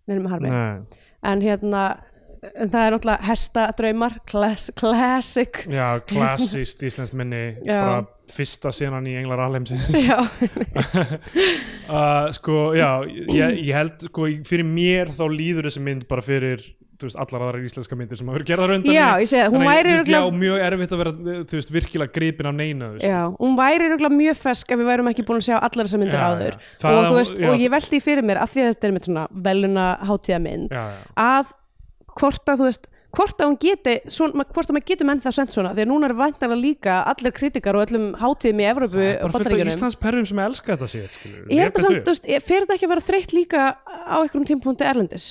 nefnum 0.09 0.31
harmi. 0.31 0.51
Nei, 0.51 1.03
en 1.31 1.45
hérna 1.45 1.83
en 2.43 2.71
það 2.71 2.85
er 2.85 2.93
náttúrulega 2.95 3.27
hesta 3.29 3.65
draumar 3.77 4.17
class, 4.29 4.71
classic. 4.79 5.63
Já, 5.71 5.87
klassist 6.09 6.83
íslensk 6.83 7.15
minni, 7.17 7.43
bara 7.65 8.03
fyrsta 8.33 8.71
senan 8.75 9.07
í 9.09 9.15
Englar 9.19 9.43
Alheimsins. 9.45 9.87
já, 10.07 10.17
uh, 11.97 12.29
sko, 12.35 12.71
já, 12.77 12.89
ég, 13.07 13.59
ég 13.63 13.73
held, 13.77 14.07
sko, 14.09 14.27
fyrir 14.47 14.67
mér 14.67 15.13
þá 15.15 15.25
líður 15.31 15.69
þessi 15.69 15.83
mynd 15.85 16.07
bara 16.09 16.25
fyrir, 16.25 16.65
veist, 17.07 17.19
allar 17.23 17.45
aðrar 17.47 17.65
íslenska 17.67 17.97
myndir 17.99 18.19
sem 18.19 18.29
hafa 18.29 18.37
verið 18.39 18.49
gerðar 18.51 18.73
undan 18.77 18.95
já, 18.95 19.07
ég 19.23 19.29
segi 19.31 19.41
það, 19.43 19.55
hún 19.55 19.65
væri 19.69 19.95
Já, 20.13 20.19
mjög 20.43 20.63
erfitt 20.67 20.95
að 20.95 21.01
vera, 21.03 21.13
þú 21.49 21.59
veist, 21.59 21.73
virkilega 21.73 22.13
gripin 22.17 22.49
á 22.49 22.53
neina. 22.53 22.89
Já, 23.03 23.19
hún 23.39 23.57
væri 23.59 23.89
örugglega 23.89 24.19
mjög 24.19 24.39
fesk 24.43 24.71
ef 24.75 24.81
við 24.81 24.89
værum 24.91 25.11
ekki 25.13 25.25
búin 25.27 25.41
að 25.41 25.47
sjá 25.49 25.57
allar 25.59 25.89
þessar 25.89 26.03
myndir 26.03 26.21
Já, 26.23 26.29
áður 26.31 26.57
já. 26.57 26.87
Og, 26.93 27.03
þú 27.09 27.19
veist, 27.19 27.43
og 27.49 27.65
ég 27.65 27.75
veldi 27.75 28.01
fyrir 28.03 28.27
mér 28.29 28.41
að 28.43 28.55
því 28.55 28.63
að 28.65 28.71
þetta 28.73 28.89
er 28.89 28.95
með 28.97 29.09
svona 29.09 29.27
veluna 29.49 29.85
hátíðamynd 30.09 30.73
Já, 30.73 30.83
já. 30.93 31.05
að 31.27 31.53
hvort 32.19 32.51
að 32.53 32.63
þú 32.63 32.69
veist 32.71 32.89
hvort 33.13 33.41
að 33.43 33.49
hún 33.51 33.57
geti, 33.61 33.93
svona, 34.09 34.43
hvort 34.49 34.69
að 34.71 34.73
maður 34.73 34.87
getur 34.89 35.05
menn 35.05 35.19
það 35.21 35.35
sent 35.37 35.53
svona, 35.53 35.73
því 35.77 35.83
að 35.85 35.89
núna 35.91 36.07
er 36.09 36.15
væntanlega 36.17 36.61
líka 36.63 36.95
allir 37.11 37.33
kritikar 37.37 37.77
og 37.77 37.83
öllum 37.85 38.07
hátíðum 38.17 38.61
í 38.63 38.65
Evrópu 38.71 39.03
og 39.03 39.27
af 39.27 39.35
Bandaríkjunum 39.35 39.69
Íslands 39.73 39.97
perrum 40.01 40.25
sem 40.25 40.41
elska 40.41 40.73
þetta 40.73 40.87
sétt, 40.89 41.19
skilur. 41.19 41.43
Er 41.45 41.69
þetta 41.69 41.83
samt, 41.85 41.99
þú 42.07 42.13
veist, 42.15 42.25
er- 42.25 42.41
fer 42.47 42.65
þetta 42.65 42.77
ekki 42.79 42.87
að 42.89 42.93
vera 42.95 43.05
þreytt 43.05 43.35
líka 43.37 43.65
á 43.85 44.15
einhverjum 44.17 44.47
tímapunkti 44.49 44.87
Erlendis? 44.89 45.27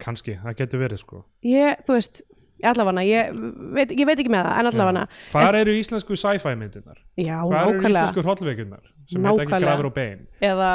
Kannski, 0.00 0.36
það 0.42 0.58
getur 0.62 0.82
verið, 0.84 1.02
sko. 1.04 1.22
Ég, 1.46 1.80
þú 1.86 1.96
veist, 1.96 2.22
allavega 2.70 3.02
ég 3.08 3.32
ég 3.32 4.06
veit 4.08 4.18
ekki 4.20 4.32
með 4.32 4.46
það, 4.48 4.54
en 4.60 4.70
allavega. 4.70 5.04
Hvar 5.32 5.58
eru 5.60 5.74
íslensku 5.80 6.16
sci-fi 6.18 6.54
myndirnar? 6.60 6.98
Já, 7.20 7.36
Hvar 7.48 7.74
eru 7.74 7.84
íslensku 7.90 8.24
hrollveikunar? 8.24 8.82
Sem 9.10 9.24
heit 9.26 9.44
ekki 9.46 9.60
grafur 9.64 9.88
og 9.90 9.94
bein? 9.96 10.26
Eða 10.44 10.72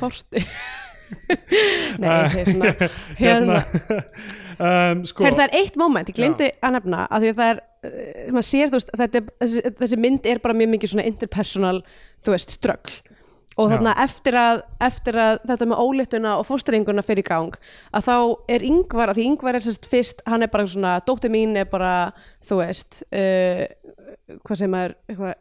Þorsti 0.00 0.42
Nei, 2.02 2.08
ég 2.10 2.32
segi 2.32 2.54
svona 2.56 2.90
hérna, 3.20 3.58
um, 4.66 5.02
Sko, 5.06 5.26
Her, 5.26 5.36
það 5.38 5.44
er 5.48 5.56
eitt 5.60 5.76
moment, 5.78 6.10
ég 6.10 6.16
glemdi 6.18 6.48
að 6.64 6.74
nefna 6.78 7.04
að 7.06 7.26
því 7.26 7.30
að 7.32 7.40
það 7.40 7.50
er, 7.52 7.60
uh, 7.60 8.32
maður 8.34 8.48
sér 8.48 8.72
þú 8.72 8.78
veist 8.80 8.90
er- 8.96 9.28
þessi, 9.44 9.62
þessi 9.82 10.00
mynd 10.02 10.26
er 10.32 10.40
bara 10.42 10.56
mjög 10.58 10.72
mikið 10.74 10.92
svona 10.94 11.06
interpersonal, 11.10 11.76
þú 12.26 12.34
veist, 12.34 12.56
ströggl 12.58 12.96
og 13.56 13.70
þarna 13.72 13.94
eftir 14.04 14.36
að, 14.36 14.62
eftir 14.84 15.18
að 15.20 15.40
þetta 15.48 15.68
með 15.70 15.82
óléttuna 15.86 16.36
og 16.40 16.46
fósturinguna 16.48 17.04
fyrir 17.06 17.26
gang 17.26 17.56
að 17.96 18.08
þá 18.08 18.16
er 18.56 18.66
yngvar, 18.68 19.12
að 19.12 19.20
því 19.20 19.28
yngvar 19.32 19.58
er 19.58 19.66
sérst 19.66 19.88
fyrst, 19.90 20.22
hann 20.28 20.44
er 20.44 20.52
bara 20.52 20.68
svona, 20.68 20.96
dóttir 21.06 21.32
mín 21.32 21.56
er 21.56 21.68
bara, 21.70 22.12
þú 22.44 22.60
veist 22.62 23.02
uh, 23.10 23.64
hvað 24.44 24.62
sem 24.62 24.80
er 24.80 24.96
eitthvað, 25.08 25.36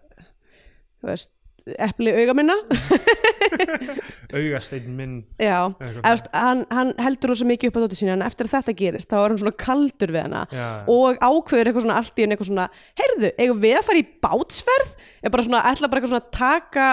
þú 1.01 1.11
veist 1.11 1.32
epli 1.66 2.11
auga 2.13 2.36
minna. 2.38 2.53
Augasteinn 4.36 4.91
minn. 4.97 5.16
Já, 5.41 5.72
Eitthvað. 5.72 5.95
eða, 5.97 6.11
veist, 6.11 6.30
hann, 6.36 6.61
hann 6.70 6.91
heldur 7.01 7.32
rosa 7.34 7.47
mikið 7.49 7.72
upp 7.72 7.80
á 7.80 7.82
dóttir 7.86 7.99
sína 8.01 8.13
en 8.18 8.26
eftir 8.26 8.45
að 8.49 8.53
þetta 8.59 8.76
gerist 8.78 9.09
þá 9.09 9.18
er 9.18 9.34
hann 9.34 9.41
svona 9.41 9.55
kaldur 9.66 10.13
við 10.13 10.26
hana 10.28 10.43
Já. 10.53 10.68
og 10.93 11.18
ákveður 11.26 11.72
eitthvað 11.72 11.88
svona 11.88 11.97
allt 12.01 12.13
í 12.13 12.26
henni 12.26 12.38
eitthvað 12.38 12.51
svona 12.51 12.68
heyrðu, 13.01 13.34
eigum 13.41 13.63
við 13.66 13.80
að 13.80 13.88
fara 13.89 14.01
í 14.01 14.07
bátsferð? 14.28 14.95
Er 15.26 15.34
bara 15.34 15.47
svona, 15.47 15.63
ætla 15.72 15.89
bara 15.89 16.01
eitthvað 16.03 16.13
svona 16.13 16.38
taka 16.38 16.88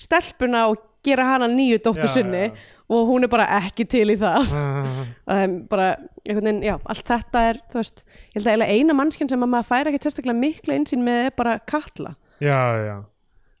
stelpuna 0.00 0.66
og 0.72 0.78
gera 1.04 1.24
hana 1.34 1.46
nýju 1.50 1.78
dóttur 1.84 2.08
Já, 2.08 2.14
sinni 2.16 2.46
já. 2.48 2.52
og 2.88 3.08
hún 3.10 3.24
er 3.24 3.28
bara 3.32 3.44
ekki 3.60 3.84
til 3.88 4.08
í 4.14 4.16
það. 4.20 4.48
Um, 5.34 5.54
bara 5.70 5.94
einhvern 6.28 6.44
veginn, 6.44 6.62
já, 6.66 6.74
allt 6.84 7.06
þetta 7.08 7.40
er 7.48 7.58
þú 7.72 7.78
veist, 7.80 8.02
ég 8.34 8.42
held 8.44 8.62
að 8.64 8.72
eina 8.74 8.94
mannskinn 8.96 9.28
sem 9.32 9.40
að 9.44 9.48
maður 9.54 9.68
færi 9.70 9.90
ekki 9.92 10.02
testaklega 10.04 10.36
mikla 10.36 10.74
einsýn 10.76 11.04
með 11.04 11.20
er 11.30 11.34
bara 11.36 11.54
Katla. 11.64 12.14
Já, 12.44 12.58
já. 12.84 12.96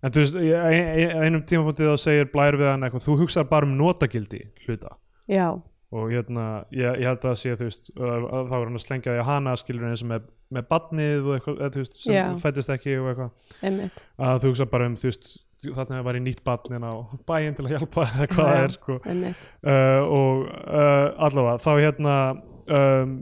En 0.04 0.12
þú 0.12 0.20
veist, 0.20 0.34
ein- 0.36 0.88
ein- 1.00 1.22
einum 1.24 1.44
tímapunktið 1.48 1.88
þá 1.88 1.96
segir 2.02 2.28
blær 2.32 2.58
við 2.60 2.68
hann 2.68 2.84
eitthvað, 2.84 3.06
þú 3.06 3.16
hugsar 3.22 3.46
bara 3.48 3.64
um 3.68 3.72
notagildi 3.78 4.42
hluta. 4.66 4.92
Já, 5.28 5.46
og 5.94 6.10
hérna, 6.12 6.64
ég, 6.74 7.00
ég 7.00 7.06
held 7.08 7.24
að 7.24 7.36
sé 7.40 7.54
þú 7.56 7.68
veist, 7.70 7.90
þá 7.96 8.56
er 8.58 8.64
hann 8.66 8.76
að 8.76 8.84
slengja 8.84 9.12
því 9.14 9.20
að 9.22 9.28
hana 9.30 9.56
skilur 9.56 9.88
eins 9.88 10.02
og 10.04 10.08
með, 10.12 10.28
með 10.52 10.68
badnið 10.68 11.28
og 11.30 11.34
eitthvað, 11.38 11.62
þú 11.76 11.84
veist, 11.84 11.96
sem 12.04 12.14
Já. 12.18 12.24
fættist 12.44 12.72
ekki 12.76 12.98
og 13.00 13.08
eitthvað. 13.14 14.04
Að 14.18 14.40
þú 14.44 14.52
hugsa 14.52 14.66
bara 14.68 14.86
um, 14.92 14.96
þú 15.00 15.08
veist 15.08 15.30
þarna 15.74 16.02
var 16.06 16.18
í 16.18 16.22
nýtt 16.24 16.42
badnin 16.46 16.86
á 16.86 16.92
bæinn 17.28 17.56
til 17.56 17.66
að 17.66 17.76
hjálpa 17.76 18.06
eða 18.10 18.28
hvað 18.32 18.50
það 18.50 18.62
er 18.62 18.74
sko. 18.74 18.96
uh, 19.00 20.00
og 20.04 20.42
uh, 20.48 21.06
allavega 21.28 21.60
þá 21.64 21.70
hérna 21.72 22.16
um, 22.78 23.14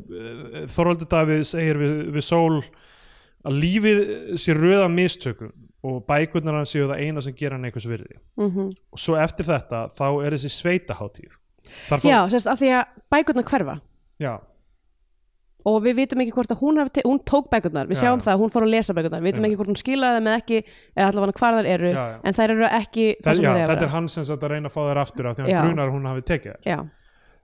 Þorvaldur 0.73 1.11
Davíð 1.13 1.45
segir 1.53 1.81
við, 1.81 1.99
við 2.17 2.27
Sól 2.27 2.63
að 3.43 3.59
lífið 3.59 4.03
sé 4.39 4.57
röða 4.57 4.89
mistökum 4.93 5.55
og 5.83 6.05
bækurnar 6.07 6.61
hann 6.61 6.69
séu 6.71 6.87
það 6.87 7.01
eina 7.03 7.23
sem 7.25 7.35
gera 7.35 7.57
hann 7.57 7.67
einhvers 7.67 7.89
virði. 7.91 8.21
Mm 8.39 8.51
og 8.93 9.01
svo 9.03 9.17
eftir 9.19 9.49
þetta 9.49 9.89
þá 9.91 10.07
er 10.23 10.37
þessi 10.37 10.53
sveitaháttíð 10.55 11.41
Já, 12.05 12.29
sérst, 12.31 12.49
af 12.51 12.61
því 12.61 12.71
að 12.77 12.97
bækurnar 13.13 13.47
hverfa. 13.49 13.77
Já, 14.21 14.33
og 15.69 15.79
við 15.85 15.99
vitum 16.01 16.23
ekki 16.25 16.35
hvort 16.37 16.55
að 16.55 16.63
hún 16.63 16.81
hún 16.83 17.21
tók 17.29 17.51
bækurnar, 17.53 17.87
við 17.91 17.99
Já. 17.99 18.03
sjáum 18.05 18.23
það, 18.25 18.41
hún 18.43 18.53
fór 18.55 18.67
að 18.67 18.73
lesa 18.75 18.97
bækurnar 18.97 19.23
við 19.23 19.31
vitum 19.31 19.45
Já. 19.45 19.49
ekki 19.49 19.59
hvort 19.61 19.73
hún 19.73 19.81
skilaði 19.83 20.19
þeim 20.19 20.31
eða 20.33 20.41
ekki 20.43 20.59
eða 20.97 21.07
allavega 21.13 21.39
hvar 21.39 21.59
þær 21.59 21.71
eru, 21.75 21.93
Já, 21.93 22.03
já. 22.13 22.19
en 22.25 22.39
þær 22.39 22.55
eru 22.57 22.67
ekki 22.69 23.07
það, 23.13 23.23
það, 23.27 23.35
sem 23.35 23.45
já 23.45 23.49
þær 23.49 23.55
eru 23.55 23.63
að 23.63 23.73
þetta 23.73 23.87
er 23.89 23.95
hann 23.97 24.09
sem 24.09 24.27
að 24.33 24.51
reyna 24.53 24.73
að 24.73 24.75
fá 24.77 24.83
þær 24.89 25.03
aftur 25.05 25.31
af 25.31 25.37
því 25.39 25.47
að 25.47 25.53
Já. 25.53 25.61
grunar 25.63 25.87
að 25.89 25.95
hún 25.97 26.11
hafi 26.11 26.27
tekið 26.33 26.53
þær 26.53 26.73
Já, 26.73 26.79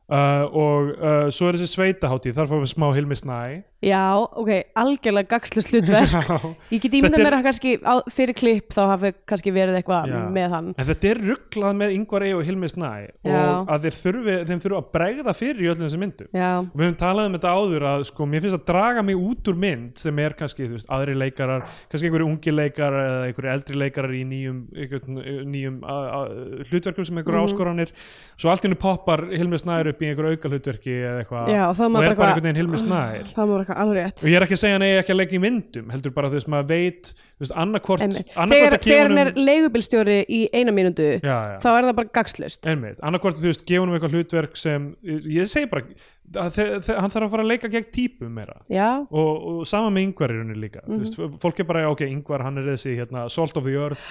uh, 0.09 0.45
og 0.49 0.93
uh, 0.97 1.31
svo 1.35 1.49
er 1.51 1.59
þessi 1.59 1.73
sveitaháttíð 1.77 2.37
þar 2.39 2.49
fáum 2.53 2.65
við 2.65 2.73
smá 2.75 2.89
Hilmi 2.97 3.19
Snæ 3.19 3.41
já, 3.79 4.01
ok, 4.19 4.49
algjörlega 4.75 5.29
gagslu 5.37 5.63
slutverk 5.63 6.11
Já. 6.19 6.39
Ég 6.75 6.81
get 6.83 6.95
er- 6.99 7.13
mér 7.15 7.37
að 7.37 7.45
kannski 7.47 7.77
á, 7.87 7.95
fyrir 8.11 8.35
klipp 8.35 8.73
þá 8.75 8.81
hafi 8.91 9.13
kannski 9.31 9.53
verið 9.55 9.77
eitthvað 9.79 10.09
Já. 10.11 10.17
með 10.35 10.49
hann 10.57 10.71
En 10.75 10.89
þetta 10.89 11.11
er 11.13 11.21
rugglað 11.29 11.77
með 11.79 11.95
Ingvar 11.95 12.25
E 12.27 12.33
og 12.35 12.43
Hilmi 12.49 12.67
Snæ 12.73 12.91
Já. 13.23 13.37
og 13.61 13.71
að 13.71 13.87
þeir 13.87 13.99
þurfi, 14.01 14.35
þeim 14.49 14.63
þurfi 14.65 14.79
að 14.81 14.89
bregða 14.97 15.35
fyrir 15.39 15.63
í 15.63 15.69
öllum 15.71 15.87
þessum 15.87 16.03
myndum. 16.03 16.31
Já, 16.35 16.51
Og 16.59 16.75
við 16.75 16.85
höfum 16.89 16.99
talað 17.05 17.29
um 17.31 17.37
þetta 17.39 17.53
áður 17.55 17.87
að 17.93 18.03
sko, 18.11 18.27
mér 18.33 18.43
finnst 18.49 18.59
að 18.59 18.67
draga 18.73 19.05
mig 19.07 19.23
út 19.29 19.53
úr 19.53 19.61
mynd 19.63 20.03
sem 20.03 20.19
er 20.27 20.35
kannski, 20.43 20.67
þú 20.67 20.75
veist, 20.81 20.91
aðri 20.99 21.15
leikarar, 21.23 21.69
kannski 21.93 22.11
einhverju 22.11 22.29
ungi 22.33 22.55
leikarar 22.59 22.99
eða 23.13 23.23
einhverju 23.31 23.53
eldri 23.55 23.79
leikarar 23.85 24.17
í 24.19 24.25
nýjum, 24.27 24.59
einhvern, 24.75 25.23
nýjum 25.55 25.79
a, 25.87 25.97
a, 26.19 26.21
hlutverkum 26.73 27.07
sem 27.07 27.23
einhverju 27.23 27.39
Mhm. 27.45 27.47
áskoranir. 27.53 27.95
Svo 28.39 28.51
allt 28.51 28.67
í 28.67 28.73
upp 29.99 30.05
í 30.07 30.11
einhver 30.13 30.31
auka 30.33 30.53
hlutverki 30.53 30.95
eða 31.03 31.23
eitthvað 31.25 31.51
og 31.99 32.05
er 32.07 32.15
bara 32.15 32.15
eitthvað- 32.15 32.29
einhvern 32.29 32.47
veginn 32.49 32.61
hilmi 32.63 32.83
snær. 32.83 33.33
Það 33.35 33.51
var 33.53 33.65
eitthvað 33.65 33.83
alveg 33.85 33.99
rétt. 33.99 34.23
Og 34.23 34.29
ég 34.31 34.37
er 34.39 34.47
ekki 34.47 34.57
að 34.57 34.63
segja 34.63 34.79
hann 34.79 34.87
eigi 34.87 34.99
ekki 35.03 35.15
að 35.15 35.21
leika 35.21 35.37
í 35.39 35.43
myndum 35.43 35.91
heldur 35.93 36.15
bara 36.15 36.31
þú 36.31 36.39
veist 36.39 36.51
maður 36.55 36.69
veit 36.69 37.11
þú 37.39 37.45
veist 37.45 37.57
annarkort 37.63 38.03
þegar, 38.03 38.79
þegar 38.83 39.09
hann 39.09 39.23
er 39.23 39.33
leigubilstjóri 39.39 40.19
í 40.27 40.41
eina 40.55 40.75
já. 41.23 41.37
þá 41.63 41.69
er 41.71 41.89
það 41.89 41.97
bara 42.01 42.13
gagslust 42.19 42.67
annarkort 42.69 43.39
þú 43.39 43.51
veist 43.53 43.67
hann 43.69 43.99
eitthvað 43.99 44.17
hlutverk 44.19 44.57
sem 44.59 44.89
ég 45.07 45.51
segi 45.51 45.71
bara 45.71 45.85
hann 46.35 47.11
þarf 47.13 47.25
að 47.25 47.31
fara 47.33 47.43
að 47.45 47.49
leika 47.53 47.69
gegn 47.73 47.87
típum 47.95 48.33
meira. 48.35 48.59
Og, 49.11 49.47
og 49.61 49.67
sama 49.67 49.89
með 49.95 50.09
yngvar 50.11 50.35
í 50.35 50.39
rauninni 50.41 50.59
líka. 50.67 50.83
Mm 50.87 50.99
Mhm. 50.99 51.05
veist, 51.05 51.41
fólk 51.43 51.61
er 51.61 51.65
bara, 51.65 51.87
ok, 51.91 52.03
yngvar 52.09 52.43
hann 52.45 52.59
er 52.59 52.67
þessi 52.75 52.97
hérna, 52.99 53.29
salt 53.31 53.57
of 53.57 53.65
the 53.65 53.75
earth 53.79 54.05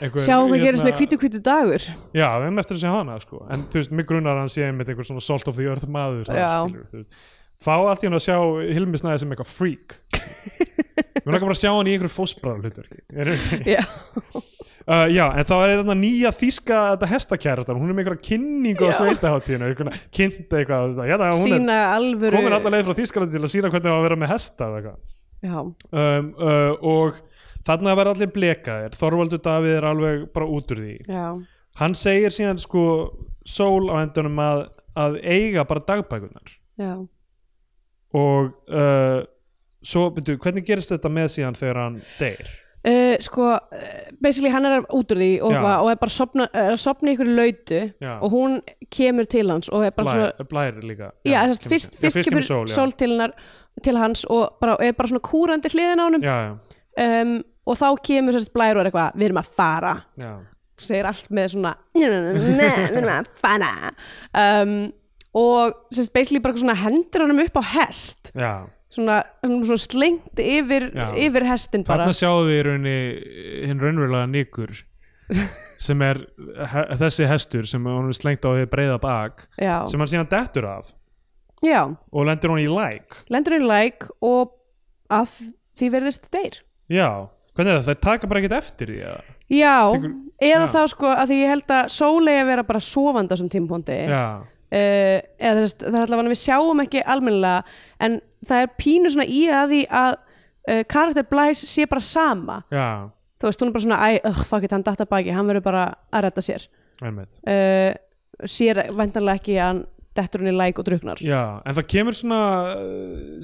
einhver, 0.00 0.18
sjáum 0.20 0.50
gerist 0.58 0.82
hérna- 0.82 0.92
með 0.92 0.98
hvítu 1.00 1.18
hvítu 1.22 1.40
dagur. 1.42 1.84
Já, 2.14 2.28
við 2.40 2.46
hefum 2.48 2.58
eftir 2.58 2.76
að 2.76 2.80
segja 2.82 2.96
hana 2.98 3.18
sko. 3.20 3.46
en 3.50 3.62
þú 3.64 3.80
veist, 3.80 3.92
mig 3.92 4.06
grunar 4.06 4.36
hann 4.38 4.48
sé 4.48 4.64
einmitt 4.66 4.88
einhver 4.88 5.04
svona 5.06 5.22
salt 5.22 5.48
of 5.48 5.56
the 5.56 5.64
earth 5.68 5.86
maður 5.86 6.24
skilur, 6.26 7.06
fá 7.62 7.74
allt 7.88 8.02
í 8.02 8.08
hann 8.08 8.18
að 8.18 8.26
sjá 8.26 8.74
Hilmi 8.74 8.98
Snæði 8.98 9.20
sem 9.20 9.30
eitthvað 9.30 9.46
freak. 9.46 9.98
Við 11.22 11.26
erum 11.26 11.34
ekki 11.36 11.46
bara 11.46 11.54
að 11.54 11.62
sjá 11.62 11.70
hann 11.76 11.86
í 11.86 11.92
einhverju 11.94 12.16
fósbræðar 12.18 12.62
hlutverki 12.62 12.98
já, 13.64 13.82
uh, 14.86 15.06
Já, 15.12 15.24
en 15.30 15.48
þá 15.48 15.54
er 15.58 15.74
þetta 15.74 15.96
nýja 15.98 16.32
þýska 16.36 16.80
þetta 16.94 17.10
hestakærastan, 17.12 17.80
hún 17.80 17.90
er 17.92 17.96
með 17.96 18.04
einhverja 18.04 18.26
kynningu 18.28 18.88
á 18.88 18.90
Já. 18.90 18.98
sveitaháttíðinu, 19.00 19.70
einhverja 19.70 20.02
kynnt 20.18 20.56
eitthvað 20.58 20.92
þetta, 20.92 21.08
hérna, 21.10 21.32
hún 21.32 21.48
sína 21.48 21.78
er 21.78 21.96
alvöru 21.96 22.38
komin 22.38 22.58
allar 22.58 22.76
leið 22.76 22.88
frá 22.88 23.00
Þýskalandi 23.00 23.36
til 23.38 23.42
að 23.42 23.54
sína 23.56 23.72
hvernig 23.72 23.88
það 23.88 23.96
var 23.96 24.02
að 24.02 24.08
vera 24.08 24.20
með 24.22 24.32
hesta 24.36 24.70
já, 25.42 25.58
um, 25.58 26.28
uh, 26.38 26.72
og 26.86 27.22
þarna 27.66 27.96
verða 27.98 28.14
allir 28.16 28.30
blekaðir. 28.34 28.94
Þorvaldur 28.98 29.42
Davíð 29.42 29.76
er 29.78 29.86
alveg 29.86 30.24
bara 30.34 30.48
út 30.50 30.74
úr 30.74 30.82
því. 30.82 30.94
Já, 31.10 31.26
hann 31.80 31.96
segir 31.98 32.34
síðan 32.34 32.60
sko 32.62 32.84
sól 33.48 33.90
á 33.90 34.02
endunum 34.02 34.38
að, 34.42 34.64
að 34.98 35.18
eiga 35.22 35.66
bara 35.66 35.84
dagbækunar 35.86 36.56
já. 36.78 36.94
Og 38.12 38.50
uh, 38.68 39.22
svo, 39.82 40.08
byrju, 40.14 40.38
hvernig 40.42 40.66
gerist 40.68 40.92
þetta 40.92 41.10
með 41.12 41.30
síðan 41.36 41.58
þegar 41.58 41.80
hann 41.80 42.02
deyr? 42.20 42.52
Uh, 42.82 43.14
sko, 43.22 43.44
basically 44.18 44.50
hann 44.50 44.64
er 44.66 44.80
út 44.90 45.12
úr 45.14 45.18
því 45.20 45.26
og, 45.46 45.52
Já. 45.54 45.74
og 45.78 45.90
er 45.92 45.98
bara 46.00 46.10
sopna, 46.10 46.48
er 46.50 46.72
að 46.72 46.80
sopna 46.82 47.12
ykkur 47.12 47.28
lautu 47.30 47.76
Já. 48.02 48.16
og 48.18 48.32
hún 48.34 48.56
kemur 48.90 49.28
til 49.30 49.52
hans 49.52 49.68
og 49.70 49.84
er 49.86 49.92
bara 49.94 50.08
Blær, 50.08 50.32
svona 50.32 50.48
blær 50.50 50.80
líka 50.82 51.10
Já, 51.22 51.44
kemur 51.44 51.52
þess, 51.54 51.68
fyrst, 51.70 51.94
fyrst, 52.00 52.18
já, 52.18 52.24
kemur 52.26 52.42
sól, 52.42 52.64
já. 52.66 52.74
sól 52.74 52.90
til, 52.98 53.14
hennar, 53.14 53.36
til 53.86 54.00
hans 54.02 54.24
og 54.26 54.58
bara, 54.58 54.74
er 54.82 54.98
bara 54.98 55.12
svona 55.12 55.22
kúrandi 55.22 55.70
hliðin 55.70 56.02
á 56.02 56.06
já, 56.10 56.34
já, 56.42 57.22
um, 57.22 57.32
og 57.70 57.78
þá 57.78 57.86
kemur 58.10 58.34
sérst 58.34 58.52
blær 58.56 58.74
og 58.74 58.82
er 58.82 58.90
eitthvað 58.90 59.14
við 59.14 59.28
erum 59.30 59.40
að 59.44 59.54
fara 59.62 59.94
já, 60.18 60.32
segir 60.82 61.12
allt 61.12 61.30
með 61.30 61.54
svona 61.54 61.76
"Nei, 61.94 62.10
við 62.10 62.98
erum 62.98 63.14
að 63.14 63.32
fara 63.46 63.72
um, 64.42 64.76
og 65.38 65.86
sérst 65.94 66.10
basically 66.12 66.42
bara 66.42 66.74
hendur 66.82 67.28
hann 67.28 67.46
upp 67.46 67.62
á 67.62 67.64
hest 67.78 68.32
já. 68.34 68.66
Svona, 68.92 69.18
svona, 69.42 69.80
slengt 69.80 70.40
yfir, 70.42 70.88
yfir 71.18 71.46
hestin 71.48 71.84
bara. 71.88 72.04
Þarna 72.06 72.16
sjáum 72.18 72.46
við 72.48 72.58
í 72.58 72.64
rauninni 72.68 72.96
hinn 73.68 73.82
raunverulega 73.82 74.30
nýkur 74.32 74.74
sem 75.86 76.02
er 76.04 76.20
he 76.72 76.82
þessi 77.00 77.26
hestur 77.30 77.68
sem 77.70 77.86
hann 77.88 78.10
er 78.12 78.18
slengt 78.18 78.44
á 78.44 78.50
því 78.52 78.66
breiða 78.72 78.98
bak 79.02 79.46
já, 79.56 79.78
sem 79.90 80.02
hann 80.02 80.10
síðan 80.12 80.30
dettur 80.32 80.68
af. 80.70 80.92
Já, 81.62 81.84
og 82.10 82.26
lendir 82.26 82.50
hann 82.50 82.60
í 82.64 82.66
læk. 82.70 83.20
Lendur 83.30 83.54
í 83.56 83.62
like 83.62 84.08
og 84.24 84.56
að 85.12 85.36
því 85.78 85.88
verðist 85.94 86.26
deyr. 86.34 86.56
Já, 86.92 87.06
hvernig 87.54 87.70
er 87.76 87.78
það? 87.80 87.86
Það 87.92 88.00
taka 88.08 88.28
bara 88.30 88.42
ekkert 88.42 88.58
eftir 88.58 88.90
því 88.92 88.98
eða? 89.06 89.22
já, 89.52 89.76
Tekur- 89.92 90.14
eða 90.42 90.64
já. 90.66 90.70
þá 90.72 90.80
sko 90.90 91.08
að 91.12 91.26
því 91.30 91.36
ég 91.42 91.50
held 91.52 91.72
að 91.76 91.88
sólegi 91.92 92.40
að 92.42 92.50
vera 92.50 92.62
bara 92.68 92.80
sofandi 92.82 93.28
á 93.28 93.32
þessum 93.36 93.50
tímpóndi 93.52 93.96
eða 94.72 95.54
þú 95.58 95.64
veist, 95.66 95.82
það 95.84 95.98
er 95.98 96.04
allavega 96.06 96.32
við 96.32 96.42
sjáum 96.42 96.84
ekki 96.84 97.02
almennilega 97.14 97.64
en 98.06 98.20
það 98.48 98.64
er 98.64 98.70
pínu 98.80 99.12
svona 99.12 99.28
í 99.28 99.42
að 99.52 99.74
því 99.74 99.80
að 100.02 100.12
uh, 100.16 100.82
karakter 100.94 101.28
Blæs 101.28 101.64
sé 101.68 101.86
bara 101.90 102.06
sama. 102.06 102.60
Já, 102.72 103.10
þú 103.42 103.50
veist, 103.50 103.64
hún 103.64 103.72
er 103.72 103.76
bara 103.76 103.86
svona, 103.86 104.00
æ, 104.06 104.10
ugh, 104.30 104.44
fuck 104.48 104.66
it, 104.66 104.74
hann 104.74 104.86
datta 104.86 105.08
baki 105.10 105.34
hann 105.34 105.50
verður 105.50 105.66
bara 105.66 105.86
að 106.12 106.28
redda 106.28 106.46
sér. 106.46 106.68
Uh, 107.02 107.90
sér 108.48 108.86
væntanlega 108.94 109.42
ekki 109.42 109.58
að 109.58 109.66
hann 109.68 109.82
dettur 110.16 110.42
hún 110.42 110.52
í 110.52 110.54
læk 110.54 110.80
og 110.80 110.86
druknar 110.86 111.22
Já, 111.24 111.62
en 111.64 111.76
það 111.78 111.86
kemur 111.94 112.16
svona 112.16 112.40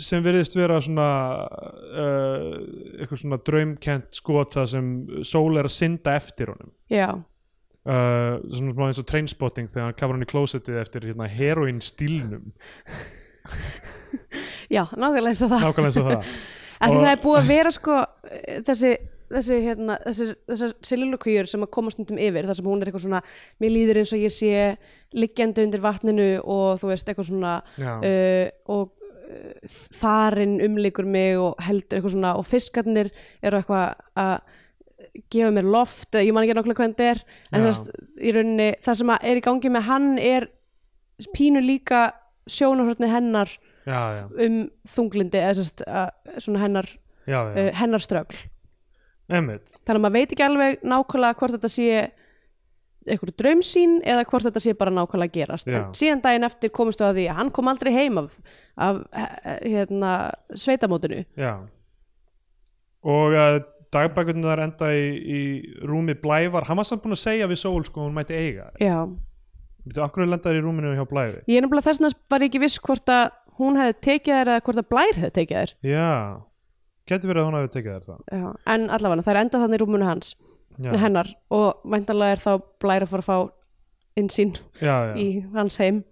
sem 0.05 0.25
veriðist 0.25 0.57
vera 0.59 0.77
svona 0.85 1.09
uh, 1.49 2.51
eitthvað 2.99 3.23
svona 3.23 3.41
draumkent 3.49 4.21
skot 4.21 4.59
það 4.59 4.71
sem 4.75 4.91
sól 5.27 5.57
er 5.57 5.69
að 5.69 5.77
synda 5.79 6.17
eftir 6.19 6.53
honum. 6.53 6.73
Já, 6.93 7.09
uh, 7.89 8.39
svona 8.53 8.77
smá 8.77 8.87
eins 8.89 9.03
og 9.03 9.09
trainspotting 9.11 9.73
þegar 9.73 9.89
hann 9.89 9.99
kafur 9.99 10.19
hann 10.19 10.27
í 10.27 10.31
klósettið 10.31 10.81
eftir 10.85 11.09
hérna, 11.11 11.29
heroin 11.33 11.83
stílnum 11.85 12.51
já, 14.77 14.85
nákvæmlega 14.93 15.33
eins 15.33 15.45
og 15.45 15.55
það. 15.55 15.63
Nákvæmlega 15.67 15.93
eins 15.93 16.01
og 16.01 16.11
það. 16.13 16.33
Af 16.79 16.93
því 16.93 16.99
það 17.03 17.13
er 17.13 17.23
búið 17.25 17.39
að 17.41 17.49
vera 17.49 17.71
sko 17.75 17.95
þessi 18.69 18.91
þessi, 19.33 19.57
hérna, 19.65 19.97
þessi, 20.07 20.29
þessar 20.49 20.75
sililokvíur 20.91 21.49
sem 21.51 21.65
að 21.65 21.73
koma 21.77 21.93
stundum 21.93 22.21
yfir 22.23 22.49
þar 22.49 22.59
sem 22.59 22.69
hún 22.69 22.83
er 22.83 22.91
eitthvað 22.91 23.05
svona, 23.05 23.23
mér 23.63 23.75
líður 23.75 24.01
eins 24.03 24.13
og 24.17 24.23
ég 24.23 24.35
sé 24.35 24.53
liggjandi 25.17 25.67
undir 25.67 25.85
vatninu 25.85 26.29
og 26.45 26.79
þú 26.81 26.93
veist 26.93 27.11
eitthvað 27.11 27.31
svona 27.31 27.57
uh, 27.83 28.47
og 28.73 28.95
uh, 28.95 29.75
þarinn 29.99 30.59
umlikur 30.65 31.09
mig 31.09 31.41
og 31.41 31.59
heldur 31.67 31.99
eitthvað 31.99 32.17
svona 32.17 32.37
og 32.41 32.49
fiskarnir 32.49 33.13
eru 33.43 33.61
eitthvað 33.61 34.01
að 34.25 34.57
gefa 35.33 35.51
mér 35.55 35.69
loft, 35.69 36.09
eða 36.13 36.25
ég 36.27 36.37
man 36.37 36.47
ekki 36.47 36.57
nákvæmlega 36.59 36.81
hvað 36.81 36.93
þetta 36.93 37.09
er 37.13 37.23
en 37.53 37.67
þess, 37.67 37.91
í 38.19 38.35
rauninni 38.37 38.69
það 38.85 39.01
sem 39.01 39.13
að 39.15 39.27
er 39.31 39.41
í 39.41 39.45
gangi 39.49 39.73
með 39.75 39.89
hann 39.89 40.09
er 40.23 40.49
pínu 41.35 41.63
líka 41.65 42.03
sjónarhörni 42.49 43.11
hennar 43.11 43.51
já, 43.89 43.99
já, 44.15 44.23
um 44.47 44.61
þunglindi 44.89 45.41
eða 45.43 45.67
uh, 45.89 46.39
svona 46.41 46.63
hennar, 46.63 46.89
já, 47.29 47.41
uh, 47.43 47.73
hennar 47.79 48.05
strögl. 48.05 48.39
Einmitt. 49.29 49.75
Þannig 49.85 49.99
að 49.99 50.05
maður 50.07 50.17
veit 50.17 50.33
ekki 50.33 50.47
alveg 50.47 50.87
nákvæmlega 50.89 51.39
hvort 51.41 51.57
þetta 51.59 51.71
sé 51.73 51.89
einhver 53.09 53.33
draumsýn 53.41 53.99
eða 54.09 54.25
hvort 54.29 54.47
þetta 54.49 54.63
sé 54.63 54.75
bara 54.77 54.93
nákvæmlega 54.95 55.31
að 55.31 55.37
gerast. 55.37 55.71
En 55.73 55.91
síðan 55.97 56.23
daginn 56.25 56.47
eftir 56.49 56.73
komist 56.75 57.03
við 57.03 57.09
að 57.09 57.19
því 57.19 57.27
að 57.33 57.41
hann 57.41 57.51
kom 57.57 57.71
aldrei 57.73 57.91
heim 57.95 58.21
af, 58.23 58.31
af 58.89 59.03
eh, 59.13 59.59
hérna, 59.65 60.13
sveitamótinu. 60.57 61.23
Og 63.09 63.37
uh, 63.37 63.59
dagbækurnar 63.95 64.61
enda 64.67 64.91
í, 64.93 65.07
í 65.19 65.41
rúmi 65.89 66.15
blævar. 66.19 66.67
Hann 66.69 66.79
var 66.81 66.87
samt 66.89 67.03
búin 67.05 67.17
að 67.17 67.23
segja 67.25 67.49
við 67.51 67.61
sól 67.63 67.81
sko 67.87 68.05
hún 68.07 68.17
mætti 68.17 68.37
eiga 68.37 68.69
já, 68.83 68.99
Býtu, 69.89 70.03
akkur 70.05 70.27
lendaði 70.29 70.61
í 70.61 70.65
rúminu 70.65 70.93
hjá 70.97 71.05
blæfi 71.09 71.41
ég 71.49 71.61
er 71.61 71.65
nefnilega 71.65 71.87
þess 71.89 72.05
að 72.09 72.19
var 72.35 72.45
ekki 72.49 72.61
viss 72.65 72.81
hvort 72.85 73.13
að 73.15 73.31
hún 73.61 73.79
hefði 73.81 73.97
tekið 74.09 74.35
þær 74.35 74.53
eða 74.53 74.65
hvort 74.67 74.83
að 74.83 74.89
blær 74.93 75.21
hefði 75.23 75.33
tekið 75.39 75.61
þær. 75.63 75.73
Já, 75.89 76.11
getur 77.09 77.33
verið 77.33 77.43
að 77.43 77.49
hún 77.49 77.59
hafi 77.59 77.73
tekið 77.77 77.95
þér 77.95 78.07
það 78.11 78.37
já. 78.39 78.51
en 78.75 78.87
allavega 78.99 79.27
þær 79.29 79.41
enda 79.45 79.63
þannig 79.65 79.79
í 79.79 79.83
rúmunu 79.85 80.09
hans 80.11 80.35
Já, 80.79 80.93
hennar 81.03 81.33
og 81.51 81.81
væntanlega 81.91 82.37
er 82.37 82.43
þá 82.45 82.53
blær 82.83 83.07
að 83.07 83.15
fara 83.15 83.25
að 83.25 83.31
fá 83.31 83.39
já. 84.83 84.97
í 85.19 85.27
hans 85.55 85.79
heim. 85.83 86.03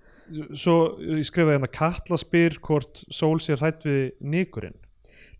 Svo 0.58 0.96
ég 1.02 1.22
skrifaði 1.26 1.54
hérna 1.58 1.70
Katla 1.70 2.18
spyr 2.18 2.56
hvort 2.64 3.04
sól 3.14 3.36
sér 3.42 3.60
hrætt 3.62 3.84
við 3.86 4.16
nýkurinn 4.26 4.74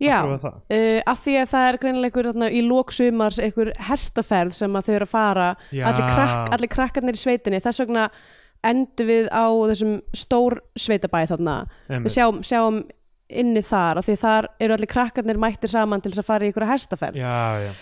já, 0.01 0.18
uh, 0.24 1.01
af 1.06 1.20
því 1.24 1.36
að 1.43 1.52
það 1.52 1.68
er 1.68 1.78
greinilega 1.82 2.51
í 2.52 2.62
lóksumars 2.66 3.39
einhver 3.43 3.73
hestaferð 3.89 4.52
sem 4.52 4.73
þau 4.81 4.93
eru 4.94 5.06
að 5.09 5.12
fara. 5.14 5.48
Allir, 5.73 6.10
krakk, 6.10 6.52
allir 6.56 6.73
krakkarnir 6.73 7.16
í 7.16 7.23
sveitinni. 7.23 7.62
Þess 7.64 7.81
vegna 7.85 8.10
endur 8.66 9.06
við 9.09 9.28
á 9.31 9.47
þessum 9.70 9.98
stór 10.16 10.60
sveitabæði 10.78 11.32
þarna. 11.35 11.56
Einmitt. 11.89 12.09
við 12.09 12.16
sjáum, 12.16 12.40
sjáum 12.47 12.81
inni 13.27 13.62
þar 13.66 13.98
af 14.01 14.06
því 14.06 14.16
þar 14.23 14.48
eru 14.62 14.77
allir 14.77 14.90
krakkarnir 14.90 15.39
mættir 15.43 15.70
saman 15.73 16.02
til 16.02 16.12
þess 16.12 16.23
að 16.23 16.28
fara 16.28 16.47
í 16.47 16.51
einhverja 16.51 16.73
hestaferð. 16.74 17.16
Já, 17.18 17.32
já, 17.64 17.73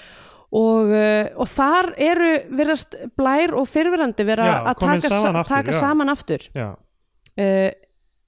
og, 0.55 0.93
uh, 0.95 1.27
og 1.43 1.51
þar 1.51 1.91
eru 2.01 2.31
virðast 2.61 2.95
blær 3.19 3.53
og 3.59 3.67
fyrfirandi 3.69 4.25
vera 4.29 4.47
Já, 4.47 4.55
að 4.71 4.79
taka, 4.85 5.11
saman 5.11 5.21
sa- 5.21 5.41
aftur, 5.43 5.51
taka 5.55 5.75
já. 5.75 5.81
saman 5.81 6.13
aftur. 6.15 6.47
Uh, 7.35 7.71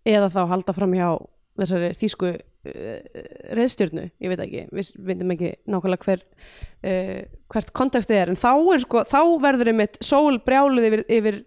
eða 0.07 0.29
þá 0.35 0.41
halda 0.51 0.75
fram 0.77 0.93
hjá 0.99 1.09
þessari 1.57 1.93
þýsku 1.97 2.33
uh, 2.71 3.27
reyðstjörnu, 3.59 4.07
ég 4.23 4.33
veit 4.33 4.43
ekki 4.45 4.65
við 4.75 4.93
veitum 5.09 5.35
ekki 5.37 5.53
nákvæmlega 5.71 6.09
hver 6.09 6.25
uh, 6.25 7.21
hvert 7.53 7.75
kontekstið 7.77 8.21
er, 8.21 8.33
en 8.33 8.41
þá 8.41 8.53
er 8.55 8.85
sko 8.85 9.05
þá 9.09 9.21
verður 9.45 9.73
einmitt 9.73 10.01
sól 10.05 10.41
brjáluð 10.47 10.89
yfir, 10.91 11.05
yfir, 11.19 11.43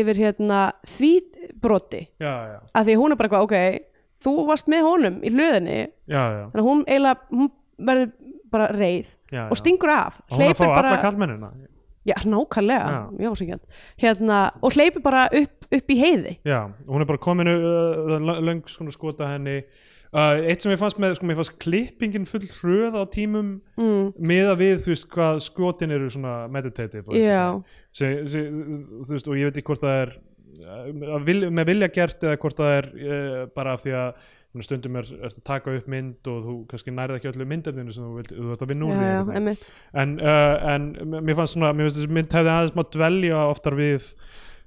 yfir 0.00 0.24
hérna 0.24 0.64
því 0.86 1.12
broti, 1.60 2.04
já, 2.20 2.32
já, 2.54 2.58
af 2.72 2.86
því 2.86 2.96
að 2.96 3.02
hún 3.04 3.16
er 3.16 3.22
bara 3.22 3.44
ok, 3.46 3.56
þú 4.20 4.36
varst 4.50 4.70
með 4.70 4.86
honum 4.88 5.20
í 5.24 5.32
hlöðinni 5.32 5.78
já, 5.80 6.22
þannig 6.52 6.62
að 6.62 6.68
hún 6.68 6.84
hún 7.30 7.50
verður 7.80 8.12
bara 8.50 8.70
reið 8.74 9.12
Já, 9.30 9.44
og 9.46 9.58
stingur 9.58 9.92
af 9.94 10.16
Og 10.26 10.38
hún 10.38 10.48
er 10.48 10.54
að 10.54 10.58
fá 10.58 10.66
bara, 10.66 10.88
alla 10.90 11.02
kallmennina 11.02 11.50
já, 12.08 12.16
nákvæmlega, 12.24 12.90
Já. 12.90 13.10
mjög 13.18 13.32
ásíkjant 13.36 13.62
hérna, 14.00 14.50
og 14.62 14.72
hleypir 14.72 15.02
bara 15.04 15.26
upp, 15.28 15.66
upp 15.68 15.92
í 15.92 15.96
heiði. 16.00 16.38
Já, 16.48 16.70
hún 16.88 17.04
er 17.04 17.08
bara 17.08 17.20
komin 17.20 17.50
uh, 17.50 18.40
löng 18.40 18.62
skota 18.66 19.28
henni 19.34 19.60
uh, 20.14 20.40
Eitt 20.50 20.64
sem 20.64 20.72
ég 20.74 20.80
fannst 20.80 21.00
með, 21.02 21.16
sko, 21.18 21.28
mér 21.28 21.38
fannst 21.40 21.58
klippingin 21.62 22.26
full 22.28 22.46
hröð 22.60 22.98
á 22.98 23.04
tímum 23.12 23.52
mm, 23.78 24.10
miða 24.30 24.56
við, 24.60 24.80
þú 24.86 24.94
veist, 24.94 25.08
hvað 25.12 25.44
skotin 25.46 25.94
eru 25.96 26.10
svona 26.12 26.34
meditative 26.52 27.04
eitthvað. 27.04 27.22
sem, 27.92 28.26
sem, 28.32 28.60
þú 29.06 29.16
veist, 29.16 29.30
og 29.30 29.40
ég 29.40 29.50
veit 29.50 29.60
ekki 29.62 29.72
hvort 29.72 29.86
það 29.86 30.02
er 30.06 30.18
að 30.60 31.24
vilja, 31.28 31.48
með 31.54 31.72
vilja 31.72 31.88
gert 31.94 32.26
eða 32.26 32.42
hvort 32.42 32.58
það 32.60 32.76
er 32.80 32.90
uh, 33.00 33.40
bara 33.54 33.74
af 33.76 33.84
því 33.84 33.96
að 34.00 34.28
ég 34.50 34.66
stundum 34.66 34.98
er, 34.98 35.08
er 35.20 35.30
að 35.30 35.42
taka 35.46 35.72
upp 35.78 35.88
mynd 35.90 36.28
og 36.30 36.38
þú 36.46 36.54
kannski 36.70 36.94
nærið 36.94 37.20
ekki 37.20 37.30
öllu 37.30 37.46
myndefninu 37.52 37.94
sem 37.94 38.06
þú 38.06 38.14
vilt, 38.18 38.32
þú 38.34 38.54
ert 38.54 38.64
að 38.64 38.72
vinna 38.72 38.88
úr 38.88 38.98
því 38.98 39.36
einmitt. 39.38 39.66
En, 40.02 40.16
uh, 40.18 40.54
en 40.72 40.88
mér 41.14 41.38
fannst 41.38 41.54
svona 41.54 41.70
mér 41.70 41.86
finnst 41.86 42.00
þessi 42.00 42.14
mynd 42.16 42.34
hefði 42.34 42.54
aðeins 42.56 42.74
má 42.74 42.82
dvelja 42.96 43.44
oftar 43.46 43.78
við 43.78 44.08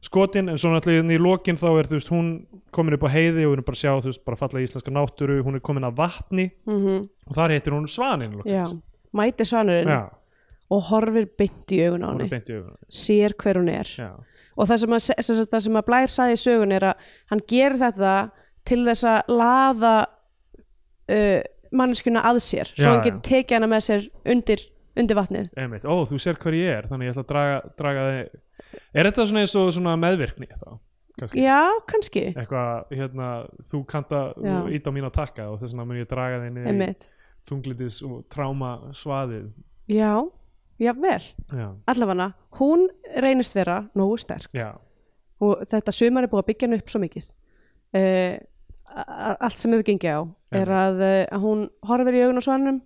skotin 0.04 0.52
en 0.52 0.60
svo 0.60 0.74
náttúrulega 0.74 1.16
í 1.16 1.22
lokin 1.22 1.60
þá 1.60 1.68
er 1.72 1.90
þú 1.90 2.00
veist 2.00 2.12
hún 2.12 2.32
komin 2.76 2.98
upp 2.98 3.06
á 3.08 3.14
heiði 3.14 3.46
og 3.46 3.54
hún 3.54 3.62
er 3.62 3.68
bara 3.68 3.78
að 3.78 3.84
sjá 3.84 3.92
þú 3.94 4.12
veist 4.12 4.26
bara 4.28 4.40
falla 4.40 4.64
íslenska 4.64 4.94
náttúru 4.94 5.40
hún 5.46 5.60
er 5.60 5.64
komin 5.64 5.88
að 5.88 6.02
vatni. 6.02 6.50
Mm 6.68 7.08
og 7.24 7.38
þar 7.38 7.56
heitir 7.56 7.74
hún 7.78 7.88
Svanin 7.88 8.36
mæti 9.14 9.46
svanurinn 9.48 9.88
já, 9.88 10.10
og 10.74 10.82
horfir 10.90 11.30
beint 11.38 11.72
í 11.72 11.80
augun 11.86 12.04
á 12.04 12.10
henni. 12.12 12.28
í 12.28 12.60
sér 12.90 13.36
hver 13.38 13.62
hún 13.62 13.70
er. 13.72 13.88
Já, 13.88 14.12
og 14.58 14.68
það 14.68 14.82
sem 14.84 14.96
að, 14.98 15.08
það 15.52 15.64
sem 15.68 15.80
að 15.80 15.88
Blær 15.88 16.12
saði 16.12 16.36
í 16.36 16.42
sögun 16.42 16.76
er 16.76 16.88
að 16.90 17.08
hann 17.32 17.44
gerir 17.48 17.80
þetta 17.80 18.14
til 18.68 18.82
þess 18.88 19.08
að 19.08 19.34
laða 19.34 19.96
uh, 21.14 21.42
manneskuna 21.74 22.24
að 22.30 22.42
sér 22.46 22.72
svo 22.74 22.86
Já, 22.86 22.92
hann 22.92 23.04
getur 23.08 23.24
tekið 23.30 23.58
hana 23.58 23.70
með 23.72 23.86
sér 23.88 24.08
undir, 24.36 24.66
undir 25.00 25.20
vatnið. 25.20 25.52
Einmitt, 25.58 25.88
ó 25.88 25.94
þú 26.10 26.20
sér 26.22 26.40
hver 26.42 26.58
ég 26.58 26.80
er 26.80 26.90
þannig 26.90 27.10
ég 27.10 27.16
ætla 27.16 27.26
að 27.26 27.32
draga, 27.34 27.62
draga 27.80 28.08
þig 28.10 28.43
er 28.94 29.10
þetta 29.10 29.28
svona 29.30 29.44
eins 29.44 29.56
og 29.60 29.72
svona 29.76 29.96
meðvirkni 30.00 30.50
þá? 30.54 30.72
Kannski? 31.14 31.44
já, 31.44 31.60
kannski, 31.86 32.24
eitthvað, 32.34 32.88
hérna, 32.98 33.28
þú 33.70 33.84
kanta 33.86 34.22
ít 34.74 34.88
á 34.90 34.92
mín 34.96 35.06
að 35.06 35.18
taka 35.20 35.46
og 35.52 35.60
þess 35.62 35.76
vegna 35.76 35.86
mun 35.86 36.00
ég 36.00 36.08
draga 36.10 36.40
þig 36.42 36.56
niður 36.56 36.80
í 36.82 36.88
þunglitis 37.46 38.00
og 38.08 38.24
tráma 38.34 38.72
svaðið 38.98 39.52
já, 39.94 40.16
já 40.82 40.92
vel 40.98 41.20
já, 41.54 41.68
allavega, 41.94 42.32
hún 42.58 42.88
reynist 43.22 43.54
vera 43.54 43.84
nógu 43.94 44.18
sterk. 44.22 44.50
Já, 44.58 44.74
og 45.44 45.64
þetta 45.70 45.94
sumar 45.94 46.26
er 46.26 46.32
búið 46.32 46.44
að 46.44 46.50
byggja 46.52 46.70
hann 46.70 46.78
upp 46.80 46.92
svo 46.92 47.02
mikið. 47.04 47.30
Uh, 47.94 48.36
allt 49.38 49.60
sem 49.60 49.74
hefur 49.74 49.86
gengið 49.88 50.18
á 50.18 50.22
er 50.64 50.72
að, 50.74 51.02
uh, 51.02 51.20
að 51.36 51.46
hún 51.46 51.64
horfir 51.90 52.18
í 52.18 52.24
augun 52.26 52.42
á 52.42 52.44
svanum 52.46 52.82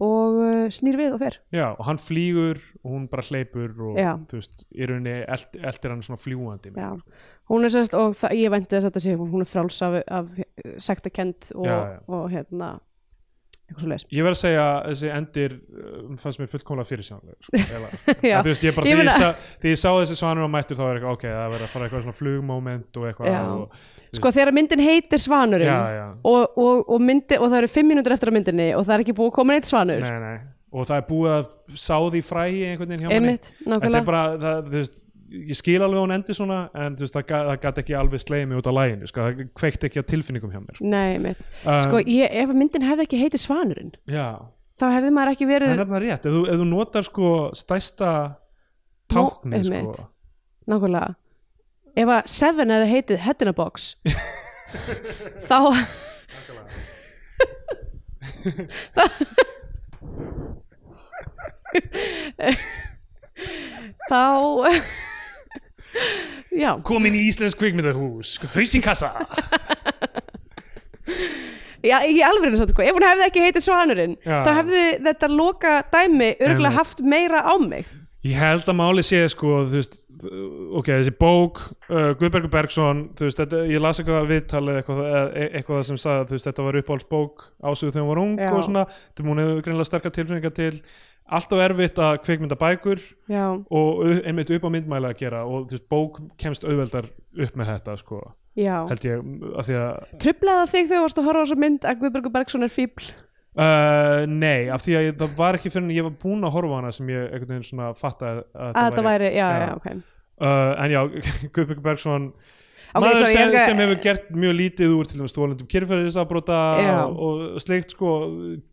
og 0.00 0.36
uh, 0.40 0.66
snýr 0.72 0.96
við 0.96 1.14
og 1.16 1.20
fer 1.20 1.38
já, 1.52 1.66
og 1.76 1.82
hann 1.88 1.98
flýgur 2.00 2.60
og 2.82 2.90
hún 2.94 3.08
bara 3.12 3.24
hleypur 3.28 3.74
og 3.90 3.98
Já. 4.00 4.12
þú 4.30 4.38
veist, 4.40 4.64
í 4.72 4.88
rauninni 4.88 5.16
eld, 5.26 5.58
eldir 5.60 5.92
hann 5.94 6.04
svona 6.06 6.20
fljúandi 6.22 6.72
Já, 6.76 6.90
hún 7.52 7.66
er 7.68 7.74
sérst 7.74 7.96
og 7.98 8.14
það, 8.16 8.36
ég 8.40 8.54
vænti 8.54 8.72
þess 8.76 8.86
að 8.86 8.90
þetta 8.94 9.02
sé 9.06 9.16
hún 9.20 9.44
er 9.44 9.50
fráls 9.50 9.82
af, 9.84 9.98
af 10.08 10.30
sektakent 10.80 11.50
og, 11.56 11.66
Já, 11.68 11.76
já. 11.94 11.98
og 12.08 12.30
hérna 12.32 12.70
eitthvað 13.70 13.84
svo 13.84 13.90
leis 13.92 14.04
Ég 14.10 14.24
verð 14.26 14.34
að 14.34 14.40
segja 14.40 14.62
að 14.66 14.88
þessi 14.90 15.10
endir 15.14 15.52
um, 15.60 16.16
fannst 16.18 16.40
mér 16.42 16.48
fullkomlega 16.50 16.88
fyrirsjónlega 16.90 17.36
sko, 17.46 17.54
eiginlega. 17.60 18.00
Já. 18.30 18.36
En 18.40 18.44
þú 18.48 18.50
veist, 18.54 18.64
ég 18.66 18.74
bara, 18.80 18.88
Ég 18.90 18.96
þegar, 18.96 19.04
meina- 19.04 19.14
ég 19.14 19.22
sa, 19.22 19.54
þegar 19.62 19.74
ég 19.76 19.82
sá 19.84 19.90
þessi 20.00 20.16
svanur 20.18 20.48
á 20.48 20.50
mættur 20.56 20.80
þá 20.80 20.84
er 20.88 20.98
eitthvað, 20.98 21.16
ok, 21.20 21.26
það 21.36 21.52
verður 21.54 21.66
að 21.68 21.74
fara 21.76 21.86
eitthvað 21.90 22.04
svona 22.08 22.18
flugmoment 22.22 22.98
og 23.02 23.06
eitthvað 23.10 23.30
Já. 23.30 23.40
og, 23.54 23.78
sko 24.16 24.32
þegar 24.34 24.54
myndin 24.56 24.82
heitir 24.84 25.20
Svanurinn 25.22 25.70
Já, 25.70 25.80
já. 25.96 26.06
Og, 26.24 26.56
og, 26.58 26.88
og, 26.88 27.04
myndi, 27.04 27.38
og 27.38 27.50
það 27.50 27.60
eru 27.62 27.70
fimm 27.74 27.92
mínútur 27.92 28.16
eftir 28.16 28.32
á 28.32 28.36
myndinni 28.36 28.70
og 28.76 28.86
það 28.86 28.96
er 28.96 29.04
ekki 29.04 29.18
búið 29.20 29.30
að 29.30 29.36
koma 29.38 29.56
neitt 29.56 29.70
Svanur. 29.70 30.02
Nei, 30.06 30.18
nei. 30.24 30.40
og 30.70 30.88
það 30.88 30.96
er 30.96 31.06
búið 31.10 31.36
að 31.36 31.46
sá 31.84 31.94
því 31.98 32.24
frægi 32.26 32.64
einhvern 32.70 32.94
veginn 32.94 33.06
hjá 33.06 33.14
einmitt, 33.18 33.52
Þetta 33.66 34.00
er 34.00 34.10
bara, 34.10 34.24
það, 34.42 34.66
þú 34.66 34.76
veist 34.80 35.00
ég 35.30 35.58
skil 35.58 35.78
alveg 35.78 35.98
að 35.98 36.04
hún 36.04 36.14
endi 36.14 36.34
svona 36.34 36.58
en 36.74 36.96
veist, 36.98 37.14
það, 37.14 37.48
það 37.50 37.58
gæti 37.64 37.82
ekki 37.84 37.96
alveg 37.98 38.22
sleið 38.24 38.46
mig 38.50 38.60
út 38.60 38.70
á 38.70 38.72
læginu 38.74 39.10
sko, 39.10 39.26
það 39.26 39.42
kveikt 39.60 39.86
ekki 39.86 40.02
á 40.02 40.04
tilfinningum 40.10 40.54
hjá 40.54 40.60
mér. 40.62 40.78
Sko. 40.78 40.90
nei, 40.90 41.34
Um, 41.60 41.78
sko 41.84 42.00
ég, 42.02 42.32
ef 42.42 42.54
myndin 42.56 42.86
hefði 42.86 43.06
ekki 43.06 43.20
heitið 43.20 43.42
Svanurinn 43.44 43.92
já, 44.10 44.26
þá 44.80 44.86
hefði 44.96 45.10
maður 45.14 45.32
ekki 45.34 45.46
það 45.46 45.52
verið 45.54 45.72
er 45.74 45.82
nefnilega 45.82 46.02
rétt. 46.06 46.26
Ef 46.26 46.34
þú, 46.34 46.42
ef 46.50 46.60
þú 46.60 46.66
notar 46.70 47.06
sko 47.06 47.32
stæsta 47.60 48.10
tákni 49.12 49.62
sko, 49.66 49.92
nákvæmlega 50.70 51.14
ef 51.96 52.08
að 52.16 52.28
Seven 52.30 52.70
hefði 52.74 52.92
heitið 52.94 53.22
Head 53.24 53.42
in 53.44 53.50
a 53.50 53.56
Box 53.56 53.96
þá 55.50 55.58
þá 64.10 64.22
já, 66.54 66.70
komin 66.86 67.16
í 67.18 67.26
Íslensk 67.30 67.58
kvikmyndahús 67.60 68.36
haus 68.54 68.74
í 68.76 68.82
kassa 68.84 69.12
já 71.84 71.96
í 72.04 72.20
alveg 72.24 72.54
og 72.54 72.70
sko, 72.72 72.84
ef 72.84 72.96
hún 72.96 73.06
hefði 73.06 73.26
ekki 73.26 73.44
heitið 73.46 73.64
Svanurinn 73.64 74.16
Já. 74.24 74.42
þá 74.44 74.50
hefði 74.60 74.84
þetta 75.06 75.30
loka 75.32 75.78
dæmi 75.92 76.34
örgulega 76.38 76.76
haft 76.76 77.00
meira 77.04 77.40
á 77.46 77.54
mig 77.62 77.88
Ég 78.20 78.36
held 78.36 78.66
að 78.68 78.76
máli 78.76 79.02
sé 79.04 79.22
sko 79.32 79.62
veist, 79.70 79.94
ok, 80.76 80.90
þessi 80.90 81.12
bók 81.16 81.62
uh, 81.88 82.10
Guðbergur 82.20 82.50
Bergson, 82.52 83.06
þú 83.16 83.28
veist 83.28 83.38
þetta, 83.40 83.60
ég 83.70 83.80
las 83.80 84.00
eitthvað 84.02 84.26
viðtalið 84.28 84.80
eitthvað, 84.80 85.00
e- 85.40 85.46
eitthvað 85.56 85.86
sem 85.88 86.00
sagði 86.00 86.26
að 86.26 86.34
veist, 86.34 86.48
þetta 86.50 86.66
var 86.66 86.78
uppáhaldsbók 86.82 87.46
ásöðu 87.64 87.94
þegar 87.94 88.04
hún 88.04 88.10
var 88.10 88.20
ung 88.24 88.34
Já. 88.36 88.50
og 88.50 88.66
svona 88.66 88.82
þetta 88.90 89.38
hefur 89.40 89.62
greinlega 89.64 89.88
sterkar 89.88 90.14
tilfinningar 90.18 90.52
til. 90.58 90.74
Alltaf 91.30 91.62
erfitt 91.64 92.02
að 92.02 92.18
kvikmynda 92.26 92.58
bækur 92.60 93.00
já, 93.30 93.44
og 93.54 94.04
einmitt 94.26 94.50
upp 94.52 94.64
á 94.66 94.70
myndmæli 94.74 95.12
að 95.12 95.18
gera 95.22 95.42
og 95.46 95.70
veist, 95.70 95.88
bók 95.88 96.20
kemst 96.42 96.66
auðveldar 96.66 97.08
upp 97.40 97.56
með 97.56 97.72
þetta 97.72 97.96
sko, 98.02 98.20
já. 98.58 98.74
held 98.90 99.06
ég 99.06 99.32
af 99.54 99.68
því 99.70 99.80
að 99.80 100.14
trublaði 100.26 100.70
þig 100.74 100.90
þegar 100.90 100.96
þú 100.98 101.02
varst 101.06 101.22
að 101.22 101.30
horfa 101.30 101.40
á 101.40 101.44
þessa 101.46 101.60
mynd 101.64 101.86
að 101.86 102.00
Guðbergur 102.02 102.34
Bergson 102.34 102.66
er 102.66 102.74
fíbl 102.74 103.12
Uh, 103.50 104.22
nei, 104.30 104.68
af 104.70 104.84
því 104.84 104.92
að 104.94 105.04
ég, 105.08 105.18
það 105.18 105.34
var 105.40 105.56
ekki 105.58 105.72
fyrir 105.74 105.88
en 105.88 105.94
ég 105.96 106.06
var 106.06 106.12
búinn 106.22 106.46
að 106.46 106.52
horfa 106.54 106.76
hana 106.78 106.92
sem 106.94 107.08
ég 107.10 107.24
einhvern 107.32 107.50
veginn 107.50 107.66
svona 107.66 107.88
fattaði 107.98 108.44
að, 108.44 108.60
að 108.62 108.76
þetta 108.78 109.04
væri, 109.08 109.30
já, 109.34 109.46
já, 109.58 109.70
ok. 109.74 109.88
Uh, 110.40 110.70
en 110.84 110.94
já, 110.94 111.00
Guðbjörg 111.56 111.82
Bergson 111.84 112.28
Ok, 112.90 113.04
maður 113.04 113.20
sorry, 113.20 113.34
sem, 113.36 113.56
sem 113.62 113.80
hefur 113.84 113.98
gert 114.02 114.30
mjög 114.34 114.54
lítið 114.58 114.94
úr 114.96 115.06
til 115.10 115.18
dæmis 115.20 115.34
þólendum 115.36 115.68
kyrfæriðisafbrota 115.70 116.60
og, 117.04 117.20
og 117.26 117.60
slikt 117.62 117.94
sko 117.94 118.14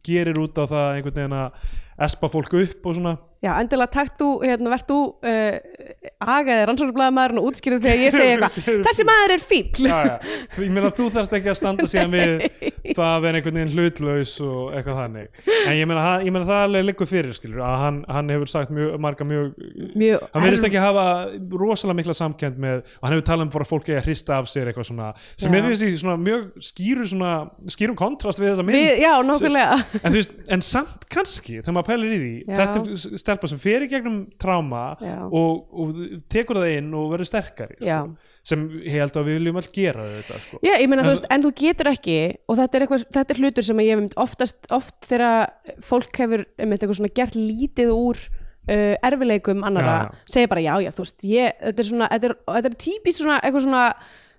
gerir 0.05 0.39
út 0.41 0.57
á 0.57 0.65
það 0.65 0.87
einhvern 0.95 1.17
veginn 1.19 1.35
að 1.37 1.75
espa 2.07 2.29
fólk 2.33 2.55
upp 2.57 2.87
og 2.89 2.97
svona 2.97 3.13
Já, 3.38 3.51
endilega 3.59 3.91
takt 3.93 4.15
þú, 4.18 4.27
hérna, 4.41 4.72
verð 4.73 4.85
þú 4.89 4.95
uh, 5.30 5.57
agaði 6.26 6.64
rannsóknarblæðamæðurinn 6.72 7.41
og 7.41 7.49
útskýrðu 7.51 7.77
þegar 7.84 7.99
ég 8.01 8.15
segi 8.15 8.31
eitthvað 8.34 8.55
þessi 8.88 9.05
maður 9.05 9.34
er 9.35 9.43
fíbl 9.45 9.85
já, 9.85 9.97
já. 10.07 10.15
ég 10.64 10.72
meina 10.73 10.89
þú 10.97 11.05
þarft 11.14 11.35
ekki 11.38 11.51
að 11.51 11.57
standa 11.59 11.85
síðan 11.91 12.15
við 12.15 12.31
það 12.97 13.11
að 13.11 13.26
vera 13.27 13.39
einhvern 13.39 13.59
veginn 13.59 13.76
hlutlaus 13.76 14.34
og 14.41 14.73
eitthvað 14.73 14.97
þannig. 15.03 15.43
En 15.68 15.77
ég 15.77 15.89
meina, 15.91 16.05
ég 16.26 16.34
meina 16.34 16.47
það 16.49 16.64
alveg 16.65 16.88
liggur 16.88 17.09
fyrir 17.11 17.38
skilur 17.38 17.61
að 17.68 17.77
hann, 17.84 17.99
hann 18.18 18.34
hefur 18.34 18.51
sagt 18.55 18.73
mjög, 18.73 18.95
marga 19.05 19.27
mjög 19.27 19.53
mjög 19.97 20.26
hann 20.34 20.45
verðist 20.47 20.68
ekki 20.72 20.81
hafa 20.81 21.05
rosalega 21.61 21.99
mikla 22.01 22.18
samkend 22.18 22.57
með 22.64 22.81
og 22.81 23.05
hann 23.05 23.15
hefur 23.18 23.27
talað 23.30 23.45
um 23.45 23.53
bara 23.53 23.69
fólki 23.69 23.93
að 23.99 24.07
hrista 24.07 24.39
af 24.39 24.49
sér 24.49 24.72
eitthvað 24.72 24.89
svona 24.89 25.11
sem 25.38 25.53
er 25.53 25.65
finnst 25.68 25.85
í 25.85 25.93
svona 25.99 26.18
mjög 26.22 26.47
skýru 26.72 27.05
svona, 27.11 27.34
skýrum 27.69 27.99
kontrast 27.99 28.41
við 28.41 28.53
þessa 28.53 28.65
mynd. 28.65 28.80
Við, 28.80 29.03
Já, 29.03 29.14
stelpa 33.27 33.49
sem 33.51 33.59
fer 33.61 33.85
í 33.85 33.89
gegnum 33.91 34.23
tráma 34.41 34.85
og, 35.27 35.67
og 35.69 36.01
tekur 36.31 36.61
það 36.61 36.73
inn 36.79 36.89
og 36.97 37.11
verður 37.13 37.29
sterkari 37.29 37.77
sko, 37.81 37.99
sem 38.47 38.65
ég 38.85 38.97
held 39.01 39.19
að 39.19 39.29
við 39.29 39.39
viljum 39.41 39.61
all 39.61 39.69
gera 39.75 40.07
þetta 40.15 40.39
sko. 40.47 40.61
Já, 40.65 40.73
ég 40.79 40.87
meina, 40.89 41.03
En 41.03 41.09
þú 41.09 41.13
veist, 41.13 41.29
en 41.35 41.45
þú 41.45 41.53
getur 41.61 41.91
ekki 41.91 42.17
og 42.47 42.59
þetta 42.61 42.79
er, 42.79 42.85
eitthvað, 42.87 43.05
þetta 43.19 43.35
er 43.35 43.41
hlutur 43.43 43.67
sem 43.69 43.85
ég 43.85 44.01
mynd 44.01 44.17
oftast, 44.25 44.59
oft 44.73 44.97
þegar 45.11 45.51
fólk 45.85 46.21
hefur 46.23 46.45
einmitt 46.57 46.81
eitthvað 46.81 47.01
svona 47.01 47.15
gert 47.19 47.35
lítið 47.37 47.93
úr 47.93 48.21
uh, 48.27 48.95
erfileikum 49.09 49.65
annara, 49.67 49.97
segir 50.29 50.49
bara 50.51 50.63
já, 50.63 50.73
já, 50.87 50.91
þú 50.95 51.05
veist, 51.05 51.27
ég, 51.27 51.59
þetta 51.63 51.83
er 51.83 51.89
svona 51.91 52.09
þetta 52.13 52.31
er, 52.31 52.37
þetta 52.55 52.71
er 52.71 52.79
típist 52.87 53.23
svona 53.23 53.41
eitthvað 53.41 53.67
svona 53.67 53.83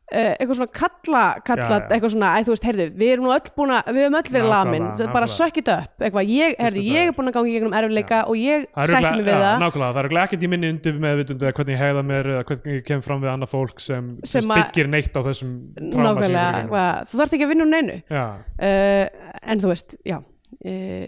eitthvað 0.08 0.56
svona 0.56 0.72
kalla, 0.72 1.22
kalla 1.44 1.64
Já, 1.68 1.72
já. 1.74 1.88
eitthvað 1.92 2.12
svona, 2.14 2.28
æ, 2.32 2.38
þú 2.46 2.52
veist, 2.54 2.64
heyrðu, 2.68 2.86
við 2.96 3.10
erum 3.12 3.26
öll 3.34 3.50
búin 3.58 3.72
að 3.76 3.88
við 3.92 4.04
höfum 4.06 4.16
öll 4.18 4.30
verið 4.36 4.48
lamin, 4.48 4.86
bara 5.12 5.26
suck 5.28 5.58
it 5.60 5.68
up. 5.68 5.90
Eitthvað, 6.00 6.30
ég, 6.32 6.54
heyrðu, 6.58 6.84
ég 6.88 7.08
er- 7.10 7.12
búin 7.18 7.28
að 7.28 7.36
ganga 7.36 7.50
í 7.50 7.54
gegnum 7.58 7.76
erfileika 7.76 8.20
og 8.28 8.38
ég 8.40 8.64
sætti 8.88 9.12
mig 9.18 9.26
við 9.28 9.36
það. 9.36 9.58
nákvæmlega, 9.64 9.90
það 9.92 10.00
er 10.00 10.08
örugglega 10.08 10.24
ekkert 10.30 10.46
í 10.48 10.50
minni 10.54 10.70
undir 10.72 10.98
meðvitund 11.04 11.42
eða 11.44 11.52
hvernig 11.58 11.76
ég 11.76 11.82
hegða 11.84 12.04
mér 12.08 12.30
eða 12.34 12.44
hvernig 12.48 12.78
ég 12.78 12.84
kem 12.88 13.04
fram 13.04 13.20
við 13.22 13.32
annað 13.34 13.52
fólk 13.52 13.80
sem, 13.84 14.08
sem, 14.24 14.42
Sem 14.42 14.54
byggir 14.54 14.88
neitt 14.88 15.12
á 15.12 15.20
þessum 15.28 15.52
nákvæmlega, 15.76 16.86
þú 17.10 17.20
þarft 17.20 17.36
ekki 17.38 17.44
að 17.48 17.52
vinna 17.52 17.66
úr 17.68 17.72
neinu. 17.76 17.98
Uh, 18.08 19.04
en 19.52 19.60
þú 19.60 19.72
veist, 19.74 19.96
já 20.08 20.18
uh, 20.18 21.06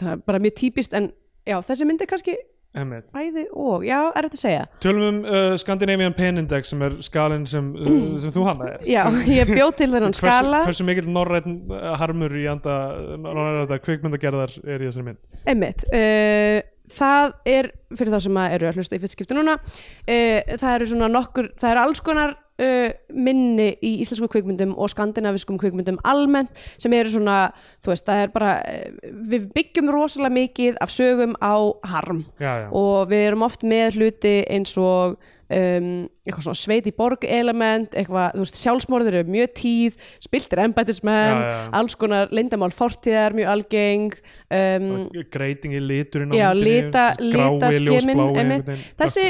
það 0.00 0.10
er 0.16 0.22
bara 0.26 0.40
mjög 0.42 0.56
típist 0.60 0.94
en 0.96 1.10
já, 1.46 1.56
þessi 1.70 1.86
mynd 1.88 2.02
er 2.02 2.10
kannski 2.10 2.34
bæði 2.70 3.46
og, 3.50 3.84
já, 3.84 3.98
er 4.14 4.26
þetta 4.26 4.38
að 4.38 4.42
segja. 4.44 4.64
Tölum 4.82 5.06
um 5.08 5.20
uh, 5.26 5.54
Scandinavian 5.58 6.14
Pen 6.14 6.38
Index 6.38 6.70
sem 6.70 6.82
er 6.86 6.98
skalinn 7.02 7.46
sem, 7.50 7.72
uh, 7.74 8.18
sem 8.22 8.34
þú 8.34 8.44
hanna 8.46 8.68
er 8.76 8.84
já, 8.86 9.02
ég 9.26 9.50
bjóð 9.50 9.72
til 9.80 9.90
þennan 9.90 10.14
skala. 10.20 10.64
hversu, 10.68 10.86
mikill 10.86 11.10
norræn 11.10 11.56
uh, 11.72 11.94
harmur 12.00 12.34
í 12.38 12.46
anda 12.50 12.76
norræn 13.18 13.82
kvikmyndagerðar 13.82 14.54
er 14.62 14.84
í 14.84 14.90
þessari 14.90 15.08
mynd? 15.08 15.22
Einmitt, 15.50 15.86
uh, 15.90 16.60
það 16.94 17.34
er 17.48 17.70
fyrir 17.96 18.14
þá 18.14 18.22
sem 18.26 18.38
eru 18.44 18.70
að 18.70 18.78
hlusta 18.78 18.98
í 18.98 19.02
fyrst 19.02 19.18
skipti 19.18 19.36
núna 19.38 19.56
uh, 19.58 20.38
það 20.54 20.70
eru 20.76 20.90
svona 20.92 21.10
nokkur 21.10 21.50
það 21.58 21.74
eru 21.74 21.84
alls 21.88 22.04
konar 22.06 22.36
uh, 22.60 22.92
minni 23.16 23.70
í 23.80 23.96
íslensku 24.04 24.28
kvikmyndum 24.30 24.76
og 24.76 24.92
skandinaviskum 24.92 25.58
kvikmyndum 25.60 26.00
almennt 26.06 26.52
sem 26.76 26.94
eru 26.96 27.12
svona 27.12 27.38
þú 27.82 27.94
veist, 27.94 28.06
það 28.06 28.22
er 28.26 28.32
bara 28.36 28.54
uh, 28.60 29.10
við 29.32 29.50
byggjum 29.56 29.92
rosalega 29.94 30.36
mikið 30.36 30.80
af 30.84 30.94
sögum 30.94 31.36
á 31.40 31.56
harm. 31.94 32.24
Já, 32.38 32.52
já, 32.64 32.70
og 32.70 33.10
við 33.10 33.26
erum 33.30 33.46
oft 33.46 33.66
með 33.66 34.00
hluti 34.00 34.36
eins 34.50 34.76
og 34.80 35.18
um, 35.50 35.88
eitthvað 36.24 36.46
svona 36.46 36.60
sveit 36.60 36.88
í 36.88 36.92
borg 36.96 37.24
element 37.26 37.94
eitthvað, 37.98 38.34
þú 38.34 38.44
veist, 38.44 38.58
sjálfsmorður 38.60 39.18
eru 39.20 39.34
mjög 39.34 39.54
tíð 39.60 39.96
spiltir 40.22 40.62
já. 40.62 41.70
alls 41.80 41.96
konar 42.00 42.34
leyndamál 42.34 42.70
fortíðar 42.74 43.36
mjög 43.36 43.52
algeng 43.54 44.18
um, 44.54 44.90
greiting 45.32 45.74
í 45.76 45.82
liturinn 45.82 46.36
já, 46.36 46.50
lita, 46.56 47.10
lita 47.18 47.72
skemin 47.74 47.88
ljósblái, 47.88 48.28
einhvern 48.28 48.52
veginn. 48.68 48.84
þessi, 49.00 49.26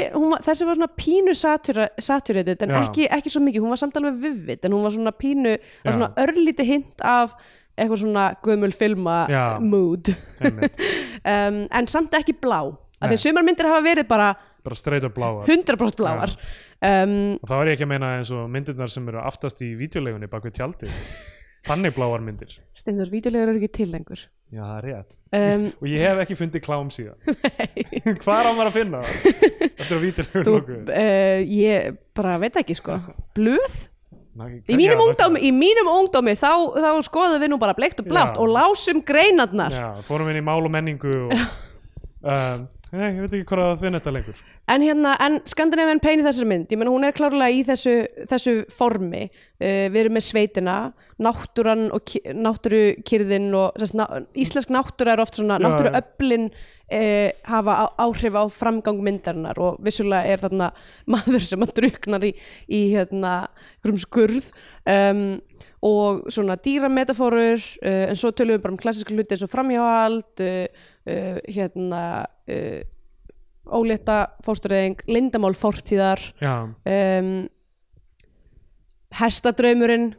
þessi 0.47 0.69
var 0.69 0.81
svona 0.81 0.91
pínu 0.97 1.37
saturated 1.37 2.67
en 2.67 2.75
ekki, 2.83 3.07
ekki 3.09 3.33
svo 3.33 3.43
mikið, 3.45 3.65
hún 3.65 3.73
var 3.73 3.81
samt 3.81 3.97
alveg 4.01 4.21
vivid 4.21 4.67
en 4.67 4.77
hún 4.77 4.85
var 4.85 4.95
svona 4.97 5.15
pínu, 5.15 5.57
var 5.85 5.97
svona 5.97 6.13
örlíti 6.21 6.67
hint 6.67 7.03
af 7.05 7.35
eitthvað 7.81 8.01
svona 8.03 8.27
gömul 8.45 8.73
filma 8.75 9.23
mood. 9.63 10.11
Um, 11.21 11.67
en 11.69 11.85
samt 11.85 12.15
ekki 12.17 12.33
blá. 12.41 12.63
Af 12.97 13.11
því 13.11 13.13
að 13.13 13.21
sumar 13.21 13.45
myndir 13.45 13.67
hafa 13.69 13.81
verið 13.85 14.07
bara 14.09 14.31
bara 14.65 14.77
straight 14.77 15.05
up 15.07 15.15
bláar. 15.17 15.45
100% 15.49 15.99
bláar. 15.99 16.33
Um, 16.81 17.37
og 17.41 17.49
þá 17.49 17.55
er 17.59 17.71
ég 17.71 17.77
ekki 17.77 17.87
að 17.87 17.93
meina 17.93 18.15
eins 18.19 18.31
og 18.35 18.47
myndirnar 18.51 18.91
sem 18.93 19.07
eru 19.11 19.21
aftast 19.21 19.61
í 19.65 19.71
vídeolegunni 19.79 20.29
bak 20.31 20.47
við 20.47 20.57
tjaldi 20.59 20.89
þannig 21.69 21.95
bláar 21.97 22.23
myndir. 22.25 22.55
Steindur, 22.77 23.11
vídeolegur 23.13 23.53
eru 23.53 23.61
ekki 23.61 23.71
til 23.81 23.91
lengur. 23.93 24.25
Já 24.51 24.63
það 24.65 24.73
er 24.77 24.87
rétt. 24.89 25.21
Um, 25.37 25.67
og 25.79 25.87
ég 25.87 26.03
hef 26.07 26.23
ekki 26.25 26.39
fundið 26.39 26.65
klám 26.65 26.89
síðan. 26.91 27.21
Hvað 28.23 28.35
er 28.39 28.49
á 28.49 28.51
maður 28.51 28.71
að 28.71 28.75
finna 28.79 29.05
eftir 29.05 29.95
að 29.95 30.03
vídeolegur 30.07 30.49
þú, 30.49 30.57
nokkuð 30.57 30.91
uh, 30.97 31.47
ég 31.61 31.95
bara 32.17 32.35
veit 32.41 32.61
ekki 32.63 32.77
sko. 32.77 32.99
Blöð? 33.37 33.79
Í 34.31 34.77
mínum, 34.79 35.01
ungdómi, 35.03 35.41
í 35.43 35.49
mínum 35.51 35.89
ungdómi 35.91 36.37
þá, 36.39 36.53
þá 36.79 36.91
skoðum 37.03 37.41
við 37.43 37.49
nú 37.51 37.57
bara 37.59 37.75
bleikt 37.75 37.99
og 37.99 38.07
blátt 38.07 38.37
Já. 38.37 38.39
og 38.39 38.47
lásum 38.47 39.01
greinarnar. 39.03 39.75
Já, 39.75 39.87
fórum 40.07 40.29
inn 40.31 40.39
í 40.39 40.43
mál 40.45 40.61
og 40.63 40.71
menningu 40.71 41.11
og, 41.25 41.33
um, 42.23 42.63
nei, 42.91 43.07
ég 43.15 43.21
veit 43.23 43.35
ekki 43.37 43.47
hvað 43.51 43.63
að 43.65 43.83
finna 43.85 43.99
þetta 44.01 44.13
lengur. 44.15 44.41
En 44.73 44.83
hérna, 44.85 45.13
en 45.23 45.37
Scandinavian 45.47 46.01
Pain 46.03 46.21
í 46.21 46.25
þessari 46.25 46.49
mynd, 46.51 46.73
ég 46.73 46.79
meina 46.81 46.93
hún 46.93 47.07
er 47.07 47.15
klárlega 47.15 47.55
í 47.55 47.61
þessu, 47.67 47.93
þessu 48.29 48.55
formi, 48.75 49.23
uh, 49.31 49.85
við 49.93 49.99
erum 50.03 50.17
með 50.17 50.25
sveitina, 50.27 50.75
náttúran 51.21 51.87
og 51.95 52.15
náttúrukyrðin 52.47 53.49
og 53.57 53.79
sérst, 53.81 53.97
ná, 53.99 54.05
íslensk 54.43 54.73
náttúra 54.73 55.15
er 55.15 55.23
oft 55.23 55.39
svona, 55.39 55.59
náttúruöflin 55.63 56.49
uh, 56.51 57.29
hafa 57.47 57.77
á, 57.81 57.85
áhrif 58.07 58.35
á 58.35 58.43
framgang 58.51 58.99
myndarinnar 59.05 59.61
og 59.61 59.79
vissulega 59.85 60.27
er 60.27 60.43
þarna 60.43 60.71
maður 61.15 61.47
sem 61.47 61.63
að 61.63 61.75
druknar 61.79 62.27
í, 62.27 62.35
í 62.67 62.83
hérna, 62.95 63.37
einhverjum 63.77 64.03
skurð. 64.03 64.51
Um, 64.89 65.39
og 65.81 66.27
svona 66.29 66.59
dýrametafórur 66.61 67.57
uh, 67.57 68.03
en 68.11 68.17
svo 68.19 68.29
tölum 68.35 68.53
við 68.53 68.65
bara 68.65 68.75
um 68.75 68.81
klassiska 68.81 69.15
hluti 69.15 69.33
eins 69.33 69.45
og 69.45 69.49
framhjáhald 69.49 70.43
uh, 70.45 70.89
uh, 71.07 71.37
hérna 71.47 72.03
uh, 72.49 72.81
ólétta 73.71 74.19
fóstureyðing, 74.43 75.01
lindamál 75.07 75.53
fortíðar. 75.55 76.19
Já, 76.41 76.55
um, 76.67 77.33
hestadraumurinn 79.11 80.13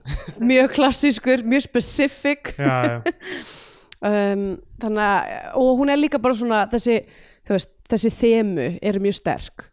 mjög 0.45 0.75
klassískur, 0.77 1.43
mjög 1.49 1.65
specific. 1.65 2.53
Já, 2.59 2.79
já, 2.85 2.97
um, 4.09 4.47
þannig 4.83 5.05
að 5.07 5.61
og 5.63 5.71
hún 5.81 5.93
er 5.95 6.01
líka 6.01 6.21
bara 6.23 6.37
svona 6.37 6.65
þessi, 6.73 6.99
veist, 7.49 7.73
þessi 7.89 8.13
þemu 8.19 8.67
er 8.83 8.99
mjög 9.03 9.17
sterk. 9.23 9.69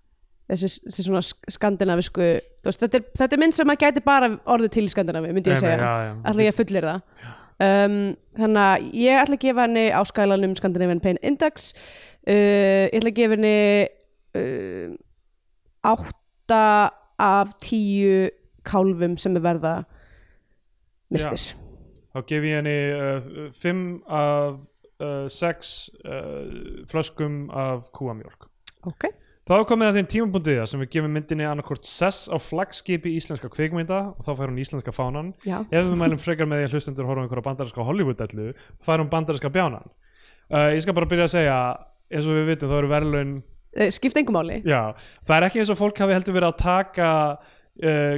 Þessi, 0.49 0.69
þessi 0.87 1.03
svona 1.05 1.19
sk- 1.21 1.51
skandinavisku 1.53 2.23
veist, 2.65 2.79
þetta, 2.81 2.97
er, 2.97 3.03
þetta 3.19 3.35
er 3.35 3.41
mynd 3.43 3.53
sem 3.59 3.69
að 3.69 3.83
gæti 3.83 4.01
bara 4.07 4.31
orðið 4.49 4.71
til 4.77 4.85
í 4.87 4.93
Skandinavi, 4.95 5.33
myndi 5.35 5.51
ég 5.51 5.59
nei, 5.59 5.61
segja. 5.61 5.91
ætla 6.25 6.45
ég 6.47 6.55
að 6.55 6.57
fullir 6.63 6.87
það 6.87 7.27
um, 7.63 7.99
þannig 8.39 8.63
að 8.63 8.89
ég 9.03 9.21
ætla 9.23 9.39
að 9.39 9.45
gefa 9.45 9.65
henni 9.67 9.85
á 9.91 10.01
skælanum 10.07 10.57
Scandinavian 10.59 11.03
Pain 11.03 11.21
Index. 11.21 11.71
Uh, 12.27 12.89
ég 12.89 12.99
ætla 12.99 13.13
að 13.13 13.19
gefa 13.21 13.37
henni 13.37 13.55
uh, 14.39 14.97
átta 15.93 16.65
af 17.19 17.55
tíu 17.63 18.29
kálfum 18.67 19.17
sem 19.19 19.35
er 19.39 19.43
verða 19.43 19.73
mistir 21.09 21.55
þá 22.13 22.21
gef 22.27 22.45
ég 22.47 22.59
henni 22.59 22.77
uh, 22.95 23.47
fimm 23.55 23.83
af 24.07 24.59
uh, 24.99 25.27
sex 25.31 25.89
uh, 26.03 26.83
flöskum 26.89 27.49
af 27.49 27.89
kúamjólk. 27.93 28.47
Ok, 28.89 29.09
þá 29.49 29.55
komið 29.71 29.89
að 29.89 29.99
þeim 29.99 30.09
tímapunktið 30.13 30.61
sem 30.69 30.83
við 30.83 30.91
gefum 30.95 31.15
myndinni 31.17 31.47
annarkort 31.49 31.89
sess 31.89 32.29
á 32.29 32.37
flaggskipi 32.37 33.15
íslenska 33.17 33.49
kveikmynda 33.51 34.01
og 34.13 34.25
þá 34.27 34.31
fær 34.37 34.51
hún 34.53 34.61
íslenska 34.61 34.93
fánan. 34.95 35.33
Já. 35.47 35.59
Ef 35.67 35.89
við 35.89 35.95
mælum 35.99 36.21
frekar 36.21 36.49
með 36.49 36.63
því 36.63 36.69
að 36.69 36.75
hlustendur 36.77 37.09
horfum 37.09 37.25
einhverja 37.25 37.47
bandarinska 37.49 37.87
Hollywood-ellu 37.89 38.51
fær 38.85 39.01
hún 39.01 39.11
bandarinska 39.11 39.51
bjánan. 39.53 39.89
Uh, 40.49 40.69
ég 40.73 40.83
skal 40.85 40.95
bara 40.97 41.09
byrja 41.09 41.29
að 41.29 41.33
segja 41.35 41.57
eins 42.09 42.29
og 42.29 42.37
við 42.39 42.53
vitum 42.53 42.71
þá 42.71 42.77
eru 42.79 42.91
verðlaun 42.93 43.39
Eh, 43.77 43.91
skipt 43.93 44.17
engum 44.17 44.33
máli. 44.33 44.63
Já, 44.65 44.95
það 45.21 45.35
er 45.35 45.45
ekki 45.45 45.61
eins 45.61 45.69
og 45.69 45.77
fólk 45.77 45.99
hafi 46.01 46.15
heldur 46.17 46.33
verið 46.33 46.49
að 46.49 46.61
taka 46.63 47.09
uh, 47.83 48.17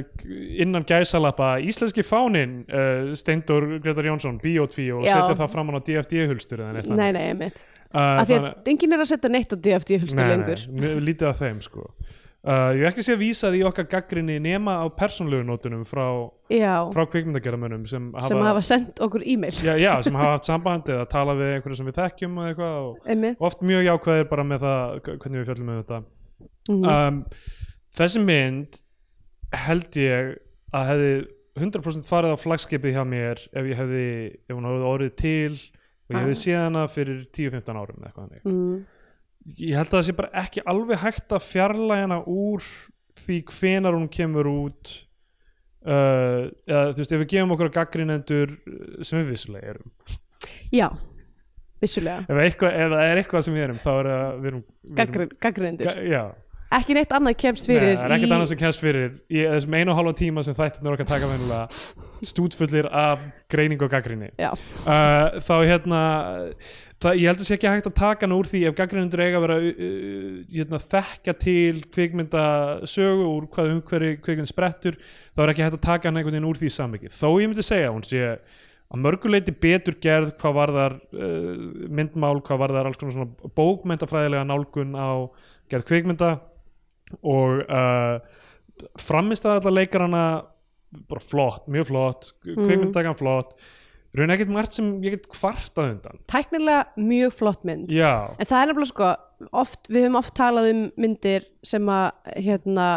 innan 0.62 0.86
gæsalappa 0.88 1.54
íslenski 1.62 2.04
fánin 2.06 2.62
uh, 2.66 3.12
Steindor 3.18 3.68
Gretar 3.82 4.08
Jónsson, 4.08 4.40
Bíotví 4.42 4.88
og 4.94 5.04
setja 5.06 5.36
það 5.38 5.52
fram 5.52 5.70
á 5.70 5.80
DFD-hulstur 5.82 6.64
nei, 6.64 6.82
þannig. 6.82 7.12
nei, 7.16 7.28
einmitt. 7.30 7.62
Uh, 7.92 8.00
af 8.22 8.26
því 8.28 8.40
að 8.40 8.72
enginn 8.72 8.96
er 8.96 9.04
að 9.04 9.12
setja 9.12 9.30
neitt 9.32 9.52
á 9.52 9.56
DFD 9.60 10.02
hulstur 10.02 10.24
nei, 10.24 10.32
lengur. 10.32 10.66
nei, 10.68 10.82
mjög 10.86 11.00
lítið 11.08 11.28
af 11.28 11.40
þeim 11.42 11.58
sko. 11.64 11.86
uh, 11.92 12.70
Ég 12.72 12.82
hef 12.86 12.90
ekki 12.92 13.04
sé 13.06 13.16
að 13.16 13.22
vísa 13.22 13.50
því 13.52 13.62
okkar 13.68 13.88
gaggrinni 13.92 14.38
nema 14.42 14.78
á 14.80 14.86
persónlegu 14.96 15.44
nótunum 15.46 15.82
frá, 15.88 16.06
frá 16.94 17.02
kvikmyndagerðamönnum 17.12 17.84
sem 17.90 18.08
sem 18.24 18.40
hafa 18.46 18.62
sendt 18.64 19.02
okkur 19.04 19.26
e-mail. 19.28 19.52
Já, 19.60 19.76
já, 19.76 19.92
sem 20.02 20.16
hafa 20.16 20.32
haft 20.38 20.48
samband 20.48 20.88
eða 20.88 21.04
tala 21.12 21.36
við 21.38 21.58
einhverju 21.58 21.82
sem 21.82 21.90
við 21.92 22.00
þekkjum 22.00 22.40
og 22.40 22.48
eitthvað 22.50 22.78
og 22.88 23.44
oft 23.50 23.66
mjög 23.68 23.84
jákvæðir 23.90 24.30
bara 24.32 24.46
með 24.48 24.64
það 24.66 24.96
hvernig 25.12 25.42
við 25.42 25.52
fjöllum 25.52 25.70
með 25.70 25.82
þetta. 25.84 26.00
Mhm. 26.72 26.88
um, 26.96 27.22
þessi 27.92 28.24
mynd 28.24 28.80
held 29.52 29.96
ég 30.00 30.32
að 30.72 30.88
hefði 30.92 31.12
100% 31.60 32.08
farið 32.08 32.32
á 32.32 32.38
flagskipið 32.40 32.94
hjá 32.96 33.02
mér 33.04 33.42
ef 33.52 33.66
ég 33.68 33.76
hefði, 33.76 34.06
ef 34.48 34.56
hún 34.56 34.68
hefði 34.70 34.86
orðið 34.88 35.14
til 35.20 35.52
og 35.52 36.16
ég 36.16 36.18
hefði 36.22 36.36
Ah. 36.36 36.42
séð 36.42 36.60
hana 36.62 36.86
fyrir 36.88 37.18
10-15 37.36 37.76
árum 37.82 37.98
eða 38.00 38.08
eitthvað 38.08 38.26
þannig. 38.28 38.44
Mm. 38.48 38.84
ég 39.58 39.76
held 39.76 39.88
að 39.90 39.96
það 39.98 40.06
sé 40.08 40.16
bara 40.16 40.30
ekki 40.42 40.64
alveg 40.72 40.98
hægt 41.02 41.32
að 41.36 41.46
fjarlæga 41.50 42.06
hana 42.06 42.18
úr 42.30 42.62
því 43.22 43.38
hvenar 43.52 43.96
hún 43.98 44.08
kemur 44.08 44.48
út 44.48 44.92
uh, 45.84 46.48
eða 46.66 46.92
þú 46.94 47.02
veist 47.02 47.12
ef 47.16 47.22
við 47.24 47.30
gefum 47.34 47.54
okkur 47.56 47.72
gaggrinendur 47.74 48.54
sem 49.04 49.20
við 49.20 49.32
vissulega 49.34 49.74
erum. 49.74 49.90
Já, 50.72 50.88
vissulega. 51.82 52.22
Ef, 52.28 52.40
eitthvað, 52.46 52.76
ef 52.80 52.94
það 52.94 53.04
er 53.10 53.20
eitthvað 53.22 53.44
sem 53.46 53.56
við 53.58 53.64
erum 53.66 53.80
þá 53.82 53.90
er 53.92 54.08
það 54.12 54.38
við 54.38 54.50
erum, 54.52 54.62
erum 55.04 55.34
gaggrindur 55.42 55.90
ga, 55.90 56.06
já, 56.08 56.22
ekki 56.78 56.96
neitt 56.96 57.12
annað 57.16 57.36
kemst 57.42 57.68
Nei, 57.68 57.74
fyrir 57.74 57.92
það 57.96 58.06
er 58.06 58.16
ekkert 58.16 58.30
í... 58.30 58.34
annað 58.36 58.48
sem 58.52 58.62
kemst 58.62 58.82
fyrir. 58.86 59.12
Í 59.28 59.44
þessum 59.54 59.76
einu 59.78 59.92
og 59.92 60.00
hálfa 60.00 60.14
tíma 60.22 60.46
sem 60.46 60.56
þættirnir 60.56 60.96
okkar 60.96 61.10
taka 61.12 61.30
venjulega 61.30 61.66
stútfullir 62.22 62.86
af 62.86 63.24
greining 63.50 63.82
og 63.82 63.90
gaggrinni 63.90 64.30
uh, 64.38 65.38
þá 65.42 65.54
hérna 65.66 66.00
það, 67.02 67.16
ég 67.18 67.28
held 67.28 67.42
að 67.42 67.48
sé 67.48 67.56
ekki 67.56 67.70
hægt 67.70 67.88
að 67.90 67.96
taka 67.98 68.26
hann 68.26 68.34
úr 68.36 68.48
því 68.48 68.62
ef 68.68 68.76
gaggrinundur 68.78 69.22
eiga 69.24 69.40
að 69.40 69.46
vera 69.46 69.56
uh, 69.58 70.36
hérna, 70.52 70.80
þekka 70.92 71.34
til 71.42 71.82
kvikmynda 71.94 72.44
sögu 72.90 73.26
úr 73.26 73.48
hvað 73.52 73.72
umhverju 73.76 74.20
kvikmynd 74.22 74.50
sprettur 74.50 74.98
þá 75.00 75.44
er 75.44 75.54
ekki 75.54 75.66
hægt 75.66 75.78
að 75.80 75.86
taka 75.88 76.10
hann 76.10 76.20
einhvern 76.20 76.38
veginn 76.38 76.50
úr 76.52 76.60
því 76.62 76.70
samvikið 76.76 77.16
þó 77.18 77.26
ég 77.42 77.50
myndi 77.50 77.66
segja 77.66 77.90
hún 77.90 78.06
sé 78.06 78.22
að 78.92 79.02
mörguleiti 79.02 79.56
betur 79.56 79.98
gerð 80.04 80.36
hvað 80.38 80.58
varðar 80.60 80.98
uh, 81.16 81.52
myndmál, 81.90 82.38
hvað 82.44 82.62
varðar 82.66 82.90
alls 82.90 83.02
konar 83.02 83.18
svona 83.18 83.52
bókmyndafræðilega 83.58 84.46
nálgun 84.46 84.94
á 84.94 85.26
gerð 85.72 85.90
kvikmynda 85.90 86.36
og 87.20 87.62
uh, 87.66 88.16
framist 89.00 89.46
að 89.46 89.60
alla 89.60 89.76
leikarana 89.80 90.24
bara 91.08 91.22
flott, 91.24 91.68
mjög 91.72 91.88
flott 91.92 92.32
kvikmyndagan 92.44 93.16
flott. 93.16 93.54
Raun 94.12 94.32
ekkert 94.34 94.50
margt 94.52 94.76
sem 94.76 94.90
ég 95.00 95.14
get 95.16 95.28
kvartað 95.32 95.94
undan. 95.94 96.18
Tæknilega 96.28 96.82
mjög 97.00 97.32
flott 97.38 97.62
mynd. 97.64 97.92
Já, 97.92 98.34
en 98.36 98.48
það 98.48 98.58
er 98.58 98.70
nefnilega 98.70 98.90
sko 98.90 99.52
oft, 99.62 99.88
við 99.88 100.04
höfum 100.04 100.18
oft 100.20 100.34
talað 100.36 100.68
um 100.68 100.82
myndir 101.00 101.46
sem 101.64 101.88
að 101.88 102.34
hérna, 102.44 102.88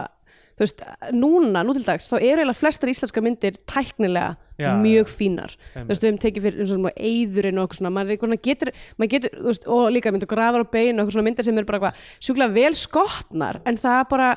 þú 0.56 0.66
veist, 0.66 0.84
núna, 1.16 1.64
nú 1.66 1.76
til 1.76 1.86
dags 1.86 2.10
þá 2.12 2.16
eru 2.18 2.42
eiginlega 2.42 2.60
flestar 2.60 2.92
íslenskar 2.92 3.26
myndir 3.26 3.60
tæknilega 3.68 4.36
Já, 4.56 4.70
mjög 4.80 5.10
fínar. 5.12 5.56
Þú 5.74 5.88
veist, 5.90 6.04
við 6.04 6.10
höfum 6.10 6.20
tekið 6.24 6.46
fyrir 6.46 6.62
eins 6.64 6.76
og 6.76 6.86
eðurinn 6.96 7.58
og 7.60 7.66
eitthvað 7.66 7.80
svona, 7.82 7.92
maður 7.92 8.14
er 8.16 8.44
getur, 8.46 8.72
maður 8.96 9.12
getur, 9.12 9.34
veist, 9.50 9.66
og 9.68 9.90
líka 9.92 10.14
myndir 10.16 10.32
grafar 10.32 10.64
á 10.64 10.68
bein 10.72 10.96
og 10.96 11.04
eitthvað 11.04 11.18
svona 11.18 11.28
myndir 11.28 11.48
sem 11.48 11.60
eru 11.60 11.68
bara 11.68 11.92
sjúklega 12.24 12.56
vel 12.56 12.78
skotnar, 12.80 13.60
en 13.68 13.80
það 13.82 14.00
er 14.00 14.08
bara 14.14 14.30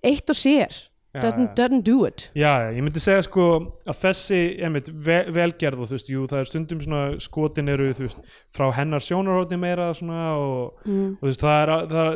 eitt 0.00 0.32
og 0.32 0.38
sér, 0.40 0.80
doesn't, 1.12 1.54
doesn't 1.56 1.82
do 1.82 2.04
it. 2.06 2.30
Já, 2.38 2.70
ég 2.70 2.84
myndi 2.84 3.00
segja 3.02 3.24
sko 3.26 3.46
að 3.82 3.96
þessi, 4.04 4.38
einmitt, 4.62 4.90
ve 4.94 5.16
velgerð 5.34 5.82
og 5.82 5.90
þú 5.90 5.96
veist, 5.96 6.10
jú, 6.12 6.26
það 6.30 6.42
er 6.42 6.50
stundum 6.50 6.82
svona 6.84 7.02
skotin 7.22 7.72
eru, 7.72 7.88
þú 7.98 8.04
veist, 8.06 8.20
frá 8.54 8.68
hennar 8.76 9.02
sjónarhóðni 9.02 9.58
meira 9.58 9.88
svona 9.98 10.28
og, 10.38 10.84
mm. 10.86 11.16
og 11.16 11.24
þú 11.24 11.30
veist, 11.32 11.42
það 11.42 11.62
er, 11.64 11.72
það, 11.90 12.10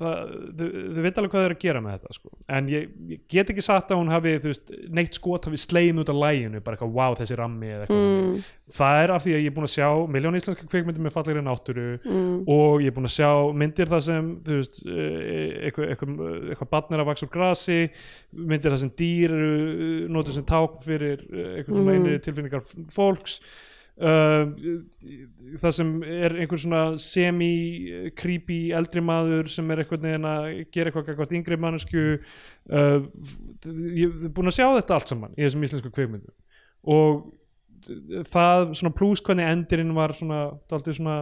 það, 0.00 0.14
þau 0.62 1.02
veit 1.04 1.20
alveg 1.20 1.34
hvað 1.34 1.44
þau 1.44 1.48
eru 1.48 1.58
að 1.58 1.66
gera 1.66 1.82
með 1.84 1.98
þetta 1.98 2.16
sko, 2.16 2.32
en 2.56 2.70
ég, 2.72 2.86
ég 3.12 3.22
get 3.36 3.52
ekki 3.52 3.66
satt 3.66 3.92
að 3.92 4.00
hún 4.00 4.14
hafi 4.14 4.34
þú 4.38 4.52
veist, 4.54 4.72
neitt 4.96 5.20
skot 5.20 5.50
hafi 5.50 5.60
slegin 5.60 6.00
út 6.00 6.12
af 6.12 6.20
læginu 6.22 6.62
bara 6.64 6.78
eitthvað 6.78 6.96
wow 6.96 7.18
þessi 7.20 7.38
rammi 7.38 7.68
eða 7.74 7.84
eitthvað. 7.84 8.08
Mm. 8.08 8.48
það 8.78 9.02
er 9.02 9.14
af 9.14 9.24
því 9.24 9.36
að 9.36 9.44
ég 9.44 9.52
er 9.52 9.56
búin 9.58 9.68
að 9.68 9.74
sjá 9.74 9.88
miljón 10.16 10.40
íslenska 10.40 10.68
kvikmyndir 10.68 11.04
með 11.04 11.14
fallegri 11.18 11.44
náttúru 11.44 11.86
mm, 12.00 12.32
og 12.52 12.82
ég 12.84 12.88
er 12.90 12.96
búin 12.96 13.08
að 13.08 13.16
sjá 13.18 13.30
myndir 13.60 13.92
þar 13.92 14.04
sem 14.08 14.32
þú 14.44 14.58
veist, 14.58 14.80
eh, 14.88 15.68
eitthvað, 15.68 15.92
eitthvað, 15.92 16.12
eitthvað 16.48 16.72
myndir 18.32 18.74
þar 18.74 18.82
sem 18.82 18.90
dýr 18.98 19.32
eru 19.32 19.54
eh, 19.70 20.04
notuð 20.12 20.36
sem 20.38 20.44
tákn 20.48 20.84
fyrir 20.84 21.24
eh, 21.32 21.64
svona 21.64 21.80
Mhm. 21.84 21.94
einri 21.94 22.20
tilfinningar 22.24 22.62
fólks. 22.92 23.40
Uh, 23.98 24.52
það 25.58 25.72
sem 25.74 25.88
er 26.06 26.30
einhver 26.38 26.60
svona 26.62 26.82
semi-creepy 27.02 28.58
eldri 28.78 29.02
maður 29.02 29.48
sem 29.50 29.70
er 29.74 29.82
eitthvað 29.82 30.04
neginn 30.04 30.28
að 30.28 30.44
gera 30.70 30.92
eitthvað 30.92 31.08
eitthvað 31.10 31.34
yngri 31.38 31.58
mannesku 31.58 32.04
uh, 32.70 33.00
ég 33.98 34.14
er 34.28 34.30
búin 34.36 34.50
að 34.52 34.54
sjá 34.60 34.68
þetta 34.76 34.94
allt 35.00 35.10
saman 35.10 35.34
í 35.34 35.42
þessum 35.42 35.66
íslensku 35.66 35.90
kvikmyndum. 35.90 36.34
Og 36.94 37.26
það 38.30 38.64
svona 38.78 38.94
pluss 38.94 39.22
hvernig 39.26 39.50
endirinn 39.50 39.94
var 39.94 40.14
svona, 40.14 40.44
svona 40.70 41.18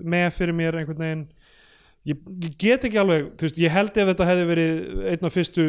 með 0.00 0.30
fyrir 0.38 0.56
mér 0.56 0.80
einhvern 0.80 1.04
veginn 1.04 1.26
ég, 2.04 2.18
ég 2.44 2.56
get 2.60 2.84
ekki 2.88 2.98
alveg, 3.00 3.30
þú 3.40 3.46
veist, 3.46 3.58
ég 3.62 3.72
held 3.72 3.96
ef 4.02 4.08
þetta 4.10 4.26
hefði 4.28 4.46
verið 4.50 5.04
einn 5.12 5.28
af 5.28 5.34
fyrstu 5.34 5.64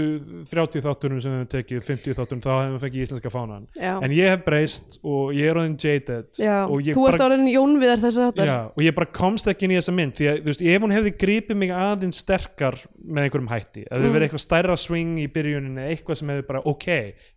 30 0.51 0.83
þáttunum 0.85 1.21
sem 1.23 1.31
við 1.31 1.39
hefum 1.39 1.51
tekið, 1.53 1.83
50 1.87 2.17
þáttunum 2.19 2.43
þá 2.43 2.49
hefum 2.55 2.73
við 2.75 2.83
fengið 2.85 3.05
íslenska 3.05 3.31
fánan, 3.31 3.67
já, 3.79 3.93
en 4.03 4.15
ég 4.17 4.31
hef 4.33 4.43
breyst 4.47 4.97
og 5.03 5.31
ég 5.37 5.47
er 5.51 5.59
orðin 5.61 5.77
jaded 5.79 6.41
já. 6.41 6.55
þú 6.67 7.07
ert 7.09 7.25
orðin 7.27 7.47
Jón 7.53 7.77
Viðar 7.79 8.03
þess 8.03 8.19
að 8.25 8.43
já, 8.49 8.57
og 8.67 8.83
ég 8.83 8.97
bara 8.99 9.11
komst 9.15 9.47
ekki 9.51 9.69
inn 9.69 9.75
í 9.75 9.79
þessa 9.79 9.95
mynd 9.95 10.17
því 10.19 10.29
að, 10.33 10.41
þú 10.43 10.51
veist, 10.51 10.65
ef 10.75 10.85
hún 10.87 10.95
hefði 10.97 11.15
gripið 11.23 11.61
mig 11.63 11.75
aðeins 11.75 12.19
sterkar 12.25 12.79
með 13.05 13.29
einhverjum 13.29 13.51
hætti, 13.55 13.85
ef 13.87 13.95
þið 13.95 14.05
Mm. 14.05 14.13
verið 14.15 14.27
eitthvað 14.29 14.43
stærra 14.45 14.75
swing 14.77 15.15
í 15.23 15.27
byrjuninni, 15.31 15.87
eitthvað 15.91 16.19
sem 16.19 16.29
hefði 16.35 16.47
bara 16.47 16.61
ok, 16.67 16.87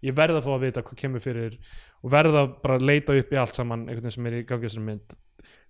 ég 0.05 0.15
verð 0.19 0.39
að 0.41 0.45
fá 0.49 0.53
að 0.57 0.65
vita 0.67 0.83
hvað 0.83 1.01
kemur 1.01 1.23
fyrir 1.25 1.57
og 2.03 2.11
verð 2.13 2.37
að 2.39 2.51
bara 2.63 2.79
leita 2.79 3.15
upp 3.19 3.33
í 3.35 3.39
allt 3.41 3.55
saman 3.59 3.87
einhvern 3.89 4.05
veginn 4.07 4.15
sem 4.15 4.27
er 4.31 4.37
í 4.39 4.45
gangi 4.47 4.69
þessari 4.69 4.85
mynd 4.87 5.17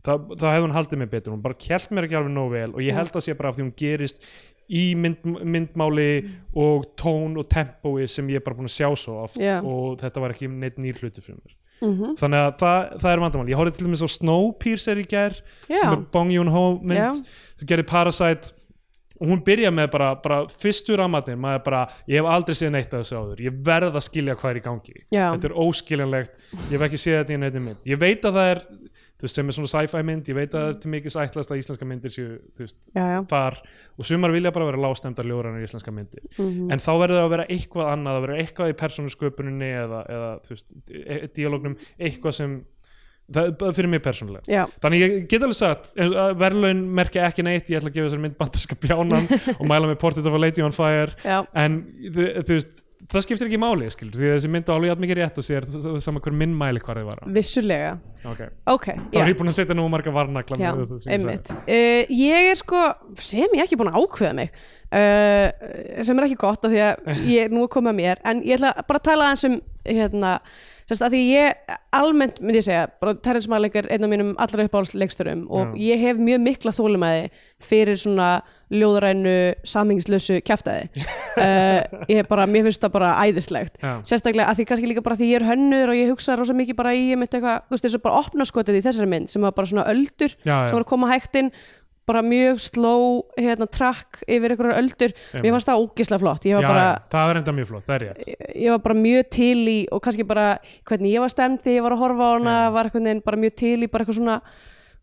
það, 0.07 0.29
það 0.39 0.53
hefði 0.55 0.67
hún 0.67 0.77
haldið 0.77 1.03
mig 1.03 1.11
betur 1.15 1.35
hún 1.35 1.43
bara 1.45 1.59
kjælt 1.67 1.91
mér 1.91 2.09
ekki 2.09 2.19
alveg 2.21 2.35
nóg 2.35 2.53
vel 2.55 2.71
og 2.75 2.81
ég 2.85 2.97
held 2.99 3.15
að 3.15 3.27
sé 3.27 3.37
bara 3.39 3.53
af 3.53 3.59
því 3.59 3.67
hún 3.67 3.77
gerist 3.79 4.29
í 4.69 4.83
mynd, 5.01 5.25
myndmáli 5.25 6.11
og 6.59 6.91
tón 7.01 7.39
og 7.41 7.49
tempói 7.49 8.09
sem 8.11 8.29
ég 8.29 8.43
er 8.43 8.45
bara 8.45 8.59
búin 8.59 8.69
að 8.69 8.77
sjá 8.77 8.91
svo 9.01 9.23
oft 9.25 9.41
Já. 9.41 9.59
og 9.63 9.97
þetta 10.03 10.25
var 10.25 10.35
ekki 10.35 10.51
neitt 10.53 10.77
nýr 10.81 11.01
hluti 11.01 11.25
fyrir 11.25 11.41
mér. 11.41 11.55
Mm 11.79 12.17
þannig 12.19 12.41
að 12.43 12.55
það, 12.59 12.79
það 12.99 13.13
er 13.13 13.21
vandamál. 13.23 13.49
Ég 13.53 13.59
horfði 13.61 13.77
til 13.77 13.87
dæmis 13.87 14.01
á 14.03 14.09
Snowpiercer 14.11 14.99
í 14.99 15.05
gær 15.07 15.37
já, 15.71 15.77
sem 15.79 15.93
er 15.93 16.01
Bong 16.13 16.33
Joon-ho 16.35 16.65
mynd 16.83 17.21
sem 17.23 17.69
gerir 17.71 17.87
Parasite. 17.87 18.55
Og 19.19 19.27
hún 19.33 19.41
byrja 19.43 19.71
með 19.75 19.89
bara, 19.91 20.09
bara 20.23 20.45
fyrstu 20.47 20.95
ramatin 20.99 21.39
maður 21.43 21.63
bara, 21.65 21.79
ég 22.07 22.21
hef 22.21 22.29
aldrei 22.31 22.55
séð 22.55 22.71
neitt 22.75 22.93
af 22.95 23.03
þessu 23.03 23.17
áður. 23.19 23.41
Ég 23.49 23.57
verð 23.67 23.97
að 23.99 24.05
skilja 24.07 24.37
hvað 24.39 24.53
er 24.53 24.61
í 24.61 24.63
gangi. 24.63 24.95
Já. 25.11 25.25
þetta 25.33 25.49
er 25.49 25.57
óskiljanlegt, 25.59 26.37
ég 26.59 26.75
hef 26.77 26.85
ekki 26.87 27.01
séð 27.03 27.17
þetta 27.17 27.35
í 27.35 27.41
neitt 27.43 27.59
mynd. 27.59 27.81
Ég 27.91 27.99
veit 27.99 28.29
að 28.29 28.39
það 28.39 28.51
er 28.53 28.61
þú 29.19 29.27
veist, 29.27 29.35
sem 29.35 29.49
er 29.51 29.57
svona 29.57 29.71
sci-fi 29.73 30.03
mynd, 30.07 30.29
ég 30.31 30.37
veit 30.39 30.53
að 30.55 30.61
það 30.63 30.69
er 30.71 30.79
til 30.85 30.91
mikið 30.95 31.15
sætlast 31.17 31.51
að 31.51 31.59
íslenska 31.63 31.89
myndir 31.91 32.13
séu 32.15 32.39
þú 32.55 32.63
veist, 32.65 32.79
já, 32.95 33.05
já. 33.17 33.21
þar 33.33 33.57
og 33.99 34.07
sumar 34.07 34.31
vilja 34.37 34.53
bara 34.55 34.69
vera 34.71 34.83
lástemdar 34.87 35.27
ljóranar 35.27 35.65
íslenska 35.67 35.91
myndir 35.95 36.23
Mhm. 36.39 36.71
en 36.73 36.79
þá 36.79 36.91
verður 37.03 37.19
það 37.19 37.27
að 37.27 37.35
vera 37.35 37.47
eitthvað 37.51 37.93
annað 37.93 38.17
að 38.21 38.27
vera 38.29 38.39
eitthvað 38.45 38.71
í 38.73 38.79
persónusköpuninni 38.85 39.71
eða, 39.85 40.03
eða 40.09 40.31
þú 40.47 40.55
veist, 40.55 40.75
e 40.95 41.21
dialógnum 41.35 41.77
eitthvað 41.99 42.35
sem 42.39 42.59
það 43.29 43.75
fyrir 43.77 43.91
mig 43.93 44.01
persónulega 44.01 44.49
já. 44.49 44.63
Þannig 44.81 45.03
ég 45.05 45.17
get 45.29 45.43
alveg 45.45 45.59
sagt 45.59 45.91
verðlaun 46.41 46.79
merkja 46.97 47.27
ekki 47.29 47.45
neitt 47.45 47.69
ég 47.69 47.77
ætla 47.83 47.91
að 47.91 47.99
gefa 47.99 48.07
þessari 48.09 48.23
mynd 48.25 48.39
bandarska 48.41 48.79
bjánan 48.81 49.27
og 49.61 49.65
mæla 49.69 49.91
með 49.91 49.99
Portrait 50.01 50.27
of 50.31 50.33
a 50.33 50.41
Lady 50.41 50.63
on 50.65 50.73
Fire 50.73 51.11
já. 51.25 51.43
en 51.53 51.83
þú, 52.09 52.29
þú 52.47 52.55
veist 52.57 52.85
það 53.07 53.25
skiptir 53.25 53.47
ekki 53.47 53.61
máli 53.63 53.89
skilur, 53.93 54.17
því 54.19 54.31
þessi 54.33 54.51
mynd 54.51 54.71
á 54.71 54.73
alveg 54.75 54.91
jafn 54.91 55.05
mikið 55.05 55.19
rétt 55.21 55.41
og 55.41 55.47
sér 55.47 55.67
saman 56.03 56.23
hver 56.25 56.35
minn 56.41 56.57
mæli 56.59 56.83
hvað 56.83 57.01
þið 57.01 57.11
var 57.11 57.21
vissulega. 57.37 57.93
Ok, 58.27 58.41
ok, 58.75 58.89
þá 59.13 59.21
er 59.23 59.31
ég 59.31 59.39
búin 59.39 59.53
að 59.53 59.59
setja 59.61 59.77
nú 59.79 59.85
marga 59.93 60.15
varnagla 60.15 60.59
Já, 60.59 60.73
ég 61.07 61.29
uh, 61.55 62.17
Ég 62.19 62.49
er 62.51 62.59
sko, 62.59 62.81
sem 63.23 63.55
ég 63.55 63.63
ekki 63.65 63.79
búin 63.79 63.93
að 63.93 64.01
ákveða 64.03 64.35
mig 64.41 64.51
uh, 64.51 66.03
sem 66.03 66.19
er 66.19 66.27
ekki 66.27 66.41
gott 66.43 66.67
af 66.67 66.75
því 66.75 66.83
að 66.89 67.13
ég 67.37 67.47
er 67.47 67.55
nú 67.55 67.69
að 67.69 67.73
koma 67.77 67.95
að 67.95 68.01
mér 68.01 68.25
en 68.27 68.43
ég 68.47 68.59
ætla 68.59 68.75
bara 68.83 69.03
að 69.03 69.07
tala 69.13 69.29
aðeins 69.31 69.47
um 69.49 69.61
hérna, 69.87 70.35
sérst 70.89 71.05
að 71.05 71.15
því 71.15 71.23
ég 71.29 71.75
almennt 71.95 72.39
myndi 72.41 72.61
ég 72.63 72.65
segja, 72.65 72.87
bara 73.01 73.15
Terrence 73.21 73.51
Malick 73.51 73.77
er 73.77 73.89
einn 73.93 74.07
af 74.07 74.13
mínum 74.13 74.31
allra 74.41 74.65
uppáhaldsleiksturum 74.65 75.47
og 75.53 75.75
Já. 75.75 75.83
ég 75.93 76.05
hef 76.07 76.21
mjög 76.21 76.41
mikla 76.45 76.73
þólumæði 76.77 77.27
fyrir 77.65 78.01
svona 78.01 78.29
ljóðrænu 78.73 79.35
samhengislösu 79.69 80.39
kjaftaði 80.49 80.89
uh, 80.97 81.81
ég 82.13 82.23
er 82.23 82.29
bara, 82.29 82.47
mér 82.49 82.67
finnst 82.69 82.85
það 82.85 82.95
bara 82.97 83.15
æðislegt 83.25 83.81
Já. 83.83 83.93
sérstaklega 84.09 84.49
að 84.49 84.61
því 84.61 84.69
kannski 84.71 84.93
líka 84.93 85.05
bara 85.05 85.19
því 85.21 85.31
ég 85.33 85.43
er 85.43 85.49
hönnur 85.49 85.93
og 85.93 86.01
ég 86.01 86.13
hugsa 86.13 86.37
rosa 86.41 86.57
mikið 86.57 86.81
bara 86.81 86.95
í 86.97 87.11
ég 87.13 87.21
mitt 87.21 87.37
eitthvað, 87.37 87.67
þú 87.69 87.77
veist, 87.77 87.89
þessu 87.89 88.03
bara 88.05 88.23
opna 88.25 88.49
skotið 88.49 88.81
í 88.81 88.87
þessari 88.89 89.11
mynd 89.13 89.33
sem 89.33 89.45
var 89.45 89.57
bara 89.57 89.73
svona 89.73 89.89
öldur 89.93 90.33
já. 90.41 90.57
sem 90.69 90.77
var 90.77 90.85
að 90.85 90.91
koma 90.95 91.13
hægt 91.13 91.41
inn 91.41 91.53
bara 92.09 92.23
mjög 92.25 92.63
slow 92.65 93.05
hérna, 93.39 93.69
track 93.71 94.23
yfir 94.27 94.55
einhverjar 94.55 94.81
öldur. 94.81 95.15
Mér 95.39 95.55
fannst 95.55 95.71
það 95.71 95.85
ógislega 95.85 96.23
flott. 96.25 96.49
Ég 96.49 96.57
Já, 96.57 96.65
bara, 96.65 96.87
já, 96.89 97.11
það 97.13 97.33
er 97.35 97.41
enda 97.43 97.55
mjög 97.59 97.71
flott, 97.73 97.87
það 97.89 97.99
er 97.99 98.07
rétt. 98.07 98.33
Ég 98.55 98.75
var 98.75 98.83
bara 98.89 98.99
mjög 99.03 99.29
til 99.37 99.61
í 99.69 99.79
og 99.93 100.03
kannski 100.05 100.27
bara 100.29 100.49
hvernig 100.89 101.15
ég 101.15 101.25
var 101.25 101.35
stemd 101.35 101.63
þegar 101.65 101.79
ég 101.79 101.87
var 101.87 101.97
að 101.97 102.03
horfa 102.05 102.29
á 102.29 102.31
hana 102.39 102.57
var 102.75 102.91
bara 103.29 103.43
mjög 103.45 103.57
til 103.63 103.77
í 103.85 103.91
bara 103.93 104.05
eitthvað 104.05 104.21
svona 104.23 104.41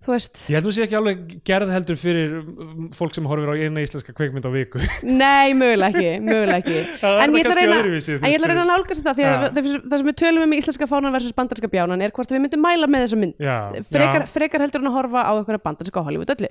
þú 0.06 0.14
veist, 0.14 0.41
Ég 0.52 0.60
held 0.60 0.68
nú 0.68 0.73
sé 0.76 0.86
ekki 0.86 0.98
alveg 0.99 1.34
gerð 1.48 1.72
heldur 1.73 1.98
fyrir 1.99 2.36
um, 2.41 2.90
fólk 2.94 3.15
sem 3.18 3.26
horfir 3.30 3.49
á 3.49 3.56
eina 3.57 3.84
íslenska 3.84 4.14
kveikmynd 4.15 4.45
á 4.45 4.52
viku. 4.53 4.82
Nei, 5.06 5.56
mögulega 5.57 5.90
ekki 5.91 6.11
mögulega 6.26 6.60
ekki. 6.61 6.77
En 7.26 7.34
ég 7.34 7.45
ætla 7.45 7.56
að 7.56 7.60
reyna, 7.61 7.77
þú 8.06 8.14
að 8.22 8.61
að 8.61 8.69
nálgast 8.69 9.02
þetta 9.02 9.14
að 9.14 9.19
Já. 9.26 9.27
það, 9.56 9.98
sem 9.98 10.10
við 10.10 10.18
tölum 10.22 10.45
um 10.45 10.53
í 10.53 10.60
íslenska 10.61 10.86
fánan 10.90 11.15
versus 11.15 11.34
bandarska 11.38 11.69
bjánan 11.72 12.03
er 12.06 12.14
hvort 12.15 12.32
við 12.34 12.41
myndum 12.44 12.61
mæla 12.65 12.88
með 12.91 13.06
þessa 13.06 13.19
mynd. 13.22 13.36
Já, 13.41 13.57
frekar, 13.90 14.26
já. 14.26 14.30
frekar 14.36 14.65
heldur 14.65 14.84
en 14.84 14.90
að 14.91 14.98
horfa 14.99 15.19
á 15.26 15.32
einhverja 15.34 15.61
bandarska 15.65 16.06
Hollywood 16.06 16.34
öllu. 16.36 16.49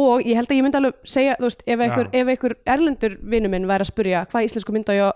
Og 0.00 0.24
ég 0.24 0.34
held 0.40 0.48
að 0.50 0.56
ég 0.56 0.64
myndi 0.66 0.80
alveg 0.80 0.94
segja 1.16 1.36
þú 1.36 1.46
veist, 1.48 1.60
ef 1.66 1.78
einhver, 1.84 2.06
ef 2.12 2.26
einhver 2.32 2.56
erlendur 2.76 3.12
vinnu 3.34 3.48
minn 3.52 3.68
væri 3.68 3.82
að 3.84 3.90
spurja 3.92 4.24
hvað 4.30 4.48
íslensku 4.48 4.70
mynd 4.76 4.88
á 4.88 4.94
ég 4.96 5.02
þú 5.10 5.12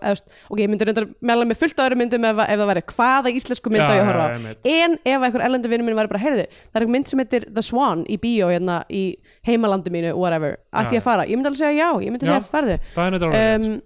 ok, 0.50 0.58
ég 0.60 0.70
myndi 0.72 0.84
reyndar 0.88 1.06
mæla 1.24 1.44
með 1.48 1.60
fullt 1.62 1.78
á 1.80 1.84
öðru 1.86 2.00
myndum 2.00 2.26
ef, 2.28 2.36
ef 2.44 2.58
það 2.60 2.70
væri 2.72 2.82
hvaða 2.90 3.28
íslensku 3.40 3.72
mynd 3.72 3.86
á 3.86 3.94
ég 3.94 4.04
Swan 7.70 8.04
í 8.10 8.18
bíó 8.20 8.50
hérna 8.50 8.82
í 8.90 9.04
heimalandi 9.46 9.94
mínu 9.94 10.12
whatever, 10.18 10.58
ætti 10.74 10.98
ég 10.98 11.04
að 11.04 11.08
fara, 11.08 11.24
ég 11.30 11.38
myndi 11.38 11.52
alveg 11.52 11.62
segja 11.62 11.88
já 11.88 12.04
ég 12.04 12.12
myndi 12.12 12.28
segja 12.28 12.44
farðu. 12.44 12.76
Það 12.94 13.06
er 13.06 13.16
neitt 13.16 13.26
alveg 13.28 13.70
um, 13.70 13.80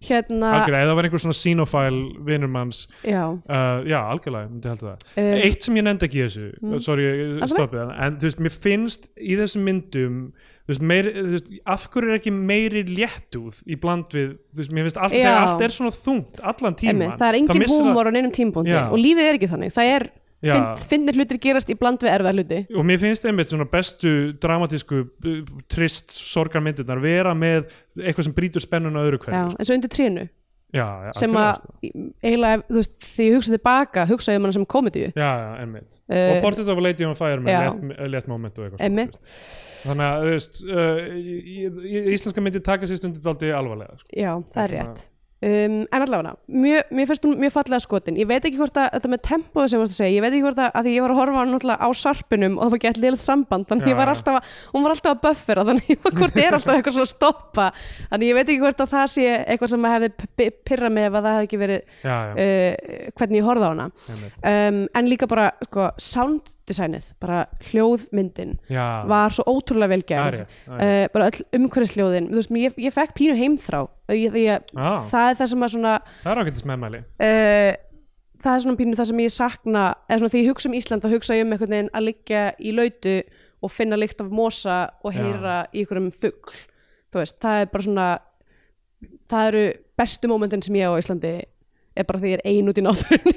hérna 0.00 0.52
Algjörlega, 0.56 0.82
ef 0.82 0.88
það 0.88 0.96
var 0.96 1.06
einhver 1.08 1.22
svona 1.24 1.36
xenofæl 1.36 1.96
vinnur 2.24 2.52
manns 2.52 2.84
já, 3.04 3.24
Uh, 3.50 3.82
já, 3.88 3.98
algjörlega, 4.00 4.48
myndi 4.48 4.70
halda 4.70 4.86
það. 4.94 5.08
Um, 5.16 5.32
Eitt 5.44 5.66
sem 5.66 5.76
ég 5.76 5.84
nefndi 5.84 6.08
ekki 6.08 6.20
í 6.20 6.24
þessu 6.24 6.46
mm. 6.56 6.78
Sorry, 6.86 7.10
stoppið 7.52 7.82
það 7.82 7.92
En 8.06 8.16
þú 8.16 8.30
veist, 8.30 8.40
mér 8.46 8.56
finnst 8.64 9.10
í 9.16 9.36
þessum 9.40 9.68
myndum 9.68 10.22
Þú 10.70 10.72
veist, 10.72 10.84
meir, 10.86 11.06
þú 11.10 11.34
veist, 11.34 11.52
af 11.74 11.84
hverju 11.90 12.12
er 12.12 12.18
ekki 12.20 12.32
meiri 12.36 12.84
léttúð 12.86 13.60
í 13.66 13.76
bland 13.80 14.12
við 14.14 14.36
Þú 14.54 14.62
veist, 14.62 14.74
mér 14.76 14.86
finnst 14.86 15.00
allt, 15.02 15.16
allt 15.34 15.64
er 15.66 15.74
svona 15.74 15.92
þungt 15.96 16.40
Allan 16.46 16.76
tíman 16.78 16.94
Einmitt, 16.94 17.16
það 17.20 17.28
er 17.28 17.38
engin 17.40 17.66
húmor 17.72 18.08
á 18.08 18.12
neinum 18.14 18.34
tímpúndi 18.34 18.72
Já. 18.72 18.84
og 18.86 19.00
lífið 19.00 19.26
er 19.26 19.38
ekki 19.40 19.50
þannig. 19.50 19.74
Það 19.74 19.92
er. 19.96 20.06
Finn, 20.40 20.66
finnir 20.88 21.14
hlutir 21.20 21.38
gerast 21.42 21.68
í 21.70 21.76
bland 21.78 22.00
við 22.00 22.14
erfið 22.16 22.36
hluti 22.38 22.60
Og 22.80 22.84
mér 22.88 22.98
finnst 23.02 23.26
einmitt 23.28 23.50
svona 23.52 23.66
bestu 23.70 24.12
dramatísku 24.40 25.00
uh, 25.04 25.40
trist 25.68 26.10
sorgarmyndirnar 26.16 27.00
vera 27.02 27.34
með 27.36 27.66
eitthvað 28.00 28.24
sem 28.30 28.36
brýtur 28.36 28.64
spennun 28.64 28.96
á 28.96 29.04
öðru 29.04 29.18
hverju 29.20 29.50
sko. 29.50 29.58
eins 29.60 29.70
og 29.70 29.76
undir 29.80 29.92
trénu 29.96 30.28
Já, 30.70 30.84
já, 31.02 31.10
sem 31.18 31.32
að 31.34 31.48
sko. 31.58 31.90
eiginlega, 32.22 32.60
þú 32.70 32.76
veist, 32.78 32.92
því 33.02 33.24
ég 33.26 33.32
hugsa 33.34 33.54
tilbaka 33.56 34.04
hugsaði 34.06 34.38
um 34.38 34.44
hana 34.46 34.54
sem 34.54 34.66
komedíu 34.70 35.08
Já, 35.18 35.30
einmitt 35.64 35.96
Eh, 36.08 36.36
Og 36.36 36.42
Portrait 36.44 36.68
of 36.70 36.78
a 36.78 36.84
Lady 36.86 37.04
on 37.08 37.16
Fire 37.18 37.40
með 37.42 37.96
létt 38.14 38.28
moment 38.30 38.54
og 38.58 38.68
eitthvað 38.68 38.84
Einmitt. 38.86 39.18
svona, 39.18 39.26
þú 39.26 39.26
veist. 39.26 39.80
Þannig 39.80 40.06
að, 40.06 40.22
þú 40.22 40.30
veist, 40.36 40.60
uh, 40.70 41.00
í- 41.18 41.40
í- 41.56 41.88
í- 41.90 42.04
íslenska 42.14 42.40
myndir 42.44 42.62
taka 42.62 42.86
sér 42.86 43.00
stundið 43.02 43.26
aldrei 43.32 43.50
alvarlega 43.50 43.98
sko. 43.98 44.14
já, 44.14 44.30
það 44.54 44.62
er 44.68 44.74
rétt 44.78 45.04
um, 45.42 45.76
en 45.88 46.02
allavega, 46.04 46.32
mjög, 46.52 46.90
mér 46.98 47.08
finnst 47.08 47.24
hún 47.26 47.38
mjög 47.40 47.52
fallega 47.54 47.80
skotin. 47.84 48.18
Ég 48.20 48.28
veit 48.28 48.44
ekki 48.44 48.58
hvort 48.60 48.76
að, 48.80 48.88
þetta 48.96 49.10
með 49.14 49.22
tempóðu 49.28 49.70
sem 49.72 49.80
þú 49.80 49.84
varst 49.84 49.94
að 49.94 50.00
segja 50.02 50.14
ég 50.16 50.24
veit 50.24 50.30
ekki 50.34 50.44
hvort 50.44 50.60
að, 50.60 50.70
að 50.76 50.86
því 50.88 50.94
ég 50.96 51.04
var 51.06 51.14
að 51.14 51.20
horfa 51.20 51.40
hann 51.40 51.80
á 51.80 51.88
sarpinum 52.00 52.58
og 52.58 52.62
það 52.66 52.74
var 52.74 52.82
gett 52.84 53.00
liðlega 53.00 53.24
samband 53.24 53.68
þannig 53.70 53.88
Já, 53.88 53.92
ég 53.94 53.98
var 54.00 54.12
alltaf 54.14 54.38
að, 54.40 54.52
hún 54.74 54.84
var 54.86 54.94
alltaf 54.96 55.14
að 55.16 55.22
buffera 55.26 55.66
þannig 55.70 55.90
ég 55.94 56.02
var 56.04 56.18
hvort 56.20 56.40
er 56.44 56.58
alltaf 56.58 56.74
eitthvað 56.76 56.96
svona 56.98 57.08
að 57.08 57.14
stoppa. 57.14 57.68
Þannig 58.12 58.30
ég 58.32 58.38
veit 58.40 58.46
ekki 58.52 58.62
hvort 58.66 58.84
að 58.84 58.92
það 58.94 59.08
sé 59.16 59.26
eitthvað 59.40 59.72
sem 59.74 59.88
hefði 59.94 60.12
p- 60.36 60.50
pirrað 60.70 60.96
mig 60.98 61.08
ef 61.10 61.18
að 61.20 61.28
það 61.28 61.36
hefði 61.38 61.48
ekki 61.50 61.62
verið 61.64 61.80
Já, 62.04 62.14
já, 62.14 62.32
uh, 62.44 63.10
hvernig 63.20 63.40
ég 63.40 63.48
horfði 63.50 63.68
á 63.68 63.72
hana. 63.74 63.88
Um, 64.44 64.80
en 65.00 65.08
líka 65.10 65.28
bara 65.30 65.50
sko, 65.66 65.90
sound 66.00 66.52
designið, 66.70 67.10
bara 67.22 67.40
hljóðmyndin 67.70 68.56
Já, 68.70 68.86
var 69.10 69.34
svo 69.36 69.44
ótrúlega 69.50 69.92
vel 69.92 70.00
það 70.02 70.08
gerð 70.12 70.38
rétt 70.38 70.56
það 70.64 70.80
rétt. 70.80 70.88
uh, 70.88 71.04
bara 71.14 71.28
öll 71.30 71.60
umhverfisljóðin 71.60 72.30
þú 72.30 72.40
veist, 72.40 72.56
ég, 72.62 72.80
ég 72.86 72.96
fekk 72.96 73.14
pínu 73.18 73.36
heimþrá 73.40 73.82
ég, 74.16 74.38
að 74.40 74.72
Já. 74.72 74.90
það 75.12 75.28
er 75.28 75.38
það 75.42 75.52
sem 75.54 75.66
að 75.66 75.74
svona 75.76 75.94
Það 76.22 76.32
er 76.32 76.42
ágættis 76.44 76.66
meðmæli 76.70 77.02
uh, 77.02 77.70
það 78.40 78.54
er 78.56 78.64
svona 78.64 78.80
pínu 78.80 78.98
það 78.98 79.10
sem 79.12 79.22
ég 79.26 79.34
sakna 79.36 79.84
eða 80.08 80.22
svona 80.22 80.32
því 80.34 80.42
ég 80.42 80.50
hugsa 80.54 80.70
um 80.70 80.78
Ísland 80.80 81.04
þá 81.04 81.14
hugsa 81.14 81.36
ég 81.38 81.46
um 81.46 81.54
einhvern 81.54 81.76
veginn 81.76 81.92
að 81.92 82.06
liggja 82.08 82.42
í 82.56 82.74
lautu 82.76 83.14
og 83.60 83.72
finna 83.74 83.98
lykt 84.00 84.22
af 84.24 84.30
mosa 84.32 84.80
og 85.04 85.12
Já. 85.12 85.20
heyra 85.20 85.56
í 85.74 85.82
einhverjum 85.84 86.10
veist, 87.12 87.36
það 87.42 87.60
er 87.60 87.70
bara 87.72 87.84
svona 87.84 88.08
það 89.30 89.48
eru 89.50 89.64
bestu 90.00 90.30
momentin 90.30 90.62
sem 90.64 90.78
ég 90.78 90.88
á 90.88 90.96
Íslandi 91.00 91.34
er 92.02 92.06
bara 92.08 92.20
því 92.22 92.30
ég 92.32 92.40
er 92.40 92.42
ein 92.50 92.70
út 92.70 92.80
í 92.80 92.84
náttúrunni. 92.84 93.34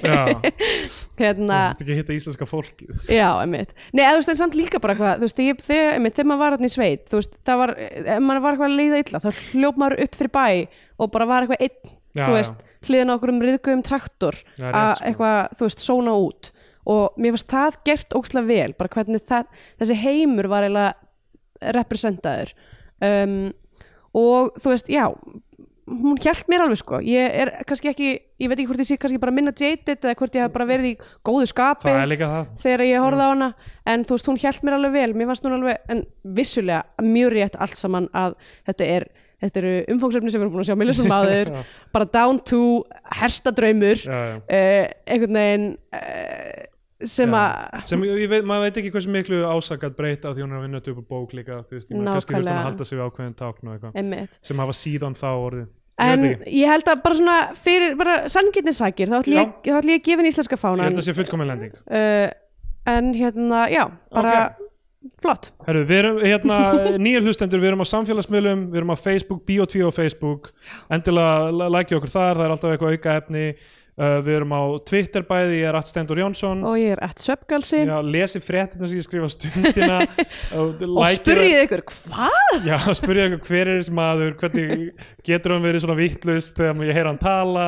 Hérna, 1.20 1.58
þú 1.58 1.70
veist 1.70 1.82
ekki 1.84 1.94
að 1.94 1.98
hitta 2.00 2.16
íslenska 2.16 2.48
fólkið. 2.50 3.04
Já, 3.12 3.28
einmitt. 3.40 3.74
Nei, 3.94 4.02
þú 4.04 4.18
veist, 4.18 4.32
en 4.32 4.40
samt 4.40 4.58
líka 4.58 4.80
bara 4.82 4.94
eitthvað, 4.96 5.20
þú 5.20 5.28
veist, 5.28 5.42
ég, 5.44 5.60
þegar, 5.68 5.90
einmitt, 5.98 6.16
þegar 6.18 6.28
maður 6.30 6.42
var 6.44 6.56
hann 6.56 6.68
í 6.68 6.72
sveit, 6.74 7.04
þú 7.10 7.20
veist, 7.20 7.36
það 7.46 7.60
var 7.62 7.74
ef 7.78 8.24
maður 8.24 8.44
var 8.44 8.56
eitthvað 8.56 8.70
að 8.70 8.78
leiða 8.80 9.02
illa, 9.04 9.22
þá 9.24 9.30
hljóp 9.52 9.80
maður 9.84 10.04
upp 10.06 10.18
fyrir 10.20 10.34
bæ 10.34 10.46
og 11.04 11.12
bara 11.14 11.28
var 11.30 11.46
eitthvað 11.46 11.64
einn, 11.68 11.94
Já, 12.14 12.24
þú 12.24 12.36
veist 12.38 12.60
hliðin 12.88 13.10
á 13.10 13.14
okkur 13.16 13.32
um 13.34 13.40
riðgöfum 13.42 13.84
traktor 13.86 14.36
að 14.58 14.90
sko. 14.98 15.08
eitthvað, 15.08 15.40
þú 15.58 15.68
veist, 15.68 15.84
sóna 15.86 16.18
út. 16.20 16.50
Og 16.94 17.16
mér 17.16 17.32
fannst 17.34 17.54
það 17.54 17.78
gert 17.88 18.14
ókslega 18.18 18.50
vel 18.50 18.74
bara 18.76 18.92
hvernig 18.92 19.24
það, 19.24 19.48
þessi 19.80 19.96
heimur 20.02 20.50
var 20.52 20.66
eiginlega 20.66 21.72
representaður. 21.78 22.52
Um, 23.04 23.38
og 24.14 24.52
þú 24.60 24.74
veist, 24.74 24.90
já 24.92 25.06
hún 25.88 26.16
hjælt 26.22 26.46
mér 26.48 26.62
alveg 26.64 26.78
sko. 26.80 27.00
Ég 27.04 27.34
er 27.42 27.50
kannski 27.68 27.90
ekki, 27.90 28.10
ég 28.40 28.48
veit 28.50 28.58
ekki 28.58 28.68
hvort 28.70 28.80
ég 28.84 28.88
sé 28.88 28.96
kannski 29.00 29.18
bara 29.20 29.34
minna 29.36 29.52
jaded 29.52 29.98
eða 29.98 30.14
hvort 30.16 30.38
ég 30.38 30.46
hef 30.46 30.52
bara 30.54 30.66
verið 30.70 30.90
í 30.90 30.94
góðu 31.26 31.48
skapi 31.50 31.88
Það 31.90 32.00
er 32.02 32.08
líka 32.12 32.30
það. 32.30 32.46
þegar 32.62 32.84
ég 32.88 33.04
horfði 33.04 33.26
á 33.26 33.30
hana. 33.34 33.48
En 33.94 34.04
þú 34.08 34.16
veist, 34.16 34.30
hún 34.30 34.40
hjælt 34.40 34.64
mér 34.64 34.78
alveg 34.78 34.94
vel. 34.96 35.12
Mér 35.20 35.28
fannst 35.32 35.44
hún 35.44 35.58
alveg, 35.58 35.82
en 35.92 36.04
vissulega 36.40 37.04
mjög 37.04 37.34
rétt 37.36 37.60
allt 37.60 37.76
saman 37.76 38.08
að 38.16 38.34
þetta 38.70 38.90
er 38.96 39.08
þetta 39.44 39.60
eru 39.60 39.72
umfangsefni 39.92 40.30
sem 40.32 40.40
við 40.40 40.44
erum 40.46 40.52
búin 40.54 40.62
að 40.62 40.68
sjá 40.70 40.76
millisum 40.80 41.10
áður, 41.12 41.48
Já. 41.58 41.62
bara 41.92 42.06
down 42.14 42.38
to 42.48 42.60
herstadraumur 43.18 43.98
Já, 44.00 44.20
já. 44.30 44.36
uh, 44.40 44.86
einhvern 45.12 45.36
veginn 45.36 45.66
uh, 45.92 46.62
sem 47.02 47.32
að 47.34 47.86
sem 47.90 48.04
ég 48.06 48.28
veit, 48.30 48.44
maður 48.46 48.68
veit 48.68 48.80
ekki 48.80 48.92
hversu 48.94 49.12
miklu 49.12 49.40
ásakat 49.48 49.96
breyta 49.98 50.34
því 50.34 50.44
hún 50.44 50.52
er 50.54 50.60
að 50.60 50.66
vinna 50.68 50.80
upp 50.80 51.00
á 51.02 51.04
bók 51.10 51.34
líka 51.34 51.60
þú 51.64 51.78
veist, 51.78 51.88
ég 51.88 51.96
meina, 51.96 52.14
kannski 52.14 52.34
Nákvæmlega. 52.36 52.58
að 52.60 52.68
halda 52.68 52.86
sig 52.88 52.98
við 52.98 53.06
ákveðin 53.08 53.38
tákn 53.40 53.70
og 53.70 53.74
eitthvað. 53.74 54.38
Sem 54.46 54.62
hafa 54.62 54.76
síðan 54.78 55.18
þá 55.18 55.30
orðið. 55.32 55.66
En 56.04 56.26
ég 56.26 56.44
ég 56.50 56.70
held 56.70 56.90
að 56.90 57.02
bara 57.04 57.18
svona 57.18 57.36
fyrir 57.58 57.96
bara 57.98 58.16
sanngirnisakir, 58.30 59.10
þá 59.10 59.18
ætlum 59.20 59.38
ég, 59.38 59.52
ég 59.68 59.76
að 59.78 59.90
gefa 60.06 60.22
henni 60.22 60.32
íslenska 60.32 60.56
ég 60.56 60.62
fánan 60.62 60.88
held 60.88 61.02
að 61.02 61.06
sé 61.06 61.14
fullkomin 61.18 61.50
lending. 61.52 61.76
Uh, 61.86 62.30
en 62.94 63.12
hérna, 63.14 63.66
já, 63.70 63.84
bara 64.14 64.38
flott. 65.22 65.52
Herru, 65.68 65.84
við 65.86 66.00
erum 66.00 66.18
hérna 66.24 66.58
nýjur 67.04 67.28
hlustendur, 67.28 67.62
við 67.62 67.72
erum 67.72 67.84
á 67.84 67.92
samfélagsmiðlum 67.92 68.66
við 68.72 68.82
erum 68.82 68.94
á 68.94 68.98
Facebook, 68.98 69.44
Bio2 69.46 69.86
á 69.86 69.92
Facebook. 69.94 70.50
Endilega 70.92 71.70
lækja 71.78 72.00
okkur 72.00 72.14
þar, 72.14 72.40
það 72.40 72.44
er 72.46 72.56
alltaf 72.56 72.74
eitthvað 72.74 72.98
auka 72.98 73.16
efni 73.22 73.46
uh, 73.98 74.18
við 74.24 74.38
erum 74.38 74.54
á 74.54 74.62
Twitter 74.88 75.24
bæði, 75.26 75.60
ég 75.60 75.68
er 75.70 75.78
Att 75.78 75.90
Stendur 75.90 76.20
Jónsson. 76.20 76.62
Og 76.66 76.76
ég 76.80 76.94
er 76.94 77.02
Já, 77.90 77.96
lesi 78.02 78.40
fréttina 78.42 78.88
sem 78.90 79.00
ég 79.00 79.06
skrifa 79.06 79.28
stundina. 79.32 80.00
Og, 80.58 80.82
og 80.86 81.08
spurjið 81.16 81.60
ykkur, 81.64 81.82
hvað? 81.90 82.66
Já, 82.68 82.76
spurja 82.96 83.26
ykkur 83.30 83.42
hver 83.48 83.70
er 83.72 83.80
þessi 83.80 83.94
maður? 83.96 84.34
Hvernig 84.40 85.06
getur 85.26 85.54
hann 85.56 85.64
verið 85.64 85.84
svona 85.84 85.96
vittlust 85.98 86.58
þegar 86.58 86.84
ég 86.88 86.98
heyra 86.98 87.12
hann 87.12 87.20
tala 87.22 87.66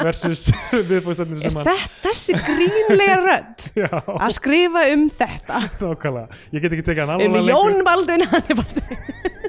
versus 0.00 0.46
viðbúðstændinu 0.90 1.40
Er 1.40 1.46
sem 1.46 1.60
hann 1.60 1.68
þetta 1.70 2.04
þessi 2.06 2.38
grínlega 2.42 3.18
rödd? 3.24 3.68
Já, 3.82 3.90
að 4.16 4.36
skrifa 4.36 4.86
um 4.92 5.06
þetta? 5.22 5.62
Nákvæmlega. 5.80 6.42
Ég 6.52 6.66
get 6.66 6.76
ekki 6.76 6.88
tekið 6.90 7.14
hann 7.14 7.26
um 7.28 7.40
alveg 7.40 7.54
Jón 7.54 7.82
Baldvin 7.86 8.26
Hannibal 8.32 8.66
uh, 8.66 9.45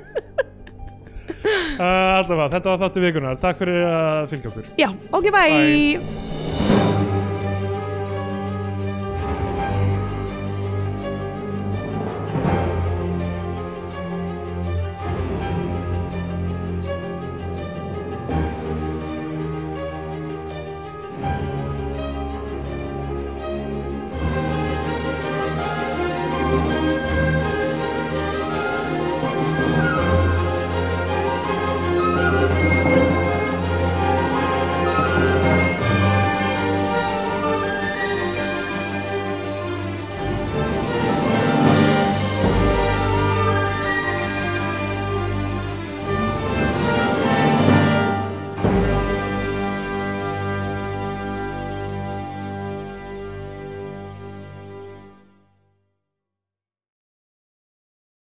Allavega, 1.80 2.50
þetta 2.58 2.74
var 2.74 2.82
þáttu 2.86 3.04
vikunar 3.04 3.38
Takk 3.42 3.62
fyrir 3.64 3.84
að 3.88 4.32
fylgja 4.34 4.54
okkur. 4.54 4.72
Já, 4.82 4.90
ok, 5.12 5.30
bye, 5.34 5.52
Bye. 5.54 6.67